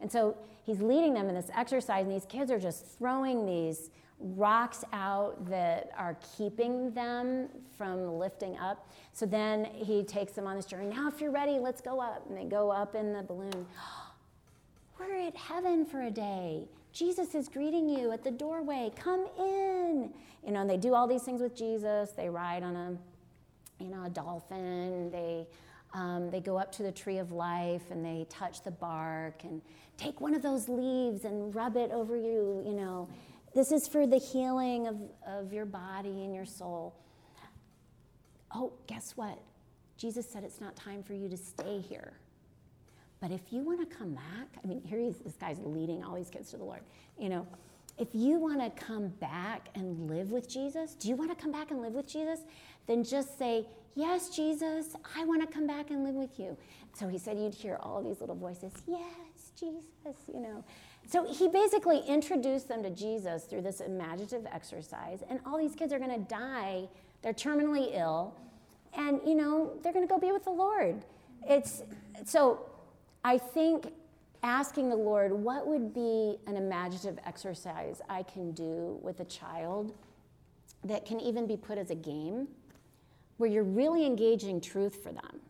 And 0.00 0.10
so 0.10 0.36
he's 0.64 0.80
leading 0.80 1.14
them 1.14 1.28
in 1.28 1.34
this 1.34 1.50
exercise, 1.54 2.04
and 2.04 2.12
these 2.12 2.26
kids 2.26 2.50
are 2.50 2.58
just 2.58 2.84
throwing 2.98 3.46
these 3.46 3.90
rocks 4.18 4.82
out 4.92 5.48
that 5.48 5.90
are 5.96 6.16
keeping 6.36 6.90
them 6.92 7.48
from 7.76 8.18
lifting 8.18 8.58
up. 8.58 8.90
So 9.12 9.26
then 9.26 9.66
he 9.72 10.02
takes 10.02 10.32
them 10.32 10.46
on 10.46 10.56
this 10.56 10.66
journey. 10.66 10.86
Now, 10.86 11.08
if 11.08 11.20
you're 11.20 11.30
ready, 11.30 11.58
let's 11.58 11.80
go 11.80 12.00
up. 12.00 12.26
And 12.28 12.36
they 12.36 12.44
go 12.44 12.70
up 12.70 12.94
in 12.94 13.12
the 13.12 13.22
balloon. 13.22 13.66
We're 14.98 15.26
at 15.26 15.36
heaven 15.36 15.84
for 15.84 16.02
a 16.02 16.10
day. 16.10 16.66
Jesus 16.92 17.34
is 17.34 17.48
greeting 17.48 17.88
you 17.88 18.10
at 18.12 18.24
the 18.24 18.30
doorway. 18.30 18.90
Come 18.96 19.26
in. 19.38 20.10
You 20.44 20.52
know, 20.52 20.62
and 20.62 20.70
they 20.70 20.78
do 20.78 20.94
all 20.94 21.06
these 21.06 21.22
things 21.22 21.42
with 21.42 21.54
Jesus. 21.54 22.10
They 22.12 22.30
ride 22.30 22.62
on 22.62 22.74
a, 22.74 22.96
you 23.78 23.88
know, 23.88 24.04
a 24.04 24.10
dolphin. 24.10 25.10
They, 25.10 25.46
um, 25.94 26.30
they 26.30 26.40
go 26.40 26.56
up 26.58 26.72
to 26.72 26.82
the 26.82 26.92
tree 26.92 27.18
of 27.18 27.32
life 27.32 27.90
and 27.90 28.04
they 28.04 28.26
touch 28.28 28.62
the 28.62 28.70
bark 28.70 29.44
and 29.44 29.62
take 29.96 30.20
one 30.20 30.34
of 30.34 30.42
those 30.42 30.68
leaves 30.68 31.24
and 31.24 31.54
rub 31.54 31.76
it 31.76 31.90
over 31.90 32.16
you. 32.16 32.62
You 32.66 32.74
know, 32.74 33.08
this 33.54 33.72
is 33.72 33.88
for 33.88 34.06
the 34.06 34.18
healing 34.18 34.86
of, 34.86 34.96
of 35.26 35.52
your 35.52 35.66
body 35.66 36.24
and 36.24 36.34
your 36.34 36.46
soul. 36.46 36.94
Oh, 38.54 38.72
guess 38.86 39.12
what? 39.16 39.38
Jesus 39.96 40.28
said 40.30 40.44
it's 40.44 40.60
not 40.60 40.76
time 40.76 41.02
for 41.02 41.14
you 41.14 41.28
to 41.28 41.36
stay 41.36 41.80
here. 41.80 42.12
But 43.20 43.30
if 43.30 43.40
you 43.50 43.62
want 43.62 43.88
to 43.88 43.96
come 43.96 44.14
back, 44.14 44.48
I 44.62 44.66
mean, 44.66 44.82
here 44.84 44.98
he's, 44.98 45.16
this 45.18 45.34
guy's 45.34 45.58
leading 45.62 46.04
all 46.04 46.14
these 46.14 46.28
kids 46.28 46.50
to 46.50 46.58
the 46.58 46.64
Lord. 46.64 46.82
You 47.18 47.30
know, 47.30 47.46
if 47.98 48.08
you 48.12 48.38
want 48.38 48.60
to 48.60 48.84
come 48.84 49.08
back 49.08 49.68
and 49.74 50.08
live 50.10 50.30
with 50.30 50.48
Jesus, 50.48 50.94
do 50.94 51.08
you 51.08 51.16
want 51.16 51.30
to 51.30 51.36
come 51.36 51.50
back 51.50 51.70
and 51.70 51.80
live 51.80 51.94
with 51.94 52.06
Jesus? 52.06 52.40
Then 52.86 53.04
just 53.04 53.38
say, 53.38 53.66
Yes, 53.94 54.28
Jesus, 54.28 54.94
I 55.16 55.24
want 55.24 55.40
to 55.40 55.46
come 55.46 55.66
back 55.66 55.90
and 55.90 56.04
live 56.04 56.14
with 56.14 56.38
you. 56.38 56.58
So 56.92 57.08
he 57.08 57.16
said 57.16 57.38
you'd 57.38 57.54
hear 57.54 57.78
all 57.80 58.02
these 58.02 58.20
little 58.20 58.36
voices, 58.36 58.72
Yes, 58.86 59.52
Jesus, 59.58 60.16
you 60.32 60.40
know. 60.40 60.62
So 61.08 61.24
he 61.32 61.48
basically 61.48 62.00
introduced 62.00 62.68
them 62.68 62.82
to 62.82 62.90
Jesus 62.90 63.44
through 63.44 63.62
this 63.62 63.80
imaginative 63.80 64.44
exercise, 64.52 65.22
and 65.30 65.40
all 65.46 65.56
these 65.56 65.74
kids 65.74 65.92
are 65.92 65.98
going 65.98 66.10
to 66.10 66.28
die. 66.28 66.88
They're 67.22 67.32
terminally 67.32 67.96
ill, 67.96 68.34
and 68.94 69.20
you 69.24 69.34
know 69.34 69.72
they're 69.82 69.92
going 69.92 70.06
to 70.06 70.12
go 70.12 70.18
be 70.18 70.32
with 70.32 70.44
the 70.44 70.50
Lord. 70.50 71.02
It's 71.48 71.82
so. 72.24 72.66
I 73.24 73.38
think 73.38 73.92
asking 74.42 74.88
the 74.88 74.96
Lord, 74.96 75.32
what 75.32 75.66
would 75.66 75.92
be 75.92 76.38
an 76.46 76.56
imaginative 76.56 77.18
exercise 77.26 78.00
I 78.08 78.22
can 78.22 78.52
do 78.52 78.98
with 79.02 79.20
a 79.20 79.24
child 79.24 79.94
that 80.84 81.04
can 81.04 81.20
even 81.20 81.46
be 81.46 81.56
put 81.56 81.78
as 81.78 81.90
a 81.90 81.94
game, 81.94 82.48
where 83.38 83.50
you're 83.50 83.64
really 83.64 84.06
engaging 84.06 84.60
truth 84.60 85.02
for 85.02 85.12
them, 85.12 85.40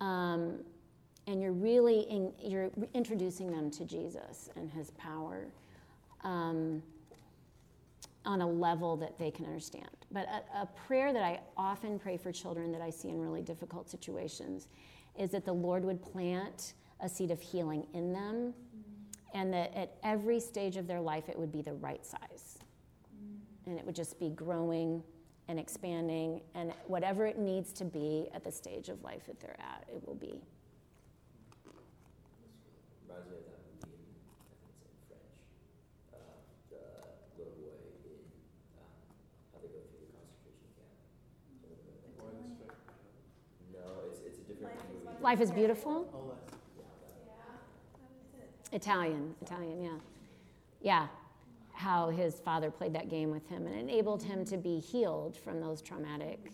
um, 0.00 0.54
and 1.26 1.40
you're 1.40 1.52
really 1.52 2.00
in, 2.02 2.32
you're 2.42 2.70
introducing 2.94 3.50
them 3.50 3.70
to 3.70 3.84
Jesus 3.84 4.50
and 4.56 4.70
His 4.70 4.90
power 4.92 5.46
um, 6.22 6.82
on 8.24 8.40
a 8.40 8.48
level 8.48 8.96
that 8.96 9.18
they 9.18 9.30
can 9.30 9.46
understand. 9.46 9.88
But 10.12 10.26
a, 10.28 10.62
a 10.62 10.66
prayer 10.86 11.12
that 11.12 11.22
I 11.22 11.40
often 11.56 11.98
pray 11.98 12.16
for 12.16 12.30
children 12.32 12.72
that 12.72 12.82
I 12.82 12.90
see 12.90 13.08
in 13.08 13.20
really 13.20 13.42
difficult 13.42 13.88
situations 13.88 14.68
is 15.18 15.30
that 15.30 15.44
the 15.44 15.52
Lord 15.52 15.84
would 15.84 16.02
plant 16.02 16.74
a 17.02 17.08
seed 17.08 17.30
of 17.30 17.40
healing 17.40 17.86
in 17.94 18.12
them 18.12 18.52
mm-hmm. 18.52 19.38
and 19.38 19.52
that 19.52 19.74
at 19.74 19.96
every 20.02 20.40
stage 20.40 20.76
of 20.76 20.86
their 20.86 21.00
life 21.00 21.28
it 21.28 21.38
would 21.38 21.52
be 21.52 21.62
the 21.62 21.74
right 21.74 22.04
size. 22.04 22.58
Mm-hmm. 22.58 23.70
And 23.70 23.78
it 23.78 23.86
would 23.86 23.96
just 23.96 24.18
be 24.18 24.30
growing 24.30 25.02
and 25.48 25.58
expanding, 25.58 26.40
and 26.54 26.72
whatever 26.86 27.26
it 27.26 27.36
needs 27.36 27.72
to 27.72 27.84
be 27.84 28.28
at 28.32 28.44
the 28.44 28.52
stage 28.52 28.88
of 28.88 29.02
life 29.02 29.26
that 29.26 29.40
they're 29.40 29.58
at, 29.58 29.84
it 29.88 30.00
will 30.06 30.14
be. 30.14 30.40
Reminds 33.08 33.26
me 33.26 33.34
of 33.34 33.50
that 33.50 33.58
movie, 33.82 34.14
I 34.30 34.46
think 34.46 34.70
it's 34.70 34.86
in 34.86 34.94
French, 35.10 35.34
uh, 36.14 36.22
the 36.70 37.42
little 37.42 37.58
boy 37.58 37.74
in, 38.06 38.22
uh, 38.78 38.86
how 39.50 39.58
they 39.58 39.74
go 39.74 39.82
through 39.90 40.06
the 40.06 40.14
concentration 40.14 40.70
camp. 40.78 40.94
Mm-hmm. 41.66 42.22
Boy, 42.22 42.30
the 42.30 42.46
straight- 42.54 42.78
No, 43.74 44.06
it's, 44.06 44.22
it's 44.22 44.38
a 44.38 44.46
different 44.46 44.78
movie. 44.86 45.18
Life 45.18 45.40
is 45.42 45.50
beautiful. 45.50 46.06
Oh, 46.14 46.19
Italian, 48.72 49.34
Italian, 49.42 49.82
yeah. 49.82 49.98
Yeah, 50.80 51.06
how 51.72 52.10
his 52.10 52.40
father 52.40 52.70
played 52.70 52.94
that 52.94 53.08
game 53.08 53.30
with 53.30 53.46
him 53.48 53.66
and 53.66 53.74
enabled 53.74 54.22
him 54.22 54.44
to 54.46 54.56
be 54.56 54.78
healed 54.78 55.36
from 55.36 55.60
those 55.60 55.82
traumatic 55.82 56.52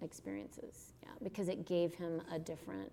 experiences. 0.00 0.94
Yeah, 1.02 1.10
because 1.22 1.48
it 1.48 1.66
gave 1.66 1.94
him 1.94 2.22
a 2.32 2.38
different 2.38 2.90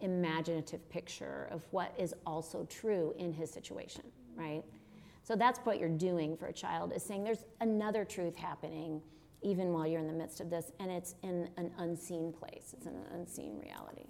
imaginative 0.00 0.88
picture 0.90 1.48
of 1.50 1.62
what 1.70 1.94
is 1.98 2.14
also 2.26 2.64
true 2.64 3.14
in 3.18 3.32
his 3.32 3.50
situation, 3.50 4.02
right? 4.36 4.62
So 5.22 5.36
that's 5.36 5.60
what 5.60 5.78
you're 5.78 5.88
doing 5.88 6.36
for 6.36 6.46
a 6.46 6.52
child 6.52 6.92
is 6.92 7.02
saying 7.02 7.22
there's 7.22 7.44
another 7.60 8.04
truth 8.04 8.36
happening 8.36 9.00
even 9.40 9.72
while 9.72 9.86
you're 9.86 10.00
in 10.00 10.06
the 10.06 10.12
midst 10.12 10.40
of 10.40 10.50
this 10.50 10.72
and 10.80 10.90
it's 10.90 11.14
in 11.22 11.48
an 11.56 11.70
unseen 11.78 12.32
place. 12.32 12.74
It's 12.76 12.86
in 12.86 12.94
an 12.94 13.06
unseen 13.14 13.58
reality. 13.58 14.06